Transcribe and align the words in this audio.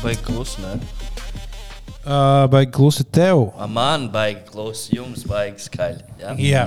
Baigi 0.00 0.22
klusi, 0.24 0.62
ne? 0.64 0.78
Uh, 2.00 2.46
baigi 2.50 2.72
klusi 2.72 3.04
tev. 3.04 3.50
A, 3.58 3.66
Man 3.66 4.08
baigi 4.12 4.40
klusi, 4.48 4.94
jums 4.96 5.26
baigi 5.28 5.60
skaļi. 5.66 6.00
Ja? 6.22 6.32
Jā, 6.40 6.62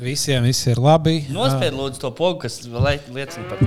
visiem 0.00 0.46
viss 0.48 0.64
ir 0.70 0.80
labi. 0.80 1.18
Nospied 1.34 1.76
lūdzu 1.76 2.00
to 2.06 2.10
pogu, 2.16 2.40
kas 2.46 2.62
liecina 2.64 3.44
par. 3.50 3.60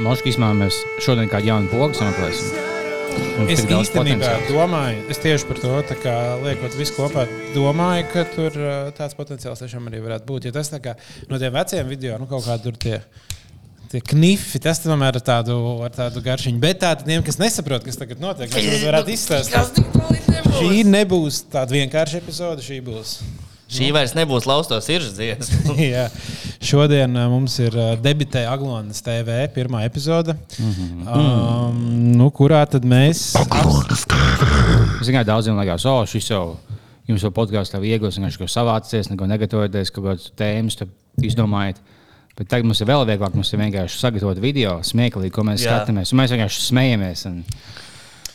Moškā 0.00 0.30
īstenībā 0.32 0.54
mēs 0.56 0.78
šodien 1.04 1.28
kādu 1.28 1.50
jaunu 1.50 1.68
pogu 1.68 1.98
sameklēsim. 1.98 2.56
Es 3.50 3.60
īstenībā 3.66 3.82
potenciāls. 3.98 4.48
domāju, 4.48 5.02
es 5.12 5.20
tieši 5.20 5.48
par 5.50 5.60
to 5.60 5.98
kā, 6.00 6.14
liekot 6.44 6.78
visu 6.78 6.94
kopā, 6.96 7.26
domāju, 7.52 8.06
ka 8.14 8.24
tur 8.32 8.56
uh, 8.56 8.88
tāds 8.96 9.18
potenciāls 9.18 9.60
tiešām 9.60 9.90
arī 9.90 10.00
varētu 10.06 10.28
būt. 10.30 10.48
Jo 10.48 10.54
tas 10.56 10.72
tā 10.72 10.80
kā 10.80 10.96
no 11.28 11.40
tiem 11.42 11.52
veciem 11.52 11.92
video, 11.92 12.16
nu 12.22 12.30
kaut 12.30 12.46
kādi 12.48 12.70
tur 12.70 12.80
tie. 12.80 13.02
Tie 13.90 13.98
knifi, 14.06 14.60
tas 14.62 14.78
tomēr 14.78 15.16
ir 15.18 15.24
tādu, 15.26 15.56
ar 15.82 15.90
tādu 15.90 16.20
garšiņu. 16.22 16.60
Bet 16.62 16.78
tā, 16.84 16.92
tiem, 17.00 17.24
kas 17.26 17.40
nesaprot, 17.40 17.82
kas 17.82 17.98
tagad 17.98 18.20
notiek, 18.22 18.52
jums 18.54 18.84
varētu 18.86 19.10
izstāstīt. 19.16 19.96
Šī 20.60 20.84
nebūs 20.86 21.40
tāda 21.50 21.74
vienkārša 21.74 22.20
epizode. 22.20 22.62
Šī 22.62 22.78
būs. 22.86 23.16
Šī 23.70 23.90
vairs 23.94 24.14
nebūs 24.18 24.46
laustos 24.50 24.86
siržas 24.86 25.14
dziesma. 25.18 25.74
Jā. 25.94 26.06
Šodien 26.62 27.18
uh, 27.18 27.26
mums 27.30 27.54
ir 27.62 27.74
uh, 27.74 27.92
debitē 28.02 28.44
Aglonas 28.50 29.02
TV 29.02 29.44
pirmā 29.54 29.84
epizode, 29.86 30.34
um, 30.60 31.78
nu, 32.18 32.26
kurā 32.34 32.64
tad 32.70 32.86
mēs. 32.86 33.30
Zināt, 35.06 35.26
daudziem 35.30 35.58
liekas, 35.58 35.86
o, 35.90 36.02
šis 36.10 36.30
jau 36.30 36.44
jums 37.10 37.22
jau 37.26 37.30
podkāstā 37.34 37.78
ir 37.78 37.88
viegls, 37.88 38.18
vienkārši 38.18 38.50
savācies, 38.54 39.10
neko 39.10 39.30
negatavoties, 39.30 39.94
kaut 39.94 40.12
kādas 40.12 40.34
tēmas 40.38 40.78
izdomājat. 41.22 41.78
Bet 42.40 42.48
tagad 42.48 42.64
mums 42.64 42.80
ir 42.80 42.88
vēl 42.88 43.02
vieglāk, 43.04 43.34
mums 43.36 43.50
ir 43.52 43.60
vienkārši 43.60 43.98
sagatavot 44.00 44.38
video, 44.40 44.78
smieklīgi, 44.86 45.32
ko 45.36 45.42
mēs 45.44 45.60
Jā. 45.60 45.74
skatāmies. 45.74 46.14
Mēs 46.16 46.32
vienkārši 46.32 46.62
smejamies. 46.70 47.26
un 47.28 47.42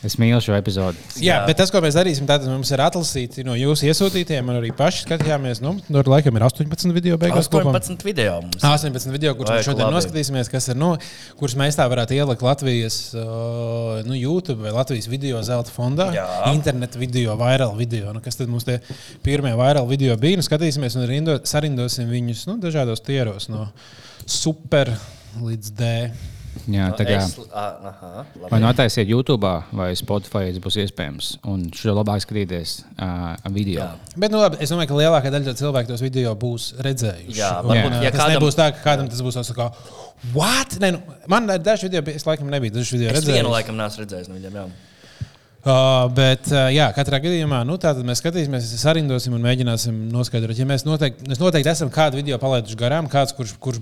Es 0.05 0.15
mīlu 0.21 0.37
šo 0.43 0.53
epizodi. 0.53 1.01
Jā, 1.23 1.39
bet 1.47 1.57
tas, 1.57 1.71
ko 1.73 1.79
mēs 1.81 1.95
darīsim, 1.97 2.27
tad 2.29 2.43
mums 2.45 2.69
ir 2.75 2.81
atlasīti 2.85 3.45
no 3.47 3.55
jūsu 3.57 3.87
iesūtītiem, 3.89 4.51
un 4.51 4.59
arī 4.59 4.69
paši 4.75 5.05
skatījāmies. 5.07 5.61
Nu, 5.65 5.73
tur 5.87 6.09
laikam 6.11 6.37
ir 6.37 6.45
18 6.45 6.93
video 6.93 7.17
beigās. 7.21 7.49
kopā. 7.49 7.73
18 7.73 8.05
video 8.05 8.35
mums. 8.43 8.59
18 8.61 9.13
video, 9.15 9.33
kurus 9.39 9.55
mēs 9.55 9.69
šodien 9.69 9.87
labi. 9.87 9.97
noskatīsimies, 9.97 10.51
kas 10.53 10.69
ir, 10.69 10.77
nu, 10.77 10.91
kurus 11.39 11.57
mēs 11.57 11.79
tā 11.79 11.87
varētu 11.89 12.17
ielikt 12.19 12.45
Latvijas 12.45 12.99
uh, 13.17 14.03
nu, 14.05 14.13
YouTube 14.19 14.67
vai 14.67 14.75
Latvijas 14.75 15.09
video 15.09 15.41
zelta 15.47 15.73
fondā. 15.73 16.11
Jā. 16.13 16.27
Internet 16.53 16.99
video, 17.01 17.33
viral 17.41 17.73
video. 17.79 18.13
Nu, 18.13 18.21
kas 18.25 18.37
tad 18.37 18.51
mums 18.51 18.67
tie 18.67 18.77
pirmie 19.25 19.55
viral 19.57 19.89
video 19.89 20.19
bija? 20.21 20.37
Nu, 20.37 20.45
skatīsimies 20.45 20.99
un 20.99 21.09
rindo, 21.09 21.39
sarindosim 21.49 22.13
viņus 22.13 22.45
nu, 22.51 22.59
dažādos 22.61 23.01
tieros, 23.05 23.49
no 23.49 23.71
super 24.29 24.93
līdz 25.41 25.75
D. 25.75 25.93
Jā, 26.71 26.87
tā 26.97 27.05
kā. 27.07 27.17
Es, 27.19 27.35
ah, 27.53 28.55
nu 28.59 28.67
attaisiet 28.69 29.09
YouTube 29.11 29.49
vai 29.75 29.89
Spotify, 29.97 30.49
tas 30.55 30.61
būs 30.63 30.77
iespējams. 30.85 31.29
Un 31.51 31.67
šo 31.75 31.93
labāk 31.97 32.23
skatīties 32.23 32.77
uh, 32.95 33.35
video. 33.53 33.83
Jā. 33.83 34.15
Bet, 34.15 34.33
nu, 34.33 34.39
labi, 34.41 34.61
es 34.63 34.71
domāju, 34.73 34.89
ka 34.93 34.99
lielākā 35.01 35.33
daļa 35.35 35.55
cilvēku 35.59 35.91
tos 35.91 36.03
video 36.05 36.33
būs 36.39 36.71
redzējuši. 36.85 37.37
Jā, 37.37 37.51
Un, 37.61 37.69
varbūt, 37.73 37.97
uh, 37.99 38.01
ja 38.07 38.13
tas 38.15 38.23
kādam- 38.23 38.35
nebūs 38.39 38.57
tā, 38.59 38.69
ka 38.73 38.83
kādam 38.87 39.11
tas 39.11 39.21
būs 39.25 39.53
kā, 39.57 39.69
what? 40.33 40.79
Nē, 40.81 40.95
nu, 40.95 41.03
man 41.31 41.49
ir 41.53 41.61
daži 41.65 41.89
video, 41.89 42.01
es 42.15 42.25
laikam 42.25 42.49
nebiju 42.49 42.77
dažus 42.79 42.95
video 42.95 43.11
Es 43.11 43.19
redzējis. 43.19 43.41
vienu 43.41 43.53
laikam 43.53 43.77
neesmu 43.77 44.05
redzējis 44.05 44.31
no 44.31 44.39
viņiem. 44.39 44.59
Jā. 44.61 44.67
Uh, 45.65 46.03
bet, 46.13 46.45
uh, 46.51 46.67
jā, 46.69 46.91
katrā 46.93 47.17
gadījumā 47.23 47.63
nu, 47.65 47.79
mēs 48.05 48.19
skatīsimies, 48.21 48.67
sarindosim 48.77 49.33
un 49.33 49.41
mēģināsim 49.41 49.95
noskaidrot. 50.13 50.59
Ja 50.61 50.67
mēs 50.69 50.83
noteikti, 50.85 51.25
mēs 51.25 51.39
noteikti 51.41 51.71
esam 51.71 51.89
kādu 51.93 52.19
video 52.19 52.37
palaiduši 52.37 52.77
garām, 52.77 53.07
kāds, 53.09 53.33
kurš, 53.33 53.55
kurš 53.57 53.79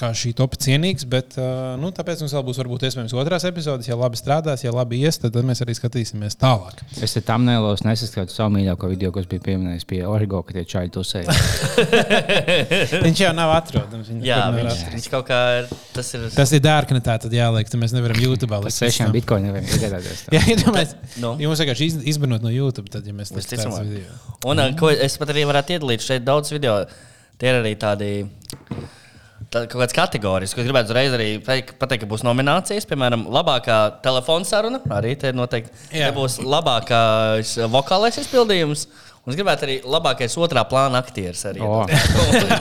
kā 0.00 0.08
šī 0.16 0.32
topa 0.38 0.56
cienīgs, 0.56 1.04
bet 1.12 1.36
uh, 1.36 1.74
nu, 1.80 1.90
tāpēc 1.92 2.22
mums 2.24 2.32
vēl 2.32 2.46
būs 2.46 2.60
varbūt 2.62 2.86
iespējams 2.88 3.12
otrās 3.20 3.44
epizodes. 3.44 3.90
Ja 3.90 3.98
labi 4.00 4.16
strādās, 4.16 4.64
ja 4.64 4.72
labi 4.72 5.02
ies, 5.04 5.20
tad 5.20 5.36
mēs 5.44 5.60
arī 5.66 5.76
skatīsimies 5.76 6.38
tālāk. 6.40 6.80
Es 7.04 7.12
tam 7.28 7.44
nelos 7.44 7.84
nesaskatu 7.84 8.32
savu 8.32 8.56
mīļāko 8.56 8.88
video, 8.94 9.12
kas 9.12 9.28
bija 9.28 9.44
pieminējis 9.50 9.84
pie 9.92 10.00
Origo, 10.08 10.40
ka 10.48 10.56
tie 10.56 10.64
čaļi 10.72 10.94
tusēja. 10.96 11.36
Viņš 13.04 13.24
jau 13.26 13.34
nav 13.36 13.52
atrodams. 13.58 14.08
Jā, 14.24 14.40
viņš, 14.54 14.72
atrast. 14.72 14.90
viņš 14.96 15.12
kaut 15.12 15.28
kā 15.28 15.42
ir. 15.58 15.70
Tas 15.92 16.14
ir. 16.16 16.26
Tas 16.32 16.56
ir 16.56 16.64
dārknetā, 16.64 17.20
tad 17.26 17.36
jāliek, 17.36 17.68
tad 17.68 17.84
mēs 17.84 17.92
nevaram 17.96 18.20
YouTube 18.22 18.64
likt. 18.64 18.80
sešiem 18.80 19.12
bitkoiniem 19.12 19.52
nevajag 19.52 19.76
iegādāties. 19.76 20.96
Nu. 21.22 21.34
mums 21.40 21.60
vienkārši 21.62 21.88
iz- 21.90 22.02
izbanot 22.14 22.42
no 22.44 22.50
YouTube, 22.52 22.88
tad, 22.92 23.06
ja 23.06 23.12
mēs 23.16 23.32
Visticamāk. 23.34 23.82
tādu 23.82 23.96
video. 23.96 24.18
Un 24.50 24.58
uh, 24.62 24.70
ko 24.78 24.90
es 24.92 25.16
pat 25.20 25.32
arī 25.34 25.44
varētu 25.48 25.76
iedalīt 25.78 26.04
šeit 26.04 26.24
daudz 26.26 26.52
video. 26.54 26.80
Tie 27.38 27.48
ir 27.50 27.60
arī 27.62 27.74
tādi. 27.80 28.10
Tā, 29.52 29.66
kaut 29.68 29.82
kādas 29.82 29.92
kategorijas, 29.96 30.54
ko 30.56 30.62
gribētu 30.64 30.92
uzreiz 30.92 31.12
arī 31.12 31.26
pateikt, 31.44 32.04
ka 32.04 32.08
būs 32.08 32.22
nominācijas. 32.24 32.86
Piemēram, 32.88 33.26
labākā 33.34 33.78
telefona 34.04 34.46
saruna. 34.48 34.78
Arī 34.96 35.16
te 35.20 35.32
noteikti. 35.36 35.74
Jā. 35.98 36.12
Būs 36.16 36.38
labākais 36.40 37.56
uh, 37.60 37.66
vokālais 37.72 38.16
izpildījums. 38.22 38.86
Un 39.22 39.30
es 39.30 39.36
gribētu 39.38 39.62
arī 39.68 39.74
labākais 39.86 40.32
otrā 40.42 40.64
plāna 40.66 40.98
aktieris. 40.98 41.44
Arī, 41.46 41.60
O. 41.62 41.84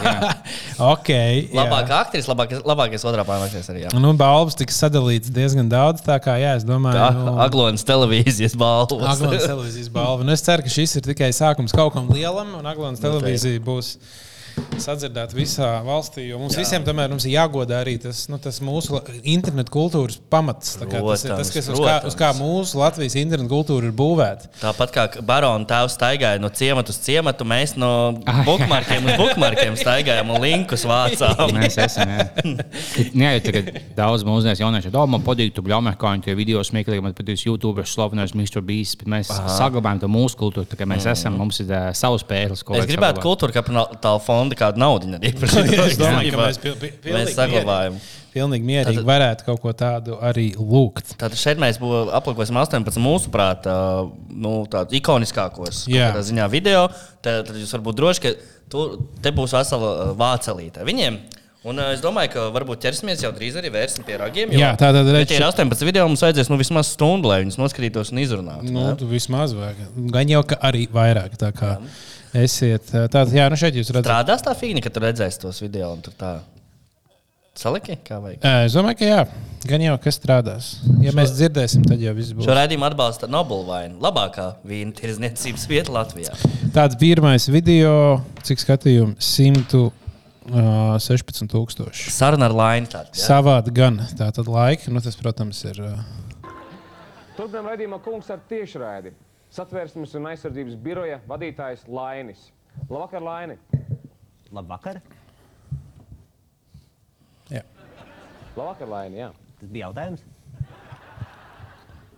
Ok. 0.94 1.09
jā. 1.09 1.55
Labākā 1.57 1.97
aktieris, 2.05 2.27
labākais, 2.29 2.61
labākais 2.69 3.05
otrā 3.09 3.25
plāna 3.25 3.47
aktieris 3.47 3.69
arī. 3.73 3.83
Jā. 3.88 3.94
Nu, 3.97 4.11
balvas 4.17 4.57
tika 4.59 4.75
sadalīts 4.75 5.33
diezgan 5.33 5.69
daudz. 5.72 6.03
Tā 6.05 6.19
kā, 6.22 6.35
jā, 6.41 6.53
es 6.59 6.66
domāju, 6.67 6.99
Tā 7.01 7.09
nu, 7.17 7.33
Aglonas 7.41 7.85
televīzijas 7.88 8.53
balvas. 8.61 9.09
Aglons 9.16 9.47
televīzijas 9.49 9.89
balva. 9.94 10.25
Nu, 10.27 10.35
es 10.38 10.45
ceru, 10.45 10.66
ka 10.67 10.73
šis 10.73 10.99
ir 11.01 11.07
tikai 11.09 11.31
sākums 11.33 11.73
kaut 11.73 11.95
kam 11.97 12.09
lielam, 12.13 12.53
un 12.61 12.69
Aglons 12.69 13.01
televīzija 13.01 13.61
būs 13.66 13.95
sadzirdēta 14.81 15.38
visā 15.38 15.69
valstī. 15.85 16.25
Jo 16.29 16.39
mums 16.41 16.55
Jā. 16.55 16.63
visiem 16.63 16.85
tomēr 16.85 17.11
mums 17.11 17.25
ir 17.27 17.35
jāgodā 17.35 17.81
arī 17.83 17.97
tas, 18.01 18.23
nu, 18.31 18.39
tas 18.41 18.59
mūsu 18.63 18.99
internetu 19.22 19.73
kultūras 19.73 20.19
pamats. 20.31 20.75
Tā 20.81 20.88
kā 20.89 21.01
Tas 21.01 21.25
ir 21.25 21.33
tas, 21.33 21.51
Protams, 21.51 21.53
kas, 21.55 21.69
uz 21.72 21.81
kā, 21.81 21.95
uz 22.07 22.17
kā 22.17 22.29
protams. 22.31 22.41
mūsu 22.41 22.81
Latvijas 22.81 23.17
internetu 23.22 23.51
kultūra 23.51 23.89
ir 23.89 23.95
būvēta. 23.97 24.51
Tāpat 24.61 24.94
kā 24.95 25.05
barona 25.27 25.67
tēvs 25.69 25.97
staigāja 25.97 26.41
no 26.41 26.51
ciemata 26.55 26.94
uz 26.94 26.99
ciematu, 27.03 27.47
mēs 27.47 27.75
no 27.79 27.91
bookmarkiem 28.47 29.09
uz 29.09 29.19
bookmarkiem 29.19 29.77
staigājām 29.79 30.33
un 30.33 30.41
linkus 30.45 30.85
vācām. 30.89 31.55
Mēs 31.57 31.78
esam. 31.81 32.11
Jā, 32.11 32.28
jā 33.23 33.33
ja 33.35 33.43
tagad 33.45 33.72
daudz 33.97 34.25
mūsdienās 34.28 34.61
jaunieši 34.63 34.93
domā, 34.93 35.17
man 35.17 35.25
patīk, 35.25 35.53
tu 35.55 35.66
bļaumē, 35.66 35.95
kā 35.99 36.13
viņi 36.16 36.28
tie 36.29 36.38
video 36.38 36.63
smieklīgi, 36.66 37.03
man 37.05 37.16
patīk 37.17 37.45
YouTube, 37.45 37.85
slavenais 37.88 38.35
Mr. 38.38 38.63
Beast, 38.66 38.99
bet 39.01 39.11
mēs 39.11 39.31
Aha. 39.33 39.55
saglabājam 39.59 40.03
to 40.03 40.11
mūsu 40.11 40.39
kultūru, 40.39 40.69
tā 40.69 40.79
kā 40.79 40.88
mēs 40.89 41.07
esam, 41.11 41.38
mums 41.41 41.61
ir 41.63 41.72
uh, 41.72 41.89
savs 41.97 42.25
spēles, 42.25 42.63
ko 42.66 42.78
Es 42.79 42.88
gribētu 42.89 43.23
kultūra 43.23 43.55
kapitāla 43.59 44.22
fonda 44.51 44.57
kādu 44.59 44.81
naudu 44.81 45.07
arī 45.17 45.31
Es 45.91 45.97
domāju, 46.00 46.31
ka 46.34 46.47
mēs 46.47 46.59
pil- 46.62 46.75
pil- 46.75 46.91
mēs 46.91 47.03
pilnīgi 47.06 47.35
saglabājam. 47.35 48.00
Pilnīgi 48.31 48.63
mierīgi 48.63 48.95
Tātad- 48.95 49.07
varētu 49.07 49.44
kaut 49.45 49.59
ko 49.62 49.72
tādu 49.75 50.17
arī 50.23 50.53
lūgt. 50.56 51.16
Tātad 51.19 51.35
šeit 51.35 51.59
mēs 51.59 51.79
aplūkosim 51.81 52.56
18 52.56 53.00
mūsuprāt, 53.03 53.67
nu, 54.31 54.66
tādus 54.72 54.95
ikoniskākos 55.01 55.85
Jā. 55.91 56.11
kādā 56.13 56.23
ziņā 56.23 56.47
video. 56.50 56.88
Tad, 57.22 57.47
tad 57.47 57.56
jūs 57.59 57.72
varat 57.75 57.85
būt 57.90 58.00
droši, 58.00 58.22
ka 58.23 58.34
tu, 58.72 58.85
te 59.22 59.31
būs 59.35 59.51
vesela 59.57 59.91
ā, 59.91 60.09
vācelīte 60.16 60.85
viņiem. 60.88 61.19
Un 61.67 61.78
ā, 61.78 61.91
es 61.94 62.00
domāju, 62.01 62.31
ka 62.34 62.45
varbūt 62.56 62.79
ķersimies 62.88 63.19
jau 63.22 63.29
drīz 63.35 63.59
arī 63.59 63.69
vērsim 63.69 64.01
pie 64.07 64.16
ragiem. 64.17 64.50
Jā, 64.56 64.72
tā 64.79 64.88
tad 64.95 65.06
Ja 65.06 65.13
redz, 65.13 65.28
tie 65.29 65.38
ir 65.38 65.44
18 65.45 65.84
video, 65.85 66.07
mums 66.09 66.23
vajadzēs 66.23 66.50
nu, 66.50 66.57
vismaz 66.57 66.88
stundu, 66.95 67.29
lai 67.29 67.44
viņus 67.44 67.59
noskatītos 67.59 68.09
un 68.16 68.23
izrunātu. 68.23 68.72
Nu, 68.73 68.95
vismaz 69.11 69.53
vajag. 69.53 69.84
Gan 70.09 70.31
jau, 70.31 70.41
ka 70.47 70.57
arī 70.72 70.88
vairāk. 70.90 71.35
Tā 71.38 71.51
kā 71.53 71.75
esiet. 72.38 72.84
Tātad, 72.92 73.31
jā, 73.36 73.50
nu 73.52 73.58
šeit 73.59 73.75
jūs 73.78 73.90
redzat. 73.92 74.08
Strādās 74.08 74.42
tā 74.46 74.52
figūra, 74.58 74.81
ka 74.86 74.90
tu 74.94 75.00
redzēsi 75.03 75.42
tos 75.44 75.58
video 75.64 75.88
un 75.96 76.00
tur 76.06 76.14
tā. 76.19 76.31
Saliki, 77.62 77.96
kā 78.08 78.16
vajag. 78.24 78.40
Es 78.66 78.74
domāju, 78.78 78.97
ka 79.02 79.06
jā, 79.09 79.22
gan 79.68 79.81
jau 79.84 79.96
kas 80.00 80.16
strādās. 80.16 80.66
Ja 81.03 81.12
mēs 81.16 81.30
dzirdēsim, 81.36 81.81
tad 81.84 82.00
jau 82.00 82.14
viss 82.16 82.31
būs. 82.31 82.46
Šo 82.47 82.56
raidījumu 82.56 82.86
atbalsta 82.88 83.28
Nobelvaina, 83.28 83.96
labākā 84.02 84.46
vīna 84.68 84.94
tirdzniecības 84.96 85.68
vieta 85.68 85.91
Latvijā. 85.91 86.31
Tāds 86.72 86.96
pirmais 87.02 87.50
video, 87.52 88.22
cik 88.47 88.59
skatījumu, 88.64 89.20
116,000. 89.20 91.91
Saruna 92.16 92.46
ar 92.47 92.55
Lainu. 92.55 92.88
Savādi 93.20 93.67
gan 93.76 94.00
tā 94.16 94.32
tad 94.32 94.47
laika, 94.47 94.88
nu 94.88 95.03
tas, 95.03 95.20
protams, 95.20 95.59
ir. 95.67 95.76
ā, 95.84 96.00
Turpinām 97.35 97.67
raidījumā 97.72 98.00
kungs 98.05 98.29
ar 98.32 98.40
tiešraidi. 98.47 99.11
Satversmes 99.52 100.14
un 100.16 100.30
aizsardzības 100.30 100.78
biroja 100.80 101.18
vadītājs 101.28 101.84
Lainis. 101.92 102.46
Labvakar, 102.88 103.24
Laini! 103.24 103.58
Labvakar. 104.52 105.02
Jā. 107.52 107.66
Labvakar, 108.56 108.88
Laini! 108.88 109.20
Jā. 109.20 109.32
Tas 109.59 109.74
bija 109.74 109.90
jautājums. 109.90 110.24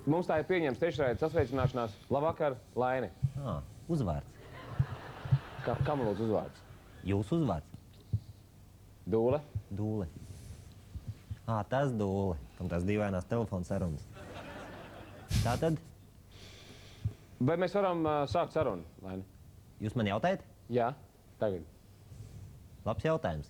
Mums 0.05 0.29
tā 0.29 0.37
ir 0.41 0.45
pieņemts 0.45 0.81
tiešraides 0.83 1.23
sasveicināšanās. 1.23 1.95
Labvakar, 2.13 2.57
Laini! 2.77 3.09
Ah, 3.41 3.63
uzvārds. 3.89 4.29
Kā, 5.63 5.73
kam 5.87 6.03
lūdzu 6.05 6.27
uzvārds? 6.27 6.61
Jūsu 7.07 7.39
uzvārds. 7.39 8.19
Dūle. 9.09 9.39
Dūle. 9.73 10.05
Ah, 11.47 11.63
tas 11.65 11.89
dūle. 11.97 12.37
Un 12.61 12.69
tas 12.69 12.85
dīvainās 12.85 13.25
telefona 13.31 13.65
sarunas. 13.65 14.05
Tā 15.41 15.57
tad 15.59 15.81
Vai 17.43 17.57
mēs 17.59 17.73
varam 17.75 18.05
uh, 18.07 18.21
sākt 18.29 18.53
sarunu, 18.55 18.85
Laini? 19.03 19.25
jūs 19.83 19.95
man 19.99 20.07
jautājat? 20.07 20.43
Jā, 20.71 20.93
tagad. 21.41 21.65
Labs 22.85 23.03
jautājums. 23.07 23.49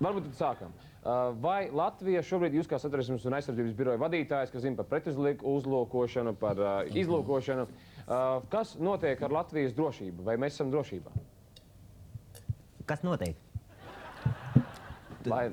Varbūt 0.00 0.30
tad 0.30 0.38
sākam. 0.38 0.72
Uh, 1.00 1.32
Vai 1.40 1.68
Latvija 1.72 2.22
šobrīd, 2.24 2.56
jūs 2.56 2.68
kā 2.68 2.78
satversmes 2.80 3.24
un 3.28 3.36
aizsardzības 3.36 3.76
biroja 3.76 4.00
vadītājs, 4.00 4.52
kas 4.52 4.64
zina 4.64 4.76
par 4.80 4.88
pretuzlūkošanu, 4.94 6.34
par 6.40 6.60
uh, 6.60 6.72
izlūkošanu, 6.96 7.66
uh, 7.66 8.40
kas 8.52 8.74
notiek 8.80 9.20
ar 9.24 9.36
Latvijas 9.40 9.76
drošību? 9.76 10.24
Vai 10.28 10.38
mēs 10.40 10.56
esam 10.56 10.72
drošībā? 10.72 11.12
Kas 12.88 13.04
notiek? 13.06 13.36
Vai, 15.28 15.50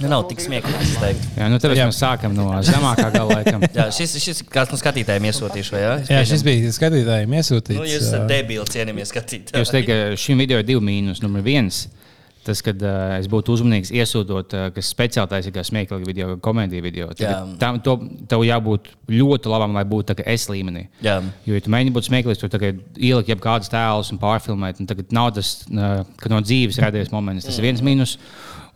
Nu, 0.00 0.08
nav 0.12 0.26
tik 0.28 0.42
smieklīgi. 0.44 0.80
es 0.84 0.96
teiktu. 1.00 1.28
Jā, 1.38 1.48
nu, 1.48 1.56
tāpēc 1.62 1.78
mēs 1.80 2.00
sākam 2.02 2.34
no 2.36 2.50
zemākā 2.66 3.08
gala. 3.14 3.38
Jā, 3.78 3.86
šis, 3.94 4.16
šis 4.20 4.42
kāds 4.52 4.74
no 4.74 4.76
skatītājiem 4.80 5.30
iesūtīšu, 5.30 5.72
vai 5.72 5.80
jā? 5.80 5.92
Jā, 6.12 6.24
šis 6.28 6.44
bija 6.44 6.72
skatītājiem 6.76 7.36
iesūtīts. 7.38 7.80
Nu, 7.80 7.86
jūs 7.88 8.10
esat 8.10 8.26
debili, 8.28 8.66
cienījamie 8.68 9.06
skatītāji. 9.08 9.62
Jūs 9.62 9.72
teikt, 9.72 9.88
ka 9.88 10.18
šim 10.20 10.42
video 10.44 10.60
ir 10.60 10.68
divi 10.68 10.84
mīnus. 10.84 11.24
Numur 11.24 11.44
viens. 11.46 11.86
Tas, 12.46 12.60
kad 12.62 12.78
uh, 12.78 13.16
es 13.16 13.26
būtu 13.26 13.56
uzmanīgs, 13.56 13.88
iesūtot, 13.90 14.52
uh, 14.54 14.68
kas 14.74 14.92
speciāli 14.92 15.30
taisa 15.32 15.50
kā 15.50 15.64
smieklīgi 15.66 16.06
video, 16.06 16.28
kā 16.30 16.36
komēdija 16.44 16.84
video. 16.84 17.08
Tagad 17.18 17.56
Tam 17.58 17.80
to, 17.82 17.96
tev 18.30 18.44
jābūt 18.46 18.92
ļoti 19.10 19.50
labam, 19.50 19.74
lai 19.74 19.82
būtu 19.88 20.14
tā 20.14 20.26
es 20.30 20.44
līmenī. 20.52 20.84
Jā. 21.02 21.16
Jo, 21.48 21.56
ja 21.56 21.64
tu 21.64 21.72
mēģini 21.74 21.94
būt 21.96 22.06
smieklīgs, 22.06 22.44
tur 22.44 22.68
ielikt 22.68 23.32
jau 23.32 23.38
kādus 23.42 23.72
tēlus 23.72 24.12
un 24.14 24.20
pārfilmēt. 24.22 24.78
Un 24.78 24.86
tagad 24.92 25.10
nav 25.16 25.32
tas, 25.40 25.56
uh, 25.72 26.04
ka 26.22 26.30
no 26.30 26.38
dzīves 26.44 26.78
radies 26.84 27.10
moments. 27.10 27.48
Tas 27.48 27.58
ir 27.58 27.66
viens 27.66 27.82
mīnus. 27.82 28.14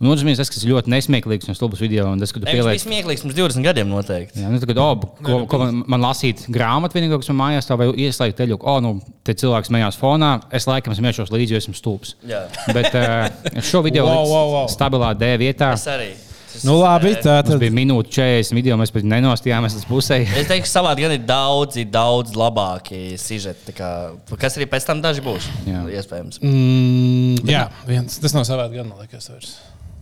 Un 0.01 0.09
otrs 0.09 0.23
mīnus, 0.25 0.39
tas, 0.41 0.49
kas 0.49 0.63
ir 0.65 0.71
ļoti 0.73 0.89
nesmieklīgs 0.89 1.45
un 1.51 1.53
stulbs 1.57 1.77
video. 1.83 2.07
Un 2.09 2.17
tas, 2.19 2.31
ka 2.33 2.39
tu 2.41 2.47
Viņš 2.47 2.55
bija 2.57 2.63
pieliec 2.65 2.81
smieklīgs 2.81 3.21
pirms 3.21 3.35
20 3.37 3.67
gadiem 3.67 3.91
noteikti. 3.91 4.41
Jā, 4.41 4.49
nu, 4.49 4.57
tagad, 4.63 4.79
oh, 4.81 4.95
ko, 5.21 5.43
ko 5.45 5.59
man, 5.61 5.83
man 5.93 6.01
lasīt 6.07 6.41
grāmatu, 6.49 6.97
vienīgā, 6.97 7.19
kas 7.21 7.29
man 7.29 7.39
mājās 7.43 7.69
stāv, 7.69 7.83
vai 7.83 7.91
ieslēgt 8.07 8.39
teļu, 8.41 8.57
oh, 8.65 8.79
nu, 8.81 8.95
te 9.23 9.35
cilvēks 9.37 9.69
smējās 9.69 9.99
fonā, 10.01 10.31
es 10.57 10.65
laikam 10.65 10.97
smiešos 10.97 11.29
līdzi, 11.29 11.53
jo 11.53 11.61
esmu 11.61 11.77
stulbs. 11.77 12.15
Jā. 12.25 12.47
Bet 12.73 12.89
uh, 12.97 13.29
šo 13.61 13.83
video 13.85 14.09
Wow, 14.09 14.25
wow, 14.25 14.51
wow. 14.57 14.67
stabilā 14.73 15.13
D 15.13 15.35
vietā. 15.37 15.73
Es 15.77 15.85
arī. 15.87 16.09
Tas- 16.51 16.65
Nu, 16.67 16.73
labi, 16.81 17.13
tā 17.15 17.37
Tas 17.39 17.53
tad. 17.53 17.61
bija 17.61 17.71
minūte 17.71 18.11
40 18.11 18.51
video, 18.57 18.75
mēs 18.75 18.91
pat 18.91 19.05
nenostījāmies 19.07 19.71
līdz 19.77 19.85
pusē. 19.87 20.17
Es 20.35 20.49
teiktu, 20.49 20.65
ka 20.65 20.71
savādi 20.73 21.05
gan 21.05 21.13
ir 21.15 21.21
daudzi, 21.23 21.85
daudz 21.87 22.33
labāki 22.35 23.13
sižeti. 23.15 23.69
tā 23.69 23.75
kā- 23.77 24.37
Kas 24.41 24.57
arī 24.59 24.67
pēc 24.67 24.83
tam 24.89 24.99
daži 25.01 25.23
būs. 25.23 25.47
Jā. 25.63 25.85
Iespējams. 25.95 26.41
Mm, 26.43 27.47
jā, 27.47 27.69
viens, 27.87 28.19
tas 28.19 28.35
nav 28.35 28.43
savādi 28.43 28.81
gan, 28.81 28.91
liekas. 28.99 29.29
Vairs. 29.31 29.53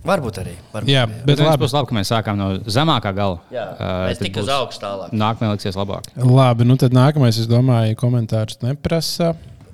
Varbūt 0.05 0.37
arī. 0.39 0.53
Varbūt. 0.73 0.89
Jā, 0.93 1.03
Bet 1.11 1.25
bet 1.27 1.39
labi. 1.41 1.49
labi. 1.49 1.61
būs 1.65 1.73
labi, 1.75 1.87
ka 1.89 1.95
mēs 1.97 2.11
sākām 2.13 2.37
no 2.39 2.47
zemākā 2.71 3.11
gala. 3.15 3.41
Jā. 3.51 3.65
Uh, 3.75 3.93
Mēs 4.07 4.19
tad 4.21 4.27
tikai 4.29 4.43
uz 4.45 4.51
augšu 4.55 4.79
tālāk. 4.79 5.11
Nākamajā 5.11 5.55
liksies 5.57 5.75
labāk. 5.79 6.07
Labi, 6.15 6.67
nu 6.69 6.77
tad 6.79 6.95
nākamais, 6.95 7.39
es 7.41 7.47
domāju, 7.51 7.97
komentārus 7.99 8.61
neprasa. 8.63 9.33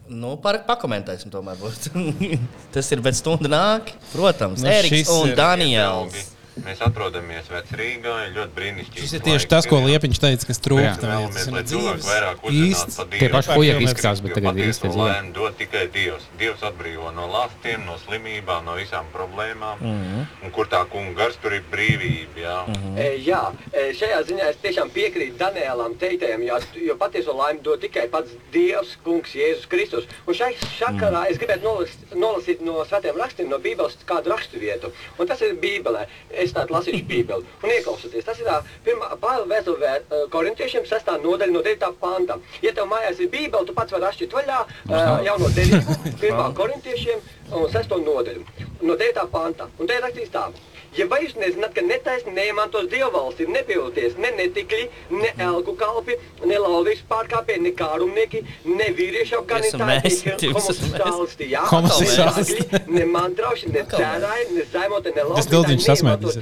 Nu, 0.10 0.36
par, 0.38 0.60
pakomentēsim, 0.68 1.30
tomēr. 1.33 1.57
būs. 1.62 1.89
Tas 2.74 2.89
ir 2.94 3.01
pēc 3.06 3.22
stundas 3.22 3.50
nāk. 3.54 3.94
Protams, 4.13 4.62
Nu, 4.66 4.69
Eriks 4.69 5.10
un 5.13 5.30
ir- 5.31 5.36
Daniels. 5.38 6.31
Mēs 6.63 6.80
atrodamies 6.86 7.50
Vecrīgā, 7.52 8.12
ir 8.28 8.36
ļoti 8.38 8.54
brīnišķīgi. 8.56 9.02
Šis 9.04 9.13
ir 9.18 9.24
tieši 9.25 9.48
tas, 9.52 9.66
ko 9.68 9.80
Liepiņš 9.84 10.19
teica, 10.24 10.46
kas 10.48 10.62
trūkst. 10.63 11.02
Vēlamies, 11.04 11.48
lai 11.52 11.63
cilvēki 11.68 12.06
vairāk 12.07 12.46
uzzinātu 12.48 12.96
par 12.96 13.10
Tie 13.12 13.19
Dievu. 13.19 13.34
paši 13.34 13.50
puiši 13.57 13.84
izskatās, 13.90 14.22
bet 14.24 14.31
Jo 14.31 14.36
tagad 14.38 14.56
patieso 14.56 14.88
dzīvo. 14.88 15.02
laimi 15.04 15.34
dod 15.36 15.57
tikai 15.60 15.84
Dievs. 15.92 16.24
Dievs 16.40 16.63
atbrīvo 16.63 17.12
no 17.16 17.25
lastiem, 17.28 17.84
no 17.86 17.98
slimībām, 18.06 18.63
no 18.69 18.78
visām 18.80 19.10
problēmām. 19.12 19.81
Mhm. 19.84 20.22
Un 20.46 20.52
kur 20.56 20.66
tā 20.72 20.86
kunga 20.88 21.13
gars, 21.19 21.36
tur 21.44 21.52
ir 21.54 21.63
brīvība. 21.72 22.40
Jā. 22.40 22.58
E, 22.96 23.10
Jā, 23.25 23.42
e, 23.74 23.92
šajā 24.00 24.22
ziņā 24.30 24.48
es 24.54 24.58
tiešām 24.63 24.90
piekrītu 24.96 25.36
Daniēlam 25.38 25.96
teiktajam, 26.00 26.42
jā, 26.46 26.60
jo 26.88 26.96
patieso 26.96 27.34
laimi 27.36 27.60
dod 27.63 27.81
tikai 27.81 28.08
pats 28.12 28.31
Dievs, 28.54 28.96
Kungs, 29.04 29.34
Jēzus 29.36 29.68
Kristus. 29.68 30.06
Un 30.28 30.34
šai 30.34 30.54
sakarā 30.80 31.25
es 31.30 31.38
gribētu 31.38 31.63
nolasīt, 31.68 32.16
nolasīt 32.16 32.62
no 32.62 32.80
svētiem 32.86 33.18
rakstiem, 33.19 33.50
no 33.50 33.58
Bībeles 33.60 33.98
kādu 34.08 34.31
raksturvietu. 34.31 34.92
Un 35.19 35.28
tas 35.28 35.42
ir 35.42 35.56
Bībelē. 35.56 36.06
Tādu 36.54 36.76
lasīšu 36.76 37.08
Bībeli. 37.10 37.48
Un 37.64 37.74
ieklausieties, 37.74 38.26
tas 38.28 38.40
ir 38.42 38.52
pirmā 38.86 39.10
Pāvila 39.22 39.48
vēstule 39.50 39.96
uh, 39.98 40.28
korintiešiem 40.34 40.86
sestā 40.90 41.18
nodaļa 41.24 41.56
no 41.56 41.64
9. 41.66 41.90
panta. 42.02 42.38
Ja 42.66 42.76
tev 42.76 42.90
mājās 42.92 43.20
ir 43.24 43.32
Bībele, 43.34 43.66
tu 43.66 43.74
pats 43.78 43.96
vari 43.96 44.10
atšķirt 44.12 44.38
vaļā 44.40 44.62
uh, 44.68 45.02
jauno 45.26 45.50
derību, 45.58 45.98
pirmā 46.24 46.52
korintiešiem 46.60 47.26
un 47.56 47.68
sesto 47.74 48.00
nodaļu 48.04 48.46
no 48.86 48.98
9. 49.02 49.28
panta. 49.32 49.70
Un 49.80 49.90
te 49.90 49.98
ir 49.98 50.06
rakstīts 50.06 50.34
tā. 50.36 50.50
Ja 50.96 51.08
vai 51.12 51.22
jūs 51.26 51.36
nezināt, 51.40 51.74
ka 51.76 51.84
netaisni 51.84 52.32
neiemantos 52.36 52.88
dievvalsti, 52.92 53.48
nepilties 53.52 54.16
ne 54.22 54.32
netikļi, 54.38 54.86
ne 55.12 55.32
elku 55.44 55.74
kalpi, 55.80 56.16
ne 56.48 56.60
laulības 56.62 57.04
pārkāpēji, 57.10 57.64
ne 57.66 57.72
kārumnieki, 57.76 58.44
ne 58.70 58.88
vīriešu 58.96 59.42
mēs, 59.90 60.22
ne 60.26 60.54
homoseksuālisti, 60.56 61.50
jā, 61.52 61.64
Homoseksuālisti. 61.72 62.60
ne 62.64 62.72
zāgļi, 62.72 62.94
ne 63.00 63.06
mantrauši, 63.12 63.72
ne 63.76 63.84
cērāji, 63.92 64.48
ne 64.56 64.68
zaimote, 64.72 65.12
ne 65.16 65.26
Tas 65.36 65.50
Dildiņš 65.52 65.74
laulītāji 65.74 65.90
sasmēdīsies. 65.90 66.40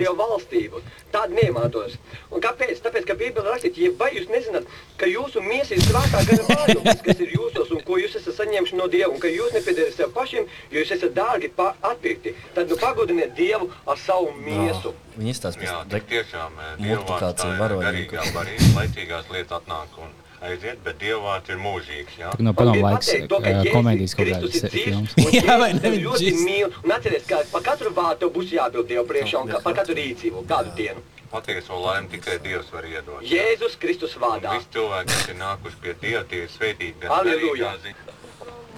neiemantos. 1.38 1.98
Un 2.34 2.42
kāpēc? 2.42 2.80
Tāpēc, 2.84 3.06
ka 3.10 3.18
Bībele 3.18 3.50
rakstīt, 3.50 3.78
ja 3.78 3.92
vai 3.98 4.12
jūs 4.16 4.30
nezināt, 4.34 4.70
ka 4.98 5.10
jūsu 5.10 5.42
miesa 5.46 5.76
ir 5.78 5.84
svētā 5.86 6.24
gara 6.30 6.46
vārds, 6.50 7.02
kas 7.06 7.22
ir 7.22 7.34
jūsos 7.38 7.74
un 7.74 7.84
ko 7.86 8.00
jūs 8.02 8.18
esat 8.20 8.38
saņēmuši 8.40 8.80
no 8.80 8.88
Dieva, 8.92 9.12
un 9.14 9.22
ka 9.22 9.30
jūs 9.32 9.54
nepiedarat 9.54 9.94
sev 9.98 10.14
pašiem, 10.16 10.48
jo 10.74 10.82
jūs 10.82 10.94
esat 10.98 11.14
dārgi 11.18 11.52
atpirkti, 11.86 12.34
tad 12.56 12.70
nu 12.74 12.78
pagodiniet 12.82 13.36
Dievu 13.38 13.70
ar 13.86 13.98
savu 14.02 14.34
miesu. 14.48 14.94
Viņi 15.18 15.34
izstāsta 15.34 15.62
tiešām 16.10 16.60
eh, 16.60 16.76
multiplikācija 16.82 17.48
tā 17.48 17.54
ir 17.54 17.62
varoņa. 17.62 17.88
garīgā 17.88 18.28
barība, 18.36 18.70
laicīgās 18.80 19.32
lietas 19.34 19.58
atnāk 19.60 19.98
un 20.04 20.12
aiziet, 20.44 20.80
bet 20.84 21.00
Dievvvārds 21.02 21.54
ir 21.54 21.60
mūžīgs. 21.64 22.18
Jā. 22.20 22.34
No 22.44 22.54
padomu 22.58 22.84
laiks 22.84 23.12
uh, 23.16 23.28
komēdijas 23.72 24.16
kaut 24.20 24.32
kādas 24.34 24.66
filmas. 24.74 25.16
Jā, 25.38 25.58
vai 25.62 25.72
ne? 25.78 25.84
Viņš 25.96 26.06
ļoti 26.08 26.34
mīl. 26.44 26.72
Un 26.84 26.96
atcerieties, 26.98 27.28
ka 27.30 27.42
par 27.54 27.66
katru 27.70 27.94
vārdu 27.96 28.32
būs 28.34 28.56
jābild 28.58 28.90
Dievu 28.92 29.06
priekšā 29.10 29.44
un 29.44 29.54
ka, 29.54 29.62
par 29.64 29.78
katru 29.80 29.98
rīcību, 30.00 30.46
kādu 30.50 30.76
dienu. 30.80 31.04
Patieso 31.34 31.80
laimi 31.82 32.12
tikai 32.12 32.36
Dievs 32.44 32.68
var 32.74 32.86
iedot. 32.86 33.24
Jēzus 33.26 33.80
Kristus 33.82 34.14
Un 34.20 34.22
vārdā. 34.22 34.58
Visi 34.60 34.70
cilvēki, 34.76 35.10
kas 35.16 35.32
ir 35.32 35.40
nākuši 35.40 35.80
pie 35.82 35.96
Dieva, 36.04 36.26
tie 36.30 36.44
ir 36.46 36.52
garīgā 37.32 37.72
ziņā. 37.88 38.23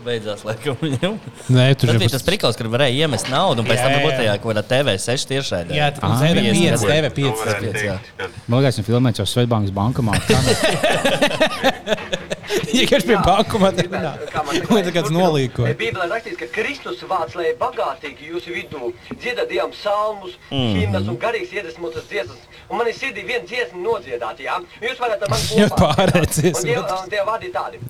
Beidzās, 0.06 0.44
laikam, 0.46 0.76
viņam. 0.84 1.16
Nē, 1.50 1.64
tur 1.82 1.90
Tas 1.90 1.98
bija 2.02 2.12
tas 2.14 2.26
prikals, 2.28 2.58
kur 2.60 2.68
varēja 2.70 2.94
iemest 3.06 3.30
naudu, 3.34 3.64
un 3.64 3.70
pēc 3.70 3.80
tam 3.82 3.96
būtu 4.04 4.20
kaut 4.44 4.52
kādā 4.54 4.64
TV6 4.70 5.26
tiešraidē. 5.32 5.74
Jā, 5.74 5.88
Ah. 6.06 6.20
TV5, 6.22 6.46
Pieci. 6.46 6.86
TV5. 6.86 7.24
To 7.26 7.42
varētu 7.42 7.64
pieci, 7.66 7.86
jā. 7.90 7.96
teikt, 7.98 8.20
ka 8.20 8.30
Man 8.52 8.62
liekas, 8.62 8.78
viņš 8.80 8.88
filmēja 8.92 9.24
jau 9.24 9.28
Svetbāngas. 9.34 9.74
Vienkārši 12.76 13.08
bakuma 13.26 13.70
tur 13.76 13.88
Kā 13.90 13.98
runā. 13.98 14.12
man 14.46 14.60
Vai 14.70 14.82
tā 14.86 14.92
kāds 14.96 15.12
nolīko? 15.14 15.66
Bībelē 15.80 16.06
rakstīts, 16.12 16.38
ka 16.40 16.48
Kristus 16.54 17.02
vārds 17.10 17.36
lai 17.40 17.54
bagātīgi 17.60 18.30
jūsu 18.34 18.54
vidū 18.56 18.92
dziedā 19.16 19.46
Dievam 19.50 19.74
salmus, 19.76 20.36
himnas 20.52 21.08
un 21.12 21.18
garīgs 21.22 21.54
iedvesmotas 21.56 22.06
dziesmas. 22.12 22.42
Un 22.70 22.80
man 22.80 22.88
ir 22.92 22.96
sirdī 22.98 23.26
viena 23.28 23.46
dziesma 23.48 23.82
nodziedāt, 23.82 24.40
jā? 24.44 24.60
Jūs 24.84 25.00
varat 25.02 25.24
kopā. 25.72 25.92
pārēcies. 25.96 26.62
Un 26.64 27.10
Dieva 27.12 27.28
vārdi 27.34 27.52
tādi. 27.56 27.82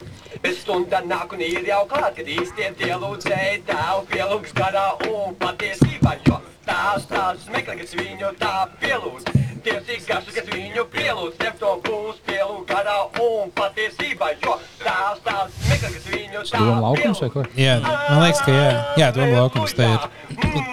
Bet 0.46 0.60
stunda 0.62 1.00
nāk 1.02 1.32
un 1.34 1.40
ir 1.42 1.64
jau 1.66 1.80
klāt, 1.90 2.12
kad 2.20 2.28
īstie 2.30 2.68
tie 2.78 2.92
lūdzēji 3.02 3.64
tev 3.66 4.04
pielūgs 4.12 4.52
garā 4.54 4.84
un 5.10 5.34
patiesībā, 5.42 6.12
jo 6.28 6.36
tās 6.68 7.08
tās 7.10 7.48
meklē, 7.50 7.74
kas 7.80 7.96
viņu 7.98 8.30
tā 8.38 8.52
pielūdz. 8.84 9.32
Dievs 9.66 9.90
ir 9.90 10.04
garš, 10.06 10.30
kas 10.36 10.52
viņu 10.52 10.86
pielūdz, 10.94 11.40
tev 11.40 11.58
to 11.64 11.72
būs 11.88 12.20
pielūgt 12.30 12.70
garā 12.70 13.00
un 13.26 13.50
patiesībā, 13.58 14.36
jo 14.46 14.60
tās 14.84 15.24
tās 15.26 15.58
meklē, 15.66 15.90
kas 15.96 16.06
viņu 16.14 16.44
tā 16.52 16.62
Doma 16.62 16.84
laukums 16.84 17.24
vai 17.26 17.32
ko? 17.34 17.46
Jā, 17.58 17.80
man 17.88 18.22
liekas, 18.28 18.44
ka 18.46 18.60
jā. 18.60 18.70
Jā, 19.02 19.08
doma 19.18 19.40
laukums 19.40 19.74
te 19.74 19.90
ir. 19.96 20.06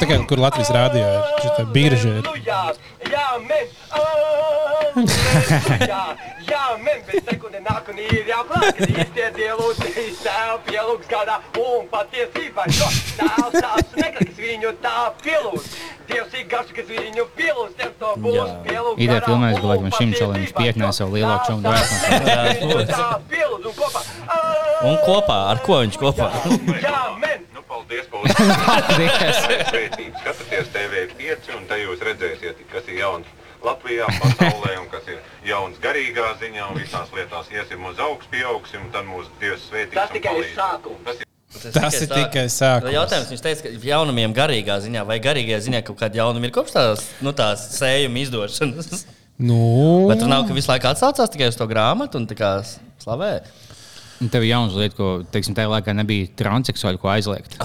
Tā 0.03 0.11
kā 0.11 0.21
kur 0.29 0.45
Latvijas 0.45 0.75
rādio 0.77 1.07
ir. 1.07 1.33
Šitā 1.47 1.65
birža 1.73 2.19
ir. 2.21 2.29
Jā, 2.45 2.61
jā, 3.09 3.31
men. 3.49 3.73
Jā, 4.93 6.03
jā, 6.45 6.63
men, 6.85 7.01
bet 7.07 7.25
sekunde 7.25 7.61
nāk 7.65 7.87
un 7.89 8.01
ir 8.03 8.27
jau 8.29 8.43
klāt, 8.51 8.67
kad 8.77 8.91
īstie 8.93 9.29
dievlūdzīs 9.39 10.19
tev 10.21 10.59
pielūgs 10.67 11.09
gadā 11.09 11.39
un 11.63 11.87
patiesībā, 11.93 12.67
jo 12.77 12.89
tēvs 13.17 13.57
tās 13.57 13.97
meklē, 13.97 14.27
kas 14.29 14.37
viņu 14.43 14.75
tā 14.85 14.97
pielūdz. 15.25 15.71
Dievs 16.11 16.37
ir 16.37 16.47
garš, 16.53 16.75
kas 16.77 16.91
viņu 16.91 17.27
pielūdz, 17.39 17.75
tev 17.81 17.95
to 18.03 18.13
būs 18.21 18.37
Jā. 18.37 18.47
pielūgt 18.67 19.01
Ideja 19.07 19.25
filmēs, 19.25 19.57
bet, 19.57 19.69
laikam, 19.71 19.91
šim 19.97 20.15
čalim 20.19 20.39
viņš 20.43 20.53
patiesībā, 20.53 20.67
pieknē 20.67 20.89
jo 20.89 20.95
savu 20.99 21.17
lielāku 21.17 21.45
čomu 21.49 21.63
būs. 21.65 22.93
tā 22.93 23.11
pielūdz 23.33 23.71
un 23.71 23.77
kopā. 23.81 24.03
Un 24.83 24.99
kopā, 25.07 25.39
ar 25.55 25.63
ko 25.65 25.81
viņš 25.87 26.01
kopā? 26.03 26.33
Jā, 26.83 27.05
men. 27.23 27.47
Nu, 27.55 27.65
paldies. 27.71 28.09
Paldies! 28.13 29.41
Svētīgi. 29.71 30.13
Skatieties 30.21 30.75
TV5, 30.75 31.55
un 31.57 31.71
te 31.71 31.81
jūs 31.81 32.03
redzēsiet, 32.11 32.67
kas 32.73 32.91
ir 32.91 33.01
jauns 33.07 33.39
Latvijā, 33.67 34.07
pasaulē, 34.21 34.77
un 34.83 34.89
kas 34.93 35.11
ir 35.11 35.21
jauns 35.47 35.79
garīgā 35.83 36.33
ziņā, 36.41 36.71
un 36.73 36.81
visās 36.81 37.13
lietās 37.17 37.51
iesim 37.55 37.85
uz 37.91 38.01
augšu, 38.03 38.31
pieaugsim, 38.33 38.87
un 38.87 38.95
tad 38.95 39.07
mūsu 39.09 39.31
Dievs 39.43 39.69
svētīs. 39.69 39.99
Tas 39.99 40.11
tikai 40.15 40.39
ir 40.41 40.51
sākums. 40.57 41.05
Tas 41.07 41.23
Tas 41.53 41.97
ir 42.01 42.09
tikai 42.09 42.47
sākums. 42.49 42.95
Jautājums, 42.95 43.33
viņš 43.33 43.43
teica, 43.45 43.65
ka 43.67 43.73
jaunumiem 43.87 44.33
garīgā 44.37 44.79
ziņā 44.83 45.03
vai 45.09 45.19
garīgajā 45.23 45.59
ziņā 45.67 45.83
kaut 45.87 45.99
kāda 46.01 46.23
jaunuma 46.23 46.49
ir 46.49 46.55
kopš 46.55 46.77
tās, 46.79 47.03
nu, 47.23 47.35
tās 47.37 47.67
sējuma 47.77 48.23
izdošanas. 48.25 49.05
Nu, 49.43 49.59
Bet 50.09 50.21
tur 50.23 50.31
nav, 50.31 50.47
ka 50.49 50.57
visu 50.57 50.71
laiku 50.71 50.91
atsaucās 50.91 51.33
tikai 51.33 51.51
uz 51.53 51.59
to 51.59 51.67
grāmatu 51.71 52.21
un 52.21 52.27
tā 52.31 52.37
kā 52.39 52.51
slavē. 53.03 53.35
Un 54.23 54.31
tev 54.31 54.45
ir 54.47 54.53
jauns 54.53 54.77
lieta, 54.79 54.95
ko, 54.95 55.09
teiksim, 55.35 55.55
tajā 55.57 55.71
laikā 55.73 55.95
nebija 55.99 56.29
transseksuāli, 56.39 57.01
ko 57.03 57.11
aizliegt. 57.11 57.57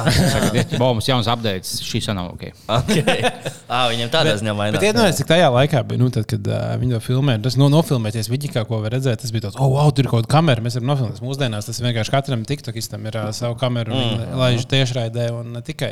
Ir 0.57 0.81
mums 0.81 1.05
jauns 1.05 1.29
updates, 1.29 1.77
šī 1.85 2.01
sanāk 2.09 2.33
ok. 2.33 2.47
Okay. 2.79 3.21
Ah, 3.67 3.89
viņam 3.91 4.07
tādā 4.07 4.31
ziņā 4.39 4.53
Bet 4.53 4.59
mainās. 4.61 4.83
iedomājieties, 4.87 5.17
cik 5.19 5.27
tajā 5.27 5.47
laikā 5.51 5.81
bija, 5.89 5.99
nu, 5.99 6.07
tad, 6.15 6.23
kad 6.31 6.45
uh, 6.47 6.69
viņi 6.79 6.93
to 6.95 6.99
filmēja. 7.03 7.41
Tas 7.43 7.57
no, 7.59 7.67
nofilmēties 7.73 8.29
Viģikā, 8.31 8.61
ko 8.69 8.79
var 8.79 8.93
redzēt. 8.95 9.19
Tas 9.19 9.33
bija 9.35 9.43
tāds, 9.43 9.57
oh, 9.59 9.73
wow, 9.73 9.91
tur 9.91 10.07
ir 10.07 10.11
kaut 10.13 10.23
kāda 10.23 10.31
kamera, 10.31 10.63
mēs 10.63 10.77
varam 10.77 10.87
nofilmēt. 10.93 11.19
Mūsdienās 11.19 11.67
tas 11.67 11.81
vienkārši 11.83 12.13
katram 12.13 12.45
tiktokistam 12.47 13.03
ir 13.11 13.17
uh, 13.19 13.27
savu 13.35 13.57
kameru, 13.59 13.91
mm. 13.91 14.21
Mm. 14.21 14.37
laiž 14.39 14.63
tiešraidē 14.71 15.25
un 15.35 15.51
ne 15.57 15.63
tikai. 15.67 15.89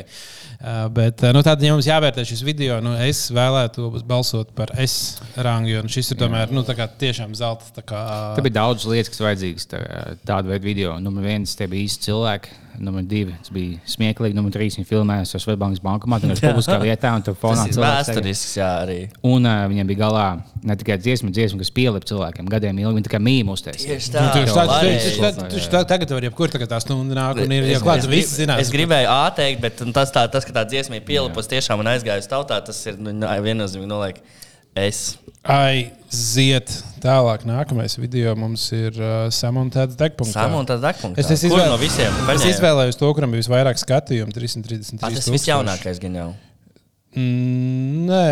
Uh, 0.56 0.86
bet 0.96 1.20
uh, 1.20 1.34
nu, 1.36 1.44
tad, 1.44 1.60
ja 1.68 1.76
mums 1.76 1.90
jāvērtē 1.90 2.24
šis 2.32 2.40
video, 2.48 2.80
nu, 2.80 2.94
es 3.04 3.26
vēlētu 3.36 3.90
balsot 4.08 4.56
par 4.56 4.72
S 4.80 5.20
rangu, 5.36 5.74
jo 5.74 5.84
nu, 5.84 5.92
šis 5.92 6.14
ir 6.14 6.20
tomēr 6.24 6.56
nu, 6.56 6.64
tā 6.64 6.78
kā 6.80 6.88
tiešām 7.04 7.36
zelta. 7.36 7.68
tā 7.76 7.84
Kā, 7.84 8.00
Tur 8.38 8.48
bija 8.48 8.56
daudz 8.62 8.88
lietas, 8.88 9.12
kas 9.12 9.20
vajadzīgas 9.28 9.68
tā, 9.68 9.82
tādu 10.26 10.55
veidu 10.56 10.66
video. 10.66 11.00
Numur 11.00 11.26
viens, 11.26 11.52
tie 11.56 11.68
bija 11.70 11.86
īsti 11.86 12.08
cilvēki. 12.08 12.62
Numur 12.76 13.06
divi, 13.08 13.32
tas 13.40 13.48
bija 13.54 13.78
smieklīgi. 13.88 14.36
Numur 14.36 14.52
trīs, 14.52 14.74
viņi 14.76 14.88
filmēja 14.88 15.24
ar 15.24 15.40
Svetbāngas 15.40 15.80
bankomātu, 15.80 16.28
bija 16.28 16.42
publiskā 16.50 16.76
vietā, 16.82 17.14
un 17.16 17.24
tur 17.24 17.36
fonā 17.40 17.62
Tas 17.62 17.70
ir 17.70 17.76
cilvēks 17.78 18.10
vēsturisks, 18.10 18.52
jā, 18.58 18.68
arī. 18.82 18.98
Un 19.24 19.48
uh, 19.48 19.62
viņiem 19.70 19.88
bija 19.88 20.02
galā 20.02 20.26
ne 20.66 20.76
tikai 20.76 20.98
dziesma, 21.00 21.32
dziesma 21.32 21.62
kas 21.62 21.72
pielika 21.72 22.10
cilvēkiem 22.10 22.50
gadiem 22.52 22.82
ilgi, 22.82 22.98
viņi 22.98 23.08
tikai 23.08 23.22
mīmīgi 23.24 23.56
uztaisīja. 23.56 23.96
Tieši 23.96 24.12
Nu, 24.16 24.28
tieši 24.36 24.56
tā, 24.58 24.66
tieši 24.84 25.24
tā, 25.24 25.48
tieši 25.56 25.72
tā, 25.72 25.84
tagad 25.88 26.16
var 26.18 26.28
jebkur 26.28 26.52
tagad 26.52 26.74
tā 26.74 26.80
stunda 26.84 27.16
nāk, 27.16 27.40
un 27.46 27.56
ir 27.56 27.70
jau 27.72 27.80
es 27.96 28.10
viss 28.12 28.36
zinās. 28.36 28.60
Es 28.66 28.72
gribēju 28.74 29.08
āteikt, 29.08 29.62
bet 29.64 29.80
tas, 29.96 30.12
tā, 30.12 30.26
tas 30.32 30.44
ka 30.44 30.52
tā 30.60 30.66
dziesma 30.68 31.00
ir 31.00 31.06
pielipus 31.08 31.48
tiešām 31.48 31.80
un 31.80 31.94
aizgājusi 31.96 32.28
tautā, 32.28 32.60
tas 32.66 32.82
ir 32.90 33.00
nu, 33.00 33.16
viennozīmīgi 33.24 33.88
noliek. 33.88 34.20
Es. 34.76 35.16
Aiziet 35.46 36.72
tālāk. 37.00 37.46
Nākamais 37.48 37.94
video 37.96 38.34
mums 38.36 38.66
ir 38.76 38.96
uh, 38.98 39.28
samontēts 39.32 39.96
degpunktā. 39.96 40.42
Samontēts 40.42 40.82
degpunktā. 40.82 41.22
Es, 41.22 41.30
es, 41.32 41.46
izvēl... 41.48 41.70
no 41.70 41.78
visiem 41.80 42.18
es 42.34 42.44
izvēlējos 42.50 42.98
to, 43.00 43.08
kuram 43.16 43.32
bija 43.32 43.44
visvairāk 43.46 43.80
skatījumu- 43.80 44.34
333. 44.36 45.00
Ah, 45.00 45.14
tas 45.14 45.30
viss 45.32 45.48
jaunākais 45.48 46.02
gan 46.02 46.18
jau. 46.20 46.28
Mm, 47.16 48.04
nē. 48.10 48.26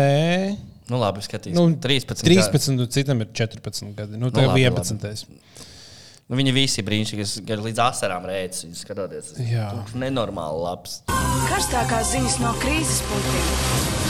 Nu, 0.91 0.99
labi, 1.01 1.23
skatīsimies. 1.25 1.57
Nu, 1.57 1.71
Nu, 1.71 1.79
13. 1.81 2.21
13, 2.21 2.75
un 2.75 2.93
citam 2.93 3.25
ir 3.25 3.31
14 3.33 3.95
gadi. 3.97 4.19
Nu, 4.19 4.27
Nu, 4.27 4.33
tā 4.35 4.45
labi, 4.45 4.67
ir 4.67 4.75
11. 4.75 5.25
Nu, 6.25 6.39
viņi 6.39 6.53
visi 6.55 6.79
ir 6.81 6.87
brīnišķīgi. 6.87 7.21
Es 7.21 7.35
gan 7.45 7.61
līdz 7.61 7.81
asarām 7.83 8.23
rēcu, 8.25 8.63
viņu 8.65 8.79
skatoties. 8.79 9.27
Tas 9.35 9.91
ir 9.93 9.99
nenormāli 10.01 10.63
labs. 10.63 10.95
Karstākās 11.51 12.15
ziņas 12.15 12.39
no 12.41 12.55
krīzes 12.63 13.03
punktiem. 13.05 13.45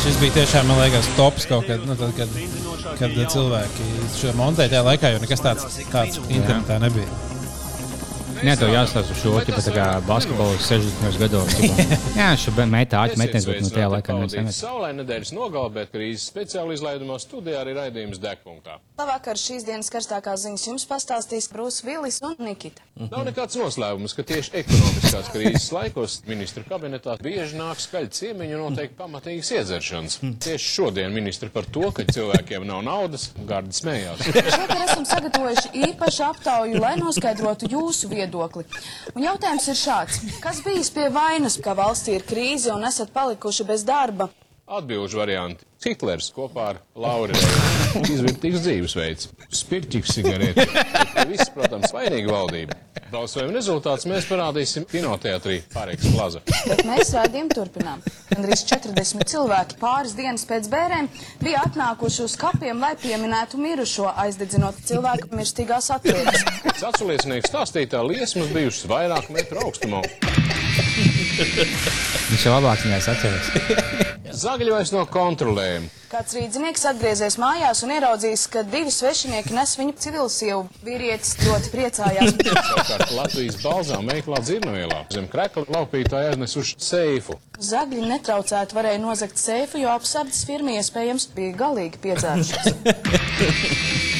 Šis 0.06 0.22
bija 0.22 0.38
tiešām, 0.38 0.72
man 0.72 0.80
liekas, 0.80 1.12
tops 1.20 1.50
kaut 1.50 1.68
kad, 1.68 1.84
nu, 1.84 2.00
tad, 2.00 2.16
kad, 2.16 2.32
kad 3.02 3.20
cilvēki 3.36 3.92
šo 4.16 4.32
montēja 4.40 4.78
tajā 4.78 4.88
laikā, 4.88 5.12
jo 5.12 5.24
nekas 5.26 5.44
tāds, 5.44 5.82
tāds 5.92 6.24
internetā 6.30 6.80
nebija. 6.86 7.35
Nē, 8.44 8.56
tev 8.60 8.72
jāstāsta 8.74 9.14
uz 9.14 9.20
šo 9.22 9.34
tipu, 9.48 9.62
tā 9.64 9.72
kā 9.72 9.86
basketbolu 10.04 10.58
60. 10.60 11.20
gados. 11.22 11.54
tipa. 11.56 12.00
Jā, 12.20 12.28
šo 12.40 12.52
meitā 12.68 13.06
āķi 13.06 13.20
metnēs, 13.22 13.46
bet 13.48 13.62
no 13.64 13.70
tajā 13.72 13.88
laikā 13.94 14.16
neviens 14.18 14.36
nemet. 14.36 14.58
Saulē 14.58 14.90
nedēļas 14.98 15.32
nogalē, 15.38 15.72
bet 15.78 15.94
krīzes 15.94 16.28
speciāli 16.32 16.76
izlaidumā 16.76 17.16
studijā 17.24 17.62
arī 17.64 17.78
raidījums 17.78 18.20
degpunktā. 18.24 18.80
Labvakar, 19.00 19.40
šīs 19.40 19.64
dienas 19.68 19.92
karstākās 19.94 20.44
ziņas 20.44 20.68
jums 20.68 20.88
pastāstīs 20.90 21.48
Brūss 21.54 21.86
Vilis 21.88 22.20
un 22.26 22.36
Nikita. 22.44 22.84
Nav 22.96 23.26
nekāds 23.28 23.58
noslēpums, 23.60 24.16
ka 24.16 24.24
tieši 24.28 24.54
ekonomiskās 24.62 25.32
krīzes 25.34 25.68
laikos 25.76 26.18
ministra 26.28 26.64
kabinetā 26.68 27.18
bieži 27.24 27.60
nāk 27.60 27.82
skaļi 27.84 28.12
ciemiņu 28.16 28.56
un 28.56 28.64
noteikti 28.70 28.96
pamatīgas 29.00 29.52
iedzeršanas. 29.58 30.20
Tieši 30.44 30.72
šodien 30.78 31.16
ministri 31.16 31.52
par 31.52 31.68
to, 31.68 31.90
ka 31.96 32.08
cilvēkiem 32.08 32.68
nav 32.68 32.84
naudas, 32.88 33.30
gardi 33.48 33.76
smējās. 33.76 34.24
Šovakar 34.32 34.86
esam 34.86 35.08
sagatavojuši 35.12 35.74
īpašu 35.90 36.24
aptauju, 36.30 36.80
lai 36.80 36.96
noskaidrotu 37.02 37.68
jūsu 37.76 38.14
viedokli. 38.26 38.66
Un 39.16 39.26
jautājums 39.26 39.70
ir 39.70 39.80
šāds. 39.80 40.22
Kas 40.44 40.62
bijis 40.66 40.92
pie 40.94 41.10
vainas, 41.14 41.60
ka 41.62 41.76
valstī 41.78 42.18
ir 42.18 42.26
krīze 42.28 42.74
un 42.74 42.86
esat 42.88 43.14
palikuši 43.14 43.68
bez 43.70 43.86
darba? 43.88 44.30
Atbilžu 44.66 45.20
varianti. 45.22 45.62
Hitlers 45.86 46.32
kopā 46.34 46.64
ar 46.72 46.78
Lauru 46.98 47.36
izvērtīgs 48.02 48.64
dzīvesveids, 48.66 49.28
spirķīgs 49.54 50.14
cigareti. 50.16 50.66
Viss, 51.30 51.52
protams, 51.54 51.92
vainīga 51.94 52.32
valdība. 52.34 52.78
Balsojuma 53.12 53.54
rezultāts 53.54 54.08
mēs 54.10 54.26
parādīsim 54.26 54.88
kinoteātrī 54.90 55.60
Pārēks 55.70 56.08
Plaza. 56.16 56.42
Bet 56.66 56.82
mēs 56.90 57.14
rādījām 57.14 57.52
turpinām. 57.54 58.02
Gandrīz 58.32 58.66
40 58.72 59.30
cilvēki 59.30 59.78
pāris 59.84 60.18
dienas 60.18 60.48
pēc 60.50 60.72
bērēm 60.74 61.12
bija 61.46 61.62
atnākuši 61.70 62.26
uz 62.26 62.34
kapiem, 62.42 62.82
lai 62.82 62.96
pieminētu 62.98 63.62
mirušo, 63.62 64.10
aizdedzinot 64.26 64.82
cilvēku 64.90 65.30
mirstīgās 65.38 65.92
atliekas. 65.94 66.42
Aculiecinieks 66.90 67.54
stāstītā 67.54 68.02
liesmas 68.10 68.50
bijušas 68.58 68.90
vairāk 68.90 69.30
metru 69.38 69.62
augstumā. 69.70 70.02
Viņš 72.34 72.50
jau 72.50 72.58
labāk 72.58 72.88
viņās 72.88 73.14
atceras. 73.14 74.15
Zagļi 74.36 74.74
vairs 74.74 74.92
nav 74.92 75.06
kontrolējami. 75.14 75.88
Kāds 76.12 76.36
rīznieks 76.38 76.84
atgriezies 76.88 77.36
mājās 77.42 77.82
un 77.84 77.92
ieraudzījis, 77.96 78.44
ka 78.54 78.62
divi 78.68 78.92
svešinieki 78.94 79.56
nes 79.56 79.74
viņu 79.80 79.96
civilsievu. 80.04 80.62
Vīrietis 80.86 81.34
ļoti 81.42 81.72
priecājās. 81.74 82.36
Savukārt 82.70 83.14
Latvijas 83.18 83.58
balzām 83.64 84.12
veiklā 84.12 84.40
dzirnavielā 84.46 85.02
zem 85.16 85.28
krekla 85.32 85.66
laupītāji 85.76 86.34
aiznesuši 86.34 86.80
seifu. 86.88 87.40
Zagļi 87.60 88.08
netraucēti 88.12 88.78
varēja 88.78 89.04
nozagt 89.04 89.42
seifu, 89.42 89.82
jo 89.84 89.92
apsardzes 89.96 90.46
firma 90.48 90.78
iespējams 90.80 91.30
bija 91.36 91.58
galīgi 91.66 92.04
piedzērušies. 92.06 94.12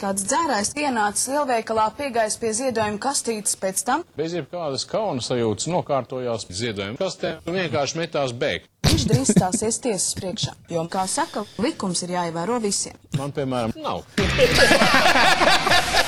Kāds 0.00 0.24
dzērājs 0.26 0.72
ienācis 0.74 1.28
lielveikalā, 1.30 1.84
piegājis 1.98 2.36
pie 2.42 2.50
ziedojuma 2.58 2.98
kastītes 3.02 3.54
pēc 3.60 3.82
tam. 3.86 4.02
Bez 4.18 4.34
jebkādas 4.34 4.84
kauna 4.90 5.22
sajūtas 5.22 5.68
nokārtojās 5.70 6.48
ziedojuma 6.50 6.98
kastē 6.98 7.36
un 7.46 7.60
vienkārši 7.60 8.00
metās 8.02 8.34
bēgt. 8.34 8.66
Viņš 8.84 9.04
drīz 9.10 9.30
stāsies 9.32 9.78
tiesas 9.82 10.16
priekšā, 10.18 10.52
jo, 10.74 10.82
kā 10.92 11.06
saka, 11.10 11.46
likums 11.62 12.02
ir 12.06 12.16
jāievēro 12.18 12.58
visiem. 12.62 12.98
Man, 13.18 13.32
piemēram, 13.34 13.72
nav. 13.80 14.02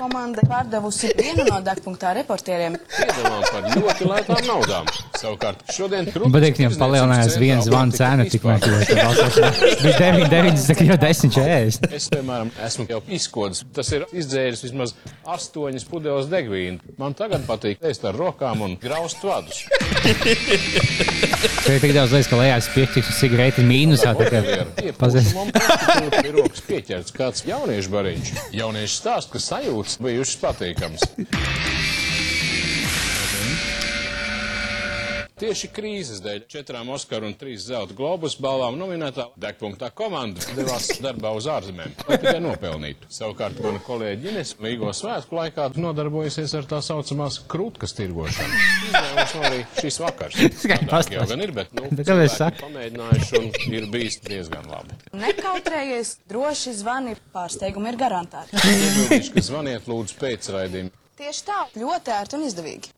Komanda 0.00 0.40
pārdevusi 0.48 1.10
vienu 1.18 1.44
no 1.44 1.58
degpunktā 1.60 2.14
reportieriem. 2.16 2.78
Piedalām 2.94 3.42
par 3.44 3.66
ļoti 3.74 4.06
lētām 4.08 4.46
naudām. 4.48 4.86
Savukārt 5.20 5.60
šodien 5.76 6.06
patīk, 6.08 6.54
ka 6.56 6.62
viņam 6.62 6.76
palielinājās 6.80 7.36
viena 7.40 7.60
zvana 7.66 7.92
cena 7.92 8.24
tā 8.24 8.40
balsošana 8.40 9.50
bija 9.82 9.92
9, 10.00 10.24
9, 10.32 10.62
tā 10.70 10.76
kā 10.78 10.86
jau 10.88 10.96
10, 11.02 11.34
40. 11.36 11.90
Es, 11.98 12.08
piemēram, 12.14 12.52
esmu 12.64 12.86
jau 12.88 13.00
izkodis. 13.12 13.60
Tas 13.76 13.92
ir 13.92 14.06
izdzēris 14.16 14.64
vismaz 14.64 14.94
astoņas 15.28 15.84
pudeles 15.90 16.30
degvīnu. 16.32 16.94
Man 17.00 17.12
tagad 17.18 17.44
patīk 17.48 17.84
ēst 17.84 18.08
ar 18.08 18.16
rokām 18.16 18.64
un 18.64 18.78
graust 18.80 19.20
vadus. 19.26 19.66
Tev 21.60 21.76
ir 21.76 21.84
tik 21.84 21.92
daudz 21.92 22.16
lietas, 22.16 22.30
ka 22.30 22.40
lejās 22.40 22.70
piekķis 22.72 23.12
un 23.12 23.18
cigareti 23.20 23.66
mīnusā. 23.68 24.16
ir 26.24 26.34
rokas 26.38 26.64
pieķerts 26.64 27.14
kāds 27.16 27.44
jauniešu 27.48 27.92
bariņš. 27.92 28.32
Jaunieši 28.56 28.96
stāst, 28.96 29.30
ka 29.32 29.42
sajūtas 29.90 29.98
bijušas 29.98 30.36
patīkams. 30.40 31.08
Tieši 35.40 35.70
krīzes 35.72 36.18
dēļ 36.20 36.42
četrām 36.52 36.90
Oskaru 36.92 37.30
un 37.30 37.34
trīs 37.40 37.62
zelta 37.64 37.94
globus 37.96 38.34
balvām 38.44 38.74
nominētā 38.76 39.24
degpunktā 39.40 39.88
komanda 39.96 40.44
devās 40.52 40.90
darbā 41.00 41.30
uz 41.32 41.46
ārzemēm, 41.48 41.94
lai 42.10 42.18
tikai 42.20 42.42
nopelnītu. 42.44 43.08
Savukārt 43.16 43.62
mana 43.64 43.80
kolēģi 43.86 44.28
Ines 44.34 44.52
Līgo 44.60 44.92
svētku 44.92 45.38
laikā 45.38 45.70
nodarbojusies 45.80 46.52
ar 46.60 46.68
tā 46.68 46.82
saucamās 46.84 47.40
krūtkas 47.48 47.96
tirgošanu. 47.96 48.60
Izņēmums 48.90 49.34
no 49.38 49.48
arī 49.48 49.62
šīs 49.80 50.00
vakars. 50.04 50.38
Tādāk 50.74 51.16
jau 51.16 51.26
gan 51.32 51.46
ir, 51.46 51.56
bet, 51.56 51.72
nu, 51.72 51.88
Bet 51.88 52.12
cilvēki 52.12 52.64
pamēģinājuši 52.66 53.40
un 53.40 53.50
ir 53.80 53.90
bijis 53.96 54.20
diezgan 54.28 54.68
labi. 54.68 55.00
Nekautrējies, 55.24 56.14
droši 56.28 56.76
zvani, 56.84 57.16
pārsteigumi 57.32 57.94
ir 57.94 58.02
garantēti. 58.04 58.60
Zvaniet 59.40 59.88
lūdzu 59.88 60.20
pēc 60.20 60.52
raidījuma. 60.52 60.96
Tieši 61.20 61.48
tā, 61.48 61.64
ļoti 61.80 62.18
ērti 62.20 62.36
un 62.36 62.50
izdevīgi. 62.52 62.96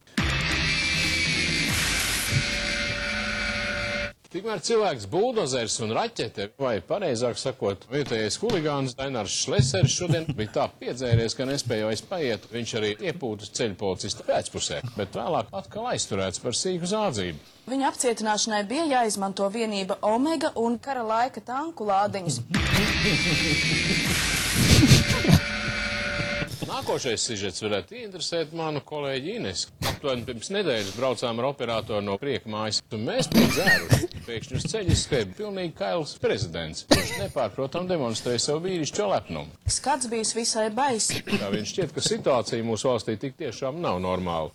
Tikmēr 4.32 4.62
cilvēks 4.64 5.04
buldozers 5.12 5.74
un 5.84 5.90
raķete, 5.92 6.46
vai 6.56 6.78
pareizāk 6.88 7.36
sakot, 7.36 7.82
vietējais 7.92 8.38
huligāns 8.40 8.94
Dainārs 8.96 9.34
Šlesers 9.42 9.92
šodien 9.92 10.24
bija 10.38 10.54
tā 10.54 10.64
piedzēries, 10.80 11.36
ka 11.36 11.44
nespēja 11.50 11.90
vairs 11.90 12.00
paiet. 12.08 12.46
Viņš 12.54 12.72
arī 12.80 12.94
iepūtas 13.10 13.52
ceļu 13.58 13.76
policista 13.82 14.24
pēcpusē, 14.24 14.80
bet 14.96 15.20
vēlāk 15.20 15.52
atkal 15.60 15.90
aizturēts 15.92 16.40
par 16.40 16.56
sīku 16.56 16.88
zādzību. 16.94 17.44
Viņa 17.68 17.92
apcietināšanai 17.92 18.64
bija 18.72 18.88
jāizmanto 18.94 19.52
vienība 19.52 20.00
Omega 20.00 20.56
un 20.64 20.80
kara 20.80 21.04
laika 21.12 21.44
tanku 21.44 21.84
lādiņus. 21.92 22.40
Nākošais 26.72 27.20
sižets 27.20 27.60
varētu 27.60 27.98
interesēt 28.00 28.52
manu 28.56 28.80
kolēģi 28.88 29.34
Ines. 29.36 29.66
Aptuveni 29.84 30.24
pirms 30.24 30.48
nedēļas 30.54 30.94
braucām 30.96 31.42
ar 31.42 31.50
operatoru 31.50 32.00
no 32.06 32.14
prieka 32.20 32.48
mājas, 32.48 32.78
un 32.96 33.04
mēs 33.10 33.28
bijām 33.34 33.50
dzēruši. 33.52 34.08
Pēkšņi 34.24 34.56
uz 34.56 34.64
ceļa 34.72 34.94
izskrieba 34.94 35.36
pilnīgi 35.36 35.74
kails 35.82 36.14
prezidents, 36.22 36.86
kurš 36.88 37.12
nepārprotam 37.20 37.90
demonstrēja 37.90 38.46
savu 38.46 38.64
vīrišķo 38.70 39.10
lepnumu. 39.12 39.52
Skats 39.68 40.08
bijis 40.12 40.32
visai 40.38 40.70
baisi. 40.72 41.20
Tā 41.28 41.52
viņš 41.52 41.74
šķiet, 41.74 41.92
ka 41.92 42.06
situācija 42.08 42.64
mūsu 42.64 42.88
valstī 42.88 43.18
tik 43.20 43.36
tiešām 43.42 43.82
nav 43.84 44.00
normāla. 44.00 44.54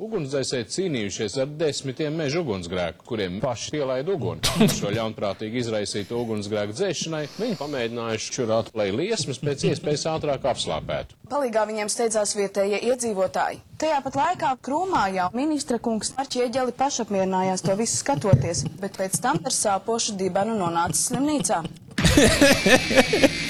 Ugunsdzēsēji 0.00 0.64
cīnījušies 0.72 1.34
ar 1.42 1.50
desmitiem 1.60 2.14
meža 2.16 2.40
ugunsgrēku, 2.40 3.04
kuriem 3.04 3.34
paši 3.42 3.74
pielaida 3.74 4.14
uguni. 4.14 4.40
Šo 4.78 4.88
ļaunprātīgi 4.94 5.60
izraisītu 5.60 6.16
ugunsgrēku 6.22 6.72
dzēšanai 6.72 7.26
viņi 7.36 7.58
pamēģinājuši 7.60 8.32
čurāt, 8.32 8.70
lai 8.80 8.88
liesmas 8.96 9.42
pēc 9.44 9.66
iespējas 9.74 10.06
ātrāk 10.14 10.48
apslāpētu. 10.54 11.18
Palīgā 11.28 11.66
viņiem 11.68 11.92
steidzās 11.92 12.32
vietējie 12.38 12.80
iedzīvotāji. 12.88 13.60
Tajā 13.80 14.00
pat 14.06 14.16
laikā 14.22 14.54
krūmā 14.64 15.04
jau 15.18 15.28
ministra 15.36 15.76
kungs 15.82 16.14
ar 16.16 16.32
ķieģeli 16.32 16.72
pašapmierinājās 16.80 17.68
to 17.68 17.76
visu 17.76 18.00
skatoties, 18.00 18.64
bet 18.80 18.96
pēc 18.96 19.20
tam 19.20 19.44
ar 19.44 19.52
sāpošu 19.52 20.16
dibenu 20.20 20.56
nonāca 20.64 20.96
slimnīcā. 20.96 21.60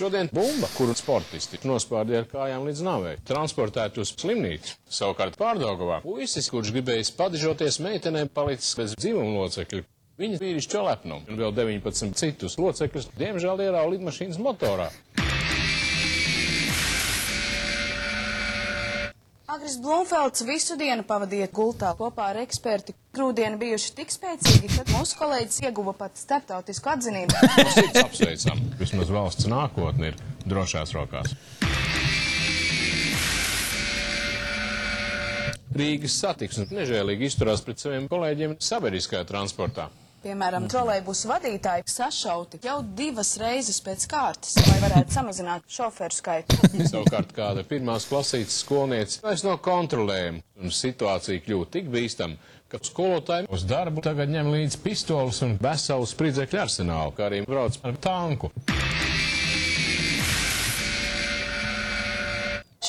Šodien 0.00 0.30
bumba, 0.32 0.64
kuru 0.72 0.94
sportisti 0.96 1.58
nospārdīja 1.68 2.22
ar 2.22 2.28
kājām 2.30 2.62
līdz 2.64 2.78
nāvei, 2.86 3.10
transportēta 3.28 4.00
uz 4.00 4.14
slimnīcu. 4.14 4.78
Savukārt 4.88 5.36
pārdaugavā 5.36 5.98
puisis, 6.00 6.48
kurš 6.48 6.70
gribējis 6.72 7.12
padižoties 7.18 7.82
meitenēm, 7.84 8.30
palicis 8.32 8.72
bez 8.80 8.96
dzimuma 8.96 9.42
locekļu. 9.42 9.84
Viņa 10.24 10.40
vīrišķo 10.40 10.86
lepnumu 10.88 11.28
un 11.28 11.42
vēl 11.42 11.52
19 11.52 12.16
citus 12.16 12.56
locekļus, 12.56 13.10
diemžēl 13.20 13.60
ierauga 13.66 13.92
lidmašīnas 13.98 14.40
motorā. 14.40 14.88
Agris 19.50 19.80
Blūmfelds 19.82 20.44
visu 20.46 20.76
dienu 20.78 21.02
pavadīja 21.02 21.48
gultā 21.50 21.88
kopā 21.98 22.28
ar 22.30 22.36
eksperti. 22.44 22.92
Grūdieni 23.16 23.58
bijuši 23.58 23.94
tik 23.96 24.12
spēcīgi, 24.14 24.68
ka 24.76 24.84
mūsu 24.92 25.16
kolēģis 25.18 25.64
ieguva 25.64 25.94
pat 25.98 26.20
starptautisku 26.20 26.92
atzinību. 26.92 27.34
No 27.58 27.72
sirds 27.74 27.98
apsveicam. 27.98 28.60
Vismaz 28.78 29.10
valsts 29.10 29.48
nākotne 29.50 30.12
ir 30.12 30.20
drošās 30.46 30.94
rokās. 30.94 31.34
Rīgas 35.80 36.20
satiksme 36.22 36.68
nežēlīgi 36.70 37.26
izturās 37.32 37.64
pret 37.66 37.82
saviem 37.82 38.06
kolēģiem 38.12 38.54
sabiedriskajā 38.62 39.26
transportā. 39.26 39.88
Piemēram, 40.20 40.66
trolēļus 40.68 41.22
vadītāji 41.30 41.86
sašauti 41.88 42.58
jau 42.66 42.80
divas 42.96 43.30
reizes 43.40 43.78
pēc 43.80 44.04
kārtas, 44.10 44.58
lai 44.66 44.76
varētu 44.82 45.16
samazināt 45.16 45.64
šoferu 45.72 46.12
skaitu. 46.12 46.58
Savukārt 46.92 47.32
kāda 47.36 47.64
pirmās 47.64 48.04
klasītes 48.10 48.58
skolniece 48.60 49.22
vairs 49.24 49.46
nav 49.46 49.62
kontrolējama, 49.64 50.42
un 50.60 50.76
situācija 50.76 51.40
kļūst 51.46 51.72
tik 51.78 51.88
bīstama, 51.94 52.36
ka 52.68 52.82
skolotāji 52.84 53.48
uz 53.48 53.64
darbu 53.70 54.04
tagad 54.04 54.28
ņem 54.34 54.52
līdzi 54.58 54.82
pistoles 54.84 55.40
un 55.46 55.56
veselu 55.62 56.12
spridzekļu 56.12 56.66
arsenālu, 56.66 57.16
kā 57.16 57.30
arī 57.30 57.40
brauc 57.48 57.80
ar 57.80 57.96
tanku. 58.04 58.52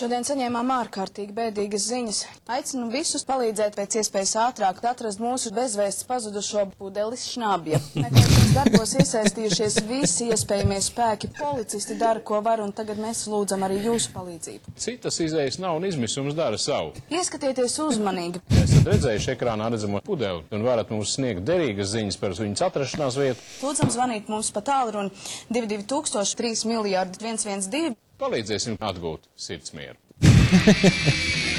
Šodien 0.02 0.24
saņēmām 0.26 0.72
ārkārtīgi 0.74 1.36
bēdīgas 1.38 1.84
ziņas. 1.92 2.20
Aicinu 2.50 2.88
visus 2.90 3.22
palīdzēt 3.28 3.76
pēc 3.78 4.00
iespējas 4.00 4.32
ātrāk 4.48 4.80
atrast 4.90 5.22
mūsu 5.22 5.52
bezvēsts 5.54 6.08
pazudušo 6.10 6.64
pudelis 6.80 7.28
šnābja. 7.30 7.78
Meklēšanas 7.94 8.56
darbos 8.56 8.96
iesaistījušies 8.98 9.78
visi 9.86 10.32
iespējamie 10.34 10.80
spēki. 10.82 11.30
Policisti 11.38 12.00
dara, 12.02 12.26
ko 12.26 12.42
var, 12.42 12.66
un 12.66 12.74
tagad 12.74 12.98
mēs 12.98 13.28
lūdzam 13.30 13.62
arī 13.68 13.78
jūsu 13.86 14.10
palīdzību. 14.18 14.74
Citas 14.82 15.22
izējas 15.22 15.62
nav 15.62 15.78
un 15.78 15.86
izmisums 15.92 16.34
dara 16.34 16.58
savu. 16.58 16.98
Ieskatieties 17.14 17.78
uzmanīgi. 17.86 18.42
Esat 18.58 18.90
redzējuši 18.96 19.36
ekrānā 19.38 19.70
redzamo 19.70 20.02
pudeli 20.02 20.42
un 20.50 20.66
varat 20.66 20.90
mums 20.90 21.14
sniegt 21.20 21.46
derīgas 21.46 21.94
ziņas 21.94 22.18
par 22.18 22.34
viņas 22.42 22.72
atrašanās 22.72 23.22
vietu. 23.22 23.52
Lūdzam 23.62 23.94
zvanīt 23.94 24.34
mums 24.34 24.50
pa 24.50 24.66
tālruni 24.66 25.14
22 25.54 26.26
3 26.42 26.72
miljārdi 26.74 27.22
112. 27.22 28.00
Palīdzēsim 28.22 28.78
atgūt 28.78 29.26
sirdsmieru. 29.36 29.98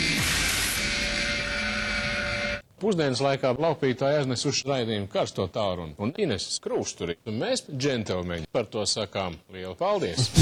Pusdienas 2.83 3.21
laikā 3.23 3.53
laupītāji 3.63 4.17
aiznesuši 4.21 4.65
raidījumu 4.67 5.07
karsto 5.11 5.45
tālruni 5.55 5.95
un 6.03 6.11
Ines 6.19 6.49
skrūsturi. 6.57 7.15
Un 7.31 7.39
mēs, 7.39 7.63
džentelmeņi, 7.71 8.49
par 8.51 8.67
to 8.71 8.83
sakām 8.91 9.37
lielu 9.55 9.77
paldies! 9.79 10.31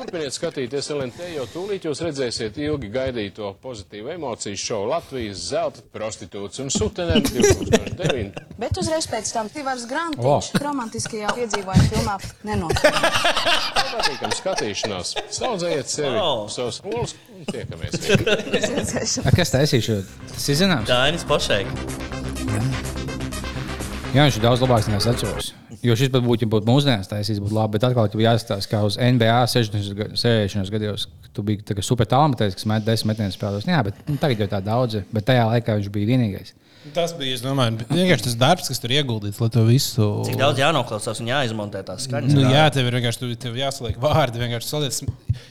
Turpiniet 0.00 0.32
skatīties 0.32 0.86
LNT, 0.94 1.26
jo 1.34 1.42
tūlīt 1.52 1.84
jūs 1.84 2.00
redzēsiet 2.00 2.56
ilgi 2.64 2.88
gaidīto 2.94 3.50
pozitīvu 3.60 4.14
emociju 4.14 4.56
šovu 4.56 4.86
Latvijas 4.94 5.42
zelta 5.50 5.82
prostitūts 5.92 6.62
un 6.64 6.70
sutenēm 6.72 7.20
2009. 7.26 8.40
Bet 8.62 8.80
uzreiz 8.80 9.04
pēc 9.12 9.28
tam 9.34 9.50
Tivars. 9.52 9.84
Grantiņš 9.90 10.48
romantiskajā 10.64 11.34
piedzīvojuma 11.36 11.86
filmā 11.92 12.16
nenotiek. 12.48 12.96
Patīkam 13.92 14.32
skatīšanās. 14.40 15.12
Saudzējiet 15.36 15.92
sevi, 15.92 16.16
Wow. 16.16 16.46
savus 16.52 16.80
polus 16.84 17.14
un 17.36 17.44
tiekamies. 17.52 18.00
A, 19.28 19.36
kas 19.36 19.52
taisīšu? 19.52 20.00
Tas 20.32 20.48
ir 20.48 20.60
zināms. 20.64 20.88
Dainis 20.88 21.28
Pošēk. 21.28 21.68
Jā, 24.16 24.24
viņš 24.26 24.40
ir 24.40 24.48
daudz 24.48 24.64
labāks 24.64 24.88
nekā 24.88 25.04
es 25.04 25.10
atceros. 25.12 25.52
Jo 25.82 25.94
šis 25.96 26.10
pat 26.12 26.20
būtu, 26.26 26.44
ja 26.44 26.50
būtu 26.52 26.68
mūsdienās 26.68 27.08
taisīts, 27.08 27.40
būtu 27.40 27.56
labi. 27.56 27.78
Bet 27.78 27.86
atkal, 27.88 28.08
tur 28.12 28.20
jāstāsta, 28.20 28.68
kā 28.68 28.82
uz 28.84 28.98
NBA 29.00 29.38
60. 29.48 29.94
ga- 29.96 30.10
60. 30.12 30.68
gados, 30.74 31.06
ka 31.24 31.30
tu 31.32 31.42
biji 31.46 31.82
super 31.86 32.04
talantīgs, 32.06 32.58
kas 32.58 32.66
met 32.68 32.84
10 32.84 33.06
metienus 33.08 33.38
spēlēs. 33.38 33.64
Jā, 33.64 33.80
bet 33.86 33.94
nu, 34.08 34.18
tagad 34.20 34.42
jau 34.44 34.48
tā 34.52 34.60
daudz, 34.64 34.98
bet 35.12 35.24
tajā 35.24 35.46
laikā 35.48 35.78
viņš 35.78 35.88
bija 35.94 36.10
vienīgais. 36.12 36.52
Tas 36.94 37.12
bija, 37.12 37.34
es 37.36 37.42
domāju, 37.44 37.76
vienkārši 37.92 38.24
tas 38.24 38.34
darbs, 38.40 38.68
kas 38.72 38.78
tur 38.80 38.88
ieguldīts, 38.96 39.36
lai 39.42 39.48
to 39.52 39.60
visu. 39.68 40.04
Cik 40.24 40.38
daudz 40.40 40.62
jānoklausās 40.62 41.18
un 41.20 41.28
jāizmontē 41.28 41.82
tās 41.84 42.06
skaņas. 42.08 42.32
Nu, 42.32 42.46
jā, 42.48 42.62
tev 42.72 42.88
ir 42.88 42.96
vienkārši 42.96 43.20
tu- 43.20 43.28
tev 43.36 43.58
jāsaliek 43.60 43.98
vārdi, 44.00 44.40
vienkārši 44.40 44.64
saliec, 44.70 44.96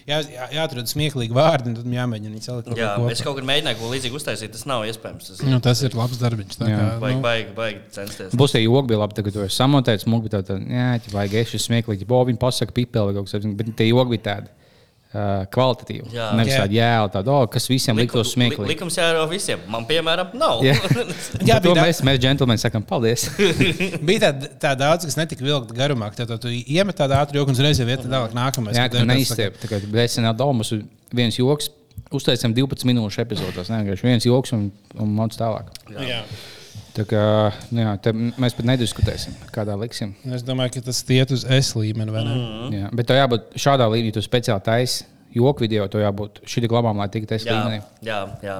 jā, 0.09 0.17
jā, 0.25 0.47
jāatrod 0.57 0.89
smieklīgi 0.89 1.37
vārdi, 1.37 1.69
un 1.69 1.75
tad 1.77 1.85
jāmēģina 1.85 2.33
viņus 2.33 2.49
salikt. 2.49 2.73
Jā, 2.73 2.95
kopā. 2.97 3.11
es 3.13 3.21
kaut 3.21 3.37
kur 3.37 3.45
mēģināju 3.45 3.77
ko 3.77 3.91
līdzīgu 3.93 4.17
uztaisīt. 4.17 4.51
Tas 4.57 4.65
nav 4.65 4.87
iespējams. 4.89 5.29
Tas 5.29 5.43
Nu, 5.45 5.59
tas 5.61 5.83
ir 5.85 5.93
labs 5.93 6.17
darbs. 6.17 6.57
Jā. 6.65 6.99
Vajag, 6.99 7.21
vajag, 7.21 7.53
vajag 7.61 7.79
censties. 7.93 8.33
Būs 8.33 8.57
tie 8.57 8.63
joki, 8.65 8.87
bija 8.89 9.03
labi, 9.05 9.13
tagad 9.21 9.33
tu 9.37 9.45
esi 9.45 9.53
samontēts, 9.61 10.09
smūgi, 10.09 10.31
bet 10.33 10.49
tā, 10.49 10.57
jā, 10.65 10.89
tā 11.05 11.13
vajag 11.13 11.37
esi 11.45 11.61
smieklīgi, 11.61 12.07
bo 12.09 12.25
viņi 12.25 12.41
pasaka 12.41 12.73
pipeli 12.73 13.13
vai 13.13 13.19
kaut 13.21 13.29
kas 13.29 13.37
tāds, 13.37 13.53
bet 13.55 13.75
tie 13.77 13.91
joki 13.93 14.17
bija 14.17 14.25
tādi. 14.33 14.49
Uh, 15.09 15.39
kvalitatīvi. 15.49 16.11
Jā. 16.13 16.27
Nevis 16.37 16.53
Jā. 16.53 16.57
tādi 16.61 16.75
jēli, 16.77 17.09
tādi, 17.15 17.31
oh, 17.33 17.47
kas 17.49 17.63
visiem 17.65 17.97
liktos 17.97 18.29
smieklīgi. 18.35 18.67
Likums 18.69 18.93
jāro 18.99 19.23
visiem. 19.31 19.63
Man, 19.73 19.87
piemēram, 19.89 20.35
nav. 20.37 20.59
Jā, 20.61 20.75
Jā, 20.85 21.05
jā 21.47 21.55
bija 21.63 21.73
tā- 21.79 21.85
mēs, 21.87 22.01
mēs 22.05 22.19
džentlmeni, 22.21 22.61
sakām, 22.61 22.85
paldies. 22.85 23.23
Bija 24.05 24.29
tā, 24.29 24.51
tā 24.61 24.75
daudz, 24.77 25.07
kas 25.09 25.17
netika 25.17 25.41
vilkt 25.47 25.73
garumā. 25.73 26.11
Tad 26.13 26.35
tu 26.43 26.51
iemet 26.53 26.93
tādu 27.01 27.17
ātru 27.17 27.41
joku 27.41 27.49
un 27.49 27.57
uzreiz 27.57 27.81
jau 27.81 27.89
vietā 27.89 28.05
tālāk 28.05 28.37
nākamais. 28.37 28.77
jā, 28.77 28.85
kāds 28.85 29.09
neizstiep. 29.09 29.57
Tā 29.63 29.71
kā 29.71 29.81
mēs 29.97 30.19
senā 30.19 30.35
domus 30.37 30.75
viens 31.09 31.41
joks, 31.41 31.71
uztaisām 32.13 32.53
12 32.53 32.85
minūšu 32.93 33.25
epizodās. 33.25 33.73
Ne, 33.73 33.81
vienkārši 33.81 34.05
viens 34.11 34.29
joks 34.29 34.53
un, 34.53 34.69
un 34.93 35.17
mācās 35.17 35.41
tālāk. 35.41 35.73
saka, 35.89 36.05
Jā. 36.05 36.21
Tā 36.95 37.05
kā 37.05 37.23
nu, 37.71 37.83
jā, 37.83 37.91
te 38.01 38.11
mēs 38.13 38.55
pat 38.57 38.65
nediskutēsim, 38.65 39.35
kādā 39.53 39.75
liksim. 39.79 40.15
Es 40.33 40.41
domāju, 40.43 40.73
ka 40.77 40.81
tas 40.89 41.03
iet 41.13 41.31
uz 41.35 41.45
S 41.45 41.75
līmeni. 41.77 42.11
vai 42.11 42.23
ne? 42.25 42.33
Mhm. 42.35 42.73
Jā, 42.79 42.89
bet 42.97 43.07
tev 43.11 43.19
jābūt 43.21 43.55
šādā 43.61 43.85
līmenī, 43.91 44.13
tu 44.15 44.23
speciāli 44.25 44.63
taisi 44.65 45.05
joku 45.29 45.61
video, 45.61 45.85
to 45.87 45.99
jābūt 46.01 46.39
šī 46.49 46.63
tik 46.65 46.71
labām, 46.73 46.97
lai 46.97 47.05
tiktu 47.13 47.35
es 47.37 47.43
līmenī. 47.45 47.83
jā, 48.01 48.17
jā. 48.41 48.55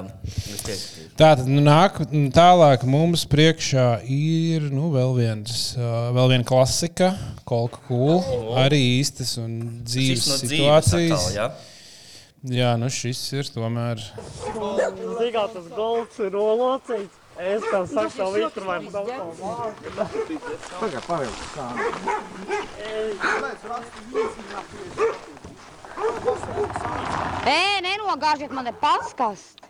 Tā 1.18 1.32
tad 1.40 1.48
nu, 1.50 1.58
nāk, 1.66 1.98
tālāk 2.30 2.84
mums 2.86 3.24
priekšā 3.26 3.88
ir 4.06 4.68
nu, 4.70 4.92
vēl, 4.94 5.16
viens, 5.18 5.74
vēl 5.76 6.30
viena 6.36 6.46
klasika, 6.46 7.10
kolka 7.44 7.82
kūla. 7.88 8.22
Arī 8.62 8.78
īstas 9.00 9.34
un 9.42 9.82
dzīves 9.82 10.28
no 10.30 10.38
dzīves 10.38 10.54
situācijas. 10.54 11.26
atkal, 11.26 11.34
jā. 11.34 11.50
Jā, 12.40 12.70
nu 12.80 12.86
šis 12.88 13.18
ir 13.36 13.50
tomēr. 13.52 14.00
Zīgā 14.54 15.42
tas 15.52 15.66
golds 15.76 16.22
ir 16.24 16.38
olocīts. 16.40 17.18
Es 17.40 17.62
tev 17.70 17.86
saku, 17.88 18.10
tev 18.16 18.34
vitur 18.34 18.64
vai 18.68 18.78
tev 18.84 18.90
savu 18.92 19.08
māku. 19.08 19.72
Pagad, 20.76 21.04
pavilk, 21.06 21.38
kā. 21.54 21.66
Ē, 27.48 27.80
nenogāžiet 27.86 28.52
man 28.52 28.68
te 28.68 28.74
paskast. 28.84 29.56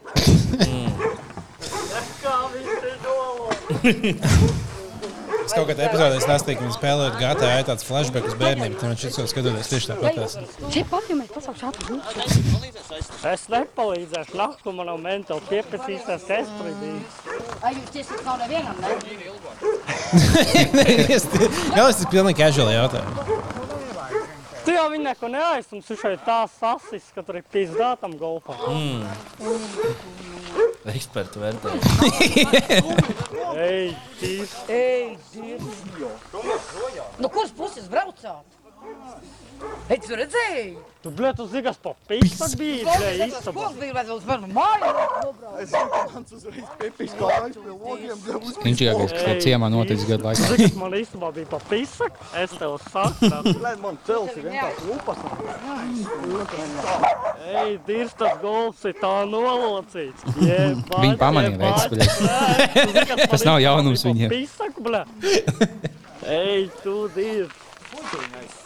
Kā 2.21 2.37
viņš 2.51 2.91
ir 2.91 3.09
olo. 3.15 4.61
Es 5.51 5.57
kaut 5.59 5.67
kādā 5.67 5.83
epizodē 5.89 6.19
stāstīju, 6.23 6.61
ka 6.61 6.63
viņi 6.63 6.75
spēlējot 6.77 7.17
GTA, 7.19 7.49
ir 7.59 7.65
tāds 7.67 7.83
flashback 7.83 8.29
uz 8.29 8.37
bērniem. 8.39 8.77
Tad 8.79 8.87
man 8.87 8.99
šis 9.01 9.19
jau 9.19 9.25
skatoties 9.27 9.71
tieši 9.73 9.91
tāpat. 9.91 10.15
Es 13.33 13.43
nepalīdzēšu, 13.51 14.39
naktu 14.39 14.75
manam 14.79 15.03
mentāli 15.03 15.43
pieprasīsies 15.51 16.31
espridīt. 16.39 17.19
Ai, 17.67 17.75
jūs 17.81 17.91
tiešām 17.97 18.23
nav 18.29 18.37
nevienam, 18.45 18.77
ne? 18.79 18.95
Jā, 21.11 21.83
tas 21.83 21.99
ir 21.99 22.13
pilnīgi 22.15 22.39
casual 22.45 22.71
jautājums. 22.77 23.60
Tu 24.71 24.77
jau 24.77 24.85
viņu 24.87 25.03
neko 25.03 25.27
neaizsums, 25.27 25.89
viņš 25.91 26.03
šeit 26.05 26.21
tā 26.23 26.35
sasis, 26.47 27.09
ka 27.11 27.25
tur 27.27 27.41
ir 27.41 27.47
pizdā 27.51 27.89
tam 27.99 28.13
golfam. 28.21 28.61
Ekspertu 30.93 31.43
vērtē. 31.43 31.73
Ej, 33.65 33.91
tīs. 34.21 34.53
Ej, 34.71 35.17
Dievs. 35.33 35.83
No 37.19 37.33
kuras 37.35 37.51
puses 37.59 37.91
braucāt? 37.91 38.47
Ej, 39.91 39.99
tu 40.07 40.15
redzēji? 40.15 40.69
Tu, 41.03 41.11
blē, 41.17 41.31
tu 41.35 41.47
zini, 41.51 41.63
kas 41.65 41.79
pa 41.83 41.91
pīstak 42.07 42.53
bija, 42.61 42.85
blē, 42.87 43.27
istabā. 43.27 43.63
koks 43.65 43.79
bija, 43.81 43.93
vēl 43.97 44.11
uz 44.15 44.25
manu 44.29 44.47
māju. 44.55 44.91
Inčīgākais, 48.71 49.11
kas 49.15 49.25
tajā 49.25 49.41
ciemā 49.45 49.71
noticis 49.73 50.07
gadu 50.09 50.29
laikā. 50.29 50.45
zini, 50.53 50.69
kas 50.69 50.77
man 50.79 50.95
istabā 50.99 51.31
bija 51.35 51.49
pa 51.51 51.61
pīstak? 51.71 52.21
Es 52.43 52.55
tev 52.61 52.77
saku. 52.93 53.31
Lai 53.65 53.75
man 53.83 53.99
cels 54.07 54.37
ir 54.37 54.47
vienkārši 54.47 54.83
lupas. 54.91 55.19
Ej, 57.51 57.73
Dievs, 57.89 58.15
tas 58.21 58.39
golfs 58.45 58.87
ir 58.87 58.95
tā 59.01 59.15
nolocīts. 59.33 60.21
Viņi 60.39 61.17
pamanīja, 61.21 61.59
veids, 61.65 61.85
blē. 61.97 62.05
Tas 63.33 63.43
nav 63.49 63.59
jaunums 63.65 64.05
viņiem. 64.07 64.31
Pīstak, 64.31 64.79
blē. 64.85 65.03
Ej, 66.29 66.69
tu, 66.85 67.09
Dievs. 67.17 68.60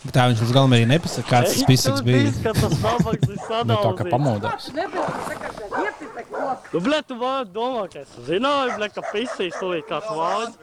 Bet 0.00 0.14
tā 0.16 0.22
viņš 0.30 0.40
līdz 0.40 0.52
galam 0.56 0.72
arī 0.72 0.86
nepasaka, 0.88 1.28
kāds 1.28 1.50
tas 1.52 1.66
pisaks 1.68 2.00
bija. 2.06 2.30
Ka 2.40 2.54
tas 2.56 2.76
nabaks 2.80 3.26
ir 3.28 3.36
Nu, 3.68 3.76
tā 3.76 3.90
kā 3.98 4.06
pamodās. 4.08 4.70
Nu, 6.72 6.80
blē, 6.80 7.02
tu 7.04 7.18
vari 7.20 7.50
domāt, 7.52 7.92
ka 7.92 8.04
es 8.06 8.14
zināju, 8.24 8.78
blē, 8.78 8.88
ka 8.94 9.04
pisīs 9.10 9.58
tulīt 9.60 9.84
kāds 9.90 10.08
vārds. 10.16 10.56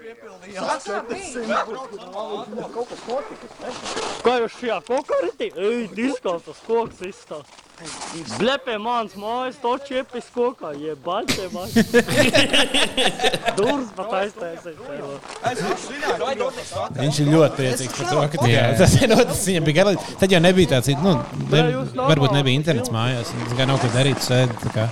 Kā 4.25 4.33
jūs 4.41 4.57
šajā 4.57 4.79
kokaritī? 4.89 5.51
Ej, 5.53 5.85
diskās 5.93 6.47
tas 6.47 6.65
koks 6.65 7.05
izstās. 7.11 7.66
Blē, 8.39 8.55
pie 8.65 8.75
manas 8.81 9.13
mājas 9.19 9.59
to 9.61 9.75
čiepis 9.85 10.25
kokā, 10.33 10.71
jebać, 10.81 11.29
jebać. 11.37 11.75
Durs 13.59 13.91
pat 13.97 14.15
aiztaisīt. 14.23 14.79
Viņš 16.97 17.19
ir 17.21 17.29
ļoti 17.35 17.59
priecīgs 17.59 17.93
par 17.99 18.09
to, 18.09 18.23
ka 18.33 18.41
tā, 18.41 18.49
Jā. 18.49 18.63
tas 18.81 18.95
ir 18.97 19.11
noticis. 19.11 19.43
Viņam 19.51 19.67
bija 19.69 19.77
garīgi. 19.83 20.15
Tad 20.23 20.33
jau 20.33 20.41
nebija 20.41 20.71
tāds, 20.73 20.89
nu, 21.03 21.13
ne, 21.53 21.61
varbūt 21.99 22.33
nebija 22.39 22.57
internets 22.57 22.93
mājās. 22.93 23.33
un 23.37 23.45
Tikai 23.51 23.69
nav 23.69 23.77
ko 23.83 23.91
darīt, 23.93 24.25
sēdi. 24.25 24.57
tā 24.65 24.73
kā. 24.73 24.87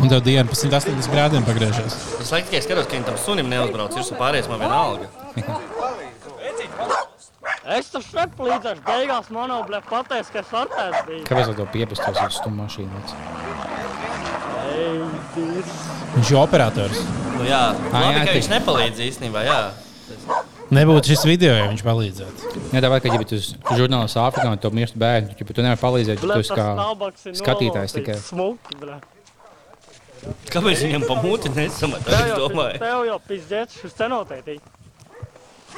Un 0.00 0.10
tev 0.10 0.20
diena 0.26 0.46
pa 0.50 0.58
180 0.58 1.14
grādiem 1.14 1.46
pagriežās. 1.46 1.94
Es 2.18 2.34
laikam 2.34 2.50
tikai 2.50 2.64
skatos, 2.66 2.90
ka 2.90 2.98
viņi 2.98 3.06
tam 3.12 3.22
sunim 3.22 3.46
neuzbrauc. 3.52 3.94
Ir 3.94 4.18
pārējais 4.18 4.50
man 4.50 4.66
vienalga. 4.66 5.06
Es 7.68 7.90
tam 7.92 8.00
šeit 8.00 8.32
palīdzēšu, 8.38 8.80
beigās 8.86 9.28
man 9.34 9.50
jau, 9.52 9.58
blē, 9.68 9.82
pateiks, 9.84 10.30
ka 10.32 10.40
es 10.40 10.52
artēs 10.56 11.02
biju. 11.06 11.24
Kāpēc 11.28 11.50
to 11.58 11.66
piepastos 11.74 12.16
uz 12.24 12.38
stumu 12.40 12.62
mašīnu? 12.62 13.02
Viņš 16.14 16.30
ir 16.32 16.38
operators. 16.40 17.02
Nu, 17.36 17.44
jā, 17.44 17.60
Ah, 17.92 18.00
labi, 18.00 18.16
jā, 18.16 18.24
ka 18.26 18.34
viņš 18.38 18.48
nepalīdz 18.54 19.02
īstenībā. 19.10 19.44
Jā. 19.44 19.60
Nebūtu 20.70 21.10
šis 21.12 21.24
video, 21.26 21.52
ja 21.58 21.68
viņš 21.68 21.82
palīdzētu. 21.84 22.50
Jā, 22.72 22.80
tā 22.82 22.88
vai, 22.90 23.00
ka 23.02 23.12
ja 23.12 23.20
tu 23.26 23.36
esi 23.36 23.56
žurnālists 23.76 24.16
Āfrikā 24.22 24.50
un 24.54 24.58
tu 24.62 24.70
mirsti 24.74 24.98
bērnu, 25.02 25.34
tad 25.38 25.54
tu 25.54 25.62
nevari 25.66 25.80
palīdzēt, 25.82 26.20
jo 26.22 26.28
Blē, 26.30 26.34
tu 26.34 26.44
esi 26.46 26.56
kā 26.56 26.66
skatītājs 27.42 27.96
tikai. 27.98 28.16
Smuki, 28.22 28.78
blē. 28.80 29.00
Kāpēc 30.52 30.82
viņam 30.86 31.06
pa 31.08 31.16
muti 31.24 31.50
nesamat? 31.54 32.04
Tev 32.06 32.20
Es 32.20 32.34
domāju. 32.38 32.78
tev 32.78 33.04
jau 33.08 33.18
pizdzēts 33.28 33.80
šis 33.82 33.96
cenotētī. 33.98 34.58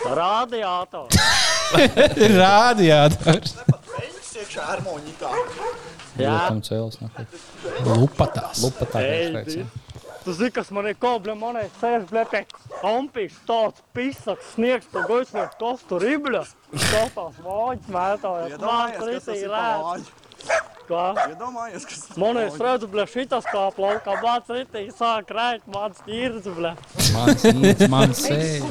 Radiātors. 0.07 1.15
Rādījādars. 2.43 3.55
Jā. 6.19 6.35
Tam 6.49 6.61
cēlis. 6.65 6.99
nahuj. 7.01 7.27
Lupatās. 7.87 8.63
Lupatās. 8.65 9.57
Tu 10.23 10.35
zini, 10.39 10.53
kas 10.55 10.69
man 10.71 10.87
ir 10.87 10.95
kobra, 11.03 11.35
man 11.35 11.57
ir 11.59 11.71
sēž, 11.81 12.05
blē, 12.11 12.23
pie 12.31 12.43
kompīs, 12.79 13.35
tāds 13.49 13.83
pisaks, 13.97 14.53
sniegs, 14.55 14.87
pa 14.93 15.03
goisnieku 15.09 15.59
tostu 15.59 15.99
ribļa. 16.03 16.45
Tostās 16.77 17.41
vāģis 17.43 17.89
mētājās, 17.97 18.59
man 18.63 18.95
pretī 19.01 19.41
lēt. 19.51 20.13
Kā? 20.93 21.05
Iedomājies, 21.33 21.85
kas 21.89 22.01
tas 22.05 22.19
Man 22.21 22.37
ir 22.37 22.51
redzu, 22.61 22.89
blē, 22.93 23.07
šitas 23.09 23.47
kā 23.49 23.63
plaukā, 23.73 24.17
mans 24.21 24.51
ritī 24.53 24.83
sāk 24.93 25.31
rēt, 25.33 25.63
mans 25.73 26.03
ķīrs, 26.05 26.49
blē. 26.53 26.73
Mans 27.15 27.47
īns, 27.49 27.85
mans 27.93 28.21
sēž. 28.27 28.67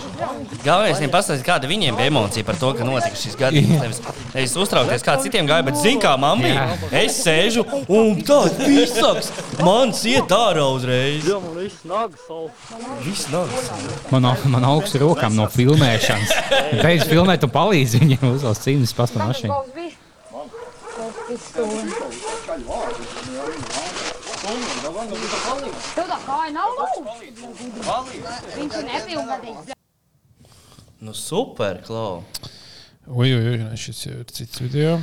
Galvenais 0.62 1.02
ir 1.02 1.10
pastāstīt, 1.14 1.46
kāda 1.48 1.70
viņiem 1.72 1.98
bija 1.98 2.12
emocija 2.12 2.46
par 2.46 2.60
to, 2.62 2.70
ka 2.78 2.86
notika 2.86 3.18
šis 3.18 3.38
gadījums. 3.40 3.82
Nevis, 3.82 4.02
nevis 4.36 4.54
uztraukties, 4.62 5.06
kā 5.08 5.16
citiem 5.24 5.50
gāja, 5.50 5.66
bet 5.72 5.80
zini, 5.82 5.98
kā 6.04 6.14
mamma 6.22 6.46
bija. 6.46 6.68
Es 7.02 7.18
sēžu 7.26 7.66
un 7.90 8.22
tāds 8.28 8.60
pisaks. 8.62 9.32
Man 9.66 9.96
iet 10.12 10.32
ārā 10.38 10.68
uzreiz. 10.76 11.26
Jā, 11.26 11.40
man 11.42 11.58
viss 11.58 11.82
nagas 11.90 12.22
savu. 12.28 12.52
Viss 13.06 13.26
nāks. 13.34 13.72
Man, 14.14 14.30
au- 14.30 14.50
man 14.54 14.70
augsts 14.76 14.98
rokām 15.02 15.34
no 15.38 15.50
filmēšanas. 15.52 16.36
Beidz 16.86 17.08
filmēt 17.10 17.50
un 17.50 17.54
palīdz 17.58 17.98
viņam 18.02 18.30
uzvelk 18.36 18.62
cīņas 18.62 18.96
pasta 19.02 19.26
mašīnu. 19.26 19.90
Tev 24.72 26.08
tā 26.08 26.18
kāja 26.26 26.54
nav 26.56 26.72
lūdzu. 26.78 27.02
Viņš 28.56 28.78
ir 28.80 28.88
nepilngadīgs. 28.88 29.76
Nu, 31.02 31.14
super, 31.18 31.82
Klau. 31.86 32.22
Ui, 33.10 33.32
ui, 33.34 33.54
ui, 33.56 33.78
šis 33.82 34.04
jau 34.06 34.20
ir 34.22 34.28
cits 34.32 34.62
video. 34.62 34.98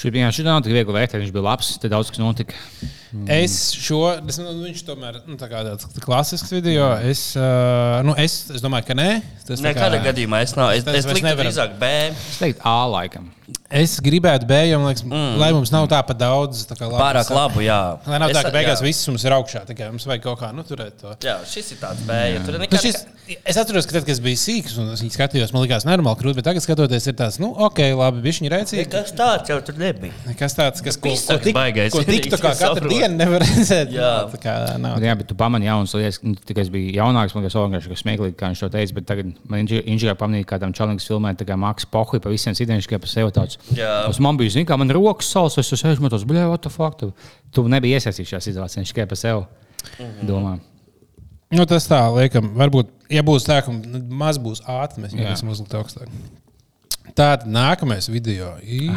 Šī 0.00 0.10
bija 0.14 0.30
šī 0.32 0.42
nav 0.46 0.60
tik 0.64 0.72
viegli 0.74 0.94
vērtēt, 0.94 1.20
viņš 1.22 1.32
bija 1.34 1.44
labs, 1.44 1.70
te 1.82 1.88
daudz 1.92 2.10
kas 2.10 2.20
notika. 2.22 2.56
Es 3.30 3.56
šo, 3.74 4.00
es, 4.30 4.38
nu, 4.40 4.52
viņš 4.64 4.82
tomēr 4.86 5.18
nu, 5.26 5.36
tā 5.38 5.48
kā 5.50 5.62
tāds 5.66 5.86
klasisks 6.04 6.50
video. 6.54 6.88
Es, 7.06 7.24
uh, 7.38 8.00
nu, 8.06 8.14
es, 8.18 8.40
es 8.54 8.62
domāju, 8.64 8.86
ka 8.90 8.96
nē. 8.98 9.08
Tas 9.46 9.62
Nekādā 9.64 9.98
kā- 10.00 10.08
gadījumā 10.10 10.42
es 10.46 10.54
nav. 10.58 10.72
Es, 10.74 10.82
es 10.86 10.88
vairs 10.88 11.10
liktu 11.10 11.26
nevaram. 11.26 11.50
drīzāk 11.50 11.76
B. 11.82 11.90
Es 12.14 12.38
teiktu, 12.42 12.62
A 12.70 12.76
laikam. 12.90 13.28
Es 13.70 13.92
gribētu 14.02 14.48
B, 14.50 14.56
jo 14.66 14.80
man 14.82 14.90
liekas, 14.90 15.04
mm. 15.06 15.36
lai 15.38 15.52
mums 15.54 15.70
nav 15.70 15.84
tā 15.90 16.00
pa 16.06 16.14
daudz. 16.18 16.64
Tā 16.66 16.74
kā 16.74 16.88
labi, 16.90 16.98
Pārāk 16.98 17.28
labu, 17.30 17.62
jā. 17.62 17.78
Lai 18.10 18.18
nav 18.18 18.32
Es- 18.32 18.36
tā, 18.36 18.42
ka 18.48 18.50
beigās 18.54 18.80
jā. 18.82 18.86
viss 18.88 19.06
mums 19.10 19.22
ir 19.26 19.34
augšā. 19.36 19.62
Tikai 19.68 19.90
mums 19.92 20.06
vajag 20.10 20.24
kaut 20.24 20.40
kā 20.40 20.48
nu, 20.54 20.64
turēt 20.66 20.96
to. 20.98 21.12
Jā, 21.22 21.36
šis 21.46 21.70
ir 21.76 21.78
tāds 21.82 22.02
B. 22.08 22.16
Ja 22.34 22.40
tur 22.46 22.56
Nu, 22.58 22.64
nekā, 22.64 22.80
šis, 22.82 22.98
es 23.46 23.60
atceros, 23.62 23.86
ka 23.86 23.94
tad, 23.94 24.08
kad 24.08 24.14
es 24.16 24.20
biju 24.24 24.40
sīgs 24.42 24.74
un 24.82 24.90
es 24.96 25.04
skatījos, 25.14 25.52
man 25.54 25.62
liekas, 25.62 25.86
normāli 25.86 26.18
krūti, 26.18 26.40
bet 26.40 26.48
tagad 26.50 26.64
skatoties, 26.66 27.06
ir 27.12 27.14
tāds, 27.20 27.38
nu, 27.42 27.52
ok, 27.68 27.78
labi, 27.94 28.24
viņš 28.26 28.40
ir 28.42 28.54
rēcīgi. 28.56 28.86
Kas 28.90 29.14
tāds 29.14 29.52
jau 29.54 29.60
tur 29.62 29.78
nebija? 29.78 30.34
Kas 30.40 30.58
tāds, 30.58 30.82
kas 30.82 30.98
ko, 30.98 31.06
ko, 31.06 31.14
Pisaks 31.14 31.46
tik, 31.46 31.54
baigais. 31.54 31.94
ko 31.94 32.02
tik 32.06 32.26
tā 32.34 32.40
kā 32.42 32.52
katru 32.64 32.90
dienu 32.90 33.14
nevar 33.22 33.46
redzēt. 33.46 33.94
Jā. 33.94 34.10
Tā 34.34 34.42
kā 34.42 34.56
nav. 34.82 34.98
Jā, 35.06 35.14
bet 35.22 35.30
tu 35.30 35.38
pamani 35.38 35.70
jaunas 35.70 35.94
lietas, 35.94 36.18
nu, 36.26 36.34
tikai 36.34 36.66
es 36.66 36.72
biju 36.74 36.90
jaunāks, 36.98 37.38
man 37.38 37.46
liekas, 37.46 37.58
vienkārši 37.60 37.94
kas 37.94 38.02
smieklīgi, 38.02 38.36
kā 38.42 38.50
viņš 38.50 38.64
to 38.66 38.72
teica, 38.74 38.98
bet 38.98 39.08
tagad 39.14 39.32
man 39.46 39.62
inženieris 39.62 40.18
pamanīja, 40.18 40.50
kā 40.50 40.58
tam 40.62 40.74
čalnieks 40.76 41.06
filmē, 41.06 41.36
tā 41.38 41.46
kā 41.46 41.56
Maks 41.60 41.86
Pohui 41.86 42.18
pa 42.20 42.34
visiem 42.34 42.58
identiski 42.58 42.98
par 42.98 43.10
sevi 43.14 43.30
tāds. 43.40 43.60
Tas 43.74 44.20
man 44.22 44.38
bija, 44.40 44.54
zini, 44.56 44.68
kā 44.68 44.78
man 44.80 44.92
rokas 44.94 45.30
sals, 45.32 45.58
es 45.60 45.72
sēžu, 45.74 46.04
man 46.04 46.12
tas, 46.12 46.26
bļē, 46.28 46.46
what 46.52 46.64
the 46.66 46.72
fuck, 46.72 46.98
tu, 47.00 47.12
tu 47.54 47.66
nebija 47.70 48.00
iesaistīts 48.00 48.34
šajā 48.34 48.44
situācijā, 48.50 48.84
viņš 48.84 48.92
tikai 48.94 49.08
par 49.10 49.20
sevi 49.20 50.04
domā. 50.28 50.58
Nu, 51.50 51.64
tas 51.66 51.88
tā, 51.90 52.04
liekam, 52.14 52.52
varbūt, 52.54 52.92
ja 53.10 53.24
būs 53.26 53.48
tā, 53.48 53.58
ka 53.66 53.74
maz 54.14 54.38
būs 54.38 54.62
ātri, 54.70 55.02
mēs 55.02 55.16
varēsim 55.18 55.50
uzlikt 55.50 55.74
augstāk. 55.74 56.12
Tātad 57.10 57.48
nākamais 57.50 58.06
video 58.10 58.52
ir 58.62 58.92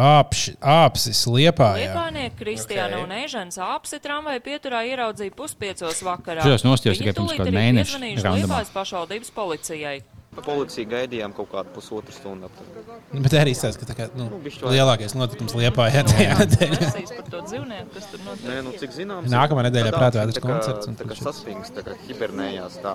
apši, 0.00 0.54
apsis 0.58 1.20
liepā. 1.28 1.68
Liepājnieki 1.82 2.38
Kristiāna 2.38 3.02
un 3.02 3.12
Eižens 3.18 3.60
apsi 3.60 4.00
tramvaju 4.02 4.40
pieturā 4.44 4.80
ieraudzīja 4.88 5.34
puspiecos 5.36 6.00
vakarā. 6.06 6.46
Šitos 6.46 6.64
nostījos 6.64 7.02
tikai 7.02 7.12
pirms 7.12 7.34
tūlīt 7.34 7.42
kāda 7.42 7.54
mēneša. 7.58 8.00
Liepājas 8.38 8.72
pašvaldības 8.72 9.34
policijai. 9.36 9.98
Policija 10.32 10.88
gaidījām 10.88 11.34
kaut 11.36 11.50
kādu 11.52 11.68
pusotru 11.74 12.14
stundu. 12.16 12.48
Bet 13.12 13.34
arī 13.36 13.52
izsaka, 13.52 13.82
ka 13.82 13.88
tā 13.90 13.96
kā, 13.98 14.06
nu, 14.16 14.30
Nu, 14.32 14.70
lielākais 14.72 15.12
notikums 15.12 15.52
liepā 15.58 15.90
jā, 15.92 16.00
tajā 16.08 16.38
nedēļā. 16.40 16.78
Versijas 16.80 17.12
par 17.18 17.26
to 17.34 17.40
dzīvnieku, 17.50 17.90
kas 17.98 18.06
tur 18.14 18.22
notiek. 18.24 18.46
Nē, 18.48 18.56
nu, 18.64 18.72
cik 18.80 18.94
zināms, 18.96 19.28
Nākamā 19.34 19.66
nedēļā 19.68 19.92
tā 19.92 20.00
prātvētras 20.00 20.38
tā 20.38 20.42
kā- 20.42 20.48
koncerts 20.54 20.88
un 20.88 20.96
Tā 20.96 21.04
kā 21.10 21.18
šis. 21.18 21.26
saspringts, 21.28 21.74
tā 21.76 21.84
kā 21.84 21.98
hibernējās 22.08 22.78
tā, 22.86 22.94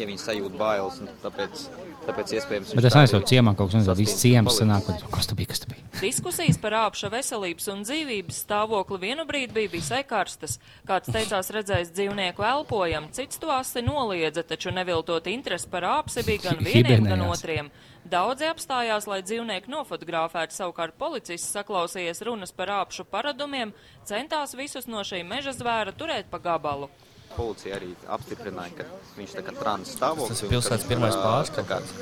ja 0.00 0.08
viņi 0.10 0.18
sajūt 0.24 0.58
bailes, 0.58 0.98
un 1.04 1.12
tāpēc 1.22 1.68
Tāpēc 2.06 2.32
iespējams. 2.36 2.72
Bet 2.78 2.86
es 2.86 2.94
neesmu 2.94 3.20
ciemā 3.26 3.52
kaut 3.58 3.72
kas 3.72 3.86
tāds, 3.86 3.98
viss 3.98 4.20
ciems 4.20 4.58
sanāk, 4.60 4.86
un 4.92 4.98
kas 5.10 5.26
tur 5.26 5.38
bija, 5.38 5.50
kas 5.50 5.62
tur 5.62 5.72
bija. 5.72 5.82
Diskusijas 5.98 6.58
par 6.62 6.76
āpša 6.84 7.10
veselības 7.10 7.66
un 7.72 7.82
dzīvības 7.86 8.38
stāvokli 8.44 9.00
vienu 9.02 9.24
brīdi 9.26 9.56
bija 9.56 9.72
visai 9.72 10.02
karstas. 10.06 10.58
Kāds 10.86 11.10
teicās 11.10 11.50
redzējis 11.56 11.90
dzīvnieku 11.96 12.46
elpojamu, 12.46 13.10
cits 13.16 13.42
to 13.42 13.50
asi 13.50 13.82
noliedza, 13.82 14.44
taču 14.46 14.70
neviltot 14.76 15.26
interesi 15.32 15.70
par 15.72 15.88
āpsi 15.96 16.22
bija 16.26 16.50
gan 16.50 16.62
vieniem, 16.62 17.10
gan 17.10 17.26
otriem. 17.26 17.72
Daudzi 18.06 18.46
apstājās, 18.46 19.08
lai 19.10 19.18
dzīvnieku 19.26 19.72
nofotografētu, 19.72 20.54
savukārt 20.54 20.94
policists 21.00 21.50
saklausījies 21.56 22.22
runas 22.28 22.54
par 22.54 22.70
āpšu 22.84 23.08
paradumiem, 23.10 23.74
centās 24.06 24.54
visus 24.54 24.86
no 24.86 25.02
šī 25.02 25.24
meža 25.26 25.56
zvēra 25.56 25.96
turēt 25.96 26.30
pa 26.30 26.38
gabalu. 26.38 26.86
Policija 27.34 27.76
arī 27.76 27.90
apstiprināja, 28.14 28.72
ka 28.78 28.84
viņš 29.18 29.34
tā 29.36 29.42
kā 29.44 29.52
trans 29.58 29.92
stāvoklis. 29.96 30.30
Tas 30.32 30.44
ir 30.46 30.52
pilsētas 30.54 30.86
pirmais 30.88 31.16
pārskats. 31.20 31.92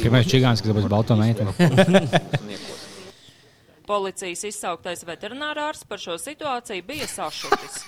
Pirmais 0.00 0.28
čigāns, 0.28 0.60
kas 0.60 0.72
dabūs 0.72 0.90
balto 0.90 1.16
meiteni. 1.16 1.54
Policijas 3.90 4.44
izsauktais 4.46 5.00
veterinārārs 5.02 5.80
par 5.88 5.98
šo 5.98 6.14
situāciju 6.20 6.84
bija 6.86 7.08
sašutis. 7.10 7.80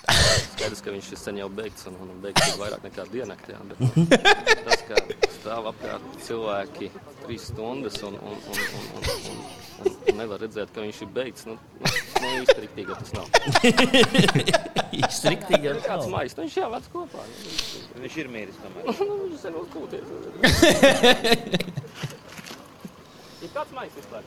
Skaidrs, 0.53 0.81
ka 0.83 0.91
viņš 0.91 1.11
ir 1.13 1.21
sen 1.21 1.39
jau 1.39 1.47
beigts 1.61 1.87
un, 1.87 1.95
un 2.03 2.17
beigts 2.25 2.49
ir 2.49 2.57
vairāk 2.59 2.83
nekā 2.89 3.05
diennaktī. 3.13 3.55
Bet 3.69 3.79
nu, 3.79 3.87
tas, 4.89 5.01
ka 5.23 5.29
stāv 5.37 5.67
apkārt 5.71 6.05
cilvēki 6.25 6.87
trīs 7.23 7.43
stundas 7.51 7.97
un, 8.07 8.13
un, 8.19 8.35
un, 8.35 8.59
un, 8.59 8.85
un, 8.99 9.03
un, 9.03 9.09
un, 9.33 9.97
un 10.11 10.19
nevar 10.19 10.39
redzēt, 10.43 10.69
ka 10.75 10.83
viņš 10.83 10.99
ir 11.05 11.09
beigts, 11.15 11.45
nu, 11.49 11.55
nu, 11.79 11.87
nu 12.23 12.31
īsti 12.43 12.57
riktīgi 12.65 12.97
tas 12.99 13.11
nav. 13.17 13.27
Īsti 14.93 15.31
riktīgi 15.33 15.71
tas 15.73 15.87
Kāds 15.87 16.05
nav. 16.05 16.11
mais, 16.13 16.35
nu 16.37 16.45
viņš 16.45 16.55
jau 16.59 16.69
vec 16.75 16.85
kopā. 16.93 17.23
Viņš 18.03 18.15
ir 18.23 18.27
mīris 18.35 18.59
tomēr. 18.61 18.83
Nu, 19.09 19.15
viņš 19.23 19.39
sen 19.41 19.53
uzkūties. 19.63 20.07
Ir 23.43 23.51
kāds 23.55 23.73
mais 23.75 23.91
vispār? 23.97 24.23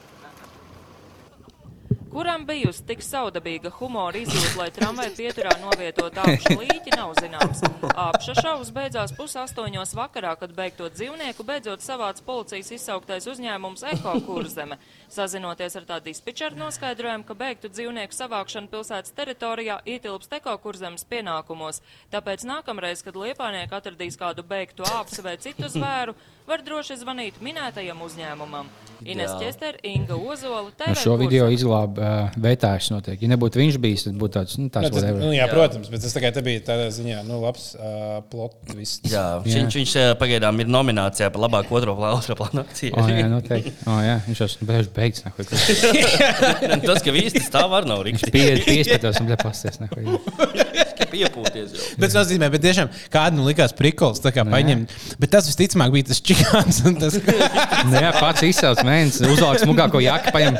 Kuram 2.16 2.46
bijusi 2.48 2.80
tik 2.88 3.02
saudabīga 3.04 3.68
humora 3.76 4.16
izjūta, 4.16 4.54
lai 4.56 4.70
tramvaju 4.72 5.10
pieturā 5.18 5.50
novietot 5.60 6.16
apša 6.22 6.54
līķi, 6.56 6.94
nav 6.96 7.10
zināms. 7.18 7.60
Apša 7.92 8.34
šovs 8.38 8.70
beidzās 8.72 9.12
pusaustoņos 9.18 9.92
vakarā, 9.98 10.30
kad 10.40 10.54
beigto 10.56 10.88
dzīvnieku 10.94 11.44
beidzot 11.44 11.84
savāc 11.84 12.22
policijas 12.24 12.72
izsauktais 12.72 13.28
uzņēmums 13.28 13.84
Eko 13.92 14.14
Kurzeme. 14.24 14.78
Sazinoties 15.12 15.76
ar 15.78 15.84
tā 15.88 15.98
dispečeru 16.04 16.58
noskaidrojumu, 16.60 17.24
ka 17.28 17.36
beigtu 17.38 17.70
dzīvnieku 17.72 18.16
savākšana 18.16 18.70
pilsētas 18.72 19.14
teritorijā 19.16 19.78
ietilpst 19.86 20.32
Eko 20.40 20.56
Kurzemes 20.62 21.06
pienākumos. 21.08 21.82
Tāpēc 22.12 22.46
nākamreiz, 22.48 23.04
kad 23.06 23.16
liepānieki 23.18 23.76
atradīs 23.76 24.18
kādu 24.20 24.42
beigtu 24.46 24.86
āpsi 24.96 25.22
vai 25.24 25.36
citu 25.42 25.70
zvēru, 25.72 26.16
var 26.46 26.62
droši 26.62 27.00
zvanīt 27.00 27.40
minētajam 27.42 28.02
uzņēmumam. 28.06 28.68
Ines. 29.04 29.32
Čester, 29.36 29.76
Inga 29.84 30.16
Ozola, 30.16 30.70
Ar 30.70 30.94
TV 30.94 31.00
šo 31.02 31.16
video 31.20 31.48
izglāba 31.52 32.06
uh, 32.30 32.36
vētājs 32.40 32.86
noteikti. 32.94 33.26
Ja 33.26 33.32
nebūtu 33.34 33.60
viņš 33.60 33.76
bijis, 33.82 34.06
tad 34.06 34.14
būtu 34.16 34.38
tāds, 34.38 34.54
nu, 34.56 34.66
Nu, 34.66 34.72
tāds 34.72 34.88
tas, 34.88 34.96
whatever. 34.96 35.20
nu, 35.20 35.32
jā, 35.36 35.44
protams, 35.50 35.90
bet 35.92 36.00
tas 36.02 36.14
tikai 36.16 36.30
te 36.32 36.42
bija 36.46 36.62
tādā 36.64 36.86
ziņā, 36.94 37.18
nu, 37.28 37.36
labs 37.42 37.74
uh, 37.76 38.22
plots. 38.32 38.72
viss. 38.74 39.02
Jā, 39.04 39.24
viņš, 39.44 39.76
viņš 39.82 39.92
eh, 40.00 40.08
pagaidām 40.18 40.62
ir 40.64 40.70
nominācijā 40.72 41.28
par 41.34 41.44
labāko 41.44 41.76
otro 41.78 41.94
plānu, 41.98 42.62
akciju. 42.64 42.96
O, 42.96 43.04
jā, 43.10 43.28
noteikti. 43.30 43.74
O, 43.84 43.98
jā, 44.06 44.16
viņš 44.26 44.42
jau 44.42 44.48
ir 44.80 44.88
beigts. 44.96 45.22
Tas, 46.86 47.02
ka 47.04 47.14
visi 47.14 47.42
stāv 47.44 47.74
ar 47.76 47.86
nav 47.88 48.02
rīksti. 48.06 48.32
Pie- 48.34 48.58
Piespētos 48.66 49.20
un 49.22 49.30
pasties. 49.42 49.78
Piepūties 51.16 51.74
jau. 51.76 51.90
Bet 51.96 52.10
tas 52.10 52.18
nozīmē, 52.20 52.50
bet 52.52 52.64
tiešām 52.64 52.92
kādu 53.12 53.40
nu 53.40 53.46
likās 53.48 53.74
prikols, 53.76 54.20
tā 54.24 54.32
kā 54.36 54.44
paņemt. 54.48 54.92
Bet 55.20 55.32
tas 55.34 55.48
visticamāk 55.50 55.94
bija 55.94 56.10
tas 56.12 56.22
čikāns. 56.24 56.82
un 56.86 56.98
Tas... 57.00 57.18
Nu, 57.86 57.94
jā, 58.00 58.10
pats 58.16 58.42
izcēlts 58.46 58.84
mēnesis, 58.86 59.26
uzvelk 59.30 59.60
smagāko 59.62 60.00
jaku, 60.02 60.32
paņem 60.34 60.56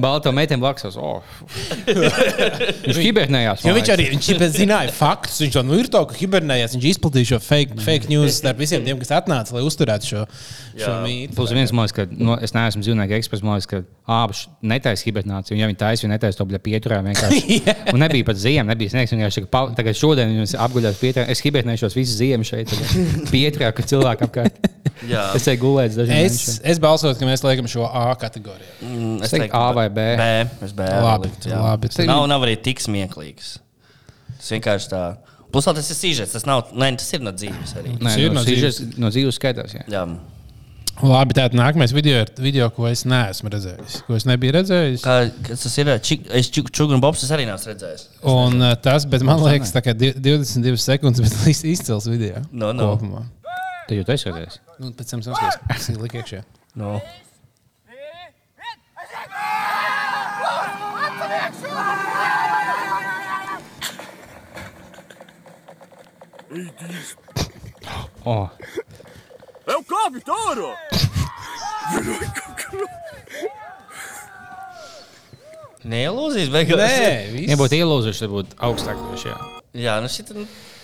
balto 0.00 0.32
meiteni 0.34 0.62
blakus. 0.62 0.96
Oh. 0.98 1.20
Viņš 1.86 3.00
hibernējās. 3.00 3.64
Jo 3.66 3.74
viņš 3.76 3.90
arī 3.94 4.06
viņš 4.14 4.30
zināja 4.56 4.94
faktus. 4.94 5.40
Viņš 5.44 5.58
jau 5.58 5.64
nu, 5.66 5.76
ir 5.80 5.90
to, 5.92 6.02
ka 6.08 6.16
hibernējās. 6.18 6.76
Viņš 6.76 6.88
izplatīja 6.94 7.32
šo 7.34 7.40
fake, 7.44 7.78
fake 7.84 8.10
news 8.12 8.40
starp 8.40 8.60
visiem 8.62 8.84
tiem, 8.86 8.98
kas 9.02 9.12
atnāca, 9.20 9.54
lai 9.56 9.64
uzturētu 9.66 10.10
šo, 10.12 10.24
šo 10.78 10.94
mītu. 11.04 11.36
Plus 11.38 11.54
viens 11.56 11.74
liekas, 11.74 11.96
ka 11.96 12.06
no, 12.10 12.38
es 12.42 12.54
neesmu 12.56 12.84
dzīvnieku 12.86 13.18
eksperts. 13.18 13.44
Liekas, 13.50 13.68
ka 13.70 13.82
ābši 14.20 14.54
netaisa 14.72 15.06
hibernāciju. 15.06 15.58
Ja 15.60 15.68
viņi 15.70 15.80
taisa, 15.80 16.06
viņi 16.06 16.14
netaisa 16.14 16.40
to 16.40 16.48
bļa 16.50 16.62
pieturā 16.64 17.00
vienkārši. 17.06 17.60
Un 17.94 18.02
nebija 18.02 18.28
pat 18.30 18.40
ziema, 18.40 18.70
nebija 18.72 18.94
sniegs. 18.94 19.40
Tagad 19.50 19.98
šodien 20.00 20.32
viņi 20.32 20.56
apguļās 20.64 20.98
pieturā. 21.00 21.26
Es 21.32 21.42
hibernēšos 21.44 21.96
visu 21.98 22.16
ziemu 22.18 22.46
šeit. 22.48 22.72
tagad. 22.72 23.28
Pieturā, 23.30 23.70
ka 23.76 23.84
cilvēki 23.86 24.26
apkārt. 24.26 24.60
Jā. 25.08 25.22
Es 25.38 25.46
eju 25.48 25.60
gulēt 25.62 25.94
dažiem 25.96 26.26
Es, 26.26 26.34
mēnešiem. 26.36 26.64
es 26.74 26.80
balsotu, 26.82 27.18
ka 27.20 27.28
mēs 27.28 27.44
liekam 27.46 27.68
šo 27.72 27.86
A 27.88 28.06
kategoriju. 28.20 28.72
Mm, 28.84 29.14
Es 29.24 29.32
teiktu 29.32 29.56
A 29.56 29.70
vai 29.76 29.86
B. 29.88 30.04
B. 30.20 30.26
Es 30.66 30.74
B. 30.76 30.84
Labi, 31.06 31.30
likt, 31.30 31.46
labi. 31.52 31.88
Tas 31.94 32.08
nav, 32.08 32.26
nav 32.28 32.44
arī 32.48 32.58
tik 32.60 32.82
smieklīgs. 32.84 33.54
Tas 34.40 34.50
vienkārši 34.56 34.90
tā. 34.92 35.04
Plus, 35.50 35.66
tas 35.66 35.88
ir 35.90 35.96
sižets. 35.98 36.34
Tas, 36.36 36.44
nav, 36.46 36.68
ne, 36.78 36.90
tas 37.00 37.08
ir 37.16 37.24
no 37.24 37.32
dzīves 37.34 37.72
arī. 37.80 37.94
Nē, 37.98 38.12
ir 38.22 38.28
no, 38.30 38.40
no 38.40 38.44
dzīves, 38.46 38.82
no 39.02 39.08
dzīves 39.10 39.40
skaitās. 39.40 39.72
Jā. 39.78 39.86
Jā. 39.90 40.04
Labi, 41.00 41.32
tātad 41.32 41.54
nākamais 41.56 41.92
video 41.96 42.18
ir 42.24 42.30
video, 42.44 42.66
ko 42.76 42.84
es 42.90 43.06
neesmu 43.08 43.48
redzējis. 43.54 43.94
Ko 44.04 44.16
es 44.18 44.26
nebiju 44.28 44.52
redzējis. 44.58 45.04
Kā, 45.04 45.14
kas 45.46 45.64
tas 45.64 45.76
ir? 45.80 45.90
Čik, 46.04 46.26
es 46.36 46.50
čūku 46.52 46.92
un 46.92 47.00
bobs 47.00 47.24
es 47.24 47.32
arī 47.32 47.46
neesmu 47.48 47.72
redzējis. 47.72 48.04
Un 48.28 48.60
uh, 48.60 48.74
tas, 48.84 49.06
bet 49.08 49.24
man 49.24 49.40
liekas, 49.40 49.72
tā 49.72 49.80
kā 49.86 49.94
di- 49.96 50.12
22 50.12 50.76
sekundes, 50.82 51.22
bet 51.24 51.48
iz- 51.54 51.64
izcils 51.74 52.08
video. 52.10 52.44
No, 52.52 52.74
no. 52.76 52.92
Kopumā. 52.98 53.24
Tu 53.88 53.96
jau 53.96 54.04
taisi 54.10 54.26
skaties. 54.28 54.60
Nu, 54.76 54.92
pēc 54.98 55.14
tam 55.14 55.24
skaties, 55.24 55.60
kas 55.72 55.88
ir 55.94 56.02
liek 56.04 56.18
iekšā. 56.20 56.44
No. 56.78 56.98
Oh. 68.26 68.50
Kāpj 70.00 70.22
ārā! 70.32 70.70
Neielūzīs, 75.90 76.50
beigās. 76.52 76.98
Ja 77.48 77.56
būtu 77.60 77.78
ielūzuši, 77.80 78.20
tad 78.26 78.34
būtu 78.34 78.58
augstāk. 78.68 79.00
Jā. 79.24 79.38
Jā, 79.80 79.94
nu 80.04 80.10
šit. 80.12 80.32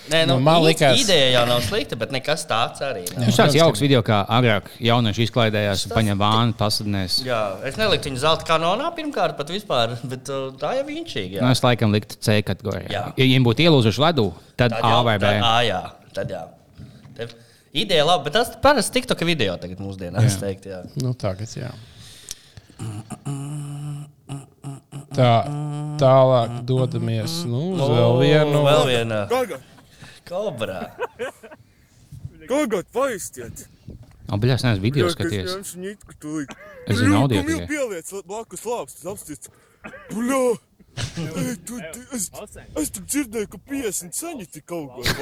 Nē, 0.06 0.20
nu, 0.30 0.36
Nu, 0.36 0.40
man 0.40 0.62
likās- 0.62 1.00
Ideja 1.02 1.32
jau 1.40 1.46
nav 1.50 1.60
slikta, 1.66 1.96
bet 1.98 2.12
nekas 2.14 2.44
tāds 2.46 2.78
arī. 2.80 3.02
nav. 3.16 3.26
Viņš 3.26 3.36
tāds 3.40 3.56
jauks 3.58 3.80
video, 3.82 4.02
kā 4.06 4.20
agrāk 4.28 4.68
jaunieši 4.78 5.26
izklaidējās, 5.26 5.88
paņem 5.90 6.16
vānu, 6.20 6.54
pasadnēs. 6.54 7.24
Jā, 7.26 7.40
es 7.66 7.74
neliktu 7.76 8.10
viņu 8.12 8.22
zelta 8.22 8.46
kanonā 8.46 8.94
pirmkārt, 8.94 9.36
pat 9.36 9.48
vispār, 9.50 9.98
bet 10.06 10.28
uh, 10.30 10.52
tā 10.54 10.76
jau 10.78 10.86
ir. 10.88 11.42
Nu, 11.42 11.50
es 11.50 11.60
laikam 11.60 11.90
liktu 11.92 12.16
C 12.20 12.40
kategorijā. 12.46 12.88
Jā. 12.88 13.04
Ja 13.16 13.24
viņiem 13.24 13.42
būtu 13.50 13.66
ielūzuši 13.66 13.98
ledū, 14.06 14.32
tad, 14.56 14.70
tad 14.70 14.84
A 14.84 15.02
vai 15.02 15.18
B. 15.18 15.26
Tad, 15.26 15.42
A, 15.42 15.60
jā, 15.66 15.82
tad 16.14 16.30
jā. 16.30 16.44
Ideja 17.76 18.06
labi, 18.08 18.24
bet 18.24 18.32
tas 18.38 18.54
parasti 18.62 18.96
tiktu, 18.96 19.14
ka 19.18 19.26
video 19.28 19.56
tagad 19.60 19.80
mūsdienās, 19.84 20.24
es 20.30 20.38
teiktu, 20.40 20.70
jā. 20.72 20.78
Nu, 21.02 21.12
tagad, 21.18 21.50
jā. 21.52 21.68
Tā, 25.16 25.32
tālāk 26.00 26.54
dodamies 26.68 27.42
nu, 27.48 27.62
uz 27.76 27.92
vēl 27.92 28.18
vienu. 28.22 28.62
Vēl 28.64 28.84
viena. 28.90 29.22
Gaga! 29.30 29.60
Kobra. 30.26 30.80
Gaga, 32.48 32.80
paistiet! 32.96 33.66
Abļās 34.32 34.64
neesmu 34.66 34.82
video 34.82 35.06
Jā, 35.06 35.12
skaties. 35.14 35.76
Es 36.86 36.98
zinu 36.98 37.20
audio 37.20 37.44
pieliec 37.44 38.10
blakus 38.26 38.64
lāps, 38.66 38.96
tas 38.98 39.12
apstīts. 39.12 39.52
Bļā! 40.10 40.40
Tu, 40.96 41.56
tu, 41.68 41.78
es, 42.16 42.30
es 42.80 42.90
tur 42.92 43.04
dzirdēju, 43.04 43.48
ka 43.52 43.58
50 43.68 44.16
ceņi 44.16 44.46
tik 44.52 44.72
augās. 44.72 45.12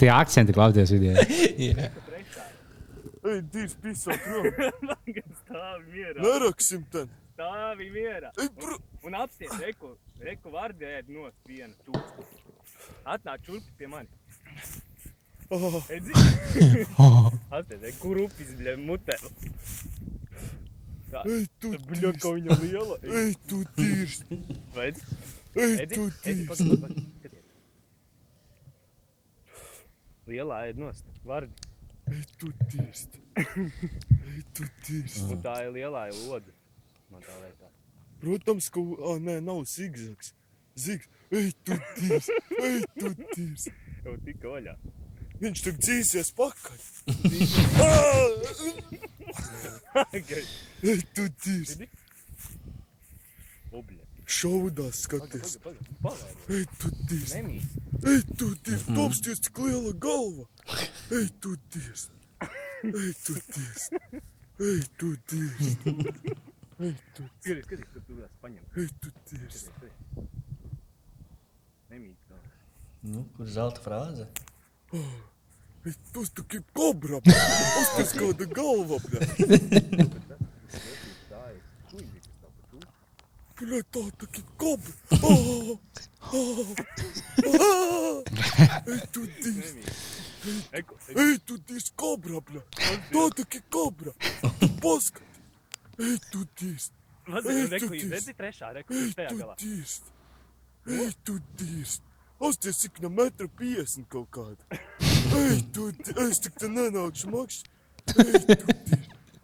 Tie 0.00 0.10
akcenti 0.10 0.54
klausties 0.56 0.90
video. 0.94 1.14
Jā. 1.58 1.88
Ej, 3.28 3.40
divs 3.52 3.74
pisā 3.82 4.14
prom. 4.24 4.44
Neraksim 6.24 6.84
ten. 6.92 7.10
Stāvi 7.34 7.88
mierā. 7.94 8.30
Ej, 8.40 8.50
bro. 8.58 8.78
Un 9.06 9.14
apsties, 9.18 9.52
reku, 9.62 9.92
reku 10.22 10.52
vārdi 10.54 10.86
ēd 10.88 11.10
no 11.14 11.28
viena 11.46 11.74
tūkstu. 11.86 12.26
Atnāk 13.06 13.44
čurpi 13.46 13.74
pie 13.78 13.90
mani. 13.90 14.10
Oh. 15.54 15.78
Edzi? 15.92 16.12
Oh. 16.98 17.28
Apsties, 17.50 17.82
reku, 17.84 17.98
kur 18.02 18.22
upis, 18.26 18.54
bļa, 18.58 18.74
mutē. 18.82 19.18
Tā, 21.08 21.22
Ej, 21.24 21.46
tu 21.62 21.70
bļa, 21.88 22.10
ka 22.20 22.32
viņa 22.36 22.56
liela. 22.60 22.96
Ej, 23.20 23.30
tu 23.48 23.62
tīrs. 23.78 24.18
Redz? 24.76 25.04
Ej, 25.56 25.86
tu 25.94 26.04
tīrs. 26.20 26.60
Lielā 30.28 30.58
ēd 30.68 30.82
nost, 30.82 31.08
vārdi. 31.24 31.68
Ej, 32.12 32.26
tu 32.40 32.52
tīrs. 32.68 33.06
Ej, 33.40 34.42
tu 34.56 34.68
tīrs. 34.84 35.22
Un 35.32 35.40
tā 35.44 35.56
ir 35.64 35.72
lielā 35.78 36.04
lode. 36.26 36.52
Man 37.08 37.24
tā 37.24 37.40
liekas. 37.40 37.72
Protams, 38.20 38.68
ka, 38.74 38.84
ah, 39.08 39.16
nē, 39.22 39.38
nav 39.46 39.62
zigzags. 39.70 40.34
Zigs, 40.78 41.08
ej, 41.32 41.52
tu 41.64 41.78
tīrs. 41.96 42.28
Ej, 42.58 42.82
tu 42.98 43.14
tīrs. 43.32 43.68
Jau 44.04 44.18
tik 44.26 44.44
oļā. 44.52 44.76
Viņš 45.42 45.64
tagad 45.64 45.80
dzīsies 45.84 46.30
pakaļ. 46.38 46.78
Tu 51.14 51.24
tīrs. 51.42 51.72
Šaudās 54.28 55.02
skaties. 55.06 55.56
Ej, 56.52 56.64
tu 56.80 56.90
tīrs. 57.08 57.32
Ej, 57.38 58.20
tu 58.36 58.50
tīrs. 58.64 58.84
Topsties, 58.92 59.40
cik 59.46 59.62
liela 59.64 59.94
galva. 59.96 60.44
Ej, 61.16 61.30
tu 61.42 61.54
tīrs. 61.72 62.08
Ej, 62.84 63.12
tu 63.24 63.38
tīrs. 63.48 63.88
Ej, 64.58 64.82
tu 65.00 65.14
tīrs. 65.30 65.72
Ej, 66.78 66.92
tu 67.16 67.24
Skaties, 67.40 67.64
skaties, 67.64 67.88
kur 67.90 68.02
tu 68.06 68.20
esi 68.22 68.36
paņem. 68.42 68.66
Ej, 68.78 68.92
tu 69.02 69.10
tīrs. 69.26 69.64
Nemīt. 71.90 72.36
Nu, 73.08 73.24
kur 73.34 73.48
zelta 73.50 73.82
frāze? 73.82 74.28
Ej, 74.92 75.94
tas 76.14 76.30
tā 76.36 76.44
kā 76.48 76.60
kobra. 76.76 77.20
Pasties, 77.26 78.14
kāda 78.16 78.46
galva. 78.56 78.98
bļa. 79.04 80.08
Bļa, 83.58 83.80
tā 83.92 84.02
tā 84.22 84.28
kā 84.36 84.42
kobra. 84.60 84.92
Oh, 85.18 85.78
oh, 86.32 86.74
oh. 87.48 88.22
Ej, 88.88 89.00
tu 89.12 89.24
tīrs. 89.38 89.72
Ej, 90.72 90.84
Ej, 91.14 91.34
tu 91.48 91.58
tīrs 91.68 91.90
kobra, 91.98 92.40
bļa. 92.48 92.62
Tā 93.12 93.24
tā 93.40 93.48
kā 93.56 93.62
kobra. 93.74 94.14
Tu 94.60 94.68
paskati. 94.82 95.42
Ej, 95.98 96.16
tu 96.32 96.44
tīrs. 96.58 96.90
Vazir, 97.28 97.66
reku, 97.74 97.92
redzi 98.08 98.32
trešā, 98.38 98.70
reku, 98.78 98.94
Ej, 98.96 99.10
tajā 99.18 99.32
tu 99.34 99.40
galā. 99.42 99.56
tīrs. 99.60 99.98
Ej, 100.88 101.10
tu 101.26 101.34
tīrs. 101.60 101.98
Asties, 102.38 102.78
cik 102.84 103.00
no 103.02 103.08
metra 103.10 103.48
50 103.58 104.06
kaut 104.12 104.28
kāda. 104.30 104.78
Ej, 105.00 105.62
tu. 105.74 105.88
Es 106.28 106.38
tik 106.44 106.54
te 106.60 106.68
nenākšu 106.70 107.32
tīrs. 107.32 107.62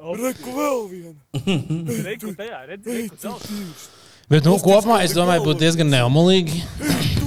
Reku 0.05 0.53
vēl 0.55 0.81
viena. 0.93 1.19
Ej, 1.43 2.01
Reku, 2.07 2.35
tajā, 2.39 2.61
redzi, 2.71 2.99
reku, 3.01 3.19
tīrs. 3.25 3.87
Bet 4.31 4.47
nu, 4.47 4.55
kopumā 4.63 5.03
es 5.05 5.13
domāju, 5.17 5.43
būtu 5.49 5.61
diezgan 5.65 5.91
neomolīgi. 5.93 6.63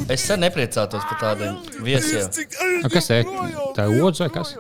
Es 0.10 0.24
sen 0.24 0.40
nepriecātos 0.42 1.04
par 1.10 1.20
tādiem 1.22 1.60
viesiem. 1.84 2.32
Nu, 2.82 2.90
kas 2.94 3.12
ir? 3.14 3.28
Tā 3.78 3.86
ir 3.92 4.08
odze 4.08 4.24
vai 4.24 4.32
kas? 4.40 4.56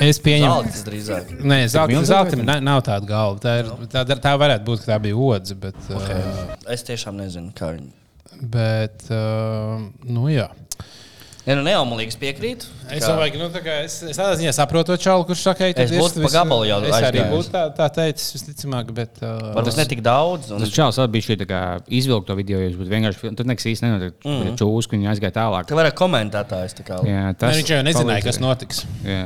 Es 0.00 0.16
pieņemu, 0.24 0.52
Zelts 0.64 0.84
drīzāk. 0.86 1.32
Nē, 1.44 1.58
zelta, 1.68 2.00
zelta 2.08 2.38
nav, 2.64 2.80
tāda 2.86 3.04
galva. 3.06 3.36
Tā, 3.44 3.58
ir, 3.60 3.68
tā, 3.92 4.06
tā 4.24 4.32
varētu 4.40 4.64
būt, 4.70 4.86
ka 4.86 4.94
tā 4.94 4.96
bija 5.04 5.18
odze. 5.20 5.54
Bet, 5.60 5.76
Okay. 5.92 6.16
uh, 6.16 6.54
Es 6.72 6.82
tiešām 6.88 7.20
nezinu, 7.20 7.52
kā 7.52 7.74
viņi. 7.76 7.92
Bet 8.40 9.08
uh, 9.10 9.82
nu 10.08 10.28
jā. 10.32 10.48
Ja 11.42 11.56
nu 11.58 11.64
neomolīgs 11.66 12.14
piekrīt, 12.22 12.62
Es 12.92 13.02
domāju, 13.02 13.32
ka 13.34 13.38
nu, 13.40 13.46
tā 13.50 13.60
es, 13.82 13.96
es 14.06 14.18
tādā 14.18 14.36
ziņā 14.38 14.52
saprotu 14.54 14.92
to 14.92 14.98
čaulu, 15.02 15.24
kurš 15.26 15.40
saka, 15.42 15.72
ka 15.74 15.82
Es 15.82 15.90
būtu 15.90 16.22
pa 16.22 16.30
gabalu 16.36 16.68
jau 16.68 16.76
Es 16.86 16.94
arī 16.98 17.24
būtu 17.32 17.50
tā, 17.50 17.62
tā 17.74 17.88
teicis, 17.96 18.28
visticamāk. 18.36 18.92
Bet, 18.94 19.18
uh, 19.24 19.50
varbūt 19.56 19.80
ne 19.80 19.86
tik 19.90 20.04
daudz. 20.06 20.52
Un... 20.54 20.62
Tas 20.62 21.00
arī 21.02 21.10
bija 21.16 21.26
šī 21.26 21.36
tā 21.40 21.48
kā 21.50 21.62
izvilkta 21.90 22.30
to 22.30 22.38
video, 22.38 22.60
jūs 22.62 22.76
būtu 22.78 22.94
vienkārši, 22.94 23.32
tur 23.38 23.48
nekas 23.50 23.66
īsti 23.72 23.88
nenotiek. 23.88 24.18
Mm. 24.22 24.52
Čūs, 24.60 24.86
ka 24.86 24.94
viņi 24.94 25.10
aizgāja 25.16 25.34
tālāk. 25.40 25.66
Ka 25.66 25.78
varētu 25.80 25.98
komentētājs 25.98 26.78
tā 26.78 26.86
kā. 26.86 27.00
Jā, 27.10 27.32
Ne, 27.34 27.54
viņš 27.58 27.72
jau 27.74 27.80
nezināja, 27.90 28.26
kas 28.28 28.38
notiks. 28.42 28.84
Jā. 29.02 29.24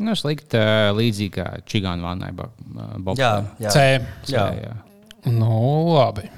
Nu, 0.00 0.14
slikti 0.16 0.56
uh, 0.60 0.92
līdzīgi 0.96 1.32
kā 1.34 1.48
Čigāna 1.66 2.06
vannai. 2.06 2.30
Ba, 2.36 2.46
uh, 2.46 3.10
Jā, 3.18 3.32
jā. 3.58 3.74
C. 3.74 3.88
C, 4.22 4.36
Jā. 4.38 4.46
jā. 4.54 4.76
Nu, 5.26 5.96
labi. 5.98 6.30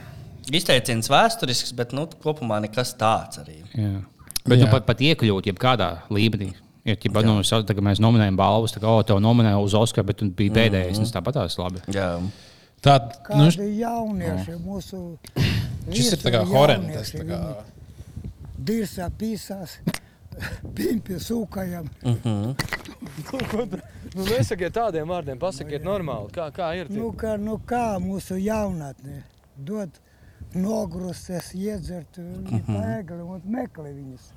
Izteiciens 0.52 1.08
vēsturisks, 1.08 1.72
bet 1.76 1.94
nu, 1.96 2.06
kopumā 2.24 2.60
nekas 2.64 2.94
tāds 2.98 3.40
arī. 3.40 3.62
Jā. 3.72 4.02
Bet 4.42 4.58
Jā. 4.58 4.64
nu, 4.64 4.70
pat, 4.72 4.84
pat 4.86 5.00
iekļūt 5.00 5.48
jebkādā 5.52 5.90
līmenī. 6.12 6.52
Ja 6.84 6.96
ķipa, 6.98 7.22
nu, 7.24 7.42
sa- 7.46 7.62
tā, 7.62 7.76
kā 7.78 7.82
mēs 7.84 8.00
nominējam 8.02 8.36
balvas, 8.36 8.72
tad, 8.74 8.84
oh, 8.84 9.02
tev 9.06 9.20
nominēja 9.22 9.60
uz 9.62 9.74
Oskaru, 9.78 10.06
bet 10.06 10.18
tu 10.18 10.26
biji 10.26 10.50
pēdējais. 10.50 10.98
Mm 10.98 11.04
-hmm. 11.04 11.12
Tāpat 11.14 11.38
tās 11.38 11.58
labi. 11.58 11.80
Jā. 11.94 12.20
Tā, 12.82 12.98
Kādi 13.22 13.58
nu, 13.58 13.68
jaunieši 13.78 14.56
mūsu 14.58 15.16
šis 15.94 16.12
ir 16.12 16.18
tā 16.18 16.32
kā 16.34 16.42
tā 16.42 16.50
kā- 16.50 17.20
viņi 17.20 17.54
Dirsā 18.62 19.08
pīsās, 19.10 19.78
pimpi 20.76 21.14
sūkajam. 21.14 21.88
Mhm. 22.04 22.52
Nu, 24.14 24.24
nesakiet 24.24 24.74
tādiem 24.76 25.08
vārdiem, 25.08 25.38
pasakiet 25.40 25.82
normāli. 25.82 26.30
Kā, 26.34 26.50
kā 26.52 26.74
ir? 26.76 26.90
Nu, 26.90 27.12
kā, 27.16 27.38
nu 27.40 27.56
kā 27.66 27.96
mūsu 27.98 28.36
jaunatne 28.36 29.22
dod 29.56 29.88
nogrusties, 30.54 31.52
iedzert 31.54 32.18
Mhm. 32.18 32.62
pēkli 32.66 33.22
un 33.24 33.40
meklē 33.46 33.92
viņus. 33.94 34.32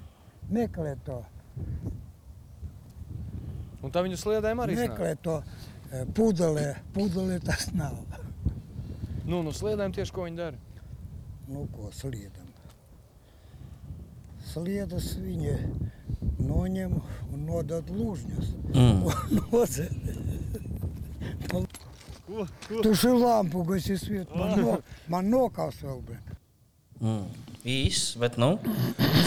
Meklē 0.51 0.95
to. 1.05 1.23
Un 3.83 3.91
tā 3.91 4.01
viņu 4.05 4.17
sliedēm 4.17 4.61
arī 4.63 4.75
Meklē 4.75 5.15
to 5.21 5.43
pudelē. 6.13 6.75
Pudelē 6.93 7.39
tas 7.43 7.67
nav. 7.73 7.97
Nu, 9.25 9.41
nu 9.43 9.49
sliedēm 9.51 9.93
tieši 9.93 10.11
ko 10.11 10.21
viņi 10.25 10.35
dara. 10.37 10.57
Nu, 11.47 11.67
ko 11.73 11.89
sliedam? 11.91 12.45
Sliedus 14.45 15.15
viņi 15.17 15.55
noņem 16.39 16.93
un 17.33 17.45
nodod 17.45 17.85
lūžņus. 17.89 18.51
Mm. 18.73 19.03
Un 19.55 20.14
nodzer. 22.29 22.81
Tu 22.83 22.93
šī 23.01 23.13
lampu, 23.21 23.63
kas 23.69 23.89
ir 23.89 23.99
sviet, 24.01 24.35
man, 24.35 24.55
no, 24.59 24.77
man 25.11 25.29
nokaus 25.31 25.81
vēl, 25.83 25.99
bet. 26.07 26.37
Mm. 27.01 27.25
Īs, 27.65 28.05
bet 28.21 28.37
nu, 28.41 28.53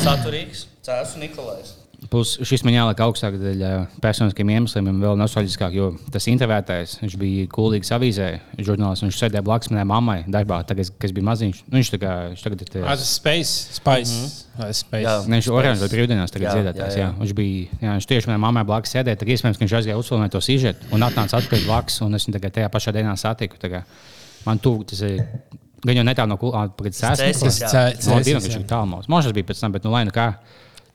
saturīgs. 0.04 0.66
Cēlus 0.86 1.16
un 1.18 1.26
Nikolais. 1.26 1.74
Plus 2.08 2.30
šis 2.40 2.62
man 2.64 2.72
jāliek 2.72 3.00
augstāk 3.04 3.34
dēļ 3.36 3.62
personiskiem 4.00 4.48
iemesliem, 4.54 4.86
un 4.88 5.00
vēl 5.02 5.18
nostalģiskāk, 5.20 5.74
jo 5.76 5.90
tas 6.14 6.24
intervētājs, 6.32 6.94
viņš 7.02 7.16
bija 7.20 7.48
kuldīgs 7.52 7.90
avīzē, 7.92 8.28
žurnālists, 8.64 9.04
un 9.04 9.10
viņš 9.10 9.18
sēdēja 9.20 9.42
blakus 9.44 9.68
manai 9.68 9.84
mammai 9.90 10.16
darbā, 10.24 10.62
tagad, 10.64 10.88
kas 11.02 11.12
bija 11.12 11.26
maziņš. 11.28 11.60
Nu, 11.68 11.76
viņš, 11.76 11.90
kā, 12.00 12.14
viņš 12.32 12.44
tagad 12.46 12.62
ir. 12.64 12.70
Tas 12.78 13.04
Space. 13.18 13.76
Spice. 13.76 14.16
Vai 14.56 14.70
Space. 14.72 15.04
Jā, 15.04 15.14
ne, 15.28 15.36
viņš 15.36 15.50
ir 15.50 15.56
oranžs 15.60 15.84
brīvdienās 15.92 16.32
tagad 16.32 16.48
Jā, 16.48 16.54
dziedātājs. 16.56 16.96
jā, 16.96 17.02
Jā, 17.04 17.10
jā. 17.10 17.20
Viņš 17.20 17.34
bija, 17.38 17.80
jā, 17.84 17.96
viņš 17.98 18.08
tieši 18.14 18.30
manai 18.32 18.40
mammai 18.46 18.64
blakus 18.72 18.94
sēdēja, 18.96 19.20
tad 19.20 19.28
iespējams, 19.36 19.58
ka 19.60 19.64
viņš 19.66 19.74
aizgāja 19.82 20.00
uzfilmēt 20.00 20.32
to 20.32 20.40
sižetu 20.48 20.88
un 20.96 21.04
atnāca 21.06 21.42
atpakaļ 21.42 21.66
blakus, 21.68 22.00
un 22.08 22.16
es 22.16 22.24
viņu 22.26 22.38
tagad 22.38 22.56
tajā 22.56 22.70
pašā 22.72 22.94
dienā 22.96 23.12
satiku. 23.20 23.60
Kā 23.60 23.84
Man 24.46 24.58
tuvu 24.64 24.86
tas 24.88 25.02
ir. 25.04 25.20
Gan 25.84 25.94
jau 26.00 26.02
netālu 26.08 26.32
no 26.32 26.36
kuģa 26.40 26.90
Cēsis, 26.90 27.36
sēdes. 27.38 27.58
jā. 27.62 27.68
Jā, 27.68 27.82
Cēsis, 28.00 28.24
divi, 28.24 28.34
jā. 28.34 28.42
viņš 28.48 28.56
ir 28.58 28.64
tālu. 28.70 29.02
Možas 29.12 29.34
bija 29.36 29.46
pēc 29.46 29.60
tam, 29.60 29.76
bet 29.76 29.84
nu 29.86 29.92
lai 29.92 30.02
nu 30.08 30.14
kā. 30.14 30.32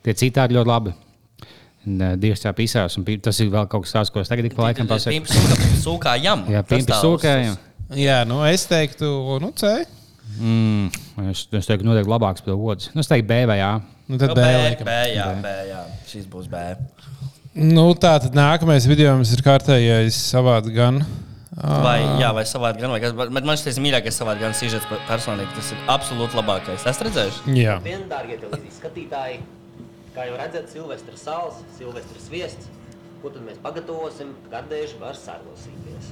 Tie 0.04 0.16
citādi 0.20 0.58
ļoti 0.58 0.70
labi. 0.70 0.94
Un, 1.84 2.00
ā, 2.00 2.14
Dievs 2.20 2.44
tā 2.44 2.54
pīsās, 2.56 2.96
un 3.00 3.06
tas 3.24 3.40
ir 3.44 3.50
vēl 3.52 3.68
kaut 3.72 3.84
kas 3.86 3.96
tāds, 3.96 4.12
ko 4.14 4.22
es 4.24 4.32
tagad 4.32 4.48
ik 4.48 4.56
pa 4.56 4.70
laikam 4.70 4.88
pasaku. 4.88 5.24
Sūkājam. 5.84 6.46
Jā, 6.52 6.64
pimpi 6.68 6.96
sūkājam. 6.96 7.58
Jā, 8.00 8.22
nu 8.28 8.40
es 8.48 8.64
teiktu, 8.70 9.10
nu, 9.44 9.52
C. 9.60 9.74
Mm, 10.40 10.88
es, 11.30 11.44
es 11.52 11.68
teiktu, 11.68 11.86
noteikti 11.86 12.10
labāks 12.10 12.46
par 12.46 12.56
otru. 12.56 12.94
Nu, 12.96 13.04
es 13.04 13.12
teiktu, 13.12 13.28
B 13.30 13.42
vai 13.50 13.60
A. 13.64 13.74
Nu, 14.08 14.18
tad 14.20 14.32
Nu, 14.32 14.38
B. 14.40 14.46
B. 14.80 14.88
B, 14.88 14.96
jā, 15.14 15.28
B, 15.44 15.52
jā. 15.70 15.82
Šis 16.10 16.30
būs 16.32 16.48
B. 16.52 16.64
Nu, 17.54 17.86
tā 18.00 18.16
tad 18.24 18.34
nākamais 18.34 18.88
video 18.90 19.14
mums 19.14 19.32
ir 19.36 19.44
kārtējais 19.46 20.18
savādi 20.32 20.74
gan. 20.74 21.04
Vai, 21.54 22.00
jā, 22.18 22.32
vai 22.34 22.42
savādi 22.50 22.82
gan, 22.82 22.90
vai 22.96 23.02
kas. 23.04 23.14
Bet 23.14 23.46
man 23.46 23.60
šis 23.60 23.78
mīļākais 23.84 24.16
savādi 24.18 24.42
gan 24.42 24.56
sižets 24.58 24.88
personīgi. 25.06 25.52
Tas 25.54 25.70
ir 25.76 25.84
absolūti 25.94 26.40
labākais. 26.40 26.88
Es 26.90 27.04
redzēju. 27.06 27.44
Jā. 27.60 27.78
Vien, 27.86 28.08
dārgie 28.10 28.40
televīzijas 28.42 28.80
skatītāji, 28.82 29.38
kā 30.16 30.28
jau 30.30 30.38
redzat, 30.40 30.70
Silvestris 30.72 31.26
sāls, 31.26 31.60
Silvestris 31.78 32.30
viests. 32.32 32.70
Ko 33.24 33.32
tad 33.32 33.46
mēs 33.46 33.60
pagatavosim? 33.64 34.34
Gardējuši 34.52 34.98
var 35.00 35.16
sarosīties. 35.16 36.10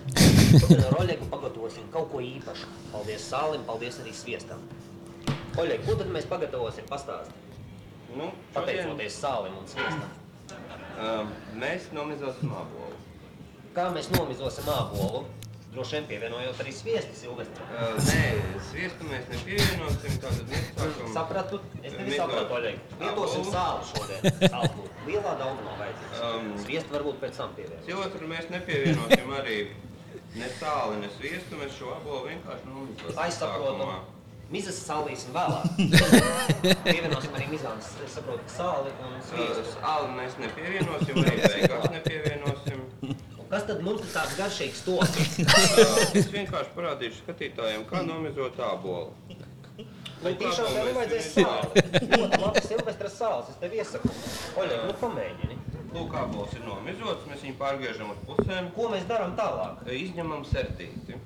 Šodien 0.61 0.85
ar 0.87 0.95
Oļegu 1.01 1.27
pagatavosim 1.33 1.89
kaut 1.91 2.07
ko 2.13 2.21
īpašu. 2.23 2.69
Paldies 2.93 3.25
sālim, 3.27 3.65
paldies 3.67 3.99
arī 3.99 4.13
sviestam. 4.15 4.63
Oļeg, 5.59 5.83
ko 5.87 5.97
tad 5.99 6.11
mēs 6.15 6.29
pagatavosim? 6.31 6.87
Pastāsti. 6.87 7.35
Nu, 8.15 8.31
Pateicoties 8.55 9.19
sālim 9.19 9.59
un 9.59 9.67
sviestam. 9.67 10.17
Um, 11.01 11.35
mēs 11.59 11.91
nomizosim 11.95 12.51
ābolu. 12.55 12.95
Kā 13.75 13.89
mēs 13.95 14.07
nomizosim 14.15 14.67
ābolu? 14.71 15.25
Droši 15.71 15.95
vien 15.95 16.07
pievienojot 16.09 16.57
arī 16.59 16.71
sviestu, 16.75 17.13
Silvestri. 17.15 17.63
Uh, 17.71 17.93
nē, 18.03 18.23
sviestu 18.67 19.05
mēs 19.07 19.29
nepievienosim, 19.31 20.17
tātad 20.19 20.49
mēs 20.51 20.65
sākam... 20.75 21.11
Sapratu? 21.15 21.59
Es 21.79 21.93
tevi 21.95 22.07
mizot 22.09 22.25
sapratu, 22.25 22.57
Oļeg. 22.57 22.81
Lietosim 22.99 23.45
sāli 23.47 23.87
šodien. 23.93 24.27
Sāls 24.51 24.75
būtu 24.75 25.07
lielā 25.07 25.35
daudzumā 25.39 25.77
vajadzīgs. 25.79 26.23
Um, 26.27 26.49
Sviestu 26.65 26.97
varbūt 26.97 27.21
pēc 27.23 27.39
tam 27.39 27.55
pievienot. 27.55 27.85
Silvestru 27.87 28.31
mēs 28.33 28.51
nepievienosim 28.51 29.31
arī 29.39 29.59
ne 30.35 30.49
sāli, 30.59 30.99
ne 31.05 31.11
sviestu, 31.15 31.59
mēs 31.63 31.77
šo 31.79 31.93
ābolu 31.95 32.25
vienkārši 32.27 33.37
saprotu. 33.39 33.77
sākumā. 33.79 34.01
Mizas 34.51 34.81
saldīsim 34.83 35.31
vēlāk. 35.31 35.63
Pievienosim 36.83 37.35
arī 37.39 37.45
mizāns, 37.53 37.93
es 38.03 38.17
saprotu, 38.17 38.43
sāli 38.51 38.91
un 38.99 39.13
Uh, 39.15 39.23
sviestu. 39.29 39.77
Sāli 39.77 40.09
mēs 40.17 40.33
nepievienosim, 40.41 41.19
arī 41.23 41.37
beigās 41.39 41.85
nepievienosim. 41.95 42.60
Kas 43.51 43.65
tad 43.67 43.81
mums 43.83 43.99
ir 44.05 44.11
tāds 44.13 44.37
garšīgs? 44.39 44.85
Uh, 44.87 45.01
es 46.19 46.29
vienkārši 46.31 46.71
parādīšu 46.71 47.25
skatītājiem, 47.25 47.83
kā 47.89 47.99
nomizot 48.07 48.55
ābolu. 48.63 49.11
Vai 50.21 50.31
tiešām 50.39 50.69
tev 50.69 50.87
nevajadzēs 50.87 51.27
sāli? 51.33 51.83
Ļoti 52.13 52.39
labi 52.45 52.63
Silvestras 52.63 53.17
sāls, 53.17 53.49
es 53.51 53.59
tev 53.59 53.75
iesaku. 53.75 54.11
Oļeg, 54.61 54.85
nu 54.87 54.95
pamēģini. 55.01 55.57
Lūk, 55.91 56.15
abols 56.15 56.55
ir 56.55 56.63
nomizots, 56.63 57.27
mēs 57.27 57.43
viņu 57.43 57.57
pārgriežam 57.59 58.13
uz 58.13 58.21
pusēm. 58.29 58.69
Ko 58.77 58.87
mēs 58.93 59.03
darām 59.09 59.33
tālāk? 59.35 59.81
Izņemam 59.97 60.45
serdīti. 60.47 61.19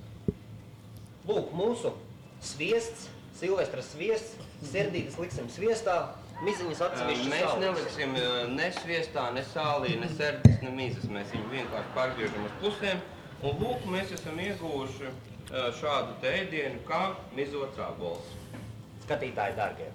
Lūk, 1.30 1.54
mūsu 1.54 1.94
sviests, 2.42 3.12
Silvestra 3.36 3.84
sviests, 3.84 4.40
sirdītas 4.72 5.20
liksim 5.20 5.52
sviestā, 5.52 6.00
miziņas 6.44 6.82
atsevišķi 6.90 7.30
Mēs 7.32 7.44
sāls. 7.46 7.60
neliksim 7.64 8.16
ne 8.56 8.70
sviestā, 8.76 9.28
ne 9.34 9.44
sālī, 9.54 10.00
ne 10.02 10.10
sērijas, 10.18 10.62
ne 10.66 10.72
mīzes. 10.76 11.06
Mēs 11.12 11.32
viņu 11.36 11.52
vienkārši 11.54 11.94
pārgriežam 11.96 12.46
uz 12.50 12.56
pusēm. 12.64 13.00
Un 13.46 13.60
lūk, 13.62 13.86
mēs 13.92 14.12
esam 14.16 14.40
ieguvuši 14.40 15.08
ā, 15.08 15.70
šādu 15.80 16.16
te 16.22 16.32
ēdienu 16.42 16.82
kā 16.88 17.16
mizots 17.38 17.78
abols. 17.80 18.26
Skatītāji, 19.06 19.56
dārgie, 19.60 19.90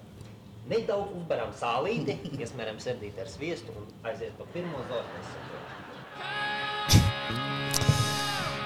nedaudz 0.70 1.16
uzberam 1.18 1.51
sālīti, 1.59 2.14
iesmeram 2.38 2.78
sirdīti 2.78 3.20
ar 3.20 3.28
sviestu 3.28 3.74
un 3.74 3.88
aiziet 4.07 4.36
pa 4.38 4.45
pirmo 4.55 4.78
zornes. 4.88 5.32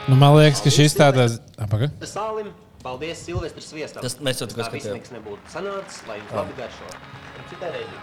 Nu, 0.09 0.19
man 0.21 0.35
liekas, 0.37 0.61
ka 0.61 0.69
šis 0.75 0.93
tāds- 0.99 1.39
apakaļ. 1.65 1.89
Sālim, 2.05 2.51
paldies 2.85 3.23
Silvestris 3.25 3.71
sviestam. 3.73 4.03
Tas 4.05 4.19
mēs 4.21 4.43
jau 4.43 4.47
Tā 4.51 4.59
viss 4.59 4.69
skatījām. 4.69 4.99
nekas 4.99 5.13
nebūtu 5.17 5.49
sanācis, 5.55 6.03
lai 6.09 6.19
jums 6.21 6.35
labi 6.37 6.53
garšo. 6.59 6.91
Citai 7.51 7.71
reizei. 7.77 8.03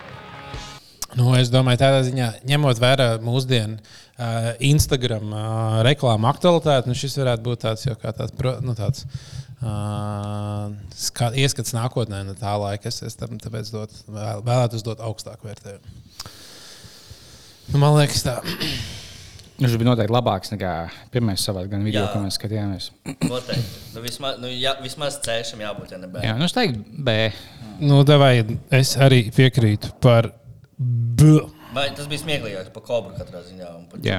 Nu, 1.19 1.33
es 1.35 1.49
domāju, 1.51 1.81
tādā 1.81 2.03
ziņā, 2.07 2.27
ņemot 2.47 2.79
vērā 2.79 3.07
mūsdienu 3.23 3.75
uh, 3.75 4.51
Instagram 4.63 5.33
uh, 5.33 5.79
reklāmu 5.83 6.29
aktualitāti, 6.29 6.87
nu, 6.87 6.95
šis 6.95 7.17
varētu 7.19 7.43
būt 7.49 7.63
tāds 7.65 7.83
jau 7.83 7.97
kā 7.99 8.13
tāds, 8.15 8.31
pro, 8.37 8.53
nu, 8.63 8.75
tāds 8.77 9.03
uh, 9.59 10.71
ska, 10.95 11.33
ieskats 11.35 11.75
nākotnē, 11.75 12.23
no 12.29 12.37
tā 12.39 12.55
laika. 12.61 12.87
Es, 12.87 13.01
es 13.03 13.19
tam 13.19 13.35
tāpēc 13.43 13.73
dot, 13.75 13.97
vēl, 14.07 14.45
vēlētos 14.47 14.87
dot 14.87 15.03
augstāku 15.03 15.51
vērtējumu. 15.51 15.99
Nu, 17.73 17.83
man 17.83 17.97
liekas, 17.99 18.23
tā. 18.23 18.39
Viņš 19.61 19.77
bija 19.77 19.89
noteikti 19.91 20.13
labāks 20.15 20.51
nekā 20.55 20.73
pirmais 21.13 21.43
savā 21.45 21.63
gan 21.69 21.85
video, 21.85 22.07
ko 22.09 22.21
mēs 22.23 22.39
skatījāmies. 22.39 22.89
Noteikti. 23.29 23.81
Nu, 23.93 24.03
vismaz, 24.03 24.37
nu, 24.41 24.49
jā, 24.49 24.75
vismaz 24.81 25.19
cēšam 25.25 25.61
jābūt, 25.61 25.93
ja 25.93 26.01
ne 26.01 26.09
B. 26.11 26.21
Jā, 26.25 26.35
nu 26.39 26.47
es 26.49 26.55
teiktu, 26.57 26.81
B. 27.05 27.17
Nu, 27.81 28.01
davai, 28.07 28.33
es 28.73 28.95
arī 29.01 29.23
piekrītu 29.35 29.93
par 30.03 30.31
B. 30.77 31.39
Vai 31.71 31.85
tas 31.95 32.07
bija 32.11 32.19
smieklīgāk 32.19 32.73
par 32.75 32.83
kobru 32.83 33.13
katrā 33.15 33.39
ziņā? 33.45 33.69
Jā. 34.03 34.17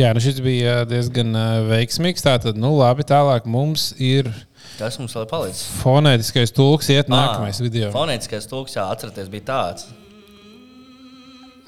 Jā, 0.00 0.08
nu 0.16 0.22
šis 0.24 0.40
bija 0.42 0.80
diezgan 0.88 1.30
uh, 1.38 1.60
veiksmīgs. 1.68 2.24
Tātad, 2.26 2.58
nu, 2.58 2.72
labi, 2.80 3.06
tālāk 3.06 3.46
mums 3.46 3.92
ir 4.02 4.32
Kas 4.74 4.98
mums 4.98 5.14
vēl 5.14 5.28
ir 5.28 5.30
palicis? 5.30 5.62
fonētiskais 5.84 6.50
tulks, 6.56 6.90
iet 6.90 7.12
nākamais 7.12 7.62
video. 7.62 7.92
Fonētiskais 7.94 8.50
tulks, 8.50 8.74
jā, 8.74 8.88
atcerieties, 8.90 9.30
bija 9.30 9.46
tāds. 9.52 9.86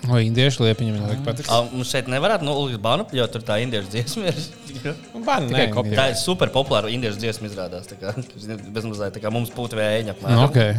Vai 0.07 0.21
indiešu 0.29 0.63
liepiņa 0.63 0.93
viņam 0.95 1.09
ļoti 1.11 1.25
patīk? 1.27 1.49
A, 1.51 1.59
Mums 1.73 1.91
šeit 1.91 2.07
nevarētu 2.11 2.47
nolikt 2.47 2.81
banu, 2.83 3.07
jo 3.19 3.25
tur 3.33 3.43
tā 3.45 3.59
indiešu 3.65 3.91
dziesma 3.93 4.31
ir. 4.31 4.39
Nu, 4.87 5.23
banu 5.27 5.51
nē, 5.51 5.65
kopija. 5.75 5.99
Tā 5.99 6.05
ir 6.13 6.21
super 6.21 6.53
populāra 6.55 6.93
indiešu 6.95 7.19
dziesma 7.19 7.51
izrādās. 7.51 7.91
tā 7.91 7.99
kā, 7.99 8.15
Bezmazliet 8.77 9.17
tā 9.19 9.25
kā 9.25 9.33
mums 9.35 9.51
būtu 9.55 9.81
vēja. 9.81 10.15
Nu, 10.23 10.45
okay. 10.47 10.79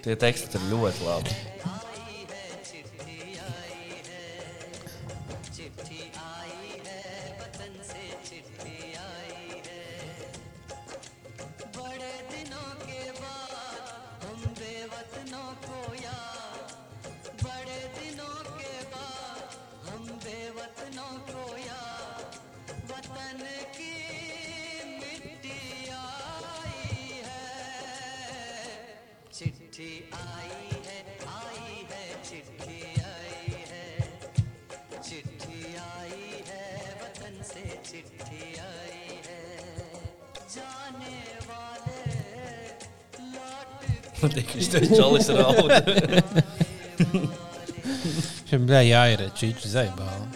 Tie 0.00 0.16
teksti 0.16 0.56
ir 0.56 0.68
ļoti 0.70 1.08
labi. 1.08 1.40
Čalis 44.20 45.28
rauda. 45.32 45.80
Šim 48.50 48.66
bija 48.66 48.82
jāierēt 48.84 49.32
čīču 49.40 49.68
zaibālu. 49.72 50.26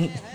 Mm. 0.00 0.29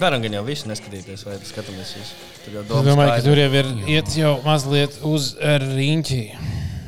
Varam 0.00 0.22
gan 0.24 0.32
jau 0.32 0.42
visu 0.46 0.68
neskatīties, 0.70 1.26
vai 1.28 1.34
skatāmies 1.44 1.90
visu. 1.98 2.14
Tur 2.44 2.54
jau 2.56 2.62
Es 2.62 2.68
domas 2.70 2.86
domāju, 2.88 3.10
ka 3.12 3.24
tur 3.26 3.40
jau 3.42 3.48
ir 3.60 3.68
iet 3.92 4.14
jau 4.16 4.32
mazliet 4.46 4.96
uz 5.08 5.34
riņķi. 5.36 6.22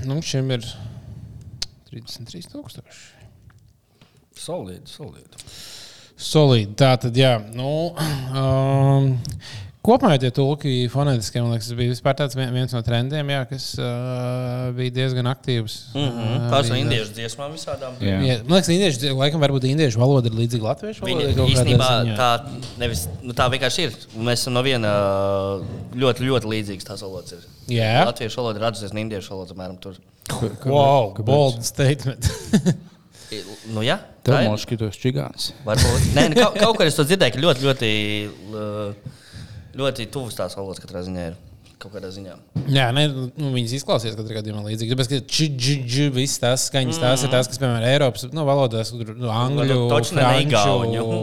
Nu, 0.08 0.16
šim 0.24 0.52
ir 0.56 0.64
33,000. 1.90 2.96
Solīdi, 4.40 4.88
solīdi. 4.90 5.44
Solīdi. 6.16 6.72
Tā 6.80 6.94
tad, 7.04 7.16
jā. 7.20 7.36
Nu, 7.52 7.92
um, 8.40 9.12
kopumā 9.84 10.14
tie 10.20 10.30
tulki 10.34 10.72
fonētiskie, 10.92 11.42
man 11.44 11.52
liekas, 11.52 11.66
tas 11.68 11.76
bija 11.78 11.92
vispār 11.92 12.14
tāds 12.16 12.36
vien- 12.38 12.52
viens 12.54 12.72
no 12.72 12.80
trendiem, 12.86 13.28
jā, 13.34 13.40
kas 13.50 13.66
uh, 13.78 14.70
bija 14.76 14.94
diezgan 15.00 15.28
aktīvs. 15.30 15.74
Mhm, 15.92 16.22
Uh, 16.34 16.46
tās 16.54 16.70
no 16.72 16.78
indiešu 16.80 17.12
dziesmām 17.18 17.52
visādām. 17.54 17.98
Jā. 18.00 18.16
Jā, 18.24 18.36
man 18.48 18.56
liekas, 18.58 18.70
indiešu, 18.72 19.12
laikam, 19.18 19.42
varbūt 19.44 19.66
indiešu 19.68 20.00
valoda 20.00 20.30
ir 20.32 20.38
līdzīga 20.40 20.68
latviešu 20.70 21.04
valodai. 21.04 21.48
īstenībā 21.52 21.90
tā, 22.16 22.30
nevis, 22.80 23.04
nu, 23.22 23.36
tā 23.36 23.50
vienkārši 23.52 23.86
ir. 23.88 23.98
Mēs 24.16 24.40
esam 24.46 24.56
no 24.56 24.62
viena 24.66 24.94
ļoti, 25.94 26.24
ļoti 26.30 26.50
līdzīgas 26.54 26.88
tās 26.88 27.04
valodas. 27.04 27.36
Ir. 27.36 27.44
Jā? 27.78 28.04
Latviešu 28.08 28.40
valoda 28.40 28.60
ir 28.60 28.66
atzīta, 28.70 28.92
un 28.96 29.02
indiešu 29.04 29.34
valoda 29.36 29.54
apmēram 29.56 29.78
tur. 29.80 30.00
Wow, 30.64 31.12
bold 31.24 31.60
statement. 31.66 32.24
nu, 33.74 33.82
jā, 33.84 33.98
Tev 34.24 34.32
tā 34.34 34.40
ir. 34.44 34.48
moški 34.52 34.78
tos 34.80 34.96
čigāns. 35.00 35.50
Varbūt. 35.66 36.08
Nē, 36.16 36.28
nu, 36.32 36.38
kaut, 36.40 36.56
kaut 36.62 36.78
kur 36.80 36.88
es 36.88 36.96
to 36.96 37.04
dzirdēju, 37.04 37.34
ka 37.36 37.42
ļoti, 37.44 37.66
ļoti, 37.68 37.90
l- 38.52 38.94
ļoti 39.78 40.10
tuvas 40.14 40.38
tās 40.38 40.56
valodas 40.58 40.82
katrā 40.84 41.02
ziņā 41.06 41.26
ir. 41.32 41.42
Kaut 41.84 41.90
kādā 41.90 42.06
ziņā. 42.14 42.32
Jā, 42.70 42.84
ne, 42.96 43.02
nu, 43.10 43.48
viņas 43.52 43.72
izklausās 43.76 44.14
katrā 44.16 44.38
gadījumā 44.38 44.60
līdzīgi. 44.62 44.94
Tāpēc, 44.94 45.08
ka 45.10 45.18
čīģi, 45.36 46.04
visas 46.14 46.38
tās 46.40 46.62
skaņas, 46.70 47.00
tās 47.02 47.24
ir 47.26 47.32
tās, 47.32 47.48
kas, 47.50 47.58
piemēram, 47.60 47.84
Eiropas 47.90 48.24
nu, 48.30 48.44
valodās, 48.46 48.92
tur 48.94 49.10
nu, 49.18 49.28
angļu, 49.28 49.66
Nu, 49.66 49.88
toču 49.90 50.14
ne 50.16 50.22
franču, 50.22 50.46
igauņu. 50.46 51.18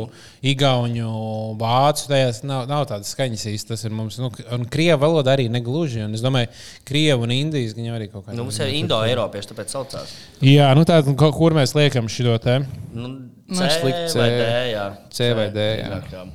igauņu, 0.52 1.14
vācu, 1.62 2.04
tajās 2.12 2.42
nav, 2.46 2.68
nav 2.70 2.84
tādas 2.92 3.14
skaņas 3.16 3.46
īsti. 3.54 3.72
Tas 3.72 3.86
ir 3.88 3.96
mums, 3.96 4.20
nu, 4.22 4.30
un 4.54 4.68
krievu 4.76 5.00
valoda 5.02 5.34
arī 5.34 5.48
negluži. 5.50 6.04
Un 6.06 6.20
es 6.20 6.22
domāju, 6.22 6.52
krievu 6.86 7.26
un 7.26 7.34
indijas 7.38 7.74
gan 7.78 7.88
jau 7.88 7.96
arī 7.98 8.10
kaut 8.12 8.28
kādā. 8.28 8.38
Nu, 8.38 8.46
mums 8.50 8.60
ir 8.62 8.76
indo-eiropieši, 8.84 9.54
tāpēc 9.54 9.74
saucās. 9.74 10.14
Jā, 10.46 10.68
nu 10.78 10.86
tā, 10.86 11.00
nu, 11.08 11.16
kur 11.16 11.58
mēs 11.58 11.74
liekam 11.80 12.12
šo 12.12 12.38
te? 12.44 12.60
Nu, 12.94 13.16
C 13.50 13.72
C. 13.72 14.20
vai 14.20 14.30
D, 14.36 14.54
jā. 14.76 14.86
C 15.16 15.34
vai 15.40 15.50
D, 15.56 15.68
jā. 15.80 16.04
jā. 16.12 16.28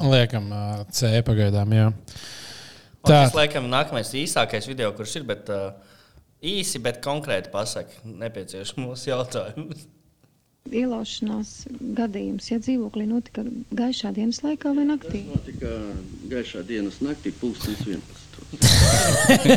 Liekam, 0.00 0.50
C 0.94 1.10
pagaidām, 1.26 1.72
jā. 1.76 1.88
Tā, 3.00 3.08
Tas, 3.26 3.34
laikam, 3.36 3.68
nākamais 3.72 4.10
īsākais 4.16 4.66
video, 4.68 4.90
kurš 4.96 5.16
ir, 5.20 5.24
bet 5.28 5.48
uh, 5.52 5.70
īsi, 6.44 6.80
bet 6.84 7.00
konkrēti 7.04 7.48
pasaka 7.52 8.02
nepieciešamos 8.04 9.06
jautājumus. 9.08 9.86
Ielaušanās 10.70 11.50
gadījums, 11.96 12.50
ja 12.52 12.58
dzīvoklī 12.60 13.06
notika 13.08 13.42
gaišā 13.74 14.12
dienas 14.14 14.42
laikā 14.44 14.74
vai 14.76 14.84
naktī? 14.86 15.22
Notika 15.30 15.70
gaišā 16.30 16.60
dienas 16.68 17.00
naktī, 17.02 17.32
pulkstenis 17.40 17.80
11. 17.88 19.50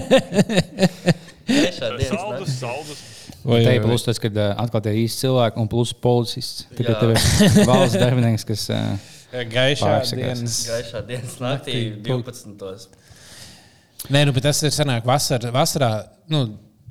Gaišā 1.43 1.89
dienas 1.99 2.15
Saldus, 2.15 2.55
saldus. 2.61 3.03
Vai- 3.43 3.65
Tā 3.67 3.73
ir 3.75 3.83
plus 3.83 4.05
tas, 4.07 4.19
ka 4.23 4.31
atkal 4.55 4.81
tie 4.85 4.93
īsti 5.03 5.25
cilvēki 5.25 5.59
un 5.59 5.67
plus 5.67 5.91
policists. 5.91 6.63
Jā. 6.71 6.95
tev 6.95 7.11
ir 7.11 7.19
valsts 7.67 7.99
darbinieks, 7.99 8.45
kas 8.47 8.69
uh, 8.71 8.95
Gaišā 9.33 9.87
pārsakās. 9.89 10.19
dienas. 10.19 10.57
Gaišā 10.69 11.01
dienas 11.07 11.35
naktī, 11.41 11.77
Naktī, 11.97 12.03
12. 12.05 12.87
Nē, 14.13 14.25
nu, 14.27 14.33
bet 14.35 14.43
tas 14.45 14.59
ir 14.67 14.73
senāk 14.75 15.05
vasar, 15.07 15.39
vasarā. 15.55 15.91
Nu, 16.29 16.43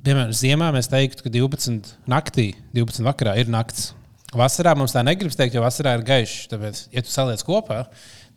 piemēram, 0.03 0.33
ziemā 0.35 0.71
mēs 0.75 0.89
teiktu, 0.91 1.23
ka 1.23 1.31
12 1.33 1.93
naktī, 2.09 2.49
12 2.75 3.05
vakarā 3.05 3.37
ir 3.39 3.51
nakts. 3.53 3.91
vasarā 4.33 4.73
mums 4.75 4.91
tā 4.95 5.03
negribas 5.05 5.37
teikt, 5.37 5.53
jo 5.55 5.61
vasarā 5.61 5.93
ir 5.99 6.03
gaišs. 6.07 6.47
Tāpēc, 6.51 6.87
ja 6.91 7.03
tu 7.05 7.13
saliec 7.13 7.43
kopā, 7.45 7.83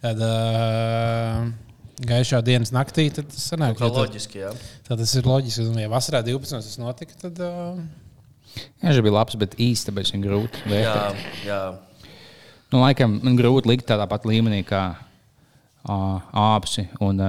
tad 0.05 0.21
uh, 0.21 1.47
gaišā 2.07 2.43
dienas 2.45 2.71
naktī, 2.77 3.09
tad 3.17 3.31
tas 3.33 3.47
sanāk. 3.51 3.79
Tad- 3.81 3.97
loģiski, 3.97 4.43
jā. 4.45 4.53
Tad 4.87 5.01
tas 5.01 5.15
ir 5.17 5.25
loģiski. 5.27 5.65
Un, 5.73 5.79
ja 5.81 5.89
vasarā 5.91 6.21
12. 6.27 6.61
tas 6.63 6.79
notika, 6.83 7.17
tad. 7.27 7.41
Uh, 7.41 7.81
Jā, 8.81 8.89
viņš 8.89 9.03
bija 9.05 9.13
labs, 9.13 9.35
bet 9.37 9.53
īsti 9.61 9.93
viņa 9.93 10.19
grūti 10.25 10.63
Jā, 10.65 10.71
vērtēt. 10.73 11.25
jā. 11.45 11.59
Nu, 12.73 12.81
laikam 12.83 13.21
man 13.23 13.37
grūti 13.39 13.71
likt 13.71 13.87
tādā 13.89 14.07
pat 14.11 14.25
līmenī 14.27 14.65
kā 14.67 14.85
āpsi 15.87 16.89
un 17.05 17.21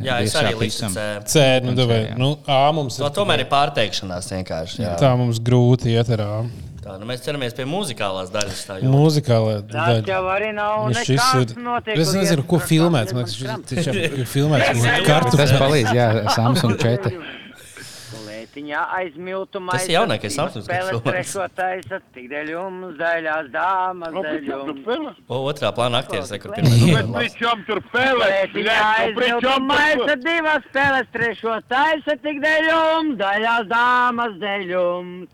Jā, 0.00 0.20
es 0.24 0.32
arī 0.40 0.54
pisam. 0.60 0.92
C. 1.28 1.48
Nu, 1.60 1.74
C, 1.76 2.14
nu, 2.16 2.30
A 2.48 2.70
mums 2.72 2.96
To 2.96 3.10
tomēr 3.12 3.42
ir 3.44 3.50
pārteikšanās 3.50 4.30
vienkārši. 4.32 4.80
Jā. 4.86 4.94
Tā 5.00 5.10
mums 5.20 5.40
grūti 5.44 5.92
iet 5.92 6.08
ar 6.16 6.22
A. 6.24 6.30
Tā, 6.86 6.94
nu 7.02 7.08
mēs 7.10 7.20
ceramies 7.26 7.52
pie 7.58 7.66
muzikālās 7.68 8.30
daļas. 8.32 8.60
tā 8.68 8.76
jūtas. 8.78 8.92
Mūzikālā 8.94 9.54
Tas 9.68 10.06
jau 10.08 10.20
arī 10.32 10.52
nav 10.54 10.84
Viņš 10.86 11.00
šis 11.02 11.16
nekas 11.18 11.32
ir. 11.34 11.56
notiek, 11.66 11.98
Es 11.98 12.12
nezinu, 12.14 12.44
ko 12.46 12.60
kādiem 12.62 12.68
Man 13.12 13.24
liekas, 13.24 13.34
šis- 13.36 13.48
ir 14.22 14.28
filmēts 14.30 14.70
uz 14.78 14.86
Tas 15.42 15.52
palīdz, 15.60 15.90
jā, 15.98 16.06
Samsung 16.36 16.76
4. 16.78 17.12
Lētiņā 18.56 18.82
aizmiltu 18.96 19.60
Tas 19.68 19.84
ir 19.86 19.92
jaunākais 19.96 20.32
Samsungs, 20.32 20.66
filmēts. 20.66 21.02
trešo 21.04 21.46
taisa, 21.54 21.98
tik 22.14 22.28
dēļ 22.30 22.50
jums, 22.54 22.94
daļās 22.96 23.50
dāmas, 23.52 24.14
dēļ 24.16 24.46
jums. 24.48 25.18
O, 25.28 25.40
otrā 25.50 25.72
plāna 25.76 26.00
aktieris, 26.00 26.32
kur 26.40 26.54
Nu, 26.56 26.56
pirmais. 26.56 27.36
bet 27.36 27.84
Lētiņā 28.22 28.78
aizmiltu 28.96 29.60
maisa, 29.60 30.16
divas 30.24 30.64
spēles 30.70 31.08
trešo 31.12 31.58
taisa, 31.68 32.16
tik 32.24 32.40
dēļ 32.40 32.68
jums, 32.70 33.18
daļās 33.20 33.68
dāmas, 33.68 34.38
dēļ 34.40 34.66
jums. 34.72 35.28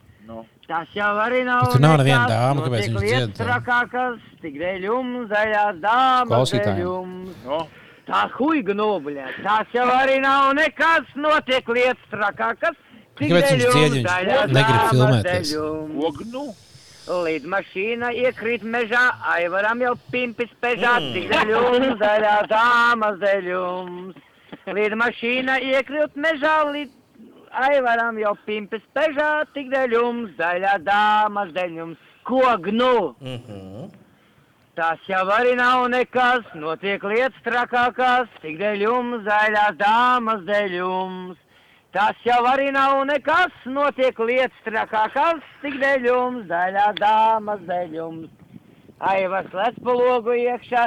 Tas 0.66 0.88
jau 0.94 1.12
arī 1.18 1.44
nav 1.44 1.72
tur 1.72 1.80
nav 1.82 1.98
neviena 2.00 2.26
dāma, 2.30 2.62
kāpēc 2.64 2.86
viņš 2.88 3.02
dzied 3.02 3.32
trakākas, 3.38 4.18
tik 4.42 4.54
dēļ 4.58 4.84
jums, 4.88 5.28
daļās 5.30 5.80
dāmas, 5.82 6.30
Klausītājiem. 6.32 6.78
jums. 6.82 7.68
Tā 8.06 8.24
huiga 8.34 8.74
nobļā, 8.74 9.26
tas 9.44 9.66
jau 9.74 9.84
arī 9.86 10.18
nav 10.22 10.54
nekas, 10.58 11.06
notiek 11.14 11.68
lietas 11.68 12.08
trakākas. 12.10 12.74
Kāpēc 13.18 13.48
viņš 13.52 13.64
jums, 13.64 13.74
dzied, 13.76 13.92
viņš 13.96 14.52
negrib 14.56 14.84
filmēties? 14.90 15.52
jums. 15.52 16.68
Līdz 17.02 17.46
mašīna 17.50 18.12
iekrīt 18.14 18.62
mežā, 18.62 19.02
aivaram 19.34 19.80
jau 19.82 19.94
pimpis 20.12 20.52
pežā, 20.62 20.92
Mm. 21.02 21.12
tik 21.16 21.24
dēļ 21.32 21.48
jums, 21.50 21.98
daļās 21.98 22.46
dāmas, 22.52 23.16
dēļ 23.18 23.48
jums. 23.50 24.14
Līdz 24.66 24.94
mašīna 25.02 25.56
iekrīt 25.66 26.14
mežā, 26.14 26.54
līdz 26.70 26.92
aivaram 27.52 28.18
jau 28.22 28.36
pimpis 28.46 28.84
pežā, 28.94 29.44
tik 29.52 29.68
daļās 30.38 30.84
dāmas, 30.86 31.50
dēļ 31.58 31.74
jums. 31.80 31.98
Ko 32.24 32.40
gnu? 32.62 33.16
Mhm. 33.20 33.90
Tas 34.76 34.98
jau 35.08 35.26
arī 35.28 35.56
nav 35.56 35.88
nekas, 35.90 36.46
notiek 36.54 37.02
lietas 37.02 37.42
trakākās, 37.44 38.28
tik 38.40 38.56
zaļās 39.26 39.74
dāmas, 39.76 40.46
dēļ 40.46 40.70
jums. 40.78 41.41
Tas 41.92 42.16
jau 42.24 42.38
arī 42.48 42.70
nav 42.72 43.02
nekas, 43.04 43.52
notiek 43.68 44.16
lietas 44.24 44.64
trakākās, 44.64 45.42
tik 45.60 45.74
dēļ 45.82 46.06
jums, 46.08 46.46
zaļās 46.48 46.96
dāmas, 46.96 47.60
dēļ 47.68 47.96
jums. 47.98 48.30
Aivas 49.12 49.50
lec 49.52 49.76
pa 49.84 49.96
logu 49.98 50.32
iekšā, 50.40 50.86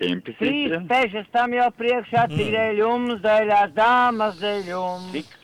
trīs 0.00 0.74
pežas 0.90 1.28
tam 1.36 1.54
jau 1.54 1.68
priekšā, 1.78 2.26
tik 2.32 2.50
dēļ 2.56 2.80
jums, 2.82 3.20
zaļās 3.22 3.74
dāmas, 3.76 4.40
dēļ 4.42 4.72
jums. 4.72 5.36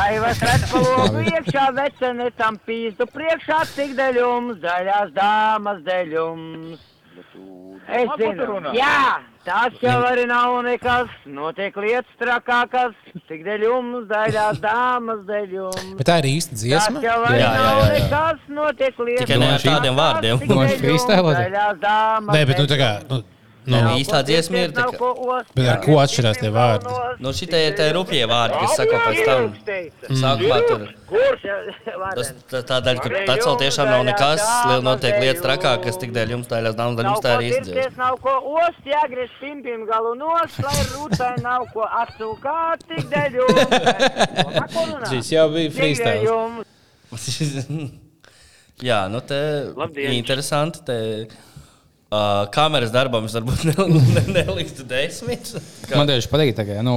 Aivas 0.00 0.40
redz 0.46 0.64
pa 0.70 0.80
logu 0.86 1.26
iekšā, 1.26 1.66
vecene 1.76 2.30
tam 2.38 2.56
pīzdu 2.64 3.04
priekšā, 3.12 3.58
tik 3.74 3.92
dēļ 3.98 4.20
jums, 4.22 4.62
zaļās 4.64 5.12
dāmas 5.18 5.84
dēļ 5.90 6.16
jums. 6.16 6.88
Es 7.92 8.16
zinu, 8.16 8.62
jā, 8.78 8.96
tas 9.46 9.74
jau 9.82 9.98
arī 10.06 10.24
nav 10.30 10.54
nekas, 10.66 11.10
notiek 11.26 11.76
lietas 11.82 12.14
trakākas, 12.20 12.94
tik 13.28 13.42
dēļ 13.46 13.64
jums, 13.66 14.06
zaļās 14.10 14.60
dāmas 14.62 15.20
dēļ 15.28 15.54
jums. 15.58 15.82
Bet 15.98 16.08
tā 16.10 16.18
ir 16.22 16.28
īsta 16.32 16.58
dziesma. 16.58 17.00
Tas 17.00 17.08
jau 17.08 17.18
arī 17.28 17.40
Jā, 17.42 17.50
jā, 17.50 17.60
nav 17.60 17.78
jā, 17.82 17.84
jā. 17.84 17.92
nekas, 17.98 18.42
notiek 18.60 18.98
lietas 19.02 19.26
Tikai 19.26 19.38
ne 19.42 19.50
ar 19.56 19.66
tādiem 19.66 19.98
vārdiem. 19.98 20.40
tik 20.42 20.52
Domāju, 20.52 20.72
dēļ 20.72 20.82
freestyle 20.84 21.18
jums, 21.20 21.28
vai? 21.28 21.36
zaļās 21.42 21.80
dāmas 21.86 22.36
Nē, 22.36 22.42
bet 22.52 22.62
nu 22.62 22.66
tā 22.72 22.78
kā. 22.82 22.90
Nu, 23.10 23.20
nu, 23.66 23.76
nu, 23.78 23.90
īstā 24.00 24.22
dziesma 24.26 24.64
ir. 24.64 24.72
tā 24.74 24.86
ost, 24.98 25.52
bet 25.54 25.68
ar 25.70 25.78
ko 25.84 25.98
atšķirās 26.02 26.40
tie 26.40 26.50
vārdi? 26.54 26.94
Nu, 27.22 27.32
šitie 27.36 27.60
ir 27.68 27.76
tie 27.78 27.86
rupjie 27.94 28.24
vārdi, 28.30 28.58
kas 28.62 28.74
sako 28.80 28.96
pēc 29.04 29.20
tam. 29.28 29.42
Sākumā 30.22 30.58
tur. 30.66 30.84
Kurš? 31.12 31.44
Tas, 32.16 32.32
tā, 32.50 32.78
daļa, 32.82 33.00
kur 33.04 33.14
pacelt 33.28 33.62
tiešām 33.62 33.90
nav 33.92 34.02
nekas, 34.08 34.42
liela 34.70 34.84
notiek 34.86 35.18
lietas 35.22 35.44
trakākas, 35.44 35.98
tik 36.02 36.14
dēļ 36.16 36.34
jums 36.36 36.50
tā 36.50 36.62
ir 36.62 36.70
daļa 36.70 36.78
Nav 36.82 37.12
jums 37.12 37.24
tā 37.24 37.36
ir 37.38 37.58
dziesma. 37.68 37.88
nav 38.00 38.14
ko 38.24 38.34
ost, 38.62 38.82
jāgriež 38.88 39.32
pimpim 39.40 39.86
galu 39.90 40.14
nost, 40.18 40.58
lai 40.64 40.78
rūtai 40.94 41.34
nav 41.44 41.68
ko 41.74 41.86
atsūkāt, 42.02 42.86
tik 42.88 43.04
dēļ 43.12 43.30
jums. 43.42 43.58
Šis 45.12 45.34
jau 45.36 45.46
bija 45.54 45.74
freestyle. 45.76 46.38
Jā, 48.82 49.04
nu 49.12 49.20
te 49.22 49.38
Labdien. 49.76 50.16
interesanti. 50.16 50.80
Te, 50.86 50.96
uh, 52.12 52.44
kameras 52.54 52.92
darbam 52.94 53.26
es 53.28 53.36
varbūt 53.38 53.64
ne, 53.70 53.74
ne, 54.18 54.24
neliktu 54.36 54.86
desmit. 54.88 55.54
Man 55.92 56.10
tieši 56.10 56.30
patīk, 56.32 56.54
ka, 56.58 56.80
nu, 56.86 56.96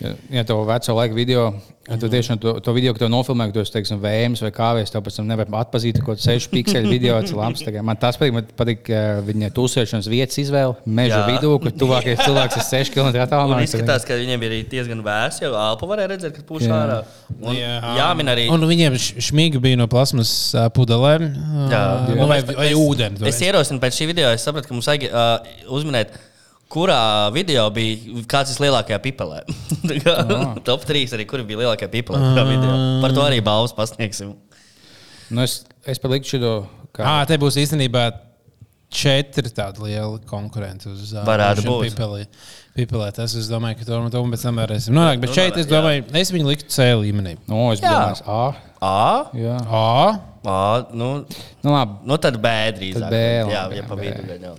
ja, 0.00 0.14
ja 0.40 0.44
to 0.48 0.56
veco 0.68 0.94
laiku 0.96 1.14
video, 1.18 1.42
ja 1.90 1.96
tu 2.00 2.08
tiešām 2.12 2.38
to, 2.40 2.52
to 2.64 2.72
video, 2.76 2.92
ko 2.94 3.02
tu 3.02 3.08
nofilmē, 3.10 3.48
ka 3.50 3.54
tu 3.56 3.62
esi 3.64 3.72
teiksim, 3.74 3.98
vējams 4.02 4.42
vai 4.44 4.50
kāvēs, 4.54 4.92
tev 4.94 5.02
pēc 5.06 5.16
tam 5.20 5.26
nevar 5.30 5.48
atpazīt 5.60 5.98
kādu 6.06 6.22
6 6.22 6.48
pikseli 6.52 6.88
video. 6.90 7.16
tas 7.22 7.64
kā 7.66 7.82
Man 7.84 7.98
tas 8.00 8.18
patīk, 8.20 8.34
man 8.36 8.46
patīk 8.58 8.90
uh, 8.92 9.20
viņa 9.26 9.50
tūsēšanas 9.56 10.08
vietas 10.12 10.38
izvēle, 10.42 10.76
meža 10.86 11.18
Jā. 11.18 11.26
vidū, 11.32 11.52
kur 11.62 11.74
tuvākais 11.82 12.22
cilvēks 12.26 12.60
ir 12.60 12.66
6 12.68 12.94
km 12.94 13.10
attālumā. 13.24 13.60
izskatās, 13.66 14.06
ka 14.08 14.18
viņiem 14.20 14.40
bija 14.44 14.52
arī 14.54 14.60
diezgan 14.70 15.02
vēss, 15.06 15.42
jau 15.44 15.52
elpu 15.56 15.90
varēja 15.90 16.12
redzēt, 16.14 16.36
kad 16.38 16.46
pūš 16.48 16.68
Jā. 16.68 16.78
ārā. 16.78 17.00
Un, 17.40 17.60
jāmin 17.98 18.32
arī. 18.32 18.48
Un 18.54 18.66
viņiem 18.70 18.96
šmīgi 19.00 19.60
bija 19.62 19.80
no 19.80 19.88
plasmas 19.90 20.32
pudelēm. 20.76 21.28
ā, 21.30 21.68
Jā, 21.74 21.84
nu, 22.14 22.26
vai, 22.30 22.40
vai 22.48 22.70
ūdeni. 22.76 23.18
tu 23.20 23.26
Es 23.28 23.36
esi. 23.36 23.48
ierosinu 23.50 23.80
pēc 23.82 23.98
šī 24.00 24.10
video, 24.14 24.30
es 24.36 24.44
sapratu, 24.46 24.68
ka 24.70 24.76
mums 24.76 24.88
vajag 24.90 25.06
uh, 25.10 25.54
uzminēt, 25.74 26.14
kurā 26.70 27.00
video 27.34 27.66
bija 27.74 28.22
kāds 28.30 28.54
ir 28.54 28.62
lielākajā 28.66 29.00
pipelē. 29.04 29.42
Kā 30.04 30.16
Top 30.66 30.86
3 30.88 31.16
arī, 31.18 31.26
kur 31.30 31.42
bija 31.48 31.64
lielākajā 31.64 31.90
pipelē. 31.96 32.20
video. 32.48 32.78
Par 33.02 33.14
to 33.16 33.26
arī 33.26 33.42
balvas 33.44 33.74
pasniegsim. 33.76 34.36
Nu, 35.30 35.44
es, 35.46 35.60
es 35.86 36.00
palikšu 36.02 36.40
šo. 36.42 36.54
Ā, 37.00 37.20
te 37.30 37.36
būs 37.38 37.58
īstenībā 37.62 38.08
četri 38.90 39.50
tādi 39.54 39.84
lieli 39.86 40.18
konkurenti 40.26 40.88
uz 40.90 41.12
būt. 41.68 41.84
Pipelī. 41.92 42.24
Pipelē. 42.74 43.10
Tas 43.14 43.34
es 43.38 43.46
domāju, 43.50 43.78
ka 43.78 43.86
to 43.86 44.00
mēs 44.02 44.32
pēc 44.34 44.42
tam 44.48 44.58
varēsim 44.58 44.96
nonākt. 44.96 45.22
Bet 45.22 45.30
Nu, 45.30 45.36
šeit 45.38 45.60
es 45.62 45.68
domāju, 45.70 46.02
es 46.18 46.32
viņu 46.34 46.50
liktu 46.50 46.74
C 46.74 46.88
līmenī. 46.98 47.36
No, 47.50 47.68
es 47.74 47.82
Jā. 47.82 47.92
domāju, 47.94 48.26
A. 48.26 48.42
A? 48.80 49.30
Jā. 49.38 49.56
A. 49.70 49.86
A, 50.50 50.58
nu, 50.96 51.10
Nu, 51.62 51.74
labi. 51.74 51.98
nu 52.08 52.16
tad 52.18 52.38
B 52.42 52.50
drīzāk. 52.78 53.06
Tad 53.06 53.12
B, 53.14 53.20
Jā, 53.20 53.44
labi, 53.46 53.76
ja 53.78 53.82
jā, 53.82 53.88
pa 53.90 53.98
B. 53.98 54.06
vidu. 54.08 54.26
gan 54.30 54.46
jau. 54.48 54.56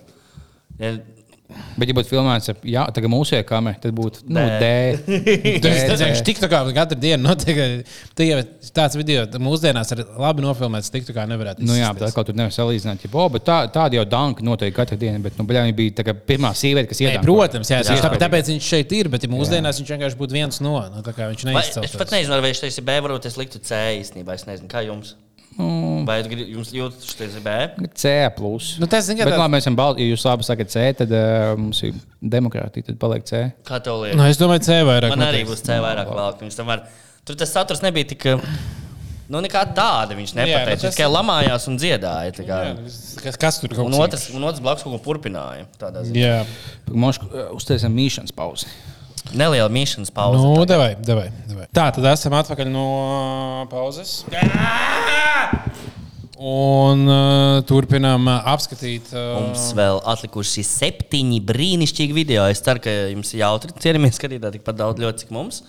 Bet, 1.78 1.90
ja 1.90 1.96
būtu 1.98 2.12
filmēts 2.12 2.52
ar 2.52 2.60
jā, 2.68 2.84
mūsu 3.12 3.40
kamera, 3.48 3.80
tad 3.82 3.96
būtu 3.98 4.26
nu, 4.28 4.40
Nē. 4.40 4.58
D. 4.62 5.60
Tas 5.64 6.02
vienkārši 6.02 6.26
tik 6.28 6.42
tā 6.42 6.50
kā 6.52 6.62
katru 6.76 6.98
dienu 7.02 7.30
notiek. 7.30 7.62
Tā 8.18 8.28
jau 8.28 8.40
ir 8.42 8.72
tāds 8.76 8.98
video, 9.00 9.26
mūsdienās 9.42 9.94
ir 9.96 10.04
labi 10.22 10.46
nofilmēts, 10.46 10.92
tik 10.94 11.08
tā 11.08 11.16
kā 11.16 11.26
nevarētu. 11.30 11.66
Nu, 11.68 11.78
jā, 11.78 11.92
bet 11.96 12.10
atkal 12.10 12.28
tur 12.28 12.38
nevar 12.38 12.54
salīdzināt. 12.56 13.06
Ja, 13.06 13.12
oh, 13.14 13.40
tā, 13.40 13.58
tāda 13.74 14.00
jau 14.00 14.06
danka 14.10 14.46
notiek 14.46 14.76
katru 14.76 15.00
dienu. 15.02 15.24
Bet, 15.24 15.40
nu, 15.40 15.48
bļā, 15.50 15.66
viņa 15.70 15.78
bija 15.78 15.98
tā 16.02 16.08
kā 16.08 16.16
pirmā 16.16 16.54
sieviete, 16.58 16.92
kas 16.92 17.02
Nē, 17.02 17.10
iedankoja. 17.10 17.28
protams, 17.28 17.74
jā, 17.74 17.82
jā. 17.82 17.98
Jā. 17.98 18.06
Tāpēc, 18.06 18.24
tāpēc 18.26 18.54
viņš 18.54 18.70
šeit 18.76 18.96
ir. 18.98 19.12
Bet 19.14 19.26
ja 19.26 19.32
mūsdienās 19.32 19.82
viņš 19.82 19.96
vienkārši 19.96 20.22
būtu 20.22 20.38
viens 20.38 20.62
no. 20.64 20.78
Nu, 20.94 21.04
tā 21.06 21.16
kā 21.18 21.32
viņš 21.32 21.48
Vai, 21.48 21.58
neizcels. 21.58 21.90
es 21.90 21.98
pat 22.00 22.14
nezinu, 22.16 22.38
vai 22.38 22.52
viņš 22.52 22.64
teiks 22.66 22.80
B, 22.88 23.02
varbūt 23.08 23.28
es 23.32 23.38
liktu 23.42 23.62
C 23.66 23.82
īstenībā. 24.00 24.38
Es 24.38 24.48
nezinu, 24.50 24.70
kā 24.72 24.84
jums. 24.88 25.16
Mm. 25.60 26.06
Vai 26.08 26.16
jums 26.24 26.70
jūtas, 26.74 27.12
ir 27.22 27.42
B? 27.44 27.56
C. 28.00 28.12
Plus. 28.38 28.70
Nu, 28.80 28.88
tas, 28.88 29.04
zini, 29.06 29.20
kā 29.20 29.26
bet, 29.28 29.34
tāds- 29.36 29.42
labi, 29.44 29.54
mēs 29.58 29.66
esam 29.66 29.76
balti. 29.78 30.06
Ja 30.06 30.16
jūs 30.16 30.24
labi 30.26 30.46
sakat 30.48 30.72
C, 30.72 30.86
tad 30.98 31.12
uh, 31.12 31.54
mums 31.60 31.82
ir 31.84 31.94
demokrātija, 32.24 32.88
tad 32.88 32.98
paliek 33.02 33.26
C. 33.28 33.42
Kā 33.68 33.82
tev 33.84 34.00
liekas? 34.06 34.18
Nu, 34.18 34.26
es 34.32 34.40
domāju, 34.40 34.64
C 34.70 34.80
vairāk 34.88 35.12
Man 35.16 35.26
arī 35.28 35.44
būs 35.50 35.62
C 35.68 35.76
vairāk. 35.84 36.14
Viņš 36.42 36.56
tam 36.62 36.72
var. 36.72 36.86
Tur 37.28 37.36
tas 37.38 37.52
saturs 37.54 37.84
nebija 37.84 38.08
tik. 38.14 38.26
Nu, 39.32 39.40
nekā 39.40 39.62
tāda 39.76 40.16
viņš 40.18 40.34
Jā, 40.34 40.40
nu, 40.40 40.42
nepateica. 40.44 40.72
tas- 40.72 40.88
Viņš 40.90 40.96
tikai 40.98 41.12
lamājās 41.12 41.68
un 41.72 41.78
dziedāja. 41.80 42.32
tā 42.36 42.44
kā. 42.48 42.58
Jā, 42.68 43.22
kas, 43.24 43.38
kas 43.40 43.60
tur 43.62 43.70
kaut 43.70 43.86
Un 43.86 43.92
kas 43.94 44.00
otrs, 44.08 44.26
un 44.36 44.44
otrs 44.44 44.60
blakus 44.60 44.84
kaut 44.84 44.98
ko 44.98 45.14
turpināja. 45.14 45.68
tādā 45.80 46.02
ziņā. 46.04 46.16
Jā. 46.20 46.46
Mums 46.92 47.20
uztaisām 47.56 47.94
mīšanas 47.96 48.34
pauzi. 48.36 48.66
Neliela 49.38 49.70
mīšanas 49.72 50.12
pauze. 50.14 50.42
Nu, 50.44 50.66
devai, 50.68 50.94
devai, 51.00 51.30
devai. 51.48 51.68
Tā, 51.72 51.88
tad 51.96 52.08
esam 52.12 52.36
atpakaļ 52.40 52.72
no 52.72 52.86
pauzes. 53.72 54.22
Un 56.42 57.06
uh, 57.06 57.60
turpinām 57.70 58.26
uh, 58.26 58.48
apskatīt. 58.50 59.12
Uh, 59.14 59.36
Mums 59.38 59.68
vēl 59.78 60.02
atlikuši 60.10 60.64
septiņi 60.66 61.38
brīnišķīgi 61.46 62.18
video. 62.18 62.48
Es 62.50 62.64
ceru, 62.66 62.82
ka 62.82 62.96
jums 63.12 63.36
ir 63.36 63.44
jautri. 63.44 63.76
Cieramies 63.84 64.18
skatītāji 64.18 64.58
tikpat 64.58 64.80
daudz, 64.80 65.04
ļoti, 65.04 65.26
cik 65.26 65.36
mums. 65.38 65.62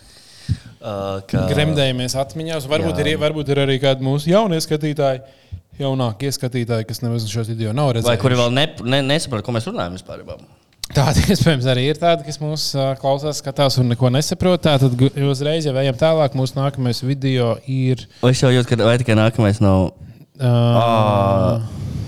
Uh, 0.80 1.20
ka... 1.28 1.44
Gremdējamies 1.52 2.16
atmiņās. 2.24 2.70
Varbūt 2.72 3.02
Jā. 3.02 3.06
ir, 3.12 3.20
varbūt 3.20 3.52
ir 3.52 3.62
arī 3.66 3.76
kādi 3.84 4.06
mūsu 4.06 4.32
jaunie 4.32 4.58
skatītāji. 4.64 5.22
jaunākie 5.82 6.32
skatītāji, 6.34 6.88
kas 6.88 7.04
nemaz 7.04 7.28
šos 7.28 7.52
video 7.52 7.76
nav 7.76 7.92
redzējuši. 7.96 8.10
Vai 8.10 8.20
kuri 8.24 8.40
vēl 8.40 8.52
ne, 8.56 8.66
ne, 8.84 9.04
nesaprot, 9.12 9.44
ko 9.44 9.54
mēs 9.56 9.68
runājam 9.68 10.00
vispār? 10.00 10.24
Tādi 10.93 11.22
iespējams 11.33 11.68
arī 11.72 11.87
ir 11.93 12.01
tādi, 12.01 12.26
kas 12.26 12.41
mūs 12.43 12.66
klausās, 13.01 13.39
skatās 13.41 13.78
un 13.80 13.93
neko 13.93 14.11
nesaprot. 14.12 14.64
Tad 14.66 14.85
uzreiz 15.30 15.68
jau 15.68 15.76
ejam 15.80 15.99
tālāk. 16.01 16.35
Mūsu 16.39 16.59
nākamais 16.59 17.05
video 17.07 17.55
ir. 17.70 18.05
Es 18.28 18.43
jau 18.43 18.51
jūtu, 18.53 18.74
ka 18.74 18.83
vai 18.85 18.99
tikai 19.01 19.16
nākamais 19.18 19.62
nav. 19.62 19.93
Uh, 20.43 21.62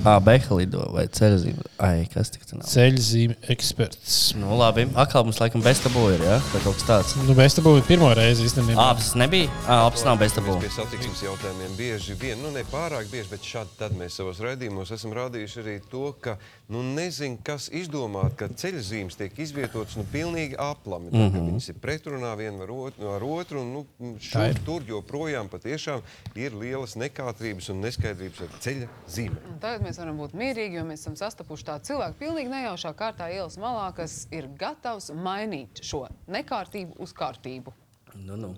Ah, 0.05 0.19
Beha 0.21 0.53
lido 0.59 0.83
vai 0.93 1.07
ceļzīme. 1.09 1.63
Ai, 1.81 2.03
kas 2.13 2.29
tik 2.29 2.43
tā 2.45 2.59
nav? 2.59 2.67
Ceļzīme 2.69 3.39
eksperts. 3.55 4.35
Nu, 4.37 4.51
labi. 4.61 4.85
Akā 5.01 5.23
mums 5.25 5.39
laikam 5.41 5.63
bez 5.65 5.81
tabū 5.81 6.03
ir, 6.13 6.21
jā? 6.21 6.35
Vai 6.53 6.61
kaut 6.61 6.77
kas 6.77 6.85
tāds? 6.85 7.15
Nu, 7.25 7.33
bez 7.39 7.57
tabū 7.57 7.73
ir 7.79 7.87
pirmo 7.89 8.11
reizi 8.13 8.45
īstenībā. 8.45 8.77
Āpsis 8.91 9.17
nebija? 9.17 9.49
Ā, 9.65 9.79
āpsis 9.87 10.05
nav 10.05 10.21
bez. 10.21 10.37
Mēs 10.37 10.61
pie 10.61 10.73
satiksmes 10.75 11.23
jautājumiem 11.25 11.79
bieži 11.79 12.19
vien, 12.21 12.37
nu 12.45 12.53
ne 12.53 12.67
pārāk 12.69 13.09
bieži, 13.09 13.31
bet 13.33 13.49
šādi 13.49 13.79
tad 13.81 13.97
mēs 13.97 14.19
savos 14.21 14.43
raidījumos 14.45 14.93
esam 14.93 15.17
rādījuši 15.17 15.63
arī 15.65 15.79
to, 15.89 16.11
ka, 16.21 16.37
nu 16.69 16.83
nezinu, 16.83 17.39
kas 17.45 17.69
izdomāt, 17.69 18.35
ka 18.41 18.49
ceļzīmes 18.49 19.17
tiek 19.21 19.39
izvietotas, 19.39 19.97
nu 20.01 20.05
pilnīgi 20.13 20.57
aplami. 20.59 21.11
Mm 21.11 21.19
Mhm. 21.25 21.37
-hmm. 21.37 21.49
Viņas 21.51 21.69
ir 21.69 21.75
pretrunā 21.83 22.37
viena 22.37 22.63
ar 22.63 22.71
otru, 22.71 23.09
ar 23.11 23.23
otru 23.25 23.61
un, 23.61 23.73
nu, 23.73 23.87
Tā 23.99 24.49
ir. 24.49 24.55
šur 24.55 24.65
tur 24.65 24.83
joprojām 24.89 25.49
patiešām 25.49 26.01
ir 26.35 26.53
lielas 26.55 26.95
nekārtības 26.97 27.69
un 27.71 27.81
neskaidrības 27.81 28.41
ar 28.41 28.49
ceļa 28.61 28.89
zīmēm. 29.09 29.59
Tagad 29.61 29.83
mēs 29.83 29.99
varam 29.99 30.19
būt 30.19 30.33
mierīgi, 30.35 30.75
jo 30.75 30.85
mēs 30.85 31.01
esam 31.05 31.17
sastapuši 31.17 31.65
tādu 31.65 31.85
cilvēku 31.85 32.15
pilnīgi 32.19 32.49
nejaušā 32.51 32.95
kārtā 32.95 33.29
ielas 33.35 33.57
malā, 33.57 33.93
kas 33.95 34.27
ir 34.31 34.49
gatavs 34.59 35.11
mainīt 35.11 35.83
šo 35.83 36.09
nekārtību 36.29 36.93
uz 36.99 37.13
kārtību. 37.13 37.73
Nu, 38.15 38.37
nu. 38.37 38.55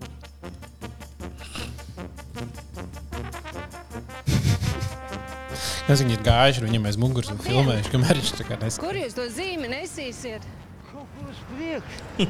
Kas 5.86 6.02
viņi 6.02 6.16
ir 6.16 6.22
gājuši, 6.26 6.62
ar 6.62 6.68
viņiem 6.68 6.88
aiz 6.90 7.00
muguras 7.00 7.32
un 7.32 7.40
filmējuši, 7.44 7.92
kamēr 7.94 8.20
viņš 8.20 8.32
tā 8.38 8.46
kā 8.48 8.60
nes... 8.60 8.78
Kur 8.82 8.98
jūs 8.98 9.16
to 9.16 9.26
zīmi 9.32 9.70
nesīsiet? 9.72 10.46
Kaut 10.90 11.10
kur 11.16 11.32
uz 11.32 11.42
priekšu. 11.52 12.28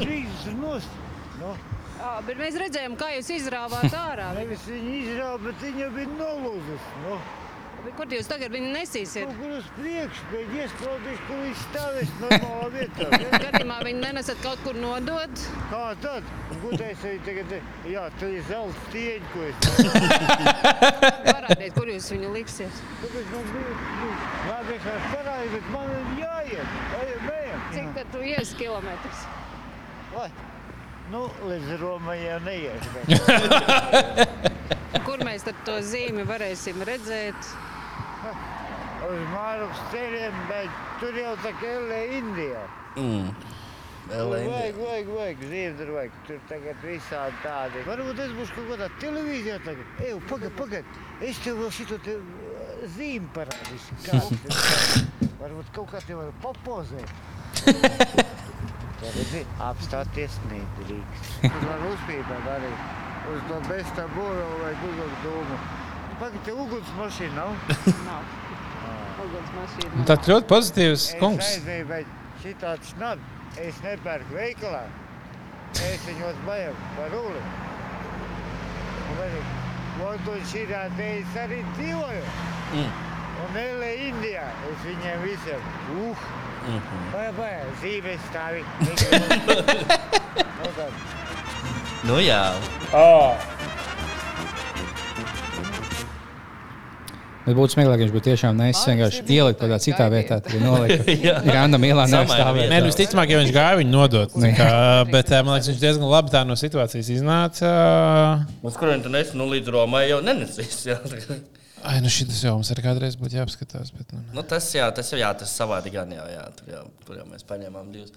Krīzes 0.00 0.48
ir 0.50 0.58
nost. 0.60 1.00
No. 1.40 1.54
Ā, 2.04 2.18
bet 2.26 2.36
mēs 2.38 2.58
redzējām, 2.60 2.98
kā 3.00 3.08
jūs 3.14 3.30
izrāvāt 3.38 3.94
ārā. 3.96 4.32
Nevis 4.36 4.66
viņa 4.68 4.94
izrāva, 5.00 5.40
bet 5.46 5.62
viņa 5.64 5.90
bija 5.94 6.12
nolūzas. 6.18 6.88
No. 7.06 7.18
Kur 7.92 8.10
jūs 8.10 8.28
tagad 8.30 8.52
viņu 8.54 8.70
nesīsiet? 8.74 9.26
Kaut 9.28 9.36
kur 9.38 9.52
uz 9.58 9.66
priekšu, 9.76 10.24
bet 10.30 10.54
iespraudīšu, 10.58 11.24
kur 11.28 11.42
viņš 11.42 11.64
stāvēs 11.66 12.14
normālā 12.22 12.68
vietā. 12.74 13.08
Gadījumā 13.44 13.76
viņu 13.88 14.00
nenesat 14.02 14.40
kaut 14.44 14.62
kur 14.64 14.78
nodot? 14.80 15.44
Kā 15.70 15.82
tad? 16.02 16.30
Gudais 16.62 17.04
arī 17.04 17.18
tagad, 17.26 17.52
jā, 17.90 18.04
tur 18.20 18.32
ir 18.32 18.46
zelta 18.48 18.86
stieņi, 18.88 19.26
ko 19.34 19.44
es. 19.50 19.56
Parādiet, 21.34 21.74
kur 21.76 21.92
jūs 21.92 22.08
viņu 22.14 22.32
liksiet. 22.38 22.80
Tāpēc 23.02 23.30
man 23.34 23.52
bija, 23.52 23.76
es 24.78 24.88
vairs 24.88 25.06
parāju, 25.12 25.52
bet 25.54 25.70
man 25.74 25.92
ir 25.98 26.24
jāiet. 26.24 26.74
Ejam, 27.02 27.30
ejam. 27.36 27.68
Cik 27.76 27.92
tad 27.98 28.12
tu 28.14 28.24
ies 28.32 28.54
kilometrus? 28.58 29.26
Vai? 30.14 30.30
Nu, 31.12 31.26
līdz 31.44 31.76
Romai 31.82 32.16
jau 32.22 32.40
neies. 32.46 32.88
Kur 35.04 35.20
mēs 35.26 35.44
tad 35.44 35.58
to 35.68 35.76
zīmi 35.84 36.24
varēsim 36.26 36.80
redzēt? 36.88 37.52
Uz 39.04 39.24
Mārupas 39.34 39.82
ceļiem, 39.92 40.36
bet 40.48 40.78
tur 41.00 41.18
jau 41.18 41.34
tā 41.44 41.52
kā 41.60 41.74
LA 41.88 42.00
Indijā. 42.20 42.62
Mm. 42.96 43.34
Vajag, 44.04 44.76
vajag, 44.76 45.06
vajag, 45.08 45.38
tur 45.78 45.90
vajag. 45.96 46.16
Tur 46.28 46.40
tagad 46.48 46.82
visādi 46.84 47.38
tādi. 47.40 47.84
Varbūt 47.88 48.18
es 48.20 48.34
būšu 48.36 48.56
kaut 48.58 48.66
kādā 48.74 48.88
televīzijā 49.00 49.56
tagad. 49.64 49.94
Ej, 50.04 50.18
pagad, 50.28 50.52
pagad. 50.58 50.98
Es 51.24 51.40
tev 51.44 51.62
vēl 51.62 51.72
šito 51.72 51.96
te 52.04 52.18
zīmi 52.96 53.30
parādīšu. 53.36 53.96
Ir. 54.04 55.30
Varbūt 55.40 55.72
kaut 55.76 55.88
kā 55.94 56.02
te 56.04 56.18
var 56.18 56.28
papozēt. 56.44 57.08
Tā 59.00 59.40
apstāties 59.70 60.36
nedrīkst. 60.50 61.40
Tur 61.46 61.64
var 61.70 61.88
uzpīpēt 61.88 62.52
arī. 62.58 62.74
Uz 63.32 63.48
to 63.48 63.62
besta 63.70 64.04
būru 64.12 64.44
vai 64.60 64.76
gudru 64.82 65.08
dūmu. 65.24 65.58
Pagad, 66.20 66.40
te 66.46 66.52
uguns 66.54 66.88
mašīna 66.98 67.34
nav? 67.34 67.50
Nav. 68.10 68.22
Uguns 69.24 69.50
mašīna. 69.56 69.90
Nu, 69.96 70.02
Tāds 70.08 70.28
ļoti 70.30 70.46
pozitīvs 70.50 71.02
Es 71.10 71.14
kungs. 71.20 71.46
aizēju, 71.56 71.84
bet 71.90 72.06
šitāds 72.44 72.88
nav. 73.00 73.16
Es 73.60 73.74
nepērku 73.84 74.32
veikalā. 74.34 74.82
Es 75.74 76.00
viņos 76.06 76.36
baigu 76.46 76.74
par 76.96 77.08
vēl 77.14 77.28
London 79.98 80.40
šitā 80.50 80.82
te 80.98 81.06
es 81.20 81.32
arī 81.38 81.60
dzīvoju. 81.76 82.24
Mm. 82.74 82.90
Un 83.44 83.50
LA 83.60 83.90
Indijā 84.08 84.46
es 84.70 84.78
viņiem 84.86 85.18
visiem. 85.26 85.62
Uh! 85.94 86.16
Mhm. 86.64 87.00
Vai, 87.12 87.28
vai, 87.36 87.54
zīmes 87.82 88.20
stāvi. 88.30 88.62
Nu. 90.64 90.70
Nu, 92.08 92.16
jā. 92.20 92.40
Oh. 92.96 93.36
Bet 97.44 97.56
būtu 97.58 97.74
smieklāk, 97.74 97.98
ja 98.00 98.06
viņš 98.06 98.12
būtu 98.14 98.24
tiešām 98.30 98.56
nesis 98.56 98.86
vienkārši 98.88 99.24
ielikt 99.34 99.58
kaut 99.60 99.66
kādā 99.68 99.78
citā 99.84 100.06
vietā. 100.12 100.38
Tur 100.44 100.62
nolika. 100.64 101.04
Jā. 101.12 101.34
Randam 101.44 101.84
ielā 101.84 102.06
Nē, 102.08 102.22
neaizstāvēt. 102.22 102.70
nu, 102.72 102.78
visticamāk, 102.88 103.32
ja 103.34 103.40
viņš 103.42 103.52
gāja 103.52 103.74
viņu 103.82 103.92
nodot. 103.92 104.36
Kā, 104.56 104.70
bet 105.10 105.28
eh, 105.28 105.42
man 105.44 105.58
liekas, 105.58 105.68
viņš 105.72 105.82
diezgan 105.82 106.08
labi 106.08 106.32
tā 106.32 106.40
no 106.48 106.56
situācijas 106.56 107.10
iznāca. 107.18 107.74
Uz 108.64 108.78
kuriem 108.80 109.04
tu 109.04 109.12
nesi, 109.12 109.36
nu 109.36 109.48
līdz 109.52 109.74
Romai 109.76 110.06
jau 110.08 110.22
nenesīs. 110.24 110.80
Jā. 110.88 110.96
Ai, 111.84 111.98
nu 112.00 112.08
šis 112.08 112.38
jau 112.46 112.54
mums 112.56 112.70
arī 112.72 112.80
kādreiz 112.86 113.18
būtu 113.20 113.36
jāapskatās. 113.36 113.90
Bet, 113.92 114.08
nu, 114.16 114.22
Nu, 114.38 114.46
tas, 114.48 114.70
jā, 114.72 114.86
tas 114.96 115.10
jau 115.12 115.18
jā, 115.20 115.28
tas 115.36 115.52
savādi 115.52 115.92
gan 115.92 116.08
jau, 116.16 116.24
jā, 116.32 116.46
tur 116.56 116.70
jau, 116.78 116.84
tur 117.04 117.18
jau 117.20 117.26
mēs 117.28 117.44
paņēmām 117.44 117.90
divus. 117.92 118.14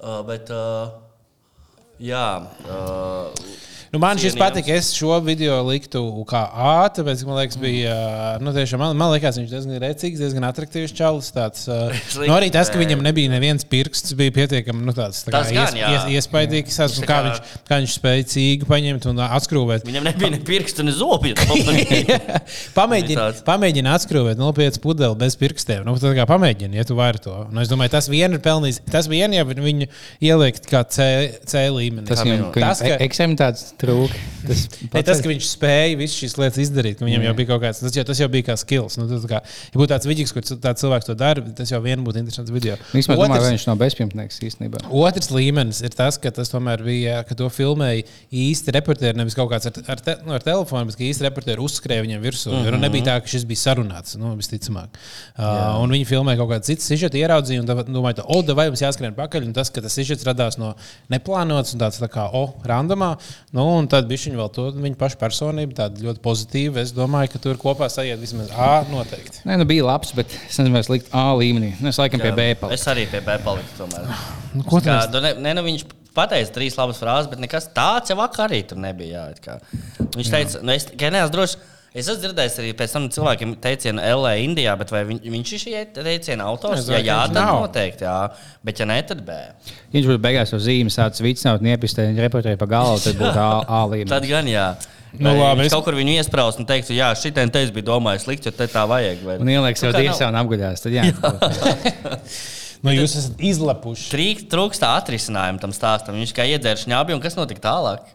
Uh, 0.00 0.22
bet, 0.24 0.48
uh, 0.48 0.94
jā. 2.00 2.24
Uh, 2.64 3.28
Nu, 3.90 3.98
man 3.98 4.18
šis 4.22 4.36
patika. 4.38 4.70
Es 4.70 4.92
šo 4.94 5.16
video 5.26 5.56
liktu 5.66 5.98
kā 6.30 6.44
A, 6.54 6.74
tāpēc, 6.94 7.24
man 7.26 7.40
liekas, 7.40 7.56
bija. 7.58 7.94
Nu, 8.38 8.52
tiešām, 8.54 8.78
man, 8.78 8.94
man 8.98 9.10
liekas, 9.10 9.40
viņš 9.40 9.50
diezgan 9.50 9.80
rēcīgs, 9.82 10.20
diezgan 10.22 10.46
attraktīvs 10.46 10.92
čalis. 10.94 11.32
Tāds, 11.34 11.64
uh, 11.70 11.90
Slikti, 12.06 12.28
nu, 12.30 12.36
arī 12.36 12.52
tas, 12.54 12.70
ka 12.70 12.78
viņam 12.78 13.02
nebija 13.02 13.32
neviens 13.32 13.66
pirksts, 13.66 14.14
bija 14.18 14.34
pietiekami 14.36 14.86
nu, 14.86 14.94
tāds, 14.94 15.24
tā 15.26 15.34
kā 15.34 15.40
Tas 15.40 15.50
gan, 15.56 15.74
ies, 15.74 15.90
ies, 15.90 16.20
iespaidīgs. 16.20 16.78
Tas, 16.78 16.94
Viņš 16.94 17.00
un 17.02 17.06
tā 17.06 17.10
kā, 17.10 17.16
kā- 17.16 17.24
viņš, 17.26 17.64
kā 17.66 17.80
viņš 17.80 17.96
spēja 17.96 18.28
cīgu 18.30 18.70
paņemt 18.70 19.08
un 19.10 19.24
atskrūvēt. 19.26 19.88
Viņam 19.90 20.06
nebija 20.06 20.30
ne 20.36 20.40
pirksta, 20.46 20.86
ne 20.86 20.94
zobi. 20.94 21.34
Pamēģini, 22.78 23.42
pamēģini 23.48 23.92
atskrūvēt 23.96 24.38
nopietnu 24.38 24.84
pudeli 24.86 25.18
bez 25.18 25.34
pirkstiem. 25.40 25.82
Nu, 25.88 25.96
tad 25.98 26.14
kā 26.14 26.28
pamēģini, 26.30 26.78
ja 26.78 26.86
tu 26.86 26.94
vari 26.98 27.18
to. 27.26 27.34
Nu, 27.50 27.64
es 27.64 27.72
domāju, 27.72 27.96
tas 27.98 28.06
vien 28.12 28.38
ir 28.38 28.42
pelnījis. 28.44 28.84
Tas 28.90 29.10
vien 29.10 29.34
jau 29.34 29.44
viņu 29.50 29.90
ielikt 30.22 30.70
kā 30.70 30.84
C, 30.86 31.10
C 31.42 31.66
līmenī. 31.74 32.06
Tas 32.06 32.22
viņam, 32.22 32.48
ka 32.54 32.70
tas, 32.70 32.86
viņam 32.86 33.79
eksaminēts 33.80 34.10
trūk. 34.10 34.16
Tas, 34.40 34.66
Ne, 34.90 35.02
tas, 35.04 35.20
ka 35.20 35.28
viņš 35.28 35.46
spēja 35.46 35.96
visas 36.00 36.16
šīs 36.18 36.34
lietas 36.40 36.58
izdarīt, 36.64 36.96
ka 36.98 37.04
viņam 37.04 37.22
Jā. 37.22 37.28
jau 37.28 37.34
bija 37.38 37.48
kaut 37.50 37.60
kāds, 37.62 37.80
tas 37.82 37.94
jau, 37.94 38.04
tas 38.08 38.20
jau 38.22 38.28
bija 38.32 38.46
kā 38.48 38.56
skills. 38.58 38.96
Nu, 38.98 39.06
tas, 39.10 39.26
kā, 39.28 39.40
ja 39.44 39.76
būtu 39.76 39.90
tāds 39.92 40.08
vidīgs, 40.08 40.32
kur 40.34 40.44
tāds 40.48 40.82
cilvēks 40.82 41.08
to 41.08 41.16
dara, 41.18 41.44
tas 41.56 41.70
jau 41.70 41.80
vien 41.84 42.00
būtu 42.04 42.22
interesants 42.22 42.52
video. 42.54 42.78
Vispār 42.94 43.18
domāju, 43.20 43.44
vai 43.44 43.52
viņš 43.54 43.66
nav 43.68 43.78
bezpajumtnieks 43.82 44.40
īstenībā. 44.48 44.82
Otrs 45.02 45.30
līmenis 45.34 45.82
ir 45.86 45.94
tas, 45.96 46.18
ka 46.20 46.32
tas 46.34 46.50
tomēr 46.52 46.82
bija, 46.86 47.20
ka 47.28 47.36
to 47.38 47.50
filmēja 47.52 48.06
īsti 48.32 48.74
reportieri, 48.78 49.18
nevis 49.20 49.36
kaut 49.38 49.52
kāds 49.52 49.70
ar, 49.70 49.76
ar, 49.94 50.02
te, 50.08 50.16
nu, 50.24 50.34
ar 50.38 50.46
telefonu, 50.46 50.88
bet 50.90 50.98
ka 50.98 51.06
īsti 51.06 51.28
reportieri 51.28 51.64
uzskrēja 51.64 52.06
viņam 52.06 52.24
virsū. 52.24 52.54
Mm 52.54 52.66
-hmm. 52.66 52.86
Nebija 52.86 53.08
tā, 53.10 53.18
ka 53.20 53.34
šis 53.34 53.46
bija 53.46 53.64
sarunāts, 53.66 54.16
nu, 54.18 54.32
visticamāk. 54.40 54.98
Uh, 55.36 55.78
un 55.84 55.92
viņi 55.92 56.08
filmēja 56.08 56.40
kaut 56.40 56.50
kādu 56.54 56.70
citu 56.72 56.88
sižetu, 56.88 57.20
ieraudzīja, 57.20 57.60
un 57.60 57.68
domāju, 57.68 58.22
ka, 58.22 58.26
o, 58.26 58.42
vai 58.56 58.70
mums 58.72 58.82
jāskrien 58.82 59.14
pakaļ, 59.14 59.46
un 59.50 59.52
tas, 59.52 59.70
ka 59.70 59.84
tas 59.84 59.94
sižets 59.94 60.24
radās 60.26 60.58
no 60.58 60.74
neplānotas 61.12 61.74
un 61.76 61.84
tāds 61.84 62.00
tā 62.00 62.08
kā, 62.08 62.26
o, 62.32 62.54
randomā, 62.64 63.16
nu, 63.52 63.69
un 63.78 63.86
tad 63.90 64.06
bija 64.10 64.24
viņi 64.26 64.38
vēl 64.40 64.50
to, 64.54 64.64
viņa 64.76 64.98
paša 65.00 65.18
personība, 65.20 65.74
tāda 65.78 66.02
ļoti 66.06 66.20
pozitīva. 66.24 66.82
Es 66.82 66.92
domāju, 66.96 67.32
ka 67.34 67.40
tur 67.44 67.58
kopā 67.60 67.88
sajiet 67.92 68.20
vismaz 68.22 68.50
A 68.56 68.82
noteikti. 68.90 69.42
Nē, 69.48 69.56
nu 69.60 69.66
bija 69.68 69.84
labs, 69.86 70.12
bet 70.16 70.32
es 70.34 70.58
nezinu, 70.58 70.72
vai 70.76 70.82
es 70.84 70.90
liktu 70.92 71.10
A 71.16 71.26
līmenī. 71.38 71.72
Nu, 71.80 71.88
es 71.92 71.98
laikam 72.00 72.20
pie 72.22 72.32
B 72.36 72.50
paliktu. 72.60 72.74
Es 72.78 72.86
arī 72.90 73.06
pie 73.10 73.20
B 73.26 73.38
paliku. 73.44 73.72
tomēr. 73.78 74.10
Nu, 74.54 74.64
ko 74.66 74.80
Kā, 74.82 74.96
mēs- 74.98 75.12
nu, 75.14 75.20
ne, 75.22 75.34
ne, 75.38 75.52
nu, 75.54 75.62
viņš 75.62 75.84
pateica 76.16 76.50
trīs 76.56 76.74
labas 76.74 76.98
frāzes, 76.98 77.28
bet 77.30 77.38
nekas 77.38 77.68
tāds 77.74 78.10
jau 78.10 78.16
vakar 78.18 78.48
arī 78.48 78.64
tur 78.66 78.80
nebija. 78.82 79.20
Jā, 79.20 79.30
it 79.30 79.38
kā. 79.44 79.60
viņš 80.16 80.30
teica, 80.32 80.62
nu, 80.66 80.72
es 80.74 80.88
tikai 80.90 81.12
neesmu 81.14 81.30
drošs. 81.36 81.56
Es 81.90 82.06
esmu 82.06 82.20
dzirdējis 82.22 82.56
arī 82.62 82.68
pēc 82.78 82.92
tam 82.94 83.08
cilvēkiem 83.10 83.56
teicienu 83.64 84.02
LA, 84.20 84.36
Indijā, 84.44 84.76
bet 84.78 84.92
vai 84.94 85.00
viņ, 85.08 85.16
viņš 85.32 85.52
ir 85.56 85.62
šī 85.64 85.72
teiciena 85.96 86.44
autors? 86.46 86.84
Jā, 86.86 87.16
tad 87.26 87.34
nav. 87.34 87.64
noteikti, 87.64 88.06
jā. 88.06 88.14
Bet 88.62 88.78
ja 88.78 88.86
nē, 88.86 89.00
tad 89.08 89.24
B. 89.26 89.34
Viņš 89.90 90.06
būtu 90.12 90.22
beigās 90.22 90.54
uz 90.54 90.62
zīmes, 90.68 90.94
tāds 91.00 91.18
vicinājums, 91.24 91.64
niepistē, 91.66 92.06
reportēji 92.14 92.60
pa 92.60 92.68
galvu, 92.70 93.00
tad 93.02 93.18
būtu 93.18 93.42
A, 93.42 93.80
līmenis. 93.90 94.12
Tad 94.12 94.28
gan 94.30 94.46
jā. 94.52 94.68
Nu, 95.18 95.32
labi, 95.34 95.66
es- 95.66 95.74
kaut 95.74 95.82
kur 95.88 95.98
viņu 95.98 96.14
iesprāst 96.20 96.62
un 96.62 96.68
teikt, 96.70 96.92
jā, 96.94 97.10
šitien 97.18 97.50
te 97.50 97.64
es 97.66 97.72
biju 97.74 97.88
domājis 97.90 98.28
slikti, 98.28 98.46
jo 98.46 98.54
te 98.54 98.70
tā 98.70 98.86
vajag. 98.86 99.24
Vai... 99.26 99.40
Un 99.42 99.50
ieliks 99.50 99.82
jau 99.82 99.90
Nu, 99.90 99.96
kā 99.98 100.04
dievs 100.06 100.22
nav? 100.22 100.30
un 100.30 100.40
apguļās. 100.44 100.86
Tad 100.86 100.94
jā. 100.94 101.10
Nu, 102.80 102.94
jūs 102.96 103.12
esat 103.18 103.42
izlepuši. 103.44 104.06
Trīk, 104.08 104.38
trūkst 104.48 104.80
tā 104.80 104.94
atrisinājumu 104.96 105.60
tam 105.60 105.72
stāstam. 105.76 106.16
Viņš 106.16 106.30
kā 106.32 106.46
iedzēra 106.48 106.80
šņābi, 106.80 107.12
un 107.12 107.20
kas 107.20 107.36
notika 107.36 107.60
tālāk? 107.66 108.06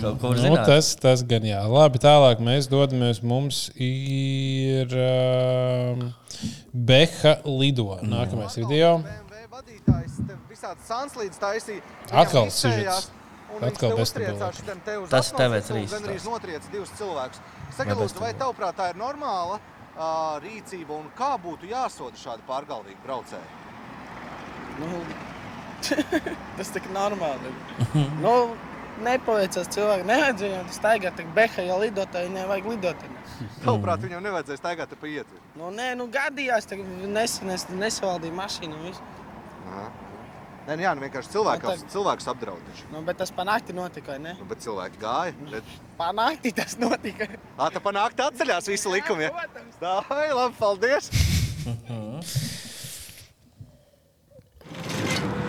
Kaut 0.00 0.18
ko 0.20 0.32
var 0.32 0.36
Nu, 0.36 0.42
zināt. 0.42 0.66
tas, 0.66 0.88
tas 0.98 1.22
gan 1.22 1.44
jā. 1.46 1.60
Labi, 1.70 2.00
tālāk 2.02 2.40
mēs 2.42 2.66
dodamies. 2.70 3.22
Mums 3.22 3.68
ir 3.78 4.90
um, 4.98 6.08
Beha 6.74 7.36
Lido. 7.46 7.98
Nākamais 8.02 8.56
video. 8.58 8.96
Visādi 10.50 10.84
sanslīdes 10.86 11.38
taisīja. 11.40 11.82
Atkal 12.10 12.50
sižets. 12.52 13.10
Atkal 13.62 13.92
uz 14.00 14.12
Tas 14.12 14.16
apnoses 14.16 15.36
TV3 15.36 15.76
un 15.76 15.88
Gandrīz 15.92 16.22
stāsts. 16.22 16.28
notriec 16.28 16.68
divus 16.72 16.92
cilvēkus. 16.98 17.40
Saka, 17.76 17.94
Vai 17.94 17.98
lūdzu, 18.02 18.20
vai 18.22 18.32
tavuprāt 18.40 18.76
tā 18.78 18.86
ir 18.92 18.98
normāla 19.00 19.58
uh, 19.58 20.40
rīcība 20.42 20.96
un 20.96 21.10
kā 21.16 21.34
būtu 21.40 21.68
jāsoda 21.70 22.16
šādi 22.16 22.44
pārgalvīgi 22.48 23.00
braucēji? 23.04 23.48
Nu, 24.80 25.02
tas 26.56 26.72
tik 26.72 26.88
normāli. 26.96 27.52
nu, 28.24 28.34
nepaveicās 29.00 29.68
cilvēki. 29.72 30.04
Nevajag 30.08 30.42
viņam 30.42 30.68
staigāt, 30.76 31.16
tik 31.16 31.30
beha 31.36 31.64
jau 31.68 31.78
lidotāji, 31.82 32.28
viņai 32.30 32.44
vajag 32.50 32.68
lidot. 32.74 32.98
Tavuprāt, 33.64 34.04
viņam 34.04 34.22
nevajadzēja 34.28 34.60
staigāt 34.60 34.92
pa 35.00 35.06
ietvi. 35.10 35.40
Nu, 35.58 35.72
nē, 35.74 35.88
nu 35.98 36.06
gadījās, 36.12 36.68
ka 36.70 36.76
nesen 36.76 37.50
es 37.50 37.66
nesavaldīju 37.72 38.36
mašīnu. 38.38 38.94
Nē, 40.62 40.76
nu 40.78 40.82
jā, 40.84 40.92
nu 40.94 41.02
vienkārši 41.02 41.32
cilvēks, 41.32 41.64
Nu, 41.66 41.70
tā- 41.74 41.90
cilvēks 41.90 42.28
apdraud. 42.30 42.68
Nu, 42.92 43.00
bet 43.02 43.16
tas 43.18 43.32
panākti 43.34 43.74
notika, 43.74 44.12
vai 44.12 44.18
ne? 44.22 44.36
Nu, 44.38 44.44
bet 44.46 44.62
cilvēki 44.62 45.00
gāja. 45.02 45.32
Red. 45.50 45.72
Panākti 45.98 46.52
tas 46.54 46.76
notika. 46.78 47.26
Ā, 47.58 47.66
tā 47.74 47.82
panākt 47.82 48.22
atceļās 48.22 48.70
visu 48.70 48.92
likumu. 48.94 49.26
Ja? 49.26 49.48
Tā, 49.80 49.96
vai, 50.06 50.28
labi, 50.30 50.54
paldies. 50.60 51.10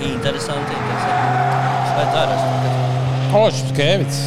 Interesanti, 0.00 0.72
interesanti. 0.72 1.40
Vai 1.96 2.06
tā 2.14 2.22
ir? 2.24 2.32
O, 3.36 3.42
Šepkevits. 3.52 4.20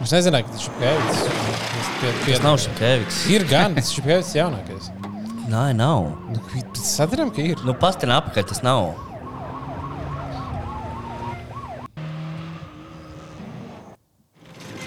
Es 0.00 0.14
nezināju, 0.14 0.46
ka 0.46 0.54
tas 0.54 0.62
ir 0.62 0.68
Šepkevits. 0.68 2.22
Tas 2.28 2.42
nav 2.46 2.58
Šepkevits. 2.62 3.20
Ir 3.34 3.44
gan, 3.50 3.74
tas 3.74 3.90
ir 3.90 3.98
Šepkevits 3.98 4.32
jaunākais. 4.38 4.90
Nē, 5.50 5.66
nav. 5.74 6.12
Nu, 6.30 6.62
Sadarām, 6.78 7.32
ka 7.34 7.42
ir. 7.42 7.58
Nu, 7.66 7.74
pastina 7.74 8.20
apakaļ 8.22 8.46
tas 8.52 8.62
nav. 8.62 8.92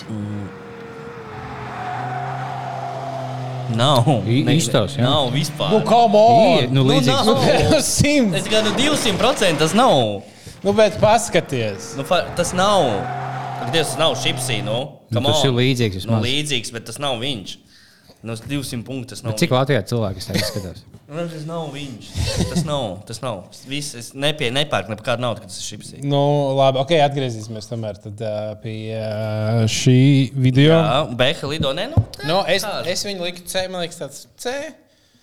Mm. 0.08 0.48
Nav. 3.78 4.08
Izstāsts, 4.28 4.98
jā. 5.00 5.04
Nav 5.08 5.32
vispār. 5.34 5.72
Nu, 5.74 5.82
come 5.88 6.20
on! 6.20 6.64
Ir, 6.64 6.70
nu, 6.76 6.84
līdzīgs. 6.88 7.26
nav. 7.30 7.80
Simt. 7.86 8.36
Es 8.40 8.48
gadu 8.52 8.74
200% 8.78 9.60
tas 9.64 9.74
nav. 9.78 10.22
Nu, 10.64 10.74
bet 10.78 10.96
paskaties. 11.02 11.94
Nu, 12.00 12.06
fa- 12.08 12.26
tas 12.38 12.54
nav. 12.56 12.86
Dievs, 13.74 13.94
tas 13.94 14.00
nav 14.00 14.16
šipsī. 14.20 14.62
Nu, 14.66 15.00
Nu, 15.14 15.22
tas 15.22 15.44
ir 15.46 15.52
līdzīgs 15.54 16.08
Nu, 16.08 16.18
vismaz. 16.18 16.24
līdzīgs, 16.26 16.72
bet 16.74 16.86
tas 16.90 16.98
nav 16.98 17.20
viņš. 17.22 17.52
Nu, 18.26 18.34
200 18.34 18.82
punkti 18.88 19.12
tas 19.14 19.22
nav. 19.22 19.34
Bet 19.36 19.44
cik 19.44 19.52
Latvijā 19.54 19.84
cilvēki 19.86 20.24
tā 20.26 20.38
izskatās? 20.40 20.82
Nu, 21.04 21.26
tas 21.28 21.44
nav 21.44 21.66
viņš. 21.74 22.10
Tas 22.54 22.62
nav. 22.64 22.86
Tas 23.08 23.20
nav. 23.24 23.42
Viss, 23.68 23.92
es 24.00 24.12
nepie, 24.16 24.48
nepērku 24.56 24.94
nekādu 24.94 25.26
naudu, 25.26 25.44
kad 25.44 25.52
tas 25.52 25.60
ir 25.60 25.66
šipsī. 25.74 26.00
Nu, 26.08 26.22
labi, 26.56 26.80
ok, 26.80 26.94
atgriezīsimies 27.04 27.68
tomēr 27.68 28.00
tad, 28.06 28.24
uh, 28.24 28.54
pie 28.64 28.78
uh, 28.96 29.66
šī 29.68 29.98
video. 30.32 30.72
Jā, 30.78 31.02
Beha 31.20 31.52
lido. 31.52 31.74
Nē, 31.76 31.90
nu, 31.92 32.06
Nu, 32.24 32.40
es, 32.48 32.64
es 32.88 33.04
viņu 33.04 33.28
liku 33.28 33.44
C, 33.50 33.66
man 33.72 33.84
liekas, 33.84 34.00
tāds 34.00 34.24
C. 34.40 34.56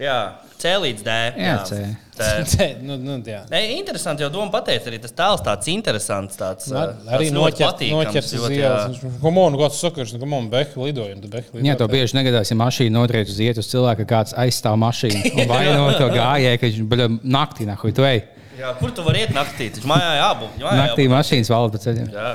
Jā, 0.01 0.21
C 0.61 0.71
līdz 0.81 1.03
D. 1.05 1.17
Jā, 1.41 1.57
C. 1.69 1.81
C, 2.53 2.67
nu, 2.85 2.99
nu, 3.01 3.15
jā. 3.25 3.41
Nē, 3.49 3.61
interesanti, 3.79 4.21
jo 4.25 4.29
doma 4.33 4.53
pateica, 4.53 4.91
arī 4.91 4.99
tas 5.01 5.15
tēls 5.17 5.41
tāds 5.45 5.69
interesants. 5.73 6.37
Tāds, 6.37 6.67
Man 6.73 6.91
ā, 7.07 7.15
arī 7.17 7.31
noķert 7.33 7.81
uz 8.21 8.45
ielas. 8.53 8.99
jā. 9.01 9.13
Komu, 9.23 9.47
nu, 9.53 9.61
kāds 9.61 9.81
sakars, 9.81 10.13
nu, 10.17 10.21
un 10.29 10.49
tu 10.49 10.53
beha 10.53 10.85
lidoja. 10.85 11.17
Jā, 11.65 11.79
to 11.81 11.89
bieži 11.89 12.19
negadās, 12.19 12.53
ja 12.53 12.59
mašīna 12.61 12.93
notriec 12.99 13.33
uz 13.33 13.41
iet 13.41 13.61
uz 13.61 13.71
cilvēku, 13.73 14.05
kāds 14.11 14.37
aizstāv 14.37 14.77
mašīnu 14.83 15.33
un 15.33 15.49
vaino 15.55 15.89
to 15.97 16.11
gājēju, 16.13 16.61
ka 16.61 16.71
viņš 16.75 17.19
naktī 17.25 17.69
nahuj, 17.69 17.97
tu 17.97 18.05
ej. 18.09 18.25
Jā, 18.61 18.75
kur 18.77 18.93
tu 18.93 19.05
vari 19.07 19.25
iet 19.25 19.33
naktī? 19.33 19.71
Taču 19.73 19.89
mājā 19.89 20.17
jābūt. 20.19 20.61
Naktī 20.61 21.07
jābūt. 21.07 21.15
mašīnas 21.17 21.53
valda 21.55 21.77
pa 21.79 21.85
ceļiem. 21.87 22.11
Jā. 22.13 22.33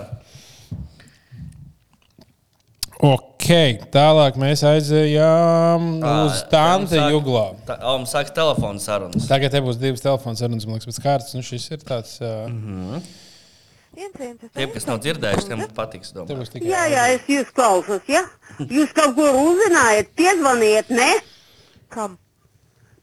Ok, 3.06 3.35
tālāk 3.94 4.40
mēs 4.42 4.64
aizējām 4.66 5.90
uz 6.02 6.42
Tante 6.52 6.98
Juglā. 7.12 7.46
Tā, 7.68 7.78
o, 7.82 7.98
mums 8.00 8.14
sākas 8.16 8.34
telefona 8.36 8.82
sarunas. 8.82 9.28
Tagad 9.30 9.54
te 9.54 9.62
būs 9.66 9.78
divas 9.82 10.04
telefona 10.04 10.40
sarunas, 10.40 10.66
man 10.66 10.80
liekas, 10.80 10.90
pēc 10.90 11.04
kārtas. 11.04 11.36
Nu, 11.38 11.46
šis 11.46 11.70
ir 11.76 11.86
tāds. 11.86 12.18
Uh, 12.24 12.50
Mhm. 12.50 13.06
Tiem, 13.96 14.72
kas 14.74 14.84
nav 14.90 14.98
dzirdējuši, 15.00 15.48
tiem 15.48 15.62
patiks. 15.72 16.10
Tikai. 16.12 16.68
Jā, 16.68 16.82
jā, 16.92 17.04
es 17.16 17.30
jūs 17.32 17.52
klausos, 17.56 18.02
ja? 18.12 18.26
Jūs 18.60 18.92
kaut 18.96 19.16
ko 19.16 19.30
uzzinājāt, 19.40 20.10
piezvaniet, 20.20 20.90
ne? 20.92 21.08
Kam? 21.96 22.18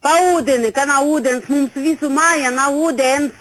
Pa 0.05 0.13
ūdeni, 0.35 0.69
ka 0.75 0.85
nav 0.91 1.07
ūdens, 1.09 1.49
mums 1.49 1.73
visu 1.79 2.11
mājā 2.13 2.51
nav 2.53 2.77
ūdens. 2.77 3.33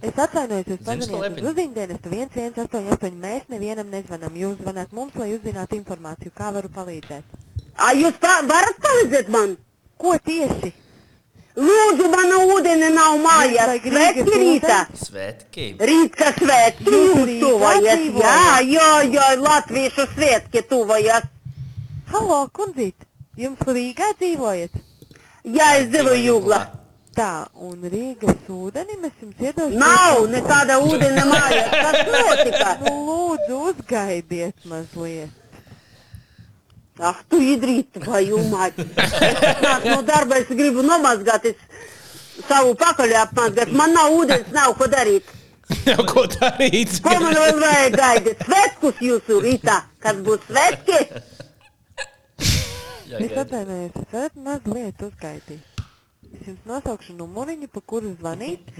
Es 0.00 0.16
atvainojos, 0.16 0.68
jūs 0.70 0.86
lepini? 1.12 1.42
uz 1.44 1.50
uziņdienestu 1.52 2.10
118. 2.14 3.16
Mēs 3.20 3.48
nevienam 3.52 3.90
nezvanām. 3.92 4.36
Jūs 4.40 4.60
zvanāt 4.62 4.94
mums, 4.96 5.16
lai 5.20 5.34
uzzinātu 5.34 5.76
informāciju, 5.76 6.32
kā 6.36 6.48
varu 6.54 6.70
palīdzēt. 6.72 7.34
A, 7.76 7.92
jūs 7.98 8.16
pa 8.22 8.38
varat 8.48 8.80
palīdzēt 8.80 9.28
man? 9.34 9.58
Ko 10.00 10.14
tieši? 10.24 10.72
Lūdzu, 11.60 12.08
man 12.08 12.32
ūdeni 12.38 12.88
nav 12.94 13.18
mājās. 13.20 13.74
Svētki 13.84 14.40
rītā. 14.40 14.80
Svētki. 14.96 15.68
Rīt, 15.90 16.16
ka 16.16 16.32
svētki 16.38 16.88
Jūs 16.88 17.20
jums 17.20 17.36
tuvojas. 17.44 18.04
Jā, 18.22 18.42
jā, 18.64 18.90
jā, 19.18 19.28
latviešu 19.42 20.08
svētki 20.14 20.64
tuvojas. 20.70 21.28
Halo, 22.14 22.46
kundzīt, 22.56 22.96
jums 23.36 23.60
Rīgā 23.68 24.14
dzīvojat? 24.22 24.80
Jā, 25.44 25.74
es 25.82 25.90
dzīvoju 25.92 26.24
Juglā. 26.24 26.64
Tā, 27.16 27.48
un 27.58 27.82
Rīgas 27.90 28.46
ūdenim 28.54 29.02
es 29.08 29.14
jums 29.22 29.40
iedošu. 29.42 29.78
Nav 29.80 30.20
nekāda 30.30 30.76
ūdeni 30.84 31.24
mājās. 31.26 31.72
Kas 31.74 32.10
notika? 32.14 32.74
Nu, 32.84 32.92
lūdzu, 33.08 33.56
uzgaidiet 33.72 34.66
mazliet. 34.70 35.36
Ah, 37.00 37.16
tu 37.32 37.40
idrīt, 37.40 37.96
vai 38.04 38.26
jūmāt. 38.28 38.76
Es 38.78 39.62
nāku 39.64 39.88
no 39.88 40.02
darba, 40.06 40.36
es 40.42 40.50
gribu 40.52 40.84
nomazgāt 40.84 41.46
es 41.48 41.56
savu 42.44 42.74
pakaļ 42.78 43.14
apmazgāt. 43.22 43.72
Man 43.72 43.96
nav 43.96 44.12
ūdens, 44.18 44.50
nav 44.54 44.76
ko 44.78 44.88
darīt. 44.92 45.32
Jau 45.88 46.04
ko 46.06 46.26
darīt? 46.30 46.98
Ko 47.02 47.16
man 47.24 47.34
vēl 47.38 47.58
vajag 47.62 47.96
gaidīt? 47.96 48.44
Svētkus 48.46 49.02
jūsu 49.06 49.40
rītā, 49.46 49.80
kas 50.04 50.20
būs 50.26 50.44
svētki? 50.50 51.00
Es 53.10 53.34
atvainojos, 53.42 53.96
es 53.96 54.12
varat 54.14 54.36
mazliet 54.38 55.02
uzgaidīt. 55.08 55.79
Es 56.34 56.46
jums 56.46 56.64
nosaukšu 56.70 57.14
numuriņu, 57.18 57.68
pa 57.74 57.80
kuru 57.92 58.14
zvanīt. 58.20 58.70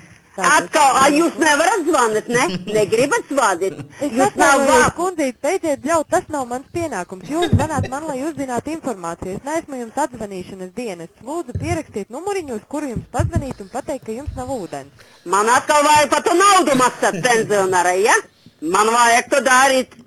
Atkal, 0.40 0.94
a, 0.96 1.08
jūs 1.12 1.34
nevarat 1.42 1.82
zvanīt, 1.84 2.28
ne? 2.32 2.44
Negribat 2.76 3.26
zvanīt? 3.28 3.80
Es 4.00 4.12
Jūs 4.14 4.36
nav 4.40 4.62
vārds. 4.68 4.94
kundzīt, 4.96 5.36
beidziet 5.42 5.84
ļaut, 5.84 6.06
tas 6.14 6.28
nav 6.32 6.46
mans 6.48 6.68
pienākums. 6.72 7.26
Jūs 7.28 7.50
zvanāt 7.52 7.88
man, 7.92 8.06
lai 8.08 8.20
uzzinātu 8.24 8.72
informāciju. 8.76 9.34
Es 9.40 9.44
neesmu 9.48 9.80
jums 9.82 9.98
atzvanīšanas 10.04 10.70
dienas. 10.78 11.10
Lūdzu, 11.26 11.56
pierakstiet 11.60 12.14
numuriņu, 12.14 12.56
uz 12.60 12.68
kuru 12.72 12.92
jums 12.94 13.10
pazvanīt 13.12 13.60
un 13.60 13.68
pateikt, 13.74 14.06
ka 14.06 14.16
jums 14.16 14.38
nav 14.38 14.52
ūdens. 14.54 15.04
Man 15.34 15.50
atkal 15.52 15.82
vajag 15.84 16.14
par 16.14 16.22
to 16.28 16.36
naudu 16.38 16.78
maksāt 16.80 17.18
pensionārai, 17.26 17.98
ja? 18.06 18.14
Man 18.62 18.94
vajag 18.94 19.28
to 19.34 19.42
darīt. 19.50 19.98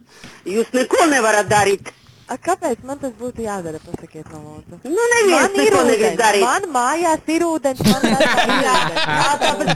Jūs 0.49 0.71
neko 0.73 1.05
nevarat 1.11 1.51
darīt. 1.51 1.91
A, 2.31 2.37
kāpēc 2.39 2.83
man 2.87 2.99
tas 3.01 3.11
būtu 3.19 3.43
jādara? 3.43 3.79
Pasakiet, 3.83 4.29
man 4.31 4.43
lūdzu. 4.47 4.77
Nu, 4.87 5.03
neviens 5.13 5.51
Man 5.53 5.65
ir 5.65 5.75
ūdens. 5.79 6.17
darīt. 6.21 6.43
Man 6.45 6.67
mājās 6.71 7.31
ir 7.35 7.43
ūdens, 7.47 7.81
man 7.83 8.01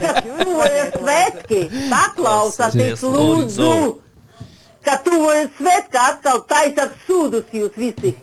tas 0.00 0.20
ir 0.24 0.46
ūdens. 0.46 0.96
svētki. 0.96 1.60
Paklausāties, 1.92 3.04
lūdzu. 3.04 3.72
Ka 4.88 4.96
tuvojas 5.04 5.50
svētki, 5.58 6.00
atkal 6.00 6.40
taisat 6.48 6.96
sūdus 7.04 7.52
jūs 7.52 7.76
visi. 7.76 8.14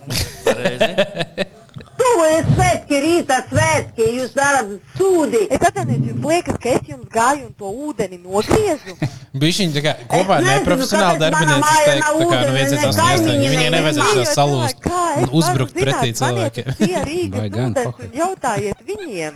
Tuvojas 2.06 2.46
svētki, 2.54 2.98
rīta 3.02 3.38
svētki, 3.50 4.04
jūs 4.20 4.34
darat 4.36 4.68
sūdi. 4.98 5.40
Es 5.50 5.62
atvainojos, 5.66 6.06
jums 6.12 6.26
liekas, 6.30 6.58
ka 6.62 6.68
es 6.76 6.84
jums 6.92 7.08
gāju 7.12 7.44
un 7.48 7.54
to 7.58 7.68
ūdeni 7.88 8.18
nogriezu. 8.22 8.94
Bišķiņi 9.42 9.72
tā 9.76 9.82
kā 9.84 9.92
kopā 10.12 10.34
ar 10.38 10.44
neprofesionāli 10.46 11.18
darbinieci 11.24 11.74
teikt, 11.88 12.06
tā 12.06 12.12
kā 12.30 12.38
nu 12.46 12.52
ūdens, 12.54 12.72
188, 12.86 13.42
ne 13.42 13.48
viņai 13.54 13.70
nevajadzētu 13.76 14.20
salūst 14.32 14.78
un 14.94 15.26
uzbrukt 15.42 15.74
pretī 15.80 16.10
cilvēkiem. 16.22 16.66
Pie 16.80 16.98
Rīgas 17.10 17.42
Vai 17.42 17.50
gan, 17.58 17.70
ūdens 17.74 17.96
un 18.06 18.10
jautājiet 18.22 18.80
viņiem. 18.92 19.34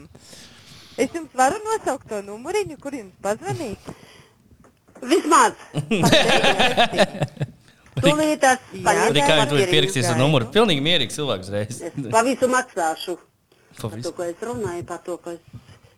Es 0.99 1.09
jums 1.15 1.31
varu 1.41 1.57
nosaukt 1.65 2.05
to 2.11 2.17
numuriņu, 2.27 2.75
kur 2.83 2.91
jums 2.95 3.15
pazvanīt. 3.23 3.81
Vismaz. 5.09 5.53
Tūlītās 8.05 8.59
Rikārdi, 8.73 9.49
tu 9.49 9.57
esi 9.59 9.71
pierakstījis 9.73 10.11
ar 10.13 10.17
numuru. 10.21 10.47
Pilnīgi 10.53 10.83
mierīgs 10.85 11.17
cilvēks 11.19 11.51
reiz. 11.53 11.81
Pa 12.13 12.23
visu 12.27 12.49
maksāšu. 12.51 13.17
Pa 13.79 13.89
Par 13.89 14.01
to, 14.03 14.11
ko 14.17 14.23
es 14.27 14.41
runāju, 14.43 14.85
par 14.89 14.99
to, 15.05 15.17
ka 15.23 15.35
es 15.37 15.43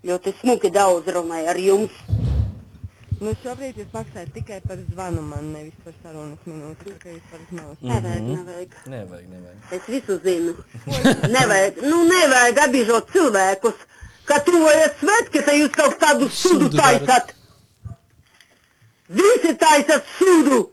ļoti 0.06 0.34
smuki 0.42 0.70
daudz 0.74 1.08
runāju 1.16 1.50
ar 1.54 1.60
jums. 1.62 1.96
Nu, 3.22 3.36
šobrīd 3.44 3.78
jūs 3.78 3.90
maksājat 3.94 4.32
tikai 4.34 4.58
par 4.66 4.80
zvanu 4.92 5.22
man, 5.22 5.52
nevis 5.54 5.76
par 5.86 5.94
sarunas 6.02 6.42
minūti. 6.50 6.90
Tā 6.90 6.96
kā 7.04 7.12
jūs 7.14 7.28
varat 7.34 7.52
neuzsākt. 7.54 7.84
Nevajag, 7.92 8.22
Mhm. 8.22 8.32
nevajag. 8.38 8.72
Nevajag, 8.94 9.28
nevajag. 9.30 9.60
Es 9.78 9.84
visu 9.94 10.16
zinu. 10.24 10.56
nevajag, 11.36 11.82
nu 11.86 12.00
nevajag 12.10 12.62
apbīžot 12.66 13.12
cilvēkus. 13.14 13.84
Kad 14.26 14.46
tuvojas 14.46 14.98
svētki, 15.04 15.44
tad 15.46 15.54
jūs 15.60 15.72
kaut 15.76 16.00
kādu 16.02 16.30
sudu 16.34 16.70
taisat. 16.74 17.34
Visi 19.10 19.54
taisat 19.60 20.06
sudu. 20.18 20.72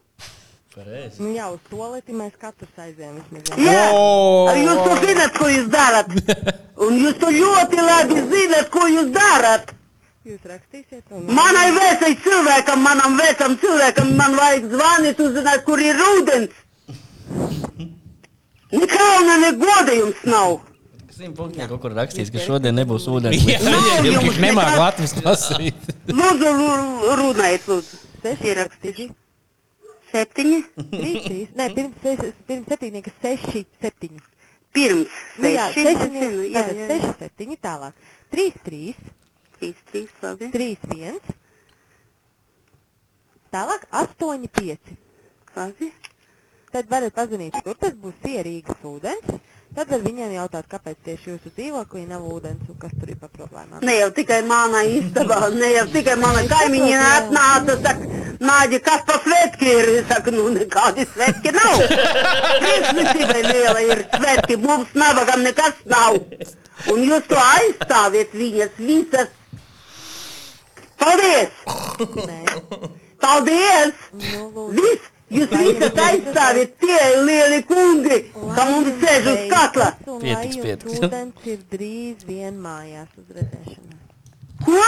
Pareizi. 0.78 1.18
Nu, 1.24 1.32
jā, 1.34 1.48
uz 1.50 1.62
toleti 1.70 2.14
mēs 2.14 2.36
katrs 2.38 2.76
aizējām 2.84 3.16
vismaz. 3.18 3.48
Jā, 3.58 3.88
Oh! 3.90 4.46
jūs 4.54 4.78
to 4.86 4.94
zinat, 5.02 5.32
ko 5.38 5.48
jūs 5.50 5.66
darat. 5.72 6.12
Un 6.86 7.00
jūs 7.02 7.16
to 7.18 7.32
ļoti 7.34 7.80
labi 7.82 8.20
zinat, 8.30 8.68
ko 8.70 8.84
jūs 8.86 9.08
darat. 9.16 9.72
Jūs 10.28 10.44
rakstīsiet 10.46 11.02
to? 11.08 11.18
Manai 11.34 11.66
vecai 11.74 12.12
cilvēkam, 12.22 12.82
manam 12.84 13.18
vecam 13.18 13.56
cilvēkam, 13.62 14.14
man 14.20 14.34
vajag 14.38 14.66
zvanīt, 14.76 15.22
uzzināt, 15.26 15.62
kur 15.66 15.82
ir 15.82 15.98
ūdens. 16.12 16.64
Nekauna 18.72 19.36
negoda 19.42 19.94
jums 19.96 20.18
nav. 20.28 20.58
Simt 21.18 21.34
punkti 21.38 21.64
kaut 21.66 21.80
kur 21.82 21.94
rakstīs, 21.96 22.28
ka 22.30 22.38
šodien 22.44 22.76
nebūs 22.78 23.08
ūdens. 23.10 23.40
Jā, 23.48 23.58
nemāk 23.64 24.36
nekas. 24.44 24.76
latviski 24.78 25.24
lasīt. 25.24 25.88
Lūdzu, 26.12 26.52
runājiet, 27.18 27.64
lūdzu. 27.72 27.98
Es 28.28 28.44
ierakstīšu. 28.46 29.08
Septiņi? 30.12 30.58
Trīs. 30.94 31.50
Nē, 31.58 31.66
pirms, 31.76 31.96
seši- 32.04 32.32
pirms 32.48 32.68
septiņnieka 32.72 33.12
seši, 33.22 33.64
septiņi. 33.82 34.22
Pirms 34.76 35.18
Nu, 35.40 35.48
jā, 35.50 35.66
seši, 35.72 35.84
seši, 35.86 35.98
septiņi, 36.04 36.48
jā, 36.52 36.62
jā, 36.62 36.74
jā. 36.78 36.86
seši, 36.92 37.12
septiņi 37.22 37.56
tālāk. 37.64 38.02
Trīs, 38.32 38.56
trīs. 38.66 38.98
Trīs, 39.58 39.78
trīs, 39.90 40.10
labi. 40.22 40.48
Trīs, 40.54 40.82
viens. 40.92 41.32
Tālāk 43.54 43.86
astoņi, 44.02 44.50
pieci. 44.58 44.96
Labi. 45.56 45.88
Tad 46.72 46.90
varat 46.92 47.14
pazvanīt, 47.16 47.56
kur 47.64 47.78
tas 47.80 47.94
būs 47.96 48.16
sierīgas 48.24 48.82
ūdens. 48.86 49.38
Tad 49.78 49.92
var 49.94 50.00
viņiem 50.02 50.32
jautāt, 50.34 50.66
kāpēc 50.66 50.96
tieši 51.06 51.28
jūsu 51.30 51.52
dzīvoklī 51.54 52.00
nav 52.10 52.24
ūdens 52.26 52.66
un 52.66 52.78
kas 52.82 52.90
tur 52.98 53.12
ir 53.12 53.18
pa 53.20 53.28
problēmām. 53.30 53.78
Ne 53.86 53.94
jau 54.00 54.08
tikai 54.16 54.40
mana 54.48 54.80
istabā, 54.90 55.38
ne 55.54 55.68
jau 55.70 55.84
tikai 55.92 56.16
mana 56.18 56.42
kaimiņa 56.50 57.04
atnāca, 57.12 57.76
saka, 57.84 58.08
Nāģi, 58.38 58.78
kas 58.86 59.00
pa 59.06 59.16
svētki 59.24 59.66
ir? 59.66 59.88
Es 59.98 60.04
saku, 60.10 60.30
nu 60.34 60.44
nekādi 60.54 61.06
svētki 61.10 61.50
nav. 61.56 61.80
Priekšnicībai 62.62 63.40
liela 63.48 63.82
ir 63.82 64.04
svētki, 64.12 64.58
mums 64.62 64.92
nabagam 64.94 65.42
nekas 65.42 65.80
nav. 65.90 66.20
Un 66.92 67.02
jūs 67.02 67.26
to 67.26 67.38
aizstāviet 67.42 68.34
viņas 68.38 68.78
visas. 68.78 69.34
Paldies! 71.02 71.50
Paldies! 73.22 74.06
Viss! 74.78 75.14
Jūs 75.28 75.50
visas 75.52 75.98
aizstāviet 76.00 76.70
tie 76.80 77.00
lieli 77.26 77.58
kungi, 77.68 78.18
ka 78.32 78.64
mums 78.70 78.94
sēž 79.02 79.26
uz 79.34 79.42
katla. 79.52 79.88
Lai 80.08 80.20
Pietiks, 80.24 80.56
pietiks. 80.64 81.00
ūdens 81.04 81.48
ir 81.52 81.58
drīz 81.74 82.24
vien 82.28 82.56
mājās 82.64 83.10
uz 83.20 83.26
redzēšanu. 83.36 83.96
Ko? 84.64 84.80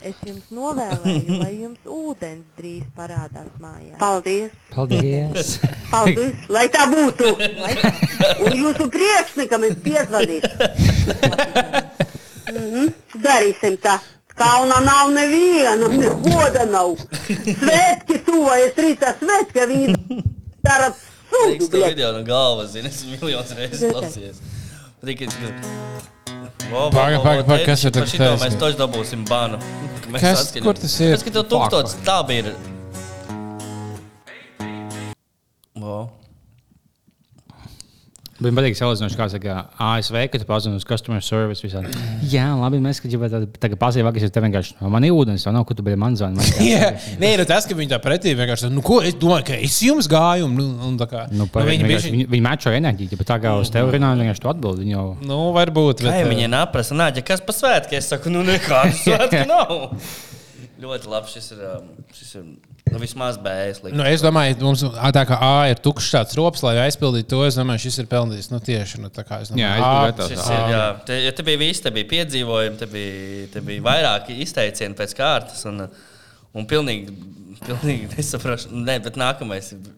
Es 0.00 0.16
jums 0.24 0.46
novēlēju, 0.56 1.40
lai 1.42 1.50
jums 1.58 1.90
ūdens 1.92 2.46
drīz 2.56 2.86
parādās 2.96 3.50
mājās. 3.60 3.98
Paldies! 4.00 4.54
Paldies! 4.72 5.50
Paldies, 5.92 6.46
lai 6.48 6.64
tā 6.72 6.86
būtu! 6.88 7.34
Un 8.46 8.56
jūsu 8.56 8.86
priekšniekam 8.94 9.68
es 9.70 9.76
piezvanīšu. 9.84 10.54
Mhm, 12.50 12.88
Darīsim 13.22 13.76
tā. 13.78 13.92
Kauna 14.40 14.78
nav 14.80 15.10
nevienam, 15.12 15.96
negoda 16.00 16.64
nav. 16.70 16.94
Svētki 17.28 18.20
tuvojas 18.24 18.78
rītā 18.80 19.12
svētki, 19.20 19.66
viņi 19.74 20.22
dara 20.64 20.88
sūdu. 20.96 21.58
Es 21.58 21.68
to 21.68 21.82
video 21.84 22.14
no 22.16 22.24
galvas 22.24 22.72
zinu, 22.72 22.88
es 22.88 23.02
miljonus 23.10 23.52
reizes 23.58 23.84
klausījos. 23.92 24.40
Tikai 25.04 25.28
Paga, 26.70 27.18
paga, 27.24 27.42
paga, 27.44 27.64
kas 27.66 27.82
ir 27.84 27.92
tagad 27.94 28.38
mēs 28.40 28.54
toši 28.60 28.76
dabūsim 28.78 29.24
banu. 29.28 29.58
mēs 30.12 30.22
Kas- 30.22 30.52
kur 30.62 30.78
tas 30.78 30.92
ir? 31.02 31.16
Tas, 31.16 31.24
ka 31.26 31.32
tev 31.34 31.48
tūkstots 31.50 31.96
tabi 32.06 32.36
ir. 32.44 32.52
Man 38.40 38.56
patīk, 38.56 38.76
salīdzinoši, 38.78 39.16
kā 39.18 39.26
saka, 39.32 39.54
ASV, 39.84 40.16
kad 40.32 40.40
tu 40.42 40.46
pazūdi 40.48 40.78
uz 40.80 40.84
customer 40.88 41.20
service. 41.24 41.60
Visādi. 41.64 41.90
Jā, 42.32 42.46
labi, 42.56 42.78
mēs 42.82 43.00
gribam 43.04 43.46
tagad 43.60 43.78
pasīvāk, 43.80 44.16
ka 44.16 44.30
tev 44.32 44.46
vienkārši 44.46 44.74
"O, 44.80 44.88
man 44.92 45.04
ir 45.04 45.12
ūdens, 45.12 45.44
vai 45.46 45.52
nav, 45.56 45.66
kur 45.68 45.76
tu 45.76 45.82
biji 45.86 45.98
man 46.00 46.16
zvani. 46.16 46.40
Jā, 46.64 46.90
nē, 47.20 47.34
nu 47.40 47.44
tas, 47.48 47.66
ka 47.68 47.74
viņi 47.78 47.90
tā 47.92 47.98
pretī 48.00 48.32
vienkārši, 48.38 48.70
nu, 48.72 48.80
ko 48.86 49.00
es 49.04 49.14
domāju, 49.20 49.46
ka 49.50 49.58
es 49.60 49.76
jums 49.84 50.08
gāju, 50.10 50.48
un, 50.48 50.56
un, 50.88 50.96
tā 51.00 51.06
kā. 51.10 51.26
Nu, 51.30 51.44
nu, 51.44 51.48
par, 51.52 51.68
viņi 51.68 51.84
viņi, 51.84 51.92
bišķi- 51.94 52.14
viņi, 52.16 52.26
viņi 52.34 52.46
mečo 52.48 52.72
enerģiju, 52.80 53.18
bet 53.20 53.28
tā 53.28 53.38
kā 53.44 53.54
uz 53.60 53.70
tevi 53.70 53.92
runā, 53.98 54.14
vienkārši 54.16 54.40
tu 54.46 54.52
atbildi. 54.54 54.84
Viņi 54.86 54.96
jau 54.96 55.06
Nu, 55.20 55.40
varbūt. 55.56 56.00
Kā 56.00 56.10
bet, 56.10 56.20
jau 56.24 56.32
viņai 56.32 56.48
neprasa, 56.56 56.94
nāģa, 56.96 57.24
kas 57.24 57.40
pa 57.44 57.52
svētki? 57.52 57.98
Es 58.00 58.08
saku, 58.08 58.30
nu 58.32 58.42
nekādu 58.46 58.96
svētku 59.04 59.44
nav. 59.46 60.00
Ļoti 60.80 61.10
labi 61.12 61.28
šis 61.28 61.50
ir. 61.52 61.58
um, 61.76 61.88
Šis 62.16 62.34
ir 62.40 62.44
nu, 62.88 62.98
vismaz 63.02 63.38
bēs. 63.40 63.80
Nu, 63.92 64.04
es 64.08 64.22
domāju, 64.24 64.56
mums 64.62 64.84
ā, 64.88 65.10
tā 65.14 65.24
kā 65.28 65.38
A 65.40 65.52
ir 65.70 65.80
tukšs 65.82 66.10
tāds 66.14 66.36
rops, 66.38 66.62
lai 66.66 66.76
aizpildītu 66.86 67.30
to. 67.32 67.40
Es 67.46 67.58
domāju, 67.58 67.84
šis 67.86 68.00
ir 68.02 68.08
pelnījis. 68.10 68.50
Nu, 68.52 68.60
tieši 68.64 69.02
nu, 69.02 69.10
tā 69.14 69.24
kā 69.26 69.40
es 69.44 69.52
domāju, 69.52 69.64
Jā, 69.64 69.72
A, 69.86 70.28
Šis 70.30 70.44
ir, 70.46 70.64
jā, 70.74 70.84
te, 71.08 71.18
ja 71.26 71.32
te 71.36 71.46
bija 71.46 71.60
viss, 71.60 71.84
te 71.84 71.92
bija 71.94 72.08
piedzīvojumi, 72.14 72.80
te 72.80 72.90
bija, 72.90 73.46
te 73.54 73.64
bija 73.64 73.86
vairāki 73.86 74.40
izteicieni 74.44 74.98
pēc 74.98 75.16
kārtas. 75.18 75.64
Un, 75.70 75.86
un 76.56 76.68
pilnīgi, 76.70 77.14
pilnīgi 77.66 78.12
nesaprotu, 78.16 78.74
ne, 78.76 79.00
bet 79.04 79.18
nākamais 79.20 79.74
ir. 79.76 79.90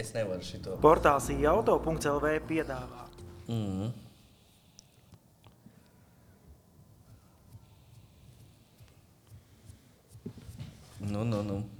Es 0.00 0.10
nevaru 0.10 0.42
šito. 0.42 0.74
Portāls 0.82 1.28
ieauto.lv 1.30 2.36
piedāvā. 2.48 3.04
Mm. 3.46 3.92
Nu, 10.98 11.22
nu, 11.22 11.42
nu. 11.42 11.77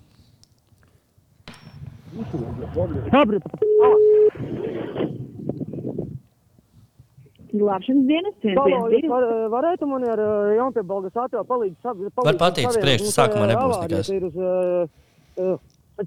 Glābšanas 7.49 8.05
dienas 8.09 8.35
cienījums. 8.43 9.07
var, 9.09 9.25
varētu 9.55 9.87
man 9.89 10.05
ar 10.05 10.21
Jaunpiebalgas 10.59 11.17
ātrā 11.17 11.41
palīdz 11.49 11.79
sab- 11.81 11.97
palīdzēt 11.97 12.29
Var 12.29 12.39
pateikt, 12.43 12.77
priekš, 12.83 13.07
sākumā 13.15 13.47
nebūs 13.53 13.79
nekas. 13.87 14.11
Ir 14.13 14.27
uz 14.29 14.37
uh, 14.37 15.55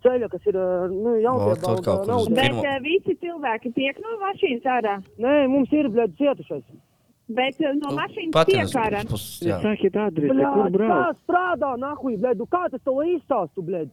ceļa, 0.06 0.30
kas 0.30 0.46
ir 0.52 0.60
nu, 0.92 1.16
Vot, 1.18 1.58
kaut 1.64 1.82
kaut 1.88 2.06
kur 2.06 2.14
uz 2.20 2.30
Jaunpiebalga. 2.30 2.38
Bet 2.38 2.54
uh, 2.62 2.78
visi 2.86 3.18
cilvēki 3.26 3.74
tiek 3.74 3.98
no 4.06 4.14
mašīnas 4.22 4.70
ārā. 4.78 4.96
Nē, 5.18 5.36
mums 5.50 5.74
ir, 5.74 5.90
bļaļ, 5.96 6.14
cietušais. 6.22 6.64
Bet 7.38 7.56
uh, 7.62 7.72
Nu, 7.76 7.80
no 7.88 7.96
mašīnas 7.98 8.46
tiek 8.50 8.76
ārā. 8.82 9.02
Sakiet 9.64 9.96
adresi, 9.96 10.36
kur 10.56 10.70
brauc? 10.76 10.92
Kā 10.92 11.16
strādā, 11.24 11.72
nahuj, 11.80 12.18
bļaļ, 12.22 12.36
nu 12.42 12.48
kā 12.52 12.64
tas 12.74 12.82
to 12.84 12.96
izstāstu, 13.08 13.64
bļaļ? 13.68 13.88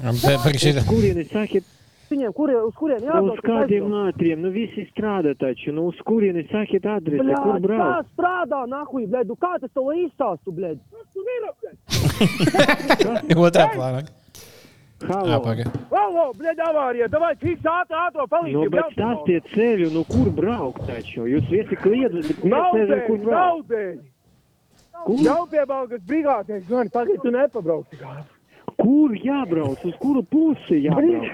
Bet, 0.00 0.38
bet 0.44 0.58
šī- 0.60 0.74
Kurien 0.88 1.18
es 1.24 1.28
sakiet? 1.32 1.64
Viņiem, 2.10 2.32
kur, 2.34 2.50
uz 2.66 2.74
kurien 2.74 3.04
jābrauc? 3.06 3.36
Uz 3.38 3.42
kādiem 3.46 3.92
ātriem? 3.94 4.40
Nu, 4.42 4.50
visi 4.50 4.82
strādā 4.90 5.30
taču. 5.38 5.70
Nu, 5.72 5.84
uz 5.92 5.98
kurienes 6.02 6.48
sakiet 6.50 6.84
adresi, 6.90 7.22
Bļaļ, 7.22 7.42
kur 7.44 7.54
kā 7.54 7.60
brauc? 7.68 8.08
strādā, 8.16 8.64
nahuj, 8.66 9.04
bļaļ, 9.12 9.26
nu 9.30 9.36
kā 9.38 9.52
tas 9.62 9.70
to 9.74 9.84
izstāstu, 9.94 10.50
bļaļ? 10.56 10.76
Otrā 13.46 13.66
plānā. 13.74 14.02
Halo. 15.08 15.28
Jā, 15.30 15.38
paga. 15.40 15.64
Halo, 15.90 16.24
bļaļ, 16.36 16.58
avārija, 16.68 17.06
davai, 17.12 17.32
fiks 17.40 17.64
ātrā, 17.64 18.06
ātrā 18.10 18.24
Nu, 18.26 18.30
palīdzību. 18.34 18.70
bet 18.74 18.90
stāstiet 18.96 19.46
ceļu, 19.54 19.90
nu, 19.94 20.02
kur 20.10 20.28
braukt 20.36 20.82
taču? 20.86 21.24
Jūs 21.30 21.46
visi 21.50 21.78
kliedzat, 21.80 22.26
bet 22.28 22.42
nezinu, 22.44 22.88
dēļ, 22.90 23.06
kur 23.06 23.22
braukt. 23.24 23.30
nav 23.32 23.62
dēļ. 23.70 23.94
Kur? 25.06 25.22
Jau 25.24 25.46
pie 25.48 25.62
Balgas 25.66 26.02
brigādē, 26.04 26.58
gan 26.68 26.90
tagad 26.92 27.22
tu 27.22 27.30
nepabrauksi. 27.32 27.96
Kur 28.80 29.14
jābrauc? 29.16 29.80
Uz 29.88 29.96
kuru 30.00 30.22
pusi 30.22 30.82
jābrauc? 30.84 31.30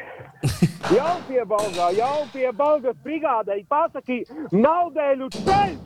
Jau 0.95 1.17
pie 1.27 1.43
Balgā, 1.49 1.87
jau 1.97 2.27
pie 2.31 2.51
Balgas 2.55 2.95
brigādē 3.03 3.57
pasaki 3.67 4.21
naudēļu 4.53 5.29
ceļš. 5.33 5.79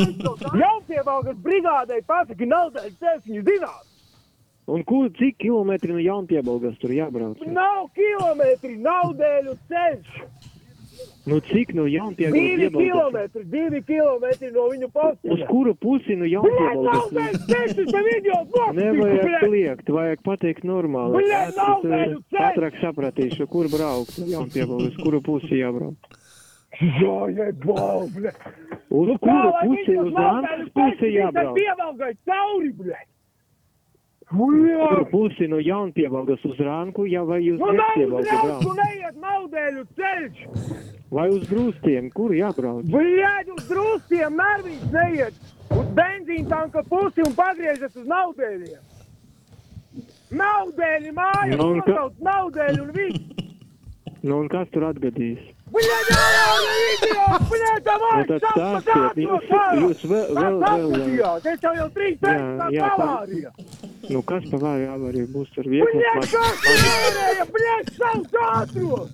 Jau 0.62 0.76
pie 0.88 1.02
Balgas 1.06 1.36
brigādē 1.44 2.00
pasaki 2.08 2.48
naudēļu 2.50 2.96
ceļš, 2.98 3.22
viņi 3.28 3.42
zinās. 3.46 3.89
Un 4.70 4.84
kur, 4.86 5.08
cik 5.18 5.36
kilometri 5.42 5.90
no 5.92 5.98
Jaunpiebalgas 6.02 6.78
tur 6.78 6.92
jābrauc? 6.94 7.40
Nav 7.50 7.88
kilometri, 7.96 8.76
naudēļu 8.84 9.56
ceļš. 9.72 10.20
Nu, 11.30 11.36
cik 11.44 11.72
no 11.76 11.84
Divi 11.84 11.96
Jaunpiebalgas? 11.96 12.76
kilometri, 12.80 13.42
divi 13.52 13.80
kilometri 13.88 14.50
no 14.54 14.66
viņu 14.72 14.88
Uz 14.88 14.94
posma. 14.94 15.46
kuru 15.48 15.74
pusi 15.74 16.16
no 16.16 16.28
Jaunpiebalgas? 16.28 17.10
Naudēļu 17.10 17.42
ceļš, 17.50 17.74
tas 17.80 17.90
tev 17.92 18.08
idiot 18.14 18.56
Nevajag 18.78 19.36
kliegt, 19.44 19.92
vajag 19.96 20.22
pateikt 20.28 20.64
normāli. 20.68 21.24
Es, 21.28 21.56
nav 21.56 21.84
eh, 21.84 21.90
vēļu 21.92 22.22
ceļš! 22.30 22.46
Ātrāk 22.50 22.80
sapratīšu, 22.84 23.48
kur 23.52 23.68
braukt 23.72 24.16
no 24.22 24.26
Jaunpiebalgas, 24.32 24.96
kuru 25.02 25.20
pusi 25.28 25.60
jābrauc. 25.60 26.16
Jā, 26.80 27.16
jā, 27.36 27.50
blau, 27.64 28.06
bļē. 28.14 28.32
Uz 28.90 29.08
Nu, 29.10 29.16
kuru 29.20 29.50
pusi, 29.64 29.96
uz 30.00 30.12
ceļš, 30.16 30.68
pusi 30.78 31.14
jābrauc. 31.18 31.56
pievalgai 31.58 32.12
cauri, 32.28 32.72
bļē. 32.80 33.00
Kuru 34.30 35.04
pusi 35.10 35.48
no 35.50 35.58
jaunpievalgas 35.58 36.44
uz 36.46 36.58
Rānku, 36.62 37.02
ja 37.10 37.24
vai 37.26 37.40
uz 37.50 37.58
Nu, 37.58 37.72
draugu, 37.74 38.20
brauc? 38.22 38.76
neiet 38.78 39.16
naudēļu 39.18 39.82
ceļš! 39.98 40.44
Vai 41.10 41.24
uz 41.34 41.48
grūstiem, 41.50 42.12
kur 42.14 42.30
jābrauc? 42.36 42.84
Bļēd 42.92 43.50
uz 43.56 43.64
drūstiem, 43.72 44.36
nervīgs 44.38 44.92
neiet! 44.94 45.34
Uz 45.74 45.88
benzīna 45.98 46.46
tanka 46.52 46.84
pusi 46.86 47.24
un 47.26 47.34
pagriežas 47.34 47.96
uz 47.98 48.06
naudēļiem! 48.06 48.86
Naudēļi 50.38 51.10
mājas, 51.16 51.56
Nu, 51.58 51.68
ka- 51.82 51.90
nosauc 51.90 52.22
naudēļi 52.30 52.80
un 52.86 52.92
viss! 52.94 53.26
Nu, 54.22 54.38
un 54.44 54.48
kas 54.52 54.68
tur 54.70 54.86
atgadīs? 54.92 55.42
Bļēd, 55.74 56.10
ārā, 56.14 56.46
idiot! 56.94 57.48
Bļēd, 57.50 57.82
tā 57.88 57.98
Nu, 57.98 58.24
tad 58.30 58.46
stāstiet, 58.46 59.22
jūs, 59.26 59.50
jūs 59.82 60.06
vēl, 60.10 60.34
vēl, 60.38 60.60
vēl, 60.62 60.90
vēl. 61.18 61.46
Es 61.54 61.62
jau 61.66 61.74
jau 61.82 61.88
trīs 61.98 62.18
pēc 62.22 62.46
tā- 62.62 62.70
avārija! 62.94 63.50
Nu, 64.10 64.22
kas 64.26 64.46
pa 64.50 64.58
vāju 64.58 64.86
avāriju 64.90 65.28
būs 65.30 65.58
ar 65.60 65.68
vieglu? 65.70 66.00
kas 66.18 66.32
nevarēja! 66.66 67.44
Bļēd, 67.54 67.90
sauc 67.98 68.38
ātros! 68.50 69.10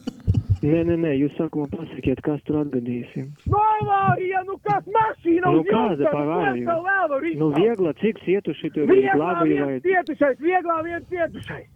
Nē, 0.67 0.81
nē, 0.89 0.95
nē, 1.03 1.11
jūs 1.21 1.35
sākumā 1.37 1.67
pasakiet, 1.71 2.21
kas 2.25 2.41
tur 2.49 2.63
atgadīsim. 2.63 3.27
Nu, 3.47 3.59
avārija, 3.61 4.41
nu 4.49 4.57
kas 4.65 4.87
mašīna 4.95 5.53
Nu, 5.53 5.61
uz 5.61 5.69
kāda 5.69 5.99
jumta, 6.01 6.13
pa 6.15 6.23
nu, 6.57 7.21
Nu, 7.43 7.51
viegla, 7.55 7.93
cik 8.01 8.23
cietuši 8.25 8.71
tur 8.75 8.87
ir 8.87 8.95
Vieglā 8.95 9.19
glābēji 9.21 9.59
vai 9.61 9.69
viens 9.75 9.85
cietušais, 9.85 10.39
vieglā 10.41 10.79
viens 10.89 11.11
cietušais. 11.13 11.67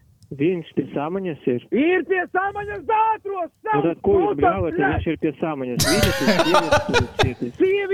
viens 0.40 0.72
pie 0.78 0.86
samaņas 0.94 1.46
ir? 1.52 1.68
Ir 1.76 2.04
pie 2.08 2.24
samaņas 2.32 2.82
dātros, 2.88 3.52
Nu, 3.68 3.82
tad 3.84 4.00
ko 4.06 4.16
jūs 4.24 4.40
brāvat, 4.40 4.80
ja 4.80 4.94
viņš 4.96 5.06
ir 5.12 5.20
pie 5.26 5.34
samaņas? 5.42 5.86
Vīrietis, 5.92 6.24
sievietis, 6.40 7.12
cietis. 7.20 7.54
Tie 7.60 7.86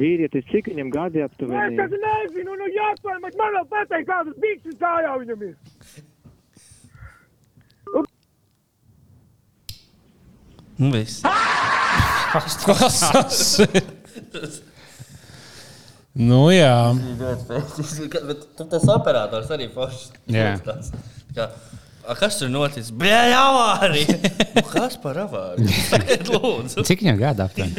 vīrietis! 0.00 0.46
Cik 0.52 0.70
viņam 0.72 0.90
gadi 0.94 1.18
Nu, 1.20 1.24
es 1.24 1.30
aptuveni? 1.32 1.76
taču 1.80 1.98
nezinu, 2.04 2.56
nu 2.60 2.68
jāatklāj, 2.74 3.18
bet 3.26 3.36
man 3.40 3.56
vēl 3.58 3.66
pateikt, 3.74 4.08
kādas 4.10 4.38
bikses 4.44 4.78
kājā 4.80 5.12
viņam 5.24 5.46
ir. 5.50 5.54
Nu, 10.78 10.90
viss. 10.94 11.22
Kas? 12.32 13.58
Nu, 16.18 16.48
jā. 16.50 16.74
Bet 17.18 18.44
tu 18.58 18.66
tas 18.70 18.86
operators 18.90 19.50
arī 19.54 19.68
foršs. 19.74 20.12
Jā. 20.30 20.52
Kā, 21.34 21.48
"A, 22.08 22.14
Kas 22.18 22.38
tur 22.40 22.48
noticis? 22.48 22.90
Bļā, 22.90 23.20
avārija! 23.38 24.16
Nu, 24.56 24.62
kas 24.70 24.96
par 25.02 25.18
avāriju? 25.26 25.68
Cik 26.88 27.02
viņam 27.04 27.18
gada 27.20 27.44
aptuveni? 27.50 27.74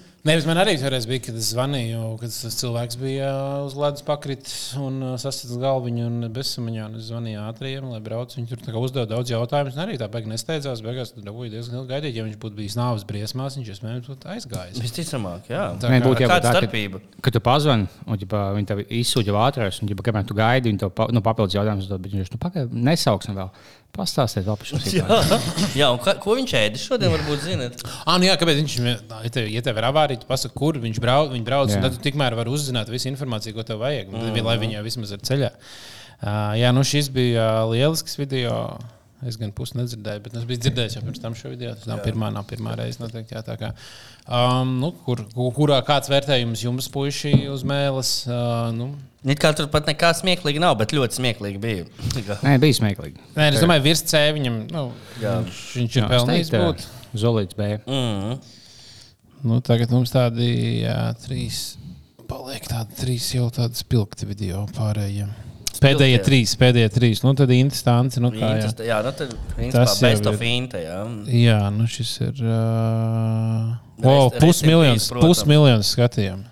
Nē, 0.20 0.34
bet 0.36 0.44
man 0.44 0.58
arī 0.60 0.74
toreiz 0.76 1.06
bija, 1.08 1.22
kad 1.24 1.36
es 1.40 1.46
zvanīju, 1.54 2.00
kad 2.20 2.28
tas 2.28 2.56
cilvēks 2.60 2.98
bija 3.00 3.28
uz 3.64 3.72
ledus 3.72 4.02
pakritis 4.04 4.56
un 4.76 4.98
uh, 5.00 5.14
sasprāstīja 5.16 5.62
galviņu 5.62 6.02
un 6.04 6.26
bezsamaņā. 6.34 6.90
Es 6.98 7.06
zvanīju 7.08 7.40
ātriem, 7.40 7.86
lai 7.88 8.02
brauc. 8.04 8.34
Viņi 8.36 8.58
tur 8.66 8.76
uzdeva 8.82 9.08
daudz 9.08 9.32
jautājumus. 9.32 9.78
un 9.78 9.84
Arī 9.86 9.96
tā 9.96 10.10
beigās 10.12 10.28
nesteidzās. 10.34 10.82
Beigās 10.84 11.14
tur 11.14 11.24
dabūja 11.24 11.54
diezgan 11.54 11.80
ilgi 11.80 11.92
gaidīt. 11.94 12.18
Ja 12.20 12.26
viņš 12.28 12.36
būtu 12.44 12.58
bijis 12.60 12.76
nāves 12.76 13.06
briesmās, 13.08 13.56
viņš 13.56 13.72
iespējams 13.72 14.12
būtu 14.12 14.30
aizgājis. 14.34 14.82
Visticamāk, 14.84 15.48
jā. 15.48 15.64
Tā 15.80 15.88
kā- 15.88 16.02
būtu 16.04 16.26
jābūt 16.26 16.34
kāda 16.34 16.44
tā, 16.44 16.52
starpība? 16.58 17.00
ka, 17.00 17.24
kad 17.24 17.38
tu 17.38 17.40
pazvani, 17.48 17.88
un 18.04 18.20
ģipā, 18.20 18.44
viņi 18.60 18.72
tev 18.74 18.84
izsūta 19.00 19.32
jau 19.32 19.40
ātrāk, 19.40 19.80
un 19.80 19.88
ģipā, 19.88 20.04
kamēr 20.10 20.28
tu 20.28 20.36
gaidi, 20.36 20.68
viņi 20.68 20.84
tev 20.84 20.92
pa, 21.00 21.08
nu, 21.08 21.24
papildus 21.24 21.56
jautājumus. 21.56 21.88
Bet 21.96 22.12
viņš 22.12 22.36
nu, 22.36 22.44
pagaidi, 22.44 22.84
nesauksim 22.92 23.40
vēl. 23.40 23.48
Pastāstiet 23.96 24.46
vēl 24.46 24.58
par 24.60 24.68
šo 24.68 24.78
Jā, 25.80 25.88
un 25.90 25.98
ka, 26.02 26.14
ko 26.22 26.36
viņš 26.38 26.52
ēda 26.60 26.80
šodien, 26.80 27.10
varbūt 27.10 27.42
zinat? 27.42 27.80
Ah, 28.04 28.20
nu 28.22 28.28
jā, 28.28 28.36
kāpēc 28.38 28.60
viņš 28.60 28.76
ja 28.86 29.32
tev, 29.34 29.48
ja 29.50 29.62
tev 29.66 29.80
ir 29.80 29.88
avārija, 29.88 30.22
tu 30.22 30.28
pasaki, 30.28 30.54
kur 30.58 30.78
viņš 30.82 31.00
brauc, 31.02 31.32
viņš 31.34 31.46
brauc 31.46 31.74
un 31.74 31.82
tad 31.82 31.96
tu 31.96 32.04
tikmēr 32.04 32.38
vari 32.38 32.54
uzzināt 32.54 32.92
visu 32.92 33.10
informāciju, 33.10 33.56
ko 33.56 33.66
tev 33.66 33.82
vajag, 33.82 34.12
mm. 34.12 34.30
Mhm. 34.30 34.46
lai 34.46 34.56
viņi 34.62 34.78
jau 34.78 34.86
vismaz 34.86 35.16
ir 35.16 35.26
ceļā. 35.26 35.50
Uh, 36.20 36.54
jā, 36.60 36.70
nu 36.76 36.84
šis 36.86 37.10
bija 37.14 37.50
lielisks 37.70 38.18
video. 38.20 38.78
Es 39.26 39.36
gan 39.36 39.50
pusi 39.52 39.76
nedzirdēju, 39.76 40.22
bet 40.24 40.36
es 40.38 40.46
biju 40.48 40.62
dzirdējis 40.64 40.94
jau 40.96 41.02
pirms 41.04 41.20
tam 41.20 41.34
šo 41.36 41.50
video. 41.52 41.74
Tas 41.76 41.88
nav 41.90 41.98
Jā. 42.00 42.06
pirmā, 42.06 42.30
nav 42.32 42.46
pirmā 42.48 42.72
reize. 42.78 42.96
Noteikti, 43.02 43.34
jā, 43.36 43.42
tā 43.44 43.58
kā, 43.60 43.68
um, 44.24 44.70
nu, 44.80 44.94
kur, 45.04 45.20
kur, 45.34 45.50
kurā 45.58 45.76
kāds 45.84 46.08
vērtējums 46.08 46.62
jums, 46.64 46.88
puiši, 46.94 47.34
uz 47.52 47.66
mēles? 47.68 48.14
Uh, 48.30 48.70
nu, 48.72 48.94
It 49.20 49.36
kā 49.40 49.50
tur 49.52 49.66
pat 49.68 49.84
nekā 49.84 50.14
smieklīga 50.16 50.62
nav, 50.62 50.78
bet 50.80 50.94
ļoti 50.96 51.18
smieklīgi 51.18 51.60
bija. 51.60 51.84
Nē, 52.46 52.54
bija 52.62 52.78
smieklīgi. 52.78 53.20
Nē, 53.36 53.50
es 53.52 53.60
domāju, 53.60 53.84
virs 53.84 54.00
C 54.08 54.22
viņam 54.36 54.56
nu, 54.72 54.86
Jā. 55.20 55.34
viņš, 55.74 55.98
ir 56.00 56.08
pelnījis 56.08 56.52
būt. 56.54 56.86
Zolīts 57.20 57.58
B. 57.58 57.74
Mm. 57.84 58.38
Nu, 59.50 59.60
tagad 59.64 59.92
mums 59.92 60.12
tādi 60.14 60.48
jā, 60.86 60.96
trīs, 61.24 61.60
paliek 62.30 62.64
tādi 62.70 62.96
trīs 62.96 63.28
jau 63.34 63.50
tādi 63.52 63.80
spilgti 63.80 64.28
video 64.28 64.64
pārējiem. 64.76 65.30
Pēdējie 65.80 66.18
Spilgtie. 66.18 66.24
trīs, 66.26 66.50
pēdējie 66.60 66.88
trīs. 66.92 67.20
Nu, 67.24 67.32
tad 67.36 67.52
instants. 67.56 68.18
Nu, 68.20 68.28
kā, 68.34 68.50
jā. 68.56 68.66
Intas- 68.68 68.84
jā, 68.84 68.98
nu 69.04 69.12
tad 69.16 69.30
Tas 69.72 69.94
best 70.02 70.26
of 70.28 70.42
Inte, 70.44 70.82
jā. 70.84 70.98
Jā, 71.40 71.60
nu 71.72 71.86
šis 71.88 72.10
ir. 72.26 72.42
Uh, 72.44 73.70
Rest- 73.96 74.10
oh, 74.12 74.28
pusmiljons, 74.42 75.08
pusmiljons 75.22 75.94
skatījumu. 75.96 76.44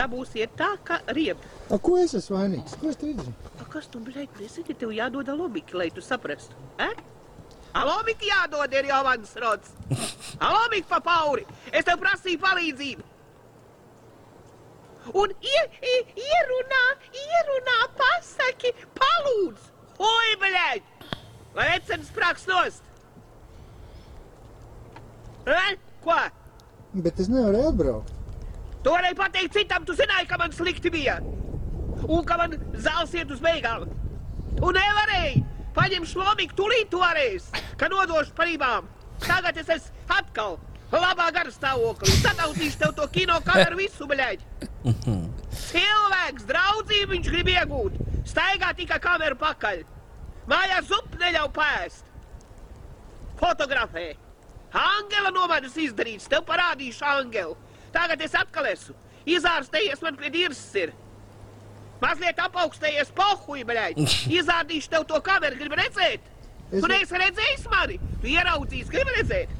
Dabūsiet 0.00 0.54
tā, 0.56 0.70
ka 0.86 1.00
riep. 1.12 1.40
A, 1.68 1.76
ko 1.76 1.98
es 2.00 2.14
esmu 2.16 2.38
vainīgs? 2.38 2.76
Ko 2.80 2.88
es 2.88 2.96
te 2.96 3.10
izdarīju? 3.10 3.52
A, 3.60 3.66
kas 3.68 3.88
tu, 3.92 4.00
bļaļ, 4.06 4.28
nesaki, 4.40 4.76
tev 4.80 4.94
jādod 4.96 5.28
alobiki, 5.28 5.76
lai 5.76 5.90
tu 5.92 6.04
saprastu? 6.04 6.56
Eh? 6.80 6.94
Alobiki 7.76 8.30
jādod, 8.30 8.72
ir 8.72 8.88
jau 8.88 9.00
mans 9.04 9.34
rods. 9.44 9.74
Alobiki 10.46 10.88
pa 10.88 11.02
pauri. 11.04 11.44
Es 11.68 11.84
tev 11.84 12.00
prasīju 12.00 12.40
palīdzību. 12.40 13.08
Un 15.20 15.34
ie, 15.44 15.60
ie, 15.92 15.98
ierunā, 16.24 16.84
ierunā, 17.26 17.76
pasaki, 18.00 18.72
palūdz. 18.96 19.68
Oi, 20.00 20.36
bļaļ! 20.40 20.82
Lai 21.58 21.66
ecens 21.74 22.08
sprāks 22.08 22.46
nost. 22.48 22.86
Eh? 25.50 25.76
Ko? 26.04 26.16
Bet 27.04 27.20
es 27.20 27.28
nevaru 27.32 27.66
atbraukt. 27.68 28.19
Tu 28.84 28.92
varēji 28.92 29.16
pateikt 29.18 29.56
citam, 29.58 29.84
tu 29.84 29.96
zināji, 29.96 30.28
ka 30.30 30.38
man 30.40 30.54
slikti 30.56 30.92
bija. 30.92 31.18
Un 32.06 32.24
ka 32.24 32.38
man 32.40 32.56
zāles 32.80 33.12
iet 33.16 33.30
uz 33.32 33.42
beigām. 33.44 33.84
Un 34.60 34.76
nevarēji. 34.76 35.44
Paņem 35.76 36.06
šlomīgi, 36.08 36.56
tūlīt 36.58 36.88
to 36.90 37.02
varēs. 37.02 37.50
Ka 37.78 37.90
nodošu 37.92 38.34
parībām. 38.38 38.88
Tagad 39.22 39.60
es 39.60 39.68
esmu 39.76 40.16
atkal 40.16 40.56
labā 40.90 41.28
gara 41.34 41.52
stāvoklī. 41.54 42.10
Satausīšu 42.24 42.80
tev 42.80 42.94
to 42.98 43.06
kino 43.14 43.36
kameru 43.46 43.78
visu, 43.78 44.08
bļaļ. 44.10 44.40
Cilvēks, 45.60 46.46
draudzību 46.48 47.14
viņš 47.14 47.30
grib 47.30 47.52
iegūt. 47.52 48.00
Staigā 48.26 48.72
tikai 48.78 48.98
kameru 49.02 49.38
pakaļ. 49.38 49.84
Mājās 50.50 50.88
zupu 50.90 51.20
neļauj 51.20 51.52
pēst. 51.54 52.08
Fotografē. 53.40 54.08
Angela 54.76 55.30
nomanis 55.34 55.76
izdarīts, 55.78 56.28
tev 56.30 56.42
parādīšu 56.48 57.06
Angelu. 57.06 57.56
Tagad 57.94 58.20
es 58.22 58.34
atkal 58.38 58.66
esmu. 58.70 58.94
Izārstējies 59.26 60.02
man 60.04 60.16
pie 60.20 60.30
dirzs 60.34 60.74
ir. 60.80 60.92
Mazliet 62.00 62.38
apaugstējies 62.40 63.10
pohuj, 63.16 63.64
bļaļ. 63.68 63.98
Izrādīšu 64.38 64.92
tev 64.94 65.04
to 65.10 65.20
kameru, 65.26 65.58
gribi 65.60 65.80
redzēt? 65.82 66.28
Es- 66.70 66.80
Tu 66.84 66.88
neesi 66.92 67.18
redzējis 67.24 67.66
mani? 67.72 67.98
Tu 68.22 68.30
ieraudzīs, 68.36 68.88
gribi 68.92 69.16
redzēt? 69.18 69.56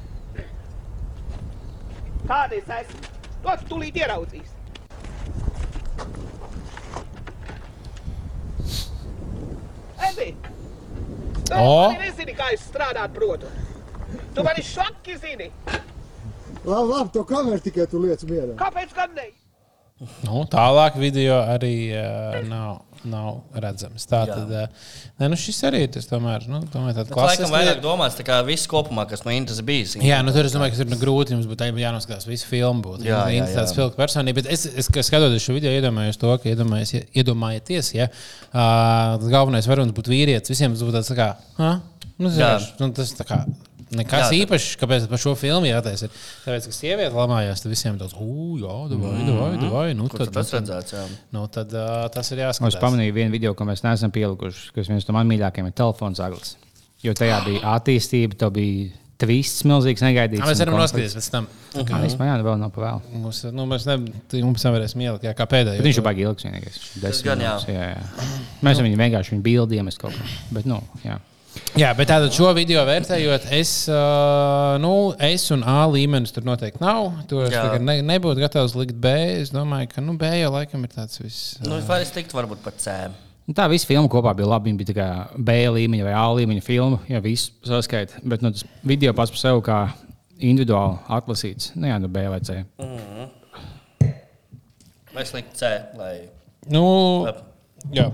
Kāda 2.29 2.55
es 2.61 2.69
esmu? 2.79 3.09
To 3.43 3.53
tu 3.61 3.69
tūlīt 3.73 3.97
ieraudzīs. 3.99 4.51
Ebi! 10.11 10.35
Tu 11.45 11.53
O! 11.55 11.91
mani 11.91 11.99
nezini, 12.05 12.35
kā 12.37 12.51
es 12.55 12.63
strādāt 12.69 13.13
protu. 13.15 13.49
Tu 14.35 14.43
mani 14.45 14.63
šoki 14.65 15.17
zini. 15.21 15.49
Labi, 16.65 16.87
labi, 16.93 17.09
to 17.13 17.23
kameru 17.27 17.61
tikai 17.63 17.87
tu 17.89 18.01
liec 18.03 18.23
mierā. 18.29 18.55
Kāpēc 18.59 18.93
gan 18.97 19.15
ne? 19.17 19.29
Nu, 20.25 20.39
tālāk 20.49 20.95
video 20.97 21.35
arī 21.45 21.91
uh, 21.93 22.39
nav, 22.49 22.79
nav 23.05 23.59
redzams. 23.61 24.07
Tā 24.09 24.23
tad, 24.25 24.49
uh, 24.49 24.87
nē, 25.21 25.27
nu 25.29 25.37
šis 25.37 25.59
arī 25.69 25.83
ir 25.85 25.91
tas 25.93 26.09
tomēr, 26.09 26.47
nu, 26.49 26.63
tomēr 26.73 26.95
tāds 26.97 27.11
Tas 27.11 27.19
laikam 27.19 27.27
klasisks. 27.27 27.53
vairāk 27.53 27.83
domāts, 27.83 28.17
tā 28.17 28.25
kā 28.25 28.39
viss 28.47 28.65
kopumā, 28.69 29.05
kas 29.09 29.21
no 29.27 29.33
Intas 29.35 29.61
bijis. 29.65 29.93
Jā, 30.01 30.23
nu 30.25 30.33
tur 30.33 30.49
es 30.49 30.55
domāju, 30.57 30.73
ka 30.73 30.81
tur 30.81 30.89
ir 30.95 31.01
grūti. 31.03 31.35
Jums 31.37 31.45
būtu 31.49 31.69
jānoskatās 31.83 32.25
visu 32.29 32.49
filmu. 32.49 32.81
Būtu 32.87 33.05
Jā, 33.05 33.21
jā, 33.29 33.43
jā, 33.43 33.47
tāds 33.59 33.75
jā. 33.75 33.77
filmu 33.77 33.97
personība. 33.99 34.41
Bet 34.41 34.49
es, 34.57 34.65
es 34.65 34.89
skatoties 34.89 35.45
šo 35.45 35.53
video, 35.57 35.73
iedomājos 35.77 36.17
to, 36.21 36.33
ka 36.41 36.49
iedomājies, 36.49 36.95
iedomājieties, 37.21 37.93
ja 37.99 38.09
uh, 38.09 39.21
galvenais 39.29 39.69
varonis 39.69 39.93
būtu 39.97 40.13
vīrietis. 40.17 40.49
Visiem 40.55 40.73
tas 40.73 40.81
būtu 40.81 40.97
tāds, 40.97 41.13
tā 41.13 41.19
kā, 41.21 41.29
ha? 41.61 41.75
nu, 42.17 42.29
Jā. 42.29 42.55
zināš, 42.57 42.71
nu, 42.81 42.89
tas 42.97 43.13
tā 43.21 43.29
kā. 43.29 43.43
Nekas 43.91 44.21
Jā, 44.21 44.27
tā- 44.29 44.37
īpašs, 44.45 44.77
kāpēc 44.79 45.07
par 45.11 45.19
šo 45.19 45.33
filmu 45.35 45.67
jātaisa. 45.67 46.07
ir 46.07 46.11
Tāpēc, 46.45 46.67
ka 46.69 46.75
sieviete 46.77 47.11
lamājās, 47.17 47.59
tad 47.63 47.71
visiem 47.73 47.97
tāds, 47.99 48.13
ugh, 48.15 48.61
jā, 48.61 48.75
davai, 48.93 49.25
davai, 49.27 49.49
davai. 49.59 49.85
Nu, 49.99 50.07
Kur 50.07 50.19
tad 50.23 50.31
tas 50.37 50.53
redzēts, 50.55 50.93
jā. 50.95 51.03
Nu, 51.35 51.43
tad 51.51 51.73
uh, 51.75 52.07
tas 52.13 52.31
ir 52.31 52.39
Es 52.39 52.59
jāskatās. 52.59 52.79
pamanīju 52.79 53.13
vienu 53.19 53.31
video, 53.35 53.53
ko 53.53 53.65
mēs 53.67 53.83
neesam 53.83 54.11
pielikuši, 54.15 54.71
kas 54.77 54.87
viens 54.87 55.07
no 55.09 55.13
maniem 55.17 55.33
mīļākajiem 55.37 55.67
ir 55.67 55.75
telefons 55.75 56.19
agls. 56.23 56.55
Jo 57.03 57.11
tajā 57.13 57.43
bija 57.49 57.61
attīstība, 57.75 58.37
tev 58.39 58.53
bija 58.55 58.91
twists 59.21 59.61
milzīgs, 59.69 60.01
negaidīts. 60.01 60.41
Mēs 60.41 60.61
varam 60.63 60.79
noskatīties 60.79 61.13
pēc 61.19 61.27
tam. 61.29 61.47
Tā 61.75 61.83
kā 61.85 61.99
vispār 62.01 62.31
jā, 62.31 62.37
nu 62.41 62.45
vēl 62.47 62.57
nav 62.63 62.71
pa 62.73 62.81
vēl. 62.87 63.01
Mums, 63.21 63.43
nu, 63.53 63.65
mēs 63.69 63.85
ne, 63.85 63.97
tu- 64.31 64.39
mums 64.41 64.63
nevarēsim 64.65 65.03
ielikt 65.03 65.27
jā, 65.27 65.35
kā 65.37 65.45
pēdējo. 65.51 65.77
Bet 65.77 65.85
viņš 65.85 65.99
ir 65.99 66.05
baigi 66.07 66.25
ilgs 66.25 66.47
vienīgais. 66.47 66.79
Desmit 67.03 67.27
gan 67.27 67.43
jā. 67.43 67.51
jā, 67.69 67.89
jā. 67.91 68.29
Mēs 68.65 68.81
viņu 68.81 68.97
vienkārši 68.97 69.35
viņu 69.35 69.43
bildi 69.45 69.77
iemest 69.77 69.99
kaut 70.01 70.15
kā. 70.17 70.25
Bet, 70.57 70.65
nu, 70.65 70.79
jā. 71.05 71.19
Jā, 71.79 71.89
bet 71.95 72.07
tātad 72.11 72.31
šo 72.35 72.49
video 72.55 72.83
vērtējot, 72.87 73.47
es, 73.55 73.71
uh, 73.91 74.77
nu, 74.83 74.91
es 75.23 75.45
un 75.55 75.63
A 75.67 75.83
līmenis 75.91 76.31
tur 76.35 76.45
noteikti 76.47 76.79
nav. 76.83 77.09
To 77.31 77.41
es 77.45 77.55
ne, 77.83 77.97
nebūtu 78.07 78.43
gatavs 78.43 78.75
likt 78.79 78.95
B. 79.03 79.11
Es 79.41 79.51
domāju, 79.55 79.89
ka 79.93 80.03
nu, 80.03 80.15
B 80.19 80.29
jau 80.41 80.51
laikam 80.53 80.83
ir 80.87 80.93
tāds 80.93 81.19
viss. 81.19 81.57
Nu, 81.63 81.79
vai 81.87 82.01
es 82.05 82.13
tiktu 82.15 82.37
varbūt 82.39 82.63
pat 82.63 82.79
C. 82.83 82.95
Nu, 83.47 83.55
Tā 83.57 83.65
visa 83.71 83.87
filma 83.89 84.11
kopā 84.11 84.35
bija 84.37 84.51
labi. 84.51 84.71
Viņa 84.71 84.79
bija 84.83 84.95
kā 84.95 85.09
B 85.35 85.57
līmeņa 85.75 86.07
vai 86.07 86.15
A 86.15 86.25
līmeņa 86.39 86.63
filma. 86.63 87.01
Jā, 87.11 87.19
viss 87.23 87.51
saskaita. 87.67 88.21
Bet 88.23 88.43
nu, 88.45 88.53
tas 88.55 88.67
video 88.87 89.15
pats 89.17 89.33
par 89.33 89.43
sevi 89.43 89.63
kā 89.67 89.79
individuāli 90.39 90.99
atlasīts. 91.19 91.73
Nu, 91.75 91.89
jā, 91.91 91.99
nu 92.03 92.11
B 92.11 92.27
vai 92.31 92.39
C. 92.47 92.61
Mhm. 92.79 93.31
Vai 95.11 95.25
es 95.25 95.33
liktu 95.35 95.57
C, 95.59 95.71
lai. 95.99 96.13
Nu, 96.71 96.85
jā, 97.91 98.07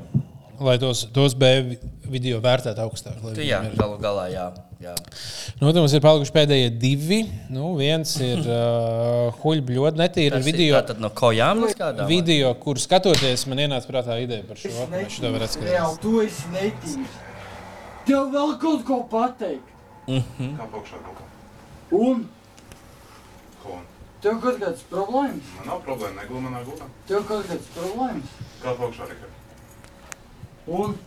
lai 0.59 0.77
tos, 0.81 1.05
tos 1.13 1.33
B 1.37 1.49
vi- 1.61 1.77
video 2.07 2.39
vērtētu 2.41 2.79
augstāk. 2.83 3.19
jā, 3.37 3.59
ir- 3.67 3.75
galu 3.77 3.97
galā, 4.01 4.27
jā. 4.31 4.45
jā. 4.81 4.93
Nu, 5.61 5.71
tad 5.71 5.81
mums 5.81 5.93
ir 5.93 6.01
palikuši 6.01 6.31
pēdējie 6.35 6.69
divi. 6.79 7.19
Nu, 7.49 7.75
viens 7.77 8.15
ir 8.21 8.39
uh, 8.47 9.31
huļbļot, 9.43 9.97
netīri 9.99 10.31
Tas 10.37 10.45
ir 10.45 10.51
video. 10.53 10.79
tātad 10.81 10.99
no 11.03 11.09
kojām 11.09 11.63
līdz 11.65 11.75
kādām, 11.77 12.03
vai? 12.05 12.09
Video, 12.15 12.53
kur 12.63 12.75
skatoties, 12.81 13.45
man 13.47 13.57
ienāca 13.65 13.89
prātā 13.91 14.17
ideja 14.23 14.43
par 14.47 14.57
šo. 14.61 14.69
Mēs 14.93 15.17
šo 15.19 15.33
varētu 15.35 15.57
skatīties. 15.57 15.75
Reāli, 15.75 16.01
tu 16.01 16.21
esi 16.21 16.53
netīrs. 16.55 17.21
Tev 18.07 18.29
vēl 18.31 18.57
kaut 18.61 18.85
ko 18.87 19.01
pateikt. 19.11 19.73
Mhm. 20.07 20.53
Kā 20.57 20.67
augšā 20.71 20.99
kaut 21.03 21.17
kā? 21.19 21.25
Un 21.97 22.27
Ko? 23.63 23.79
tev 24.23 24.37
kaut 24.43 24.59
kādas 24.61 24.85
problēmas? 24.91 25.49
Man 25.57 25.67
nav 25.67 25.81
problēma, 25.85 26.21
negulu 26.21 26.41
manā 26.45 26.61
gultā. 26.63 26.87
Tev 27.09 27.25
kaut 27.27 27.43
kādas 27.49 27.67
problēmas? 27.75 28.31
Kā 28.63 28.71
augšā, 28.77 29.09
Rikard? 29.11 29.33
Un 30.67 30.97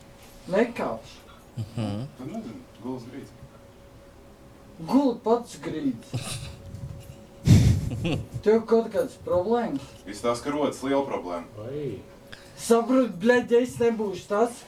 nekāpš. 0.49 1.17
Mhm. 1.61 2.07
Gulas 2.81 3.05
grīds. 3.11 3.37
Guli 4.89 5.19
pats 5.25 5.59
grīds. 5.61 6.15
Tev 8.45 8.63
kaut 8.71 8.89
kādas 8.95 9.19
problēmas? 9.27 9.85
Izstāsta, 10.09 10.47
ka 10.47 10.55
rodas 10.55 10.81
liela 10.87 11.03
problēma. 11.05 11.67
Saprot, 12.61 13.13
blēģi, 13.21 13.61
es 13.65 13.77
nebūšu 13.81 14.29
tas, 14.31 14.63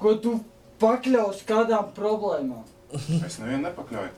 ko 0.00 0.14
tu 0.20 0.34
pakļaus 0.82 1.40
kādām 1.48 1.92
problēmām. 1.96 2.66
Es 3.24 3.38
nevienu 3.40 3.64
nepakļauju. 3.68 4.12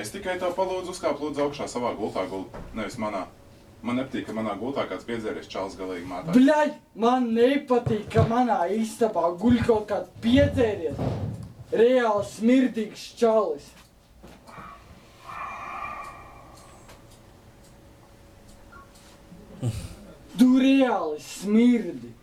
Es 0.00 0.10
tikai 0.10 0.38
tā 0.40 0.48
palūdzu 0.56 0.94
uzkāpt 0.94 1.22
lūdzu 1.22 1.44
augšā 1.44 1.68
savā 1.70 1.92
gultā, 1.98 2.24
gul, 2.30 2.46
nevis 2.74 2.96
manā. 2.98 3.26
Man 3.84 3.98
nepatīk, 4.00 4.24
ka 4.24 4.32
manā 4.32 4.54
gultā 4.56 4.86
kāds 4.88 5.04
piedzēries 5.04 5.48
čāls 5.52 5.74
galīgi 5.76 6.06
mātā. 6.08 6.32
Bļaļ, 6.32 6.70
man 7.04 7.26
nepatīk, 7.36 8.06
ka 8.14 8.22
manā 8.30 8.62
istabā 8.72 9.26
guļ 9.42 9.58
kaut 9.66 9.84
kāds 9.90 10.08
piedzēries. 10.24 10.96
Reāli 11.74 12.24
smirdīgs 12.30 13.02
čalis. 13.20 13.66
Tu 20.40 20.48
reāli 20.64 21.20
smirdi. 21.20 22.14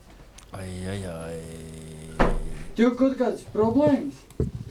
Ai, 0.58 0.68
ai, 0.96 1.00
ai. 1.14 2.28
Tev 2.76 2.98
kaut 2.98 3.20
kādas 3.22 3.46
problēmas? 3.54 4.18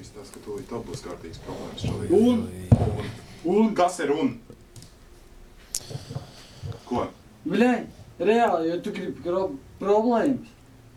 Izstāsta, 0.03 0.41
ka 0.41 0.43
tūlīt 0.49 0.67
tev 0.73 0.83
būs 0.91 1.07
kārtīgs 1.07 1.39
problēmas 1.47 1.87
čalī. 1.87 2.11
Un? 2.19 2.47
Un? 2.83 3.11
Un? 3.55 3.75
Kas 3.79 4.03
ir 4.03 4.11
un? 4.17 4.35
Ko? 6.91 7.05
Bļaļ, 7.47 7.79
reāli, 8.21 8.73
jo 8.73 8.81
tu 8.85 8.91
gribi 8.97 9.23
gro- 9.25 9.53
problēmas. 9.81 10.51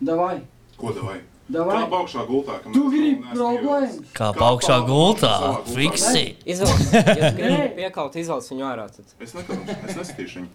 Davai. 0.04 0.40
Ko 0.76 0.90
davai? 0.92 1.20
Davai. 1.54 1.76
Kā 1.76 1.98
augšā 2.00 2.22
gultā? 2.28 2.54
ka 2.64 2.70
Tu 2.74 2.82
mēs 2.82 2.92
gribi 2.94 3.22
neesam 3.22 3.36
problēmas? 3.38 3.96
Kā 4.16 4.28
pa 4.36 4.46
augšā 4.50 4.78
gultā? 4.88 5.32
savā 5.38 5.50
gultā. 5.60 5.74
Fiksi! 5.78 6.24
Izvelc, 6.44 6.84
ja 6.92 7.02
tu 7.04 7.18
Nē. 7.20 7.32
gribi 7.38 7.68
piekaut, 7.78 8.16
izvelc 8.16 8.48
viņu 8.52 8.64
ārā. 8.68 8.86
Tad. 8.96 9.12
Es 9.20 9.34
nekaušu, 9.36 9.76
es 9.88 9.98
nesitīšu 10.00 10.40
viņu. 10.40 10.48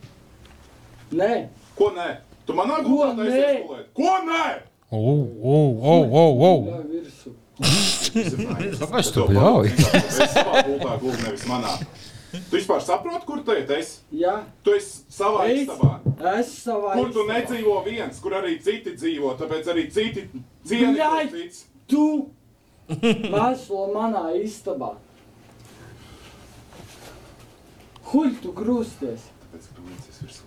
Nē. 1.22 1.32
Ko 1.78 1.92
nē? 1.96 2.10
Tu 2.46 2.54
manā 2.58 2.82
gultā 2.86 3.12
taisies 3.22 3.64
gulēt? 3.70 3.86
Ko 3.98 4.16
nē? 4.28 4.46
O, 4.92 5.00
o, 5.00 5.58
o, 5.94 5.96
o, 6.10 6.26
o. 6.50 6.52
Virsū. 6.90 7.36
Kāpēc 8.80 9.10
tu 9.14 9.26
bļauj? 9.30 9.70
Es 10.00 10.20
savā 10.34 10.64
gultā 10.66 10.96
gulēju, 11.02 11.24
nevis 11.28 11.46
manā. 11.50 11.76
Tu 12.32 12.58
vispār 12.60 12.82
saproti, 12.86 13.26
kur 13.26 13.40
tu 13.44 13.52
esi? 13.52 14.00
Jā. 14.14 14.44
Tu 14.64 14.76
esi 14.78 15.02
savā 15.10 15.48
Es- 15.50 15.64
istabā. 15.68 15.96
Es 16.40 16.52
savā 16.66 16.94
Kur 16.94 17.10
tu 17.12 17.24
istabā. 17.24 17.40
nedzīvo 17.40 17.78
viens, 17.86 18.20
kur 18.22 18.32
arī 18.38 18.58
citi 18.62 18.94
dzīvo, 18.96 19.32
tāpēc 19.40 19.66
arī 19.74 19.88
citi 19.92 20.28
Bļaļ, 20.70 21.32
cits. 21.32 21.64
tu 21.88 22.30
mēslo 23.34 23.88
manā 23.96 24.28
istabā. 24.44 24.96
Huļ 28.12 28.32
tu 28.42 28.52
grūsties. 28.58 29.26
Tāpēc, 29.44 29.66
ka 29.70 29.76
tu 29.78 29.84
līdzies 29.90 30.22
virsū. 30.24 30.46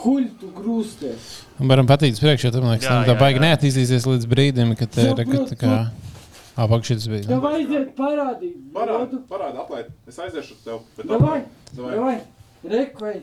Huļ 0.00 0.26
tu 0.40 0.50
grūsties. 0.54 1.24
Varam 1.58 1.86
patīt 1.90 2.18
priekšā, 2.22 2.52
tam 2.54 2.68
liekas, 2.70 2.86
Jā, 2.86 3.00
nu, 3.00 3.08
tā 3.08 3.14
jā, 3.16 3.18
baigi 3.20 3.40
jā. 3.40 3.42
neattīstīsies 3.48 4.06
līdz 4.06 4.28
brīdim, 4.30 4.70
kad 4.78 4.92
te 4.94 5.08
ir, 5.10 5.18
kad 5.26 5.50
tā 5.50 5.72
kā... 6.54 6.64
Apakšā 6.66 6.96
tas 6.98 7.08
bija. 7.10 7.26
Tev 7.28 7.44
vajadzētu 7.44 7.92
parādīt. 7.98 8.56
Parādi, 8.74 9.20
parādi, 9.30 9.60
atlaid. 9.62 9.92
Es 10.10 10.18
aiziešu 10.18 10.56
uz 10.56 10.64
tevi. 10.64 10.80
bet 10.96 11.10
Davai. 11.10 11.42
Davai. 11.76 11.92
davai, 11.94 12.16
rekvei. 12.74 13.20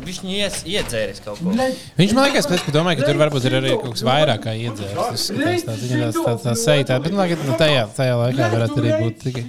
Viņš 0.00 0.20
ies, 0.32 0.60
iedzēris 0.64 1.20
kaut 1.22 1.42
ko. 1.44 1.52
Viņš 1.52 2.14
man 2.16 2.26
liekas, 2.26 2.48
pēc, 2.48 2.64
ka 2.64 2.72
domāju, 2.74 3.02
ka 3.02 3.10
tur 3.10 3.20
varbūt 3.20 3.46
ir 3.46 3.56
arī 3.58 3.74
kaut 3.76 3.98
kas 3.98 4.04
vairāk 4.08 4.46
kā 4.46 4.54
iedzērs. 4.56 4.96
Tas 4.96 5.26
tā, 5.28 5.74
tās, 5.76 6.20
tā, 6.24 6.36
tā 6.40 6.76
tā, 6.88 6.98
bet, 7.04 7.12
nu, 7.12 7.20
labi, 7.20 7.36
nu, 7.44 7.58
tajā, 7.60 7.84
tajā 7.98 8.16
laikā 8.22 8.48
varētu 8.54 8.80
arī 8.80 8.94
būt 9.04 9.20
tikai. 9.26 9.44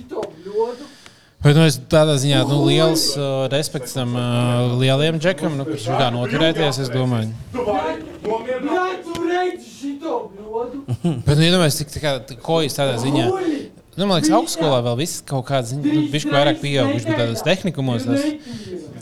Bet, 1.41 1.55
nu, 1.55 1.63
es 1.65 1.79
tādā 1.89 2.19
ziņā, 2.21 2.43
nu, 2.51 2.59
liels 2.67 3.07
uh, 3.15 3.47
respekts 3.53 3.95
tam 3.97 4.11
uh, 4.13 4.75
lielajam 4.81 5.23
džekam, 5.23 5.55
nu, 5.57 5.65
kurš 5.71 5.87
kā 5.95 6.11
noturēties, 6.13 6.83
es 6.83 6.91
domāju. 6.93 7.31
Redzi 7.55 8.11
šito 8.21 8.61
bļodu. 8.67 9.10
Bet, 10.01 11.35
nu, 11.35 11.43
iedomājieties, 11.45 11.77
cik 11.81 11.93
tā 11.95 12.01
kā 12.03 12.39
kojas 12.43 12.77
tādā 12.77 12.97
ziņā. 13.01 13.27
Nu, 13.99 14.05
man 14.07 14.17
liekas, 14.17 14.31
augstskolā 14.31 14.79
vēl 14.85 14.95
viss 15.01 15.19
kaut 15.27 15.43
kāds, 15.49 15.73
nu, 15.75 16.05
viņš 16.13 16.25
vairāk 16.31 16.61
pieauguši, 16.61 17.09
bet 17.09 17.19
tādos 17.19 17.43
tehnikumos 17.43 18.07
tās, 18.07 18.23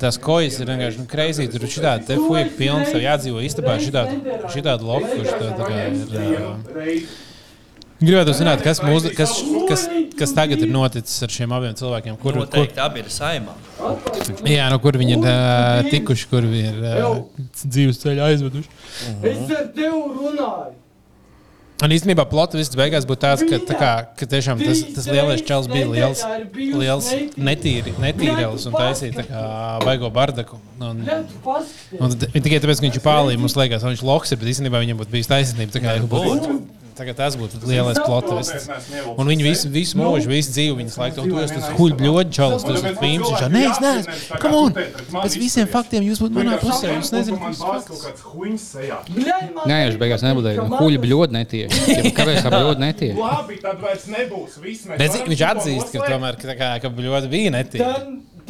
tās 0.01 0.17
kojas 0.23 0.57
ir 0.57 0.71
vienkārši, 0.71 1.03
nu, 1.03 1.05
kreizī, 1.11 1.45
tur 1.51 1.63
ir 1.63 1.71
šitādi 1.75 2.09
te 2.09 2.17
fuja 2.17 2.47
pilns, 2.57 2.89
tev 2.89 3.05
jādzīvo 3.05 3.43
istabā 3.45 3.77
šitādi, 3.83 4.17
šitādi 4.49 4.89
lofu, 4.89 5.11
kurš 5.13 5.35
tā, 5.35 5.51
tā 5.59 5.69
kā 5.69 5.83
ir. 5.85 5.99
Uh, 6.09 7.17
Gribētu 7.99 8.31
zināt, 8.31 8.61
kas, 8.63 8.79
mūs, 8.79 9.09
kas, 9.11 9.33
kas, 9.67 9.81
kas 10.15 10.33
tagad 10.35 10.61
ir 10.63 10.69
noticis 10.71 11.19
ar 11.25 11.33
šiem 11.35 11.51
abiem 11.51 11.73
cilvēkiem. 11.75 12.15
Kur, 12.15 12.31
kur, 12.31 12.45
Noteikti 12.45 12.79
abi 12.79 13.03
ir 13.03 13.09
saimā. 13.11 13.55
jā, 14.47 14.69
nu, 14.71 14.79
kur 14.79 14.95
viņi 15.01 15.17
ir 15.17 15.25
uh, 15.27 15.89
tikuši, 15.91 16.29
kur 16.31 16.47
viņi 16.47 16.69
ir 16.71 16.85
uh, 16.87 17.49
dzīves 17.59 17.99
ceļā 17.99 18.29
aizveduši. 18.31 18.71
Es 19.19 19.43
ar 19.51 19.67
tevi 19.75 19.99
runāju. 20.15 20.77
Un 21.79 21.93
īstenībā 21.95 22.25
plota 22.27 22.57
viss 22.59 22.75
beigās 22.75 23.05
būtu 23.07 23.21
tāds, 23.23 23.43
ka, 23.47 23.59
tā 23.69 23.75
kā, 23.79 23.91
ka 24.19 24.27
tiešām 24.27 24.59
tas, 24.59 24.81
tas 24.97 25.05
lielais 25.07 25.43
čels 25.47 25.69
bija 25.71 25.87
liels, 25.87 26.23
liels 26.75 27.07
netīri, 27.39 27.93
netīrēlis 28.03 28.67
un 28.67 28.75
taisīja 28.75 29.15
tā 29.21 29.25
kā 29.29 29.43
baigo 29.85 30.09
bardaku. 30.11 30.59
Un, 30.83 31.05
un 31.99 32.17
tikai 32.17 32.59
tāpēc, 32.59 32.81
ka 32.81 32.87
viņš 32.87 32.99
ir 32.99 33.05
pālī, 33.05 33.37
mums 33.39 33.55
liekas, 33.59 33.85
ka 33.85 33.93
viņš 33.93 34.03
loks 34.11 34.35
ir, 34.35 34.41
bet 34.41 34.51
īstenībā 34.51 34.83
viņam 34.83 34.99
būtu 34.99 35.15
bijis 35.15 35.31
taisnība. 35.31 35.71
Tā 35.75 35.83
kā, 35.85 35.95
būtu, 36.03 36.59
tagad 36.99 37.17
tas 37.17 37.35
būtu 37.39 37.59
lielais 37.67 37.99
plots. 38.03 38.51
Un 39.15 39.29
viņi 39.29 39.45
visu, 39.45 39.69
visu 39.73 39.99
mūžu, 39.99 40.29
visu 40.31 40.53
dzīvi 40.53 40.75
viņas 40.81 40.97
laiku, 40.99 41.23
un 41.23 41.31
tu 41.31 41.41
esi 41.41 41.55
tas 41.57 41.69
huļbļoģi 41.79 42.35
čels, 42.35 42.65
tu 42.67 42.75
esi 42.75 42.93
pīms. 42.99 43.29
Nē, 43.49 43.63
es 43.69 43.81
neesmu, 43.83 44.39
come 44.43 44.61
on, 44.63 44.77
pēc 45.15 45.37
visiem 45.41 45.69
faktiem 45.71 46.05
jūs 46.07 46.21
būtu 46.23 46.37
manā 46.37 46.59
pusē, 46.61 46.93
jūs 46.97 47.11
nezināt. 47.15 47.59
Nē, 49.69 49.77
viņš 49.89 49.99
beigās 50.01 50.25
nebūtu. 50.25 50.55
Huļi 50.79 51.03
bļod 51.05 51.35
netieši. 51.35 52.13
Kāpēc 52.17 52.41
tā 52.45 52.53
bļod 52.53 52.83
netieši? 52.83 53.19
Labi, 53.19 53.59
tad 53.63 53.77
vairs 53.83 54.07
nebūs. 54.11 54.59
Bet 54.95 55.21
viņš 55.29 55.45
atzīst, 55.53 55.93
ka 55.95 55.97
tomēr 56.07 56.39
ka, 56.39 56.93
ļoti 57.09 57.31
bija 57.31 57.55
netīri. 57.55 57.85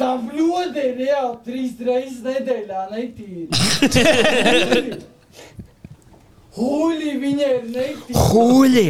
Tā, 0.00 0.14
bļode 0.16 0.80
ir 0.80 0.94
reāli 0.96 1.36
trīs 1.44 1.72
reizes 1.84 2.22
nedēļā 2.24 2.82
netīra. 2.94 3.48
Huļi 6.56 7.12
viņa 7.22 7.46
ir 7.56 7.68
netīra. 7.70 8.24
Huļi! 8.30 8.86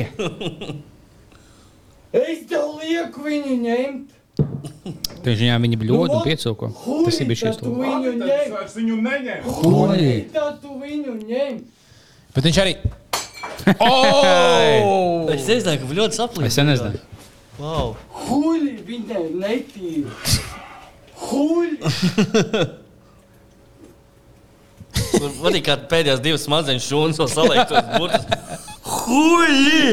Es 2.20 2.41
tev 2.51 2.78
lieku 2.81 3.23
viņu 3.27 3.57
ņemt. 3.62 4.16
Tieši 5.20 5.45
viņā 5.45 5.59
viņi 5.62 5.77
bļod 5.82 6.15
un 6.16 6.23
piecilko. 6.24 6.70
Tas 7.05 7.19
ir 7.20 7.28
bijis 7.28 7.43
šis 7.45 7.61
lūdzu. 7.61 7.77
viņu 7.85 8.15
Tad 8.23 8.31
es 8.32 8.41
ņem. 8.41 8.55
vairs 8.57 8.74
viņu 8.78 8.97
neņemu. 9.05 9.55
Huļi! 9.61 10.15
Tad 10.35 10.57
tu 10.62 10.78
viņu 10.81 11.15
ņem. 11.28 11.61
Bet 12.35 12.49
viņš 12.49 12.61
arī. 12.65 12.74
Oh! 13.85 15.28
Es 15.35 15.45
nezināju, 15.51 15.82
ka 15.85 15.99
ļoti 16.01 16.16
saplīst. 16.16 16.49
Es 16.49 16.57
sen 16.57 16.70
nezināju. 16.73 17.03
Wow. 17.61 17.93
Huļi 18.24 18.74
viņai 18.89 19.24
netīra. 19.37 20.15
Huļi! 21.28 21.77
Tur 25.11 25.31
patīk, 25.41 25.65
kā 25.66 25.77
pēdējās 25.91 26.23
divas 26.24 26.45
smadzenes 26.47 26.87
šūnas 26.87 27.20
vēl 27.20 27.31
saliektos 27.32 27.85
burtus. 27.99 28.24
Huļi! 28.91 29.85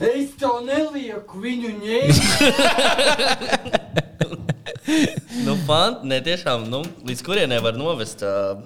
Es 0.00 0.30
tev 0.40 0.62
nelieku 0.64 1.42
viņu 1.42 1.70
ņemt. 1.82 2.16
nu, 5.46 5.56
fan, 5.68 5.98
ne, 6.08 6.20
tiešām, 6.24 6.64
nu, 6.72 6.80
līdz 7.04 7.20
kurienai 7.26 7.60
var 7.60 7.76
novest 7.76 8.24
uh, 8.24 8.56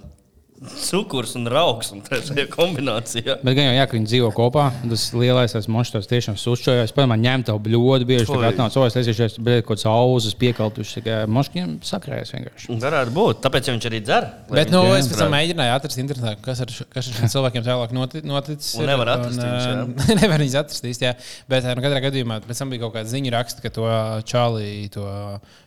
cukurs 0.85 1.35
un 1.39 1.47
raugs 1.51 1.91
un 1.95 2.01
trešajā 2.05 2.47
kombinācijā. 2.53 3.37
Bet 3.45 3.57
gan 3.57 3.67
jau, 3.69 3.75
jā, 3.77 3.85
ka 3.91 3.97
viņi 3.99 4.09
dzīvo 4.11 4.31
kopā. 4.37 4.67
Tas 4.91 5.07
lielais 5.17 5.53
tas 5.55 5.69
monstrs 5.71 6.09
tiešām. 6.11 6.37
Pēc 6.41 6.93
tam 6.95 7.15
ņem 7.21 7.45
tev 7.49 7.59
bļodu, 7.65 8.07
bieži 8.09 8.27
tā 8.29 8.39
Oi. 8.39 8.49
atnāc, 8.53 8.77
es 8.89 8.97
tieši 8.97 9.43
bet 9.45 9.65
kaut 9.67 9.77
kāds 9.79 9.87
auzas 9.91 10.35
piekaltušs. 10.41 10.99
Moškiem 11.31 11.79
sakrājas 11.85 12.33
vienkārši. 12.35 12.79
Varētu 12.85 13.15
būt, 13.17 13.41
tāpēc 13.45 13.69
ja 13.71 13.75
viņš 13.77 13.89
arī 13.91 14.01
dzer. 14.05 14.29
Bet 14.51 14.71
nu, 14.75 14.83
es 14.99 15.09
pēc 15.11 15.23
tam 15.25 15.33
mēģināju 15.35 15.75
atrast 15.77 16.01
internetā, 16.03 16.35
kas 16.45 16.61
ar, 16.65 16.73
kas 16.95 17.09
ar 17.11 17.19
šiem 17.19 17.33
cilvēkiem 17.35 17.67
tālāk 17.67 17.95
noti- 17.97 18.25
noticis. 18.25 18.75
Un 18.81 18.87
nevar 18.91 19.13
atrast 19.17 19.41
viņus, 19.41 19.67
jā. 19.69 19.75
ā, 20.15 20.19
nevar 20.23 20.45
viņus 20.45 20.59
atrast 20.63 20.85
jā. 21.05 21.15
Bet 21.51 21.67
nu, 21.69 21.83
katrā 21.85 22.03
gadījumā 22.09 22.41
pēc 22.47 22.63
tam 22.63 22.71
bija 22.75 22.85
kaut 22.87 22.95
kāda 22.99 23.11
ziņa 23.11 23.35
raksta, 23.37 23.65
ka 23.65 23.73
to 23.75 23.89
Čālī, 24.29 24.89
to 24.95 25.05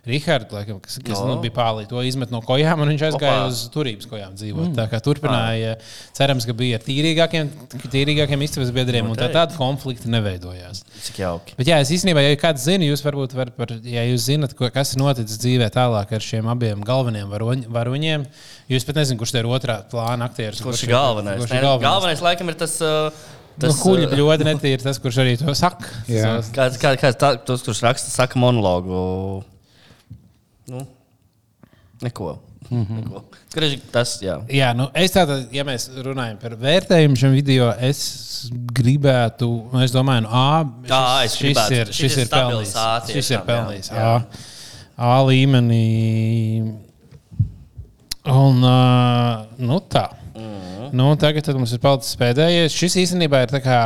Rihardu, 0.07 0.55
laikam, 0.55 0.79
kas, 0.83 0.99
kas 1.03 1.19
No. 1.19 1.33
nu, 1.35 1.41
bija 1.43 1.51
pālī, 1.57 1.87
to 1.89 1.99
izmet 2.05 2.31
no 2.31 2.39
kojām 2.45 2.79
un 2.83 2.91
viņš 2.93 3.03
aizgāja 3.09 3.41
Opā. 3.43 3.47
uz 3.51 3.65
turības 3.73 4.07
kojām 4.07 4.35
dzīvot. 4.39 4.69
Mm. 4.69 4.75
Kā 4.91 4.99
turpināja, 5.03 5.75
cerams, 6.17 6.47
ka 6.47 6.55
bija 6.57 6.79
tīrīgākiem, 6.83 7.51
tīrīgākiem 7.93 8.43
istabas 8.45 8.73
biedriem 8.75 9.09
un 9.11 9.19
tā 9.19 9.29
tāda 9.33 9.55
konflikta 9.57 10.11
neveidojās. 10.11 10.83
Cik 11.07 11.21
jauki. 11.23 11.57
Bet, 11.59 11.71
jā, 11.71 11.79
es 11.83 11.93
īstenībā, 11.97 12.23
ja 12.25 12.39
kāds 12.39 12.65
zina, 12.67 12.87
jūs 12.87 13.03
varbūt 13.05 13.37
varat, 13.37 13.55
par, 13.57 13.73
ja 13.85 14.05
jūs 14.07 14.27
zinat, 14.29 14.55
ko, 14.57 14.69
kas 14.73 14.95
ir 14.95 15.03
noticis 15.03 15.41
dzīvē 15.43 15.69
tālāk 15.73 16.13
ar 16.17 16.27
šiem 16.27 16.51
abiem 16.53 16.83
galvenajiem 16.87 17.33
varoņ, 17.33 17.65
varoņiem, 17.79 18.27
jūs 18.73 18.87
pat 18.87 19.01
nezināt, 19.01 19.21
kurš 19.23 19.35
te 19.35 19.43
ir 19.43 19.49
otrā 19.51 19.79
plāna 19.91 20.29
aktieris. 20.29 20.63
Kurš 20.65 20.87
ir 20.87 20.95
galvenais? 20.95 21.41
Kurš 21.43 21.57
ir 21.57 21.67
galvenais? 21.67 21.89
galvenais 21.89 22.23
laikam 22.29 22.53
ir 22.53 22.61
tas. 22.65 22.79
Uh, 22.83 23.35
Tas 23.57 23.73
nu, 23.73 23.77
kuģis 23.81 24.11
ļoti 24.13 24.45
netīri, 24.45 24.81
tas, 24.83 24.99
kurš 25.01 25.17
arī 25.23 25.33
to 25.39 25.53
saka. 25.57 25.89
Jā. 26.11 26.35
Kāds, 26.53 26.77
kā, 26.81 26.91
kāds 27.01 27.17
tā, 27.17 27.31
tos, 27.41 27.63
kurš 27.65 27.81
raksta, 27.87 28.11
saka 28.13 28.37
monologu. 28.37 28.99
Nu, 30.69 30.83
neko. 32.05 32.37
Mm 32.69 32.85
-hmm. 32.85 33.01
neko. 33.01 33.23
Tas, 33.91 34.15
jā. 34.21 34.35
Jā, 34.53 34.71
nu 34.77 34.85
es 34.97 35.13
tātad, 35.15 35.47
ja 35.55 35.63
mēs 35.67 35.87
runājam 36.05 36.37
par 36.41 36.55
vērtējumu 36.61 37.17
šim 37.19 37.33
video, 37.33 37.71
es 37.83 38.01
gribētu, 38.77 39.47
nu, 39.73 39.81
es 39.85 39.93
domāju, 39.95 40.27
no 40.27 40.33
A. 40.37 40.49
Jā, 40.89 41.01
es 41.25 41.37
šis 41.39 41.47
gribētu. 41.47 41.79
ir, 41.79 41.91
Šis 41.93 42.03
šis 42.03 42.19
ir 42.23 42.29
pelnījis. 42.33 42.75
Šis 43.15 43.31
ir 43.33 43.47
pelnījis. 43.47 43.89
A, 43.97 44.11
A 44.97 45.17
līmenī. 45.27 45.83
Un, 48.27 48.63
uh, 48.65 49.45
nu 49.57 49.79
tā. 49.89 50.07
Mhm. 50.35 50.89
Nu, 50.97 51.09
tagad 51.19 51.47
mums 51.57 51.73
ir 51.75 51.81
palicis 51.83 52.17
pēdējais. 52.19 52.75
Šis 52.75 52.97
īstenībā 53.03 53.45
ir 53.45 53.53
tā 53.53 53.61
kā, 53.63 53.79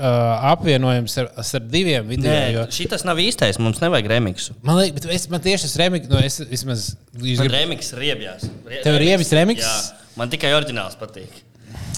apvienojums 0.00 1.14
ar, 1.22 1.28
ar 1.42 1.66
diviem 1.72 2.06
video. 2.08 2.30
Nē, 2.32 2.52
jo- 2.54 2.64
šis 2.72 3.04
nav 3.04 3.20
īstais. 3.22 3.58
Mums 3.62 3.80
nevajag 3.82 4.08
remixu. 4.14 4.54
Man 4.66 4.78
liekas, 4.80 4.94
bet 4.96 5.06
es, 5.16 5.28
man 5.32 5.40
tieši 5.44 5.66
tas 5.68 5.76
remiks, 5.82 6.08
nu, 6.10 6.18
es 6.24 6.40
vismaz. 6.50 6.88
jūs 7.16 7.38
Man 7.42 7.46
grib- 7.48 7.56
remix 7.58 7.92
riebjās. 7.98 8.48
Rie- 8.66 8.82
Tev 8.86 8.98
rievis 9.02 9.30
remix? 9.36 9.60
Jā, 9.66 10.10
man 10.16 10.32
tikai 10.32 10.52
oriģināls 10.56 10.96
patīk. 11.00 11.42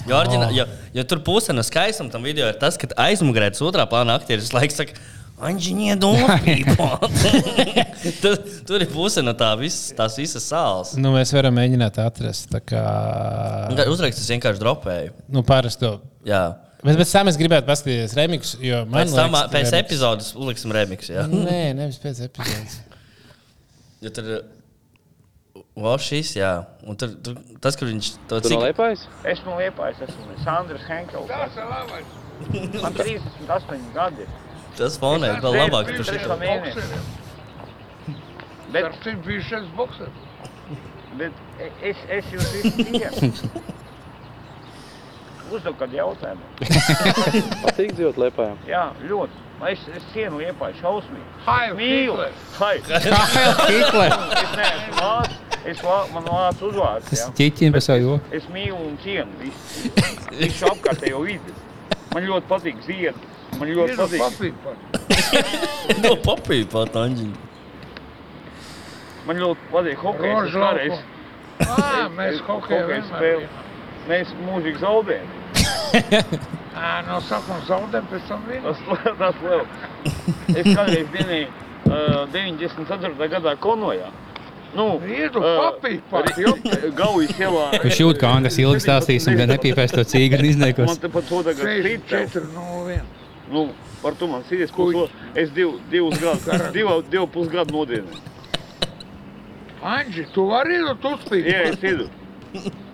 Jo, 0.07 0.17
oriģinā, 0.19 0.47
Oh. 0.49 0.55
jo, 0.57 0.65
jo 0.93 1.03
tur 1.07 1.19
puse 1.23 1.53
no 1.55 1.61
skaistuma 1.63 2.11
tam 2.11 2.23
video 2.23 2.47
ir 2.51 2.57
tas, 2.59 2.75
ka 2.77 2.87
aizmugurēts 3.07 3.61
otrā 3.63 3.85
plāna 3.89 4.19
aktieris 4.19 4.51
laiks 4.53 4.75
saka, 4.81 4.93
Anģiņie 5.43 5.95
domā, 5.99 6.35
tur, 8.21 8.35
tur 8.67 8.83
ir 8.85 8.87
puse 8.93 9.19
no 9.25 9.33
tā 9.35 9.49
vis, 9.59 9.91
tās 9.97 10.15
visas 10.19 10.45
sāls. 10.47 10.93
Nu, 10.95 11.11
mēs 11.15 11.33
varam 11.35 11.55
mēģināt 11.57 11.97
atrast. 12.03 12.53
Kā... 12.69 12.83
Uzrakstīt, 13.91 14.29
vienkārši 14.37 14.61
dropēju. 14.61 15.11
Nu, 15.33 15.43
parasti 15.47 15.83
to. 15.83 15.91
Jā. 16.29 16.43
Bet 16.83 16.97
pēc 16.99 17.11
tam 17.15 17.29
es 17.31 17.37
gribētu 17.39 17.67
paskatīties 17.69 18.13
remixu, 18.19 18.57
jo 18.63 18.81
man 18.91 19.05
Pēc 19.07 19.13
tam, 19.15 19.31
liekas, 19.31 19.51
pēc 19.53 19.69
remix- 19.69 19.77
epizodes 19.85 20.33
uzliksim 20.35 20.73
remix. 20.75 21.07
Jā. 21.13 21.23
Nē, 21.31 21.61
nevis 21.77 21.99
pēc 22.03 22.19
epizodes. 22.27 22.81
Jo 24.03 24.09
tur 24.17 24.33
Wow, 25.73 25.97
šis, 25.97 26.35
jā. 26.37 26.51
Un 26.85 26.97
tur, 27.01 27.09
tur, 27.25 27.37
tas, 27.61 27.73
kur 27.79 27.87
viņš 27.89 28.09
to 28.29 28.39
Tu 28.45 28.49
no 28.53 28.59
Liepājas? 28.61 29.07
Esmu 29.25 29.55
liepājis, 29.57 30.03
esmu 30.05 30.35
Sandrs 30.43 30.83
Henkels. 30.85 31.29
Man 32.83 32.93
38 32.99 33.87
gadi. 33.95 34.27
Tas 34.77 34.97
fonē 35.01 35.31
ir 35.33 35.41
vēl 35.41 35.57
labāk. 35.63 35.89
Tu 35.97 36.05
šito. 36.05 36.37
Bet, 38.73 38.83
Ar 38.89 38.93
šim 39.03 39.19
bija 39.25 39.41
šis 39.49 39.65
boksers. 39.77 40.21
bet 41.17 41.33
es, 41.81 41.97
es 42.09 42.25
jūs 42.33 42.47
visu 42.53 43.51
kādu 45.79 45.99
jautājumu. 45.99 46.41
Patīk 47.65 47.93
dzīvot 47.97 48.17
Liepājā? 48.23 48.55
Jā, 48.67 48.83
ļoti. 49.09 49.41
Es, 49.63 49.79
es 49.95 50.03
cienu 50.11 50.41
liepāju 50.41 50.75
šausmīgi. 50.81 51.27
Hail 51.45 51.75
Mīlu. 51.77 52.25
Hail 52.57 52.81
Hitler. 52.83 54.15
Es 54.41 54.55
neesmu 54.57 54.97
vārds. 54.97 55.37
Es 55.63 55.83
man. 55.83 56.25
Tas 57.07 57.21
jā. 57.21 57.27
ķiķim 57.37 57.71
par 57.71 57.83
savu 57.85 58.01
joku. 58.03 58.35
Es 58.35 58.49
mīlu 58.51 58.81
un 58.89 58.97
cienu 58.99 59.31
visu, 59.39 59.91
visu 60.35 60.67
apkārtējo 60.67 61.21
vidi. 61.23 61.55
Man 62.11 62.27
ļoti 62.27 62.49
patīk 62.49 62.81
ziedi. 62.83 63.31
Man 63.61 63.71
ļoti 63.71 63.95
patīk. 64.01 64.19
papīra. 64.25 66.01
No 66.03 66.11
papīra 66.25 66.67
pat, 66.73 66.97
Anģiņa. 67.05 67.49
Man 69.29 69.39
ļoti 69.39 69.71
patīk 69.71 70.03
hokejs. 70.03 70.49
Es 70.49 70.59
lauku. 70.59 70.99
Ā, 71.63 72.09
mēs 72.17 72.35
es- 72.35 72.43
hokeju 72.49 72.83
vienmēr 72.89 73.07
spēlējam. 73.13 73.61
Mēs 74.09 74.35
mūžīgi 74.43 74.83
zaudējam. 74.83 75.31
Ā, 75.93 76.89
No 77.07 77.19
sākuma 77.21 77.59
zaudēm, 77.67 78.05
pēc 78.09 78.27
tam 78.29 78.43
viņa. 78.49 78.73
tas 79.19 79.41
liels. 79.43 79.79
Es 80.57 80.67
kādreiz 80.73 81.07
dienēju 81.13 81.47
uh, 81.47 82.23
94. 82.33 83.29
gadā 83.35 83.55
Konojā. 83.61 84.09
Nu, 84.73 84.87
Iedu 85.05 85.37
ā, 85.45 85.51
papīru 85.61 86.01
pat, 86.09 86.31
Ri- 86.31 86.47
jopte. 86.47 86.77
Gaujas 86.97 87.35
ielā. 87.37 87.65
Viņš 87.83 87.99
jūt, 88.01 88.17
kā 88.23 88.31
Andris 88.39 88.57
ilgi 88.57 88.81
stāstīsim, 88.81 89.37
gan 89.37 89.51
nepiepēs 89.53 89.93
to 89.93 90.01
cīgu 90.09 90.39
un 90.41 90.47
izniekos. 90.49 90.89
Man 90.89 91.01
te 91.03 91.11
pat 91.13 91.27
to 91.29 91.43
tagad 91.45 91.61
krīt. 91.61 92.07
64-01. 92.09 93.03
Nu, 93.53 93.67
par 94.01 94.17
to 94.17 94.29
man 94.31 94.41
sīdies 94.49 94.73
puso. 94.73 95.05
Es 95.37 95.51
div, 95.53 95.75
divus 95.93 96.17
gadus, 96.17 96.71
divu, 96.73 97.03
divu 97.13 97.27
pusgadu 97.35 97.75
nodienu. 97.77 98.23
Anģi, 99.83 100.25
tu 100.33 100.47
vari 100.49 100.79
iedot 100.79 101.05
uzspīt? 101.11 101.45
Jā, 101.53 101.61
es 101.69 101.85
idu. 101.85 102.09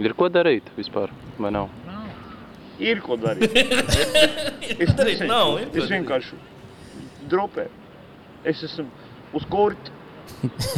Ir 0.00 0.14
ko 0.16 0.28
darīt 0.32 0.68
vispār, 0.78 1.10
vai 1.38 1.50
nav? 1.52 1.68
Ir 2.80 3.02
ko 3.04 3.16
darīt. 3.20 3.52
ko 4.80 4.94
darīt, 4.96 5.24
nav, 5.28 5.58
ir 5.60 5.82
Es 5.82 5.90
vienkārši 5.90 6.38
dropēju. 7.28 7.72
Es 8.48 8.62
esmu 8.64 8.86
uz 9.36 9.44
korķa. 9.52 9.96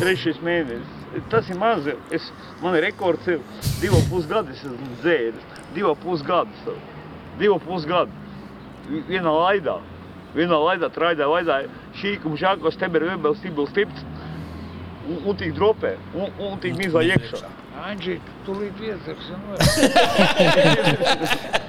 Trešais 0.00 0.40
mēnesis. 0.42 0.98
Tas 1.30 1.46
ir 1.52 1.58
maz. 1.60 1.86
Es, 2.10 2.26
man 2.64 2.74
ir 2.78 2.82
rekords 2.88 3.28
ir 3.30 3.38
divu 3.82 4.00
pusgadu. 4.10 4.50
Es 4.56 4.64
esmu 4.64 4.90
dzēris. 5.04 5.46
Divu 5.76 5.92
pusgadu. 6.02 6.74
Divu 7.38 7.60
pusgadu. 7.62 8.10
Vi- 8.88 9.04
Vienā 9.12 9.30
laidā. 9.36 9.76
Vienā 10.34 10.58
laidā, 10.58 10.88
traidā, 10.90 11.28
laidā. 11.30 11.60
Šī, 12.00 12.16
kam 12.22 12.34
žākos, 12.40 12.78
teber, 12.80 13.04
vebel, 13.12 13.36
stibel, 13.38 13.68
stipts. 13.70 14.02
Un, 15.06 15.20
un 15.30 15.36
tik 15.38 15.54
dropē. 15.54 15.94
Un, 16.16 16.32
un 16.42 16.58
tik 16.64 16.74
mizā 16.80 17.04
iekšā. 17.12 17.44
Anģi, 17.82 18.14
tu 18.46 18.54
līdz 18.54 18.82
iedzers. 18.86 19.30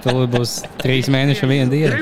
Tur 0.03 0.27
būs 0.29 0.51
trīs 0.83 1.07
mēneši 1.13 1.47
viena 1.49 1.71
diena. 1.71 1.95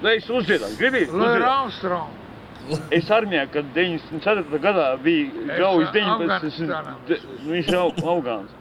Lai 0.00 0.14
es 0.16 0.28
uzdziedātu, 0.32 0.78
gribīgi? 0.80 1.12
Lai 1.20 1.34
Armstrong. 1.44 2.16
Es 2.94 3.08
armijā, 3.12 3.44
kad 3.52 3.66
94. 3.74 4.60
gadā 4.62 4.86
bija 5.02 5.56
Gaujas 5.58 5.90
19. 5.92 6.46
es- 6.46 6.60
de- 7.08 7.20
nu, 7.42 7.52
Viņš 7.52 7.68
ir 7.68 7.78
Afgāns. 8.14 8.56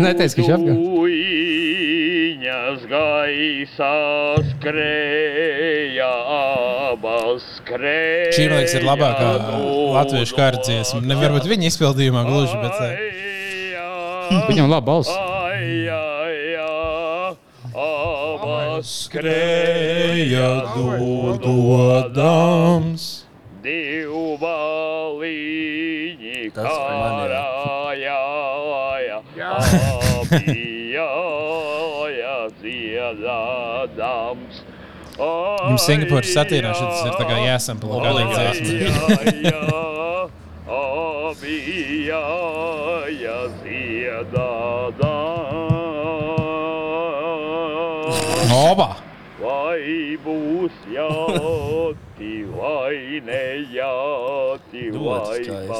Neteica, 0.00 0.34
ka 0.36 0.42
Afgāns. 0.56 0.78
Viņas 2.40 2.82
gaisā 2.90 3.94
skrēja, 4.50 6.10
abas 6.90 7.44
skrēja. 7.58 8.32
Šī, 8.36 8.44
man 8.50 8.56
liekas, 8.62 8.74
ir 8.78 8.84
labākā 8.88 9.28
latviešu 9.98 10.34
kārtas 10.38 10.66
dziesma. 10.68 10.98
Ne 11.04 11.14
varbūt 11.20 11.44
viņa 11.50 11.64
izpildījumā 11.70 12.22
gluži, 12.28 12.56
bet. 12.62 12.74
ā, 12.80 12.82
Viņam 14.48 14.66
laba 14.70 14.86
balss. 14.86 15.12
Abas 17.70 18.88
Skrēja 19.06 20.50
dododams. 21.40 23.04
Divu 23.60 24.38
baliņi 24.40 26.30
Tas 26.56 26.72
Viņam 35.20 35.78
Singapūras 35.84 36.30
satīrā 36.32 36.70
šis 36.74 37.02
ir 37.06 37.14
tā 37.18 37.24
kā 37.28 37.36
jāsamplo 37.44 38.00
kādā 38.00 38.22
dziesmā. 38.56 39.08
Abijā, 40.70 42.22
dziedādams. 43.60 44.90
Oba! 48.54 48.88
Vai 49.40 50.16
būs 50.24 50.76
jāti, 50.92 52.32
vai 52.52 52.96
nejāti, 53.24 54.82
vai 54.92 55.40
skaisti. 55.40 55.70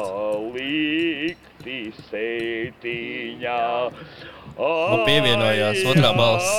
Palikti 1.71 1.91
sētiņā. 2.09 3.59
Nu, 4.57 4.97
pievienojās 5.07 5.79
otrā 5.87 6.11
balss. 6.17 6.49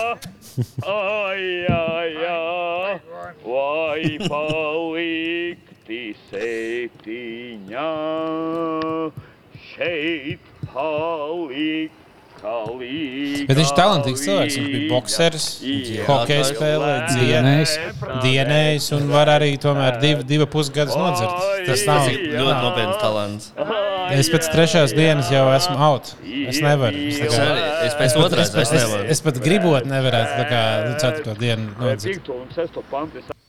Ai, 0.84 1.64
ai, 1.68 2.12
ai, 2.28 3.00
vai 3.44 4.18
palikti 4.28 6.02
sētiņā. 6.30 7.88
Šeit 9.72 10.52
palikt. 10.72 12.01
Bet 12.42 13.56
viņš 13.58 13.70
ir 13.70 13.76
talantīgs 13.78 14.22
cilvēks. 14.26 14.56
Viņš 14.58 14.70
bija 14.72 14.88
boxers, 14.90 15.46
hokeja 16.08 16.44
spēlēja, 16.48 17.00
dienējis, 17.20 17.74
dienējis 18.24 18.88
un 18.98 19.08
var 19.12 19.30
arī 19.36 19.52
tomēr 19.62 20.00
div, 20.02 20.24
divu 20.28 20.46
pusgadus 20.50 20.96
nodzert. 20.98 21.36
Tas 21.68 21.84
nav 21.86 22.08
ļoti 22.10 22.56
nopietns 22.64 22.98
talants. 23.02 23.52
Es 24.12 24.28
pēc 24.32 24.48
trešās 24.52 24.94
dienas 24.96 25.30
jau 25.32 25.44
esmu 25.54 25.76
out. 25.78 26.14
Es 26.48 26.58
nevaru. 26.64 27.04
Es, 27.08 27.20
tā 27.22 27.52
Es 27.86 27.94
pēc 27.98 28.16
pat- 28.16 28.24
otrās 28.26 28.48
es, 28.48 28.50
pat- 28.50 28.58
vairs 28.58 28.72
es, 28.72 28.82
nevaru. 28.82 29.06
es 29.14 29.20
pat 29.28 29.38
gribot 29.46 29.86
nevarētu 29.86 30.40
tā 30.40 30.48
kā 30.50 30.64
nu, 30.88 30.96
ceturto 30.98 31.38
dienu 31.38 31.70
nodzert. 31.78 33.41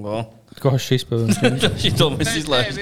Go. 0.00 0.20
Ko 0.60 0.72
šis 0.82 1.04
pavadījis? 1.06 1.66
Šito 1.84 2.08
mēs 2.16 2.32
izlaižam. 2.40 2.74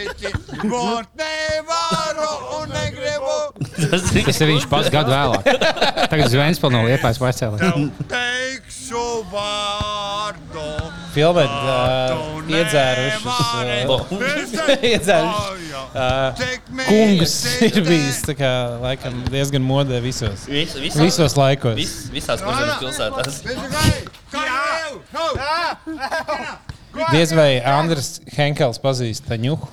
Nevaru 1.19 2.29
un 2.59 2.73
negribu. 2.73 3.35
Tas 3.93 4.41
ir 4.41 4.51
viņš 4.55 4.67
pats 4.71 4.89
gadu 4.93 5.13
vēlāk. 5.17 5.45
Tagad 6.09 6.33
Zvaigznes 6.33 6.63
no 6.73 6.81
Liepājas 6.87 7.21
pārcēlās. 7.21 7.61
Teikšu 8.11 9.05
vārdu. 9.33 10.65
Filmēt, 11.13 11.51
uh, 11.51 12.41
iedzērušas. 12.53 13.27
Uh, 13.85 14.03
iedzērušas. 14.87 15.59
Uh, 15.89 16.43
kungs 16.89 17.35
ir 17.65 17.79
bijis 17.87 18.23
tā 18.27 18.35
kā, 18.39 18.51
laikam, 18.83 19.21
diezgan 19.33 19.65
modē 19.65 20.03
visos, 20.05 20.45
Vis, 20.51 20.75
visā, 20.79 21.01
visos 21.05 21.37
laikos. 21.39 21.77
Vis, 21.79 21.95
visās 22.13 22.45
pilsētās. 22.45 23.43
Diez 27.13 27.33
vai 27.37 27.59
Andris 27.61 28.19
Henkels 28.37 28.81
pazīst 28.83 29.27
Taņuhu. 29.29 29.69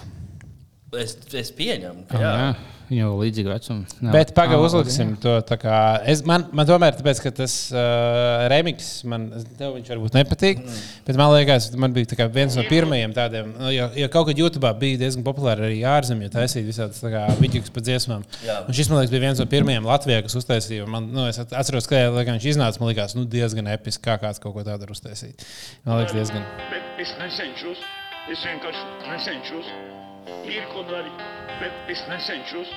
Es, 0.99 1.15
es 1.35 1.51
pieņemu. 1.55 2.05
Jā, 2.07 2.15
ka 2.15 2.21
Jā. 2.21 2.49
Viņa 2.89 3.01
jau 3.01 3.11
līdzīga 3.19 3.51
vecuma. 3.53 3.85
Nav- 4.05 4.15
Bet 4.15 4.31
pagaidi, 4.37 4.65
uzliksim 4.67 5.13
to 5.21 5.33
tā 5.47 5.57
kā. 5.61 5.77
Es, 6.11 6.21
man, 6.27 6.45
man 6.55 6.67
tomēr, 6.69 6.95
tāpēc, 6.99 7.21
ka 7.23 7.31
tas 7.41 7.55
uh, 7.73 8.45
remix, 8.51 8.91
man 9.09 9.27
tev 9.59 9.75
viņš 9.77 9.91
varbūt 9.93 10.17
nepatīk. 10.19 10.61
Mm. 10.63 10.83
Bet 11.07 11.19
man 11.21 11.33
liekas, 11.33 11.69
man 11.81 11.95
bija 11.95 12.19
kā 12.19 12.27
viens 12.31 12.57
no 12.57 12.65
pirmajiem 12.69 13.15
tādiem, 13.15 13.51
nu, 13.57 13.71
jo, 13.73 13.89
jo 14.01 14.11
kaut 14.13 14.29
kad 14.29 14.41
YouTube 14.43 14.71
bija 14.81 15.01
diezgan 15.01 15.25
populāri 15.25 15.67
arī 15.69 15.81
ārzemē, 15.89 16.29
ja 16.29 16.35
taisīt 16.37 16.67
visādas 16.67 17.01
vidīgas 17.41 17.73
pa 17.73 17.83
dziesmām. 17.85 18.25
Jā. 18.45 18.61
Un 18.67 18.77
šis, 18.77 18.91
man 18.91 19.01
liekas, 19.01 19.13
bija 19.15 19.25
viens 19.27 19.41
no 19.41 19.49
pirmajiem 19.49 19.89
Latvijā, 19.89 20.21
kas 20.25 20.37
uztaisīja. 20.41 20.87
Man, 20.91 21.09
nu, 21.15 21.25
es 21.31 21.41
atceros, 21.43 21.89
ka 21.89 22.05
lai 22.13 22.25
gan 22.27 22.39
viņš 22.39 22.49
iznāca, 22.55 22.81
man 22.81 22.93
liekas, 22.93 23.17
nu, 23.17 23.25
diezgan 23.29 23.69
episki, 23.73 24.05
kā 24.05 24.19
kāds 24.21 24.41
kaut 24.43 24.55
ko 24.57 24.65
tādu 24.67 24.87
var 24.87 24.95
uztaisīt. 24.95 25.45
Man 25.85 26.01
liekas, 26.03 26.15
diezgan. 26.17 26.47
Bet 26.71 27.05
es 27.05 27.13
nesenšos, 27.21 27.85
es 28.33 28.49
vienkārši 28.49 28.89
nesenšos. 29.09 29.94
Ir 30.25 30.65
ko 30.73 30.81
darīt, 30.89 31.19
bet 31.59 31.89
es 31.93 32.01
nesenšos, 32.09 32.69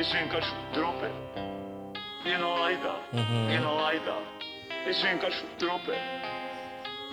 es 0.00 0.12
vienkārši 0.16 0.54
dropēju. 0.76 1.18
Vienā 2.24 2.50
laidā, 2.60 2.94
Mhm. 3.12 3.42
vienā 3.50 3.72
laidā. 3.80 4.16
Es 4.88 5.02
vienkārši 5.04 5.44
dropēju. 5.60 6.06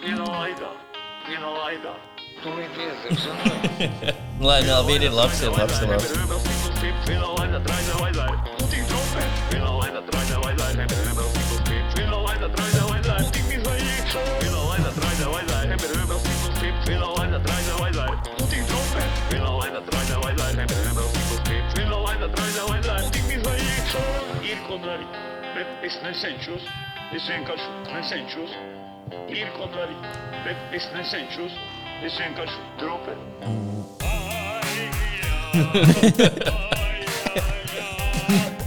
Vienā 0.03 0.27
laidā, 0.27 0.72
vienā 1.27 1.51
laidā. 1.57 1.93
Tu 2.43 2.49
līdz 2.49 2.76
iezers. 2.85 3.27
Lai 4.39 4.61
nav 4.63 4.85
vīri, 4.88 5.09
labs, 5.11 5.41
ir 5.43 5.51
labs, 5.51 5.81
ir 5.81 5.88
labs. 5.89 6.11
Vienā 7.05 7.30
laidā, 7.38 7.59
traida 7.68 7.93
vajadzēja. 7.99 8.51
Vienā 22.22 22.30
laidā, 22.30 22.38
traida 22.38 22.64
vajadzēja. 22.69 23.10
Tik 23.15 23.30
izvairīgs. 23.34 23.93
Ir 24.45 24.60
ko 24.68 24.76
darīt, 24.84 25.15
bet 25.56 25.68
es 25.88 25.95
nesenšos. 26.03 26.64
Es 27.18 27.26
vienkārši 27.26 27.69
nesenšos. 27.89 28.52
Ir 29.34 29.49
ko 29.57 29.65
darīt, 29.73 30.06
bet 30.45 30.57
es 30.77 30.85
nesenšos. 30.93 31.53
Es 32.06 32.14
vienkārši 32.22 32.60
dropēju. 32.77 33.26
Vienā 38.31 38.60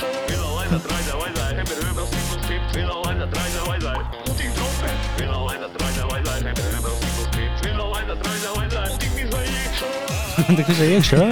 Vienā 0.00 0.48
laidā 0.56 0.78
traida 0.86 1.12
vajadzēja, 1.20 1.54
heberi 1.60 1.82
vēbels 1.88 2.10
tikos 2.14 2.42
piept. 2.48 2.70
Vienā 2.76 2.96
laidā 3.04 3.26
traida 3.34 3.60
vajadzēja, 3.66 4.02
tu 4.24 4.32
tik 4.38 4.50
dropē. 4.56 4.90
Vienā 5.18 5.38
laidā 5.44 5.68
traida 5.76 6.02
vajadzēja, 6.10 6.40
heberi 6.46 6.70
vēbels 6.76 7.00
tikos 7.04 7.28
piept. 7.36 7.58
Vienā 7.66 7.84
laidā 7.94 8.14
traida 8.24 8.48
vajadzēja, 8.56 8.90
tik 9.04 9.12
izvairīgs. 9.24 9.78
Tik 10.60 10.66
uz 10.72 10.80
iekšā. 10.88 11.20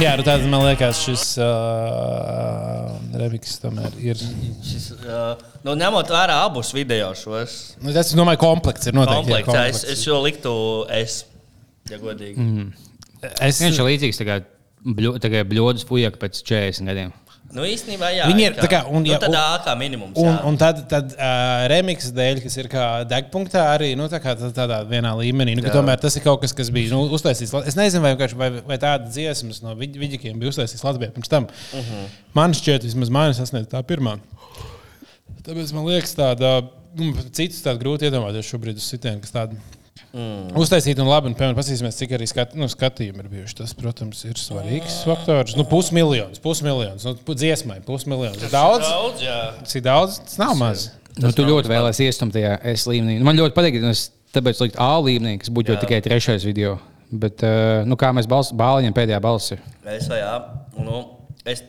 Jā, 0.00 0.12
nu 0.16 0.22
tāds 0.24 0.46
man 0.48 0.62
liekas, 0.64 1.00
šis 1.04 1.24
uh, 1.42 2.86
remix 3.20 3.58
tomēr 3.60 3.92
ir. 4.00 4.16
Šis, 4.64 4.86
uh, 5.02 5.34
nu, 5.66 5.74
ņemot 5.76 6.08
vērā 6.14 6.38
abus 6.46 6.70
video 6.72 7.10
šos. 7.18 7.56
Nu, 7.82 7.92
tas, 7.94 8.14
domāju, 8.16 8.40
komplekts 8.40 8.88
ir 8.88 8.96
noteikti. 8.96 9.34
jā, 9.34 9.42
Komplekts, 9.44 9.52
jā, 9.58 9.64
es, 9.66 9.82
komplekts. 9.82 9.98
es 9.98 10.04
šo 10.06 10.20
liktu 10.24 10.54
es. 11.02 11.18
Ja 11.90 11.98
godīgi. 12.00 12.38
Mm. 12.38 12.70
Es- 13.40 13.60
Viņš 13.60 13.78
ir 13.80 13.88
līdzīgs 13.90 14.22
kā 14.26 14.40
bļo- 14.84 15.18
tā 15.20 15.28
kā 15.32 15.44
bļodas 15.44 15.84
fujaka 15.88 16.16
pēc 16.22 16.42
40 16.42 16.86
gadiem. 16.88 17.12
Nu, 17.52 17.64
īstenībā, 17.66 18.12
jā. 18.14 18.26
Viņi 18.30 18.44
ir 18.46 18.52
it 18.52 18.58
tā 18.62 18.68
kā, 18.70 18.84
un, 18.86 19.02
nu, 19.02 19.10
ja, 19.10 19.16
tad 19.18 19.32
un, 19.32 19.34
A 19.34 19.58
kā 19.64 19.72
minimums. 19.76 20.14
Un, 20.16 20.28
jā. 20.28 20.44
un 20.46 20.56
tad, 20.56 20.84
tad 20.88 21.10
uh, 21.16 21.64
remix 21.66 22.12
dēļ, 22.14 22.38
kas 22.44 22.56
ir 22.62 22.68
kā 22.70 22.84
degpunktā, 23.10 23.64
arī 23.74 23.88
nu, 23.98 24.06
tā 24.06 24.20
kā 24.22 24.36
tā- 24.38 24.52
tādā 24.54 24.78
vienā 24.86 25.10
līmenī. 25.18 25.56
Nu, 25.58 25.64
Jā. 25.66 25.72
tomēr 25.74 25.98
tas 25.98 26.14
ir 26.14 26.22
kaut 26.22 26.40
kas, 26.44 26.52
kas 26.54 26.70
bija 26.70 26.92
nu, 26.94 27.08
uztaisīts. 27.10 27.50
Es 27.66 27.74
nezinu, 27.74 28.02
vai, 28.06 28.14
vai, 28.14 28.50
vai 28.70 28.78
tādas 28.78 29.10
dziesmas 29.16 29.62
no 29.66 29.74
vid- 29.74 29.98
vidikiem 29.98 30.38
bija 30.38 30.52
uztaisītas 30.54 30.84
Latvijā 30.86 31.10
pirms 31.10 31.28
tam. 31.28 31.48
Mhm. 31.74 32.06
Man 32.38 32.52
šķiet, 32.54 32.86
vismaz 32.86 33.10
mani 33.10 33.34
sasniedz 33.34 33.66
tā 33.66 33.82
pirmā. 33.82 34.20
Tāpēc 35.42 35.72
man 35.74 35.86
liekas, 35.90 36.14
tāda, 36.14 36.68
nu, 36.94 37.10
citus 37.34 37.62
tādu 37.66 37.82
grūti 37.82 38.06
iedomāties 38.06 38.46
šobrīd 38.46 38.78
uz 38.78 38.86
sitienu, 38.86 39.20
kas 39.24 39.32
tādu. 39.34 39.58
Mm. 40.10 40.54
Uztaisīt, 40.58 40.98
un 40.98 41.06
labi, 41.06 41.30
un, 41.30 41.34
piemēram, 41.38 41.56
paskatīsimies, 41.58 41.98
cik 42.00 42.14
arī 42.16 42.26
skat, 42.26 42.54
nu, 42.58 42.66
skatījumi 42.70 43.22
ir 43.22 43.28
bijuši. 43.30 43.56
Tas, 43.60 43.74
protams, 43.78 44.24
ir 44.26 44.38
svarīgs 44.40 45.00
faktors. 45.06 45.54
Nu, 45.58 45.66
pusmiljons, 45.70 46.40
pusmiljons, 46.42 47.06
nu, 47.06 47.14
dziesmai, 47.30 47.78
pusmiljons. 47.86 48.40
Ir 48.42 48.50
daudz. 48.52 48.86
daudz, 48.88 49.22
jā. 49.22 49.38
Cik 49.70 49.84
daudz? 49.86 50.18
Tas 50.24 50.40
nav 50.40 50.56
maz. 50.58 50.88
Nu, 51.20 51.30
tu 51.36 51.44
ļoti 51.46 51.70
vēlēsies 51.70 52.10
iestumt 52.10 52.34
tajā 52.34 52.56
S 52.72 52.88
līmenī. 52.90 53.18
Nu, 53.20 53.28
man 53.28 53.38
ļoti 53.38 53.54
patīk, 53.54 53.78
ka 53.78 53.92
es 53.92 54.08
tāpēc 54.34 54.62
likt 54.64 54.78
A 54.82 54.92
līmenī, 55.02 55.36
kas 55.42 55.52
būtu 55.54 55.74
jau 55.74 55.80
tikai 55.82 56.00
trešais 56.04 56.46
video. 56.46 56.78
Bet, 57.10 57.42
uh, 57.46 57.82
nu, 57.86 57.98
kā 57.98 58.12
mēs 58.14 58.28
bals, 58.30 58.52
bāliņam 58.56 58.94
pēdējā 58.94 59.18
balsi. 59.22 59.58
Es, 59.90 60.06
jā, 60.06 60.34
nu, 60.78 61.02
es, 61.48 61.64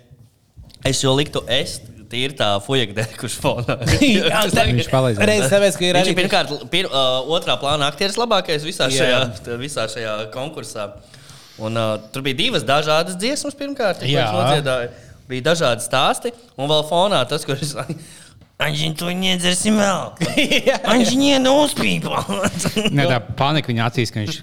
es 0.86 1.02
jau 1.02 1.16
liktu 1.18 1.42
es. 1.50 1.80
Tīri 2.12 2.36
tā 2.36 2.48
fujaga 2.66 2.98
dēļ, 3.00 3.14
kurš 3.22 3.38
fonā. 3.42 3.78
Jā, 4.04 4.42
tā- 4.52 4.66
Viņš 4.68 4.90
palīdzēja. 4.92 5.28
Reiz 5.30 5.46
tāpēc, 5.52 5.78
ka 5.80 5.86
ir 5.88 5.96
Viņš 5.96 6.04
arī- 6.04 6.12
ir 6.14 6.20
pirmkārt, 6.20 6.54
pir, 6.74 6.90
uh, 6.92 7.22
otrā 7.38 7.56
plāna 7.62 7.88
aktieris 7.88 8.20
labākais 8.20 8.66
visā 8.68 8.90
Jā. 8.92 9.00
šajā, 9.00 9.58
visā 9.62 9.88
šajā 9.94 10.16
konkursā. 10.36 10.90
Un, 11.62 11.78
uh, 11.78 11.96
tur 12.12 12.24
bija 12.26 12.36
divas 12.44 12.64
dažādas 12.68 13.16
dziesmas, 13.22 13.56
pirmkārt, 13.56 14.04
viņš 14.04 14.34
nodziedāja. 14.36 14.92
Bija 15.32 15.46
dažādi 15.54 15.86
stāsti, 15.86 16.34
un 16.60 16.68
vēl 16.68 16.84
fonā 16.90 17.22
tas, 17.30 17.46
kurš 17.48 17.78
Anģiņ, 18.62 18.92
to 19.00 19.10
nedzersim 19.18 19.80
vēl. 19.80 20.12
Anģiņ, 20.94 21.24
neuzpīpā. 21.42 22.20
Ne, 22.94 23.08
tā 23.10 23.18
panika 23.40 23.72
viņa 23.72 23.88
acīs, 23.88 24.12
ka 24.14 24.22
viņš 24.22 24.42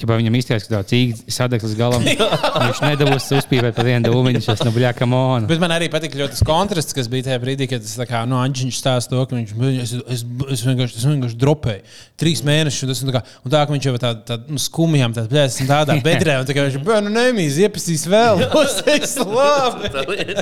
Ķipā 0.00 0.18
viņam 0.20 0.36
izties, 0.38 0.66
ka 0.66 0.70
tā 0.76 0.80
cīņa 0.92 1.32
sadeglis 1.32 1.74
galam. 1.78 2.04
Viņš 2.04 2.80
nedabūs 2.84 3.28
uzpīvēt 3.38 3.76
par 3.76 3.88
vienu 3.88 4.02
dūmu, 4.08 4.32
viņš 4.34 4.46
tas 4.52 4.64
nu 4.66 4.70
bļā, 4.74 4.92
kam 4.98 5.10
on. 5.16 5.48
Bet 5.50 5.62
man 5.62 5.74
arī 5.74 5.86
patīk 5.92 6.16
ļoti 6.18 6.36
tas 6.36 6.44
kontrasts, 6.46 6.96
kas 6.96 7.06
bija 7.10 7.28
tajā 7.30 7.38
brīdī, 7.42 7.64
kad 7.70 7.84
tas 7.84 7.96
kā, 8.10 8.22
nu, 8.30 8.38
Anģiņš 8.40 8.80
stāsta 8.80 9.14
to, 9.14 9.24
ka 9.26 9.38
viņš 9.38 9.50
es, 9.84 9.94
es, 10.16 10.24
es 10.56 10.64
vienkārši, 10.66 10.98
es 11.00 11.08
vienkārši 11.08 11.40
dropēju 11.40 11.82
trīs 12.20 12.40
mēnešus. 12.46 12.84
un 12.84 12.88
Tas, 12.90 13.02
un 13.04 13.10
tā, 13.10 13.14
kā, 13.16 13.22
un 13.44 13.54
tā, 13.54 13.60
ka 13.64 13.74
viņš 13.74 13.88
jau 13.88 13.94
tādā 13.96 14.20
tā, 14.28 14.34
nu, 14.50 14.60
skumjām, 14.60 15.14
tādā 15.16 15.28
blēsas, 15.32 15.68
tādā 15.70 15.96
bedrē, 16.04 16.38
un 16.42 16.48
tā 16.48 16.56
kā 16.56 16.66
viņš 16.66 16.78
bija, 16.86 17.00
nu, 17.06 17.12
nemīs, 17.14 17.58
iepazīs 17.64 18.04
vēl. 18.10 18.44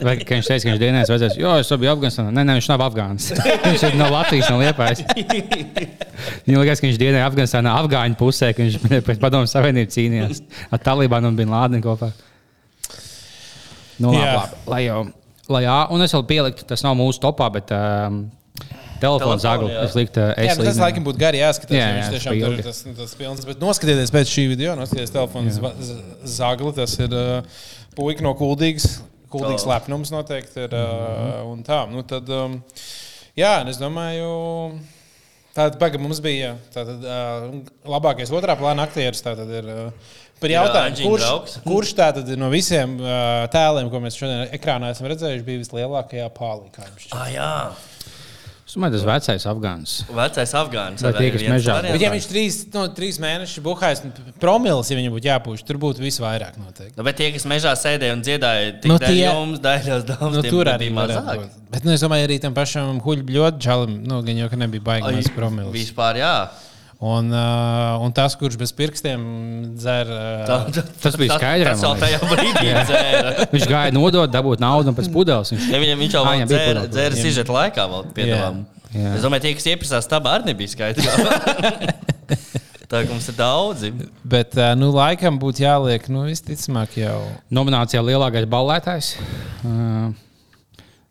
Vai 0.09 0.17
ka 0.23 0.39
viņš 0.39 0.51
teica, 0.51 0.65
ka 0.65 0.73
viņš 0.73 0.83
dienās 0.83 1.13
vajadzēs, 1.13 1.39
jo 1.41 1.55
es 1.61 1.73
biju 1.79 1.95
Afganistānā. 1.95 2.31
Nē, 2.35 2.47
nē, 2.49 2.53
viņš 2.59 2.71
nav 2.73 2.85
Afgāns. 2.89 3.25
viņš 3.69 3.85
ir 3.89 3.99
no 3.99 4.07
Latvijas, 4.13 4.51
no 4.51 4.57
Liepājas. 4.63 5.01
Viņam 6.47 6.63
liekas, 6.65 6.81
ka 6.81 6.89
viņš 6.89 7.01
dienēja 7.01 7.27
Afganistānā, 7.29 7.75
Afgāņu 7.83 8.19
pusē, 8.19 8.51
ka 8.57 8.65
viņš 8.65 8.75
pret 9.07 9.21
padomu 9.23 9.49
savienību 9.51 9.93
cīnījās 9.95 10.43
ar 10.75 10.83
Talibanu 10.85 11.31
un 11.33 11.37
Bin 11.39 11.51
Lādenu 11.53 11.83
kopā. 11.85 12.11
Nu, 13.99 14.13
labi, 14.15 14.23
Jā. 14.23 14.35
labi, 14.39 14.59
lai 14.71 14.81
jau, 14.87 14.99
lai 15.51 15.63
jā, 15.65 15.77
un 15.95 16.05
es 16.05 16.13
vēl 16.15 16.27
pieliku, 16.29 16.67
tas 16.71 16.85
nav 16.87 16.95
mūsu 16.99 17.19
topā, 17.25 17.49
bet 17.51 17.73
um, 17.75 18.21
zaglu. 19.43 19.69
jā. 19.73 19.83
Es 19.89 19.97
liktu, 19.99 20.23
uh, 20.23 20.35
Jā, 20.39 20.53
es 20.53 20.59
nu, 20.61 20.67
tas 20.69 20.79
laikam 20.83 21.05
būtu 21.07 21.19
gari 21.19 21.41
jāskatās. 21.43 21.75
Jā, 21.75 21.83
Jā, 21.83 21.89
jā, 21.89 21.97
viņš 21.99 22.15
tiešām 22.15 22.39
tur 22.45 22.55
ir 22.59 22.63
tas, 22.67 22.81
tas 23.01 23.15
pilns. 23.19 23.45
Bet 23.49 23.61
noskatieties 23.63 24.13
pēc 24.15 24.31
šī 24.31 24.47
video, 24.53 24.77
noskatieties 24.79 25.15
telefonu 25.15 25.73
zagli. 26.39 26.73
Tas 26.79 26.95
ir 27.03 27.15
uh, 27.15 27.63
puika 27.99 28.23
no 28.27 28.35
kuldīgas. 28.39 29.01
Kuldīgs 29.29 29.67
Oh. 29.67 29.73
lepnums 29.75 30.09
noteikti 30.15 30.63
ir. 30.65 30.73
Uh, 30.73 31.43
un 31.51 31.59
tā, 31.67 31.83
nu 31.91 32.01
tad, 32.09 32.31
um, 32.33 32.55
jā, 33.37 33.59
es 33.69 33.77
domāju. 33.83 34.31
Tātad, 35.59 35.77
baga, 35.81 35.99
mums 35.99 36.21
bija 36.23 36.53
tātad, 36.75 37.03
uh, 37.03 37.49
labākais 37.91 38.31
otrā 38.31 38.55
plāna 38.61 38.87
aktieris. 38.87 39.23
Tātad 39.25 39.51
ir 39.59 39.67
uh, 39.73 40.17
par 40.39 40.53
Jā, 40.53 40.61
jautājumu, 40.63 40.93
Anģiņa 40.93 41.11
kurš, 41.11 41.25
draugs. 41.25 41.57
kurš 41.67 41.95
tātad 41.99 42.31
no 42.39 42.51
visiem 42.53 42.95
uh, 43.03 43.43
tēliem, 43.51 43.91
ko 43.91 44.01
mēs 44.05 44.19
šodien 44.21 44.45
ekrānā 44.55 44.93
esam 44.95 45.09
redzējuši, 45.11 45.47
bija 45.49 45.65
vislielākajā 45.65 46.29
pālī. 46.37 46.71
Ah, 47.11 47.27
jā. 47.33 47.51
Es 48.69 48.75
domāju, 48.77 48.99
tas 48.99 49.05
vecais 49.09 49.45
Afgāns. 49.49 49.93
Vecais 50.13 50.51
Afgānis. 50.61 51.01
Vai 51.01 51.13
tie, 51.17 51.29
kas 51.33 51.45
mežā? 51.49 51.77
Bet, 51.87 52.03
ja 52.03 52.11
viņš 52.13 52.27
trīs, 52.29 52.59
no, 52.75 52.83
trīs 52.93 53.17
mēnešus 53.25 53.63
buhājas, 53.65 54.03
promils, 54.43 54.91
ja 54.93 54.99
viņam 54.99 55.15
būtu 55.15 55.31
jāpūš, 55.31 55.63
tur 55.65 55.79
būtu 55.81 56.05
visvairāk 56.05 56.59
noteikti. 56.61 56.93
Nu, 56.99 57.07
bet 57.07 57.17
tie, 57.17 57.31
kas 57.33 57.49
mežā 57.49 57.73
sēdēja 57.81 58.19
un 58.19 58.25
dziedāja, 58.27 58.75
tik 58.83 58.93
Nu, 58.93 58.99
no 58.99 59.07
tie- 59.07 59.25
jums, 59.25 59.63
daļos 59.65 60.05
daudz, 60.11 60.37
Nu, 60.37 60.45
tiem 60.45 60.53
tur 60.53 60.69
arī 60.75 60.91
mazāk. 60.93 61.49
Bet 61.73 61.89
nu, 61.89 61.97
es 61.97 62.05
domāju, 62.05 62.29
arī 62.29 62.37
tam 62.45 62.53
pašam 62.53 63.01
huļbļot 63.01 63.57
čalim, 63.65 64.03
nu, 64.05 64.21
gan 64.29 64.37
jau, 64.45 64.51
ka 64.53 64.61
nebija 64.61 64.85
Ai, 64.85 65.01
baigts 65.01 65.33
promils. 65.33 65.73
Vispār, 65.73 66.21
jā. 66.21 66.35
Un, 66.99 67.29
uh, 67.31 67.95
un 68.03 68.11
tas, 68.11 68.35
kurš 68.35 68.57
bez 68.59 68.73
pirkstiem 68.75 69.21
dzer. 69.79 70.09
Uh, 70.11 70.41
Tā- 70.49 70.83
Tas 71.05 71.15
bija 71.21 71.37
skaidrs. 71.39 71.77
tas 71.79 71.85
jau 71.85 71.93
tajā 72.01 72.19
brīdī 72.27 72.73
dzēra. 72.75 73.35
Viņš 73.55 73.67
gāja 73.71 73.93
nodot, 73.95 74.27
dabūt 74.35 74.59
naudu 74.65 74.91
un 74.91 74.97
pēc 74.99 75.07
pudeles. 75.15 75.53
Viņš, 75.55 75.69
Ja 75.71 75.79
viņam 75.79 76.03
viņš 76.03 76.17
jau 76.19 76.25
bija 76.27 76.49
dzēra, 76.51 76.83
dzēra 76.91 77.21
sižeta 77.21 77.55
laikā 77.55 77.85
vēl 77.93 78.09
piedāvājumu. 78.17 78.65
Jā. 78.99 79.13
Es 79.15 79.23
domāju, 79.23 79.45
tie, 79.47 79.53
kas 79.61 79.69
ieprasās 79.71 80.11
tabā, 80.11 80.33
arī 80.41 80.51
nebija 80.51 80.73
skaidrs. 80.75 81.07
Tā 82.89 83.03
kā 83.05 83.11
mums 83.13 83.27
ir 83.29 83.37
daudzi. 83.37 83.91
Bet, 84.25 84.55
uh, 84.57 84.73
nu, 84.81 84.89
laikam 84.97 85.37
būtu 85.39 85.61
jāliek, 85.61 86.07
nu, 86.11 86.23
visticamāk, 86.27 86.95
jau. 86.97 87.19
Nominācijā 87.53 88.01
lielākais 88.01 88.47
ballētājs. 88.49 89.11
Uh, 89.61 90.09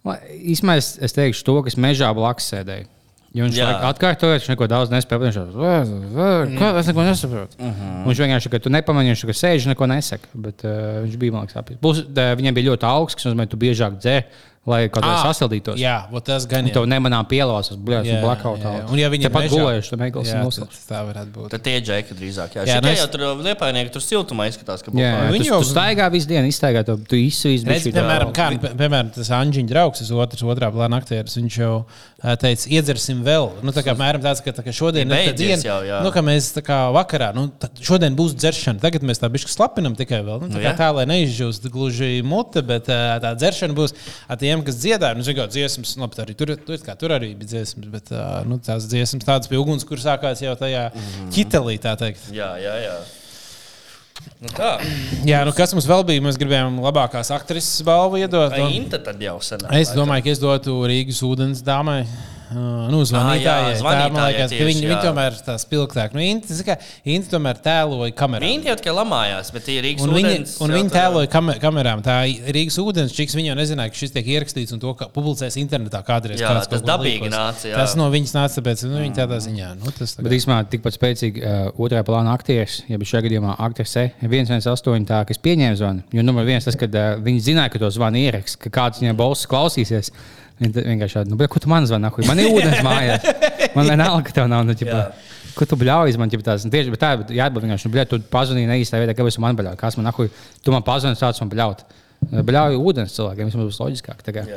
lai- 0.10 0.20
Īsumā 0.52 0.80
es, 0.82 0.96
es 1.06 1.14
teikšu 1.14 1.46
to, 1.46 1.60
kas 1.68 1.78
mežā 1.80 2.10
blakus 2.18 2.50
sēdēja. 2.52 2.90
Jo 3.36 3.44
viņš 3.46 3.58
Jā. 3.60 3.66
laikam 3.68 3.90
atkārtoja, 3.92 4.38
viņš 4.40 4.48
neko 4.54 4.68
daudz 4.72 4.90
nespēja. 4.94 5.20
Viņš 5.22 5.36
jau 5.38 5.46
es 6.80 6.88
neko 6.88 7.04
nesaprotu. 7.04 7.56
Uh 7.60 7.66
Mhm. 7.68 7.82
-huh. 7.82 8.06
Viņš 8.08 8.20
vienkārši, 8.24 8.50
ka 8.54 8.60
tu 8.60 8.70
nepamanīji, 8.70 9.14
viņš 9.14 9.22
tikai 9.26 9.38
sēž, 9.44 9.68
neko 9.68 9.86
nesaka. 9.88 10.28
Bet 10.34 10.64
uh, 10.64 10.72
viņš 11.04 11.18
bija. 11.18 11.78
Plus, 11.82 12.00
uh, 12.00 12.34
viņam 12.40 12.54
bija 12.56 12.70
ļoti 12.72 12.86
augsts, 12.88 13.16
kas 13.16 13.26
nozīmē, 13.28 13.48
tu 13.48 13.58
biežāk 13.58 13.98
dzēri, 14.00 14.26
lai 14.68 14.82
kaut 14.92 15.04
kā 15.06 15.14
Ā, 15.16 15.24
sasildītos. 15.32 15.78
jā, 15.80 15.96
vot 16.12 16.26
tas 16.28 16.46
gan 16.46 16.66
Un 16.66 16.70
jā. 16.70 16.74
to 16.76 16.82
nemanām 16.86 17.26
Jā, 18.08 18.22
blackout. 18.22 18.60
jā, 18.60 18.74
jā. 18.82 18.90
Un 18.92 19.00
ja 19.00 19.10
viņi 19.10 19.26
ir 19.26 19.32
pat 19.32 19.48
gulējuši, 19.52 19.90
tad 19.94 20.00
Jā, 20.28 20.42
noslēgt. 20.44 20.76
tad 20.76 20.90
Tā 20.92 21.00
varētu 21.08 21.32
būt. 21.38 21.50
Tad 21.54 21.64
tie 21.64 21.76
džeki 21.82 22.18
drīzāk. 22.20 22.50
Jā, 22.58 22.66
Jā, 22.68 22.76
jā 22.76 22.82
nu 22.84 22.90
es- 22.90 23.00
jau 23.00 23.08
tur 23.08 23.24
liepainieki 23.48 23.92
tur 23.96 24.02
siltumā 24.04 24.48
izskatās, 24.52 24.84
ka 24.84 24.92
Jā, 24.92 25.12
jā, 25.14 25.32
Viņi 25.32 25.48
tu, 25.48 25.54
jau- 25.54 25.64
staigā 25.64 26.12
visu 26.12 26.28
dienu, 26.28 26.48
izstaigā 26.52 26.84
to, 26.86 26.98
tu 26.98 27.16
izsvīst. 27.16 27.66
Redz, 27.68 27.88
piemēram, 27.94 28.34
kā, 28.34 28.50
pie- 28.60 28.76
piemēram, 28.76 29.14
tas 29.16 29.30
Anģiņš 29.30 29.70
draugs, 29.72 30.00
tas 30.00 30.12
otrs, 30.12 30.42
otrā 30.44 30.72
plāna 30.72 31.00
aktieris, 31.02 31.38
viņš 31.40 31.58
jau 31.58 31.86
ā, 32.24 32.36
teica, 32.38 32.68
iedzersim 32.68 33.24
vēl. 33.24 33.52
Nu, 33.64 33.72
tā 33.72 33.84
kā 33.84 33.96
apmēram 33.96 34.22
tāds, 34.22 34.44
ka, 34.44 34.52
tā, 34.52 34.64
ka 34.64 34.72
šodien 34.72 35.08
Ir 35.12 35.30
ir 35.30 35.34
diena, 35.34 35.62
jau, 35.64 35.82
jā. 35.86 36.04
nu, 36.04 36.12
ka 36.12 36.20
mēs 36.22 36.52
tā 36.58 36.62
kā 36.66 36.92
vakarā, 36.92 37.34
nu, 37.36 37.48
tad 37.60 37.72
šodien 37.80 38.16
būs 38.16 38.34
dzeršana. 38.36 38.80
Tagad 38.82 39.02
mēs 39.02 39.20
tā 39.22 39.30
bišķi 39.32 39.48
slapinam 39.54 39.96
tikai 39.96 40.24
vēl. 40.26 40.42
Nu, 40.42 40.48
tā, 40.50 40.60
kā 40.64 40.76
tā, 40.78 40.94
lai 40.96 41.06
neizžūst 41.06 41.70
gluži 41.70 42.24
mute, 42.24 42.62
bet 42.66 42.86
ā, 42.88 43.20
tā 43.22 43.36
dzeršana 43.38 43.74
būs 43.78 43.94
ar 44.28 44.38
tiem, 44.38 44.57
kas 44.64 44.76
dziedāja. 44.82 45.16
Nu, 45.18 45.24
zinu, 45.24 45.46
dziesmas, 45.52 45.96
labi, 45.98 46.16
tā 46.16 46.26
arī 46.26 46.36
tur, 46.38 46.56
tur, 46.56 46.78
kā, 46.78 46.96
tur 46.98 47.10
arī 47.16 47.34
bija 47.38 47.50
dziesmas, 47.54 47.88
bet 47.92 48.12
nu, 48.48 48.58
tās 48.64 48.88
dziesmas 48.90 49.26
tādas 49.28 49.48
pie 49.52 49.58
uguns, 49.58 49.84
kur 49.88 49.98
sākās 49.98 50.42
jau 50.42 50.56
tajā 50.56 50.92
Mhm. 50.94 51.30
ķitelī, 51.36 51.78
tā 51.80 51.96
teikt. 51.98 52.32
Jā, 52.32 52.56
jā, 52.62 52.76
jā. 52.88 52.98
Nu 54.42 54.48
tā. 54.50 54.72
Jā, 55.26 55.44
nu 55.46 55.52
kas 55.54 55.74
mums 55.74 55.86
vēl 55.86 56.04
bija? 56.06 56.22
Mēs 56.26 56.38
gribējām 56.42 56.80
labākās 56.82 57.30
aktrises 57.34 57.82
balvu 57.86 58.18
iedot. 58.18 58.50
Vai 58.52 58.62
un- 58.62 58.74
Inta 58.74 58.98
tad 59.00 59.20
jau 59.22 59.38
senāk? 59.40 59.72
Es 59.78 59.92
domāju, 59.94 60.24
ka 60.24 60.30
es 60.30 60.40
dotu 60.40 60.74
Rīgas 60.90 61.22
ūdens 61.22 61.62
dāmai. 61.62 62.06
Nu, 62.54 63.02
zvanītājai. 63.08 63.74
Ah, 63.76 63.96
jā, 63.98 64.08
tā, 64.14 64.26
liekas, 64.28 64.38
ka 64.38 64.48
tieši, 64.54 64.68
viņi, 64.70 64.84
viņi 64.88 65.00
tomēr 65.04 65.36
ir 65.36 65.42
tā 65.44 65.56
spilgtāk. 65.60 66.14
Nu, 66.16 66.22
Inti, 66.24 66.56
kā, 66.64 66.78
Inti 67.08 67.32
tomēr 67.32 67.60
tēloja 67.64 68.14
kamerā. 68.18 68.48
Viņi 68.48 68.72
jau 68.72 68.76
tikai 68.80 68.94
lamājās, 68.96 69.52
bet 69.56 69.66
tie 69.68 69.78
Rīgas 69.84 70.06
Un 70.06 70.14
viņi, 70.16 70.32
ūdens 70.32 70.54
un 70.64 70.72
jau 70.72 70.80
viņi 70.80 70.94
tēloja 70.94 71.32
kamer 71.34 71.60
kamerām. 71.64 72.04
Tā 72.06 72.16
Rīgas 72.56 72.80
ūdens 72.84 73.16
čiks, 73.18 73.36
viņi 73.38 73.52
jau 73.52 73.58
nezināja, 73.60 73.92
ka 73.92 74.00
šis 74.00 74.16
tiek 74.16 74.30
ierakstīts 74.38 74.76
un 74.76 74.84
to 74.84 74.94
ka 75.00 75.10
publicēs 75.12 75.60
internetā 75.60 76.02
kādreiz. 76.08 76.40
Jā, 76.42 76.54
tas 76.72 76.86
dabīgi 76.88 77.32
nāca, 77.34 77.68
jā. 77.72 77.76
Tas 77.82 77.98
no 78.00 78.08
viņas 78.14 78.36
nāca, 78.38 78.56
tāpēc 78.62 78.86
nu, 78.88 79.02
viņi 79.04 79.20
tādā 79.20 79.42
ziņā. 79.44 79.74
Nu, 79.82 79.94
tas 79.98 80.16
tā 80.16 80.26
Bet 80.26 80.38
īstenībā 80.40 80.62
tikpat 80.72 80.98
spēcīgi 80.98 81.44
uh, 81.44 81.70
otrā 81.84 82.06
plāna 82.08 82.34
aktieris, 82.38 82.80
ja 82.88 83.02
šajā 83.02 83.26
gadījumā 83.28 83.58
aktrise 83.68 84.08
118, 84.24 85.08
tā, 85.10 85.22
kas 85.28 85.42
pieņēma 85.44 85.80
zvanu. 85.80 86.08
Jo 86.16 86.24
numur 86.26 86.48
viens 86.48 86.68
tas, 86.68 86.80
ka 86.80 86.88
uh, 86.90 87.16
viņi 87.24 87.46
zināja, 87.52 87.74
ka 87.74 87.84
to 87.84 87.92
zvanu 87.94 88.22
ieraksts, 88.24 88.60
ka 88.62 88.72
kāds 88.74 89.04
viņai 89.04 89.16
balss 89.18 89.50
klausīsies. 89.50 90.12
Viņi 90.12 90.16
tad 90.18 90.37
vienkārši 90.60 91.20
tādu, 91.20 91.34
nu, 91.34 91.38
bet, 91.40 91.52
ko 91.54 91.62
tu 91.62 91.70
man 91.70 91.86
zvani? 91.86 92.10
Man 92.28 92.42
ir 92.42 92.50
ūdens 92.50 92.82
mājās. 92.86 93.28
Man 93.78 93.90
vienalga, 93.92 94.24
ka 94.26 94.36
tev 94.40 94.50
nav. 94.50 94.64
Nu, 94.66 94.74
ķipa, 94.78 95.04
ko 95.58 95.68
tu 95.70 95.78
bļauj 95.78 96.18
man? 96.18 96.32
ķipa 96.34 96.48
Tās, 96.50 96.66
nu, 96.66 96.74
tieši 96.74 96.98
tā, 96.98 97.14
bet 97.22 97.34
jāatbild 97.36 97.68
vienkārši, 97.68 97.90
nu, 97.90 97.94
bļauj, 97.94 98.10
tu 98.14 98.22
pazvanīji 98.34 98.72
neīstā 98.72 99.02
vietā, 99.04 99.14
kāpēc 99.18 99.38
tu 99.38 99.46
man 99.46 99.60
bļauj. 99.60 99.78
Kas 99.80 100.00
man 100.00 100.10
nahuj? 100.10 100.32
Tu 100.66 100.74
man 100.74 100.86
pazvani, 100.88 101.20
tāds 101.20 101.44
man 101.44 101.54
bļaut. 101.54 101.86
Bļauj 102.50 102.80
ūdens 102.82 103.14
cilvēkiem, 103.20 103.52
vismaz 103.52 103.70
būs 103.70 103.82
loģiskāk. 103.84 104.26
Tā 104.26 104.34
kā. 104.40 104.48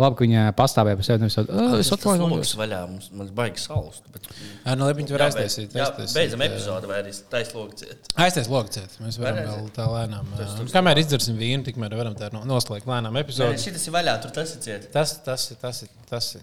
Labi, 0.00 0.16
ka 0.16 0.24
viņa 0.24 0.42
pastāvēja 0.56 0.96
par 0.96 1.04
sevi. 1.04 1.20
nevis 1.20 1.34
"Ā, 1.36 1.78
Es 1.78 1.90
atvainojos. 1.92 2.32
Logs 2.32 2.52
vaļā, 2.56 2.78
mums, 2.88 3.10
mums 3.12 3.30
baigi 3.36 3.60
salst. 3.60 4.06
Bet... 4.12 4.24
Ar 4.64 4.76
var 5.12 5.20
Jā, 5.20 5.26
aiztaisīt, 5.28 5.74
Jā, 5.76 5.84
aiztaisīt, 5.84 6.14
beidzam 6.16 6.44
epizodi, 6.46 6.88
vai 6.88 7.02
arī 7.02 7.12
taislogu 7.34 7.76
ciet. 7.76 8.08
Aiztais 8.16 8.48
logciet. 8.48 8.96
Mēs 9.04 9.18
varam 9.20 9.36
Var 9.42 9.50
vēl 9.52 9.68
tā 9.76 9.86
lēnām. 9.92 10.30
Tas 10.38 10.54
tur 10.56 10.72
Kamēr 10.72 11.02
izdzersim 11.04 11.36
vīnu, 11.36 11.66
tikmēr 11.68 11.94
varam 11.98 12.16
tā 12.16 12.32
no- 12.32 12.44
noslēgt 12.48 12.88
lēnām 12.88 13.20
epizodi. 13.20 13.60
Šis 13.60 13.86
ir 13.86 13.92
vaļā, 13.92 14.16
tur 14.22 14.30
tas 14.30 14.54
ir 14.56 14.60
ciet. 14.64 14.90
Tas, 14.92 15.18
tas, 15.28 15.50
ir- 15.52 15.60
tas, 15.60 15.82
ir- 15.82 15.92
tas, 16.08 16.34
ir. 16.36 16.40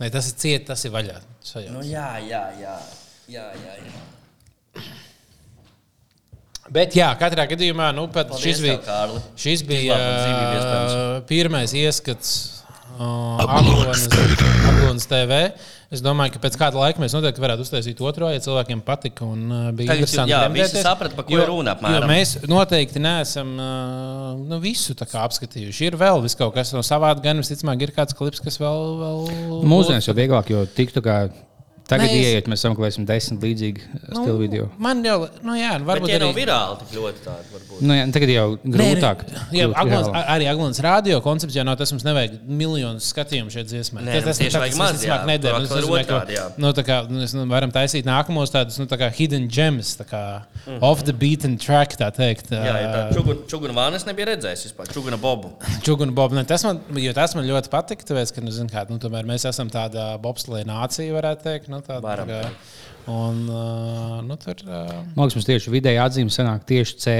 Nē, 0.00 0.10
tas 0.10 0.26
ir 0.32 0.34
ciet, 0.42 0.66
tas 0.66 0.84
ir 0.84 0.90
vaļā. 0.90 1.20
Nu, 1.70 1.80
jā, 1.86 2.18
jā, 2.26 2.42
jā. 2.58 2.74
jā, 3.28 3.46
jā, 3.54 3.74
jā. 3.86 4.82
Bet, 6.70 6.94
jā, 6.94 7.08
katrā 7.18 7.46
gadījumā 7.50 7.88
nu, 7.94 8.06
pat 8.14 8.28
Paldies 8.30 8.44
šis 8.44 8.58
tev, 8.60 8.66
bija, 8.66 8.78
Kārli. 8.84 9.20
šis 9.36 9.62
bija 9.66 9.96
ā, 9.96 11.22
pirmais 11.26 11.72
ieskats 11.74 12.59
Aglonas, 13.00 14.06
Aglonas 14.68 15.06
TV. 15.08 15.38
Es 15.90 16.02
domāju, 16.04 16.34
ka 16.36 16.42
pēc 16.44 16.56
kāda 16.60 16.78
laika 16.78 17.02
mēs 17.02 17.14
noteikti 17.16 17.42
varētu 17.42 17.64
uztaisīt 17.64 18.00
otro, 18.04 18.28
ja 18.30 18.38
cilvēkiem 18.44 18.82
patika. 18.86 19.26
Un, 19.26 19.46
uh, 19.48 19.70
bija 19.74 19.90
Tagad 19.90 20.04
interesanti 20.04 20.34
jā, 20.34 20.40
visi 20.54 20.82
saprata, 20.84 21.16
par 21.18 21.26
ko 21.26 21.34
jo- 21.34 21.42
ir 21.42 21.50
runa 21.50 21.74
apmēram. 21.74 22.04
Jo 22.04 22.10
mēs 22.10 22.34
noteikti 22.50 23.02
neesam 23.02 23.54
uh, 23.56 24.38
nu, 24.38 24.60
visu 24.62 24.94
tā 24.98 25.08
kā 25.10 25.24
apskatījuši. 25.26 25.88
Ir 25.90 25.98
vēl 26.00 26.22
kaut 26.38 26.54
kas 26.54 26.74
no 26.76 26.84
savāda, 26.86 27.24
gan 27.24 27.42
visticamāk, 27.42 27.82
ir 27.88 27.94
kāds 27.96 28.14
klips, 28.16 28.42
kas 28.44 28.60
vēl. 28.62 28.84
vēl 29.00 29.64
Mūsdienās 29.66 30.06
jau 30.06 30.14
vieglāk, 30.14 30.52
jo 30.52 30.62
tiktu 30.78 31.02
kā 31.02 31.24
tagad 31.90 32.06
Nē, 32.06 32.16
es- 32.20 32.26
ieiet, 32.30 32.46
mēs 32.52 32.62
sameklēsim 32.64 33.04
desmit 33.08 33.42
līdzīgi 33.44 33.80
Nu, 33.90 34.22
stilu 34.22 34.38
video. 34.38 34.68
Man 34.78 35.02
jau, 35.04 35.16
nu 35.42 35.56
jā, 35.58 35.72
Bet 35.78 35.86
varbūt 35.88 36.06
tie 36.12 36.18
nav 36.22 36.30
arī. 36.30 36.38
virāli 36.44 36.76
tik 36.84 36.92
ļoti 37.00 37.22
tādi. 37.26 37.48
Varbūt. 37.54 37.80
Nu, 37.82 37.94
jā, 37.98 38.04
tagad 38.14 38.30
jau 38.32 38.44
grūtāk. 38.64 39.24
Nē, 39.26 39.40
nē, 39.50 39.58
jā, 39.58 39.66
Aglons, 39.82 40.08
arī 40.22 40.46
Aglons 40.52 40.80
radio 40.86 41.20
koncepts 41.24 41.56
jau 41.58 41.64
nav 41.66 41.76
tas, 41.80 41.90
mums 41.92 42.04
nevajag 42.06 42.38
miljonus 42.46 43.08
skatījumu 43.12 43.50
šeit 43.50 43.66
dziesmai. 43.72 44.04
Nē, 44.06 44.20
tas 44.22 44.38
nu, 44.38 44.44
tieši 44.46 44.60
vajag 44.62 44.76
maz, 44.78 45.02
jā. 45.04 45.18
nedēļ. 45.26 45.58
Atkal 45.64 45.82
ir 45.82 45.88
otrādi, 45.98 46.36
jā. 46.38 46.44
Nu, 46.62 46.70
tā 46.78 46.84
kā 46.86 47.00
nu, 47.10 47.18
mēs 47.24 47.34
nu, 47.34 47.46
varam 47.50 47.72
taisīt 47.74 48.06
nākamos 48.06 48.54
tādus 48.54 48.78
nu, 48.78 48.86
tā 48.86 48.96
kā 49.00 49.10
hidden 49.12 49.48
gems, 49.50 49.96
tā 49.98 50.06
kā 50.06 50.22
Mhm. 50.66 50.78
off 50.84 51.02
the 51.04 51.12
beaten 51.12 51.56
track, 51.58 51.96
tā 51.98 52.12
teikt. 52.14 52.50
Jā, 52.54 52.62
ja 52.62 52.88
tā 52.94 53.02
čuguna, 53.16 53.42
čuguna 53.48 53.74
vānas 53.74 54.06
nebija 54.06 54.30
redzējis 54.36 54.66
vispār. 54.70 54.86
Čuguna 54.92 55.16
bobu. 55.18 55.50
Čuguna 55.82 56.12
Bob, 56.14 56.32
ne, 56.32 56.44
tas, 56.44 56.62
man, 56.64 56.80
jo 56.94 57.12
tas 57.16 57.34
man 57.34 57.44
ļoti 57.48 57.68
patika, 57.72 58.04
tāpēc, 58.04 58.34
ka, 58.34 58.40
nu, 58.44 58.50
zin, 58.54 58.68
kā, 58.68 58.84
nu, 58.90 58.98
tomēr 59.02 59.24
mēs 59.26 59.48
esam 59.48 59.68
tāda 59.72 60.14
bobslēja 60.22 60.66
nācija, 60.70 61.10
varētu 61.18 61.42
teikt. 61.48 61.68
Nu, 61.68 61.79
Nu, 61.79 61.79
tāda, 61.86 62.00
Varam 62.04 62.30
kā, 62.30 62.40
un, 63.10 63.40
uh, 63.48 64.18
nu, 64.26 64.36
tur, 64.40 64.60
uh, 64.66 64.90
Man 65.16 65.24
liekas, 65.26 65.38
mums 65.38 65.48
tieši 65.48 65.72
vidēji 65.74 66.00
atzīme 66.02 66.34
sanāk 66.34 66.66
tieši 66.68 66.98
C. 67.02 67.14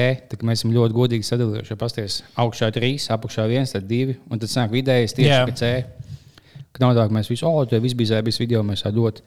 Mēs 0.46 0.62
esam 0.62 0.74
ļoti 0.74 0.96
godīgi 0.96 1.28
sadalījuši. 1.28 1.72
Ja 1.74 1.78
pasties, 1.80 2.20
augšā 2.40 2.70
ir 2.70 2.76
trīs, 2.76 3.08
apakšā 3.14 3.46
ir 3.48 3.54
viens, 3.56 3.74
tad 3.74 3.88
divi. 3.90 4.18
Un 4.30 4.42
tad 4.42 4.52
sanāk 4.52 4.74
vidējais 4.76 5.16
tieši 5.18 5.40
pie 5.48 5.56
C. 5.60 5.72
Nav 6.80 6.94
tā, 6.96 7.04
ka 7.04 7.12
mēs 7.12 7.28
visi, 7.28 7.44
oh, 7.44 7.60
tur 7.68 7.82
viss 7.84 7.98
bija 7.98 8.14
zēbis 8.14 8.40
video, 8.40 8.62
mēs 8.64 8.86
tā 8.86 8.92
ļoti. 8.94 9.24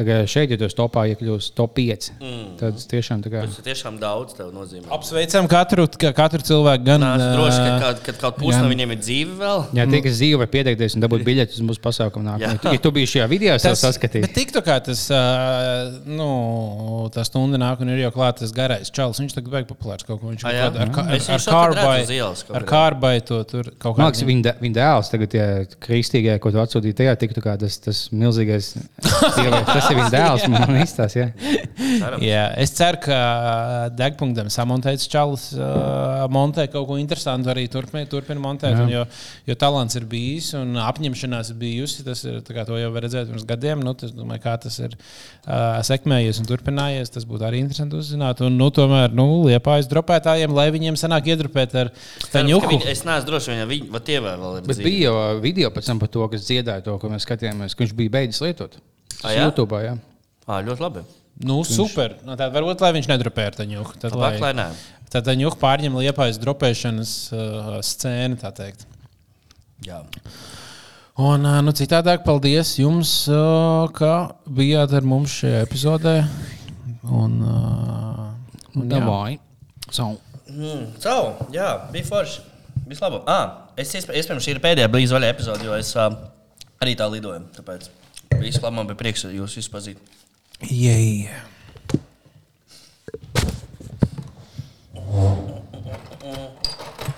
Tagad 0.00 0.24
šeit, 0.32 0.48
ja 0.54 0.56
tu 0.56 0.64
topā 0.78 1.02
iekļūsi 1.12 1.50
top 1.58 1.74
5, 1.76 2.06
Mm. 2.20 2.44
tad 2.56 2.78
tiešām 2.88 3.20
tā 3.20 3.28
kā. 3.34 3.42
Tas 3.44 3.60
tiešām 3.66 3.98
daudz 4.00 4.32
nozīmē. 4.40 4.86
apsveicam 4.96 5.44
katru, 5.50 5.84
ka- 6.00 6.14
katru 6.16 6.40
cilvēku. 6.40 6.84
Gan, 6.86 7.02
es 7.04 7.24
droši, 7.36 7.58
ka, 7.60 7.74
uh, 7.74 7.80
kad, 7.84 8.00
kad 8.06 8.18
kaut 8.22 8.38
puse 8.40 8.56
jā. 8.56 8.62
no 8.64 8.70
viņiem 8.72 8.94
ir 8.96 9.00
dzīve 9.02 9.36
vēl. 9.42 9.66
Jā, 9.76 9.84
tie, 9.92 10.00
kas 10.06 10.16
dzīvo, 10.16 10.38
var 10.40 10.48
pieteikties 10.54 10.96
un 10.96 11.04
dabūt 11.04 11.24
biļetes 11.28 11.60
uz 11.60 11.66
mūsu 11.68 11.82
pasākumu. 11.84 12.24
Jā. 12.40 12.54
nākamajā. 12.54 12.72
Ja 12.72 12.80
tu 12.86 12.90
biji 12.96 13.10
šajā 13.12 13.28
video, 13.28 13.58
tad 13.60 13.76
saskatīji. 13.76 14.24
Bet 14.24 14.32
tiktu 14.38 14.62
kā 14.64 14.78
tas, 14.88 15.04
nu, 16.08 16.30
tā 17.14 17.24
stunda 17.26 17.60
nāk 17.60 17.80
un 17.84 17.92
ir 17.92 18.02
jau 18.06 18.10
klāts 18.14 18.40
tas 18.44 18.52
garais 18.56 18.90
čalis. 18.94 19.20
Viņš 19.20 19.36
tagad 19.36 19.52
beigas 19.54 19.70
populārs 19.72 20.06
kaut 20.06 20.20
ko. 20.22 20.30
Viņš 20.32 20.44
jā? 20.46 20.66
ar, 20.70 20.78
ar, 20.80 20.92
ar, 21.04 21.14
Es 21.16 21.28
ar, 21.28 21.36
viņu 21.36 21.44
šokad 21.44 21.76
redzu 21.76 21.80
kārbai, 21.80 22.02
uz 22.06 22.12
ielas 22.16 22.42
kaut 22.46 22.56
ar 22.56 22.66
kārbai 22.70 23.14
to 23.26 23.40
tur 23.44 23.70
kaut 23.78 23.96
kā. 23.98 24.06
liekas, 24.06 24.24
viņa, 24.30 24.54
viņa 24.64 24.76
dēls 24.80 25.12
tagad, 25.12 25.36
ja 25.36 25.46
kristīgajā, 25.86 26.38
ko 26.42 26.52
tu 26.54 26.62
atsūtīji 26.62 26.96
tajā, 27.02 27.16
tiktu 27.20 27.44
kā 27.44 27.56
tas, 27.60 27.78
tas 27.82 28.02
milzīgais. 28.14 28.72
sievietes. 29.36 29.66
tas 29.66 29.89
ir 29.92 29.98
viņa 30.00 30.10
dēls, 30.14 30.44
man 30.52 30.76
izstāsta. 30.80 31.20
Ja? 31.20 32.10
Jā, 32.22 32.44
es 32.62 32.72
ceru, 32.76 33.00
ka 33.04 33.18
degpunktam 33.98 34.48
samontēts 34.52 35.08
čalis 35.10 35.48
uh, 35.56 36.24
montē 36.32 36.66
kaut 36.72 36.86
ko 36.90 36.98
interesantu 37.00 37.50
arī 37.52 37.66
turpina 37.72 38.40
montēt. 38.42 38.74
Jā. 38.76 38.84
Un, 38.84 38.92
jo, 38.92 39.04
jo 39.50 39.56
talants 39.60 39.96
ir 39.98 40.06
bijis 40.10 40.52
un 40.58 40.76
apņemšanās 40.80 41.52
ir 41.54 41.58
bijusi. 41.60 42.04
Tas 42.06 42.22
ir 42.26 42.40
tā 42.46 42.56
kā 42.56 42.64
to 42.68 42.78
jau 42.80 42.90
var 42.94 43.06
redzēt 43.06 43.30
pirms 43.32 43.46
gadiem. 43.48 43.82
Nu, 43.84 43.94
tas, 43.98 44.12
domāju, 44.16 44.42
kā 44.44 44.54
tas 44.62 44.78
ir 44.82 44.94
uh, 44.96 45.80
sekmējies 45.86 46.40
un 46.42 46.48
turpinājies. 46.50 47.12
Tas 47.14 47.26
būtu 47.28 47.46
arī 47.48 47.62
interesanti 47.64 47.98
uzzināt. 48.00 48.42
Un, 48.46 48.56
nu, 48.60 48.70
tomēr, 48.74 49.12
nu, 49.16 49.26
liepājas 49.48 49.90
dropētājiem, 49.90 50.54
lai 50.56 50.68
viņiem 50.74 50.98
sanāk 51.00 51.30
iedrupēt 51.34 51.76
ar 51.84 51.92
Cerams, 52.30 52.50
viņi- 52.70 52.88
Es 52.90 53.04
neesmu 53.06 53.26
droši, 53.28 53.56
vai 53.56 53.66
viņi 53.74 53.90
vai 53.90 54.00
tie 54.06 54.20
vēl 54.22 54.46
ir. 54.60 54.64
Bet 54.66 54.76
dzīvi. 54.78 54.84
bija 54.86 55.10
jau 55.10 55.40
video 55.42 55.70
pēc 55.74 55.86
tam 55.90 55.98
par 56.02 56.08
to, 56.12 56.26
kas 56.32 56.46
dziedāja 56.46 56.84
to, 56.86 56.96
ko 57.02 57.08
mēs 57.12 57.26
skatījāmies, 57.26 57.74
ka 57.76 57.84
viņš 57.84 57.94
bija 57.98 58.14
beidzis 58.18 58.40
lietot. 58.44 58.76
Tas 59.20 59.30
Ah, 59.30 59.34
jā? 59.36 59.46
YouTube, 59.48 59.80
jā. 59.84 59.94
Ā, 60.48 60.60
ļoti 60.66 60.80
labi. 60.84 61.02
Nu, 61.44 61.60
super. 61.64 62.16
Nu, 62.26 62.34
tad 62.36 62.52
varbūt, 62.52 62.80
lai 62.84 62.92
viņš 62.98 63.06
nedropē 63.08 63.46
ar 63.50 63.54
taņuku. 63.56 63.94
Tad, 64.02 64.12
Labāk, 64.16 64.40
lai 64.42 64.52
nē. 64.58 64.66
Tad 65.10 65.24
taņuku 65.26 65.56
pārņem 65.60 65.96
liepājas 66.00 66.38
dropēšanas 66.42 67.12
uh, 67.32 67.70
scēnu, 67.84 68.36
tā 68.40 68.50
teikt. 68.56 68.84
Jā. 69.86 70.02
Un, 71.20 71.44
ā, 71.48 71.58
nu, 71.64 71.72
citādāk, 71.76 72.22
paldies 72.24 72.74
jums, 72.80 73.12
ā, 73.32 73.40
ka 73.96 74.12
bijāt 74.46 74.92
ar 74.96 75.06
mums 75.08 75.32
šajā 75.40 75.62
epizodē. 75.66 76.14
Un, 77.08 77.38
ā, 77.44 78.28
un, 78.74 78.84
jā. 78.84 78.90
Davai. 78.92 79.38
So. 79.90 80.12
Mm, 80.50 80.84
Cau, 81.02 81.34
jā, 81.54 81.70
bija 81.92 82.06
forši. 82.08 82.44
Vislabāk. 82.90 83.22
Ah, 83.30 83.68
es 83.78 83.92
iespē- 83.94 84.16
iespējams, 84.18 84.44
šī 84.46 84.56
ir 84.56 84.60
pēdējā 84.64 84.90
blīzā 84.90 85.16
vaļā 85.16 85.32
epizode, 85.34 85.64
jo 85.66 85.76
es 85.78 85.92
uh, 85.96 86.10
arī 86.82 86.96
tā 86.98 87.06
lidoju. 87.10 87.44
Tāpēc 87.56 87.88
viss 88.38 88.62
labi, 88.62 88.76
man 88.76 88.90
bija 88.90 89.00
prieks 89.00 89.26
jūs 89.26 89.56
visus 89.58 89.72
pazīt. 89.72 89.98
Jej. 90.60 91.26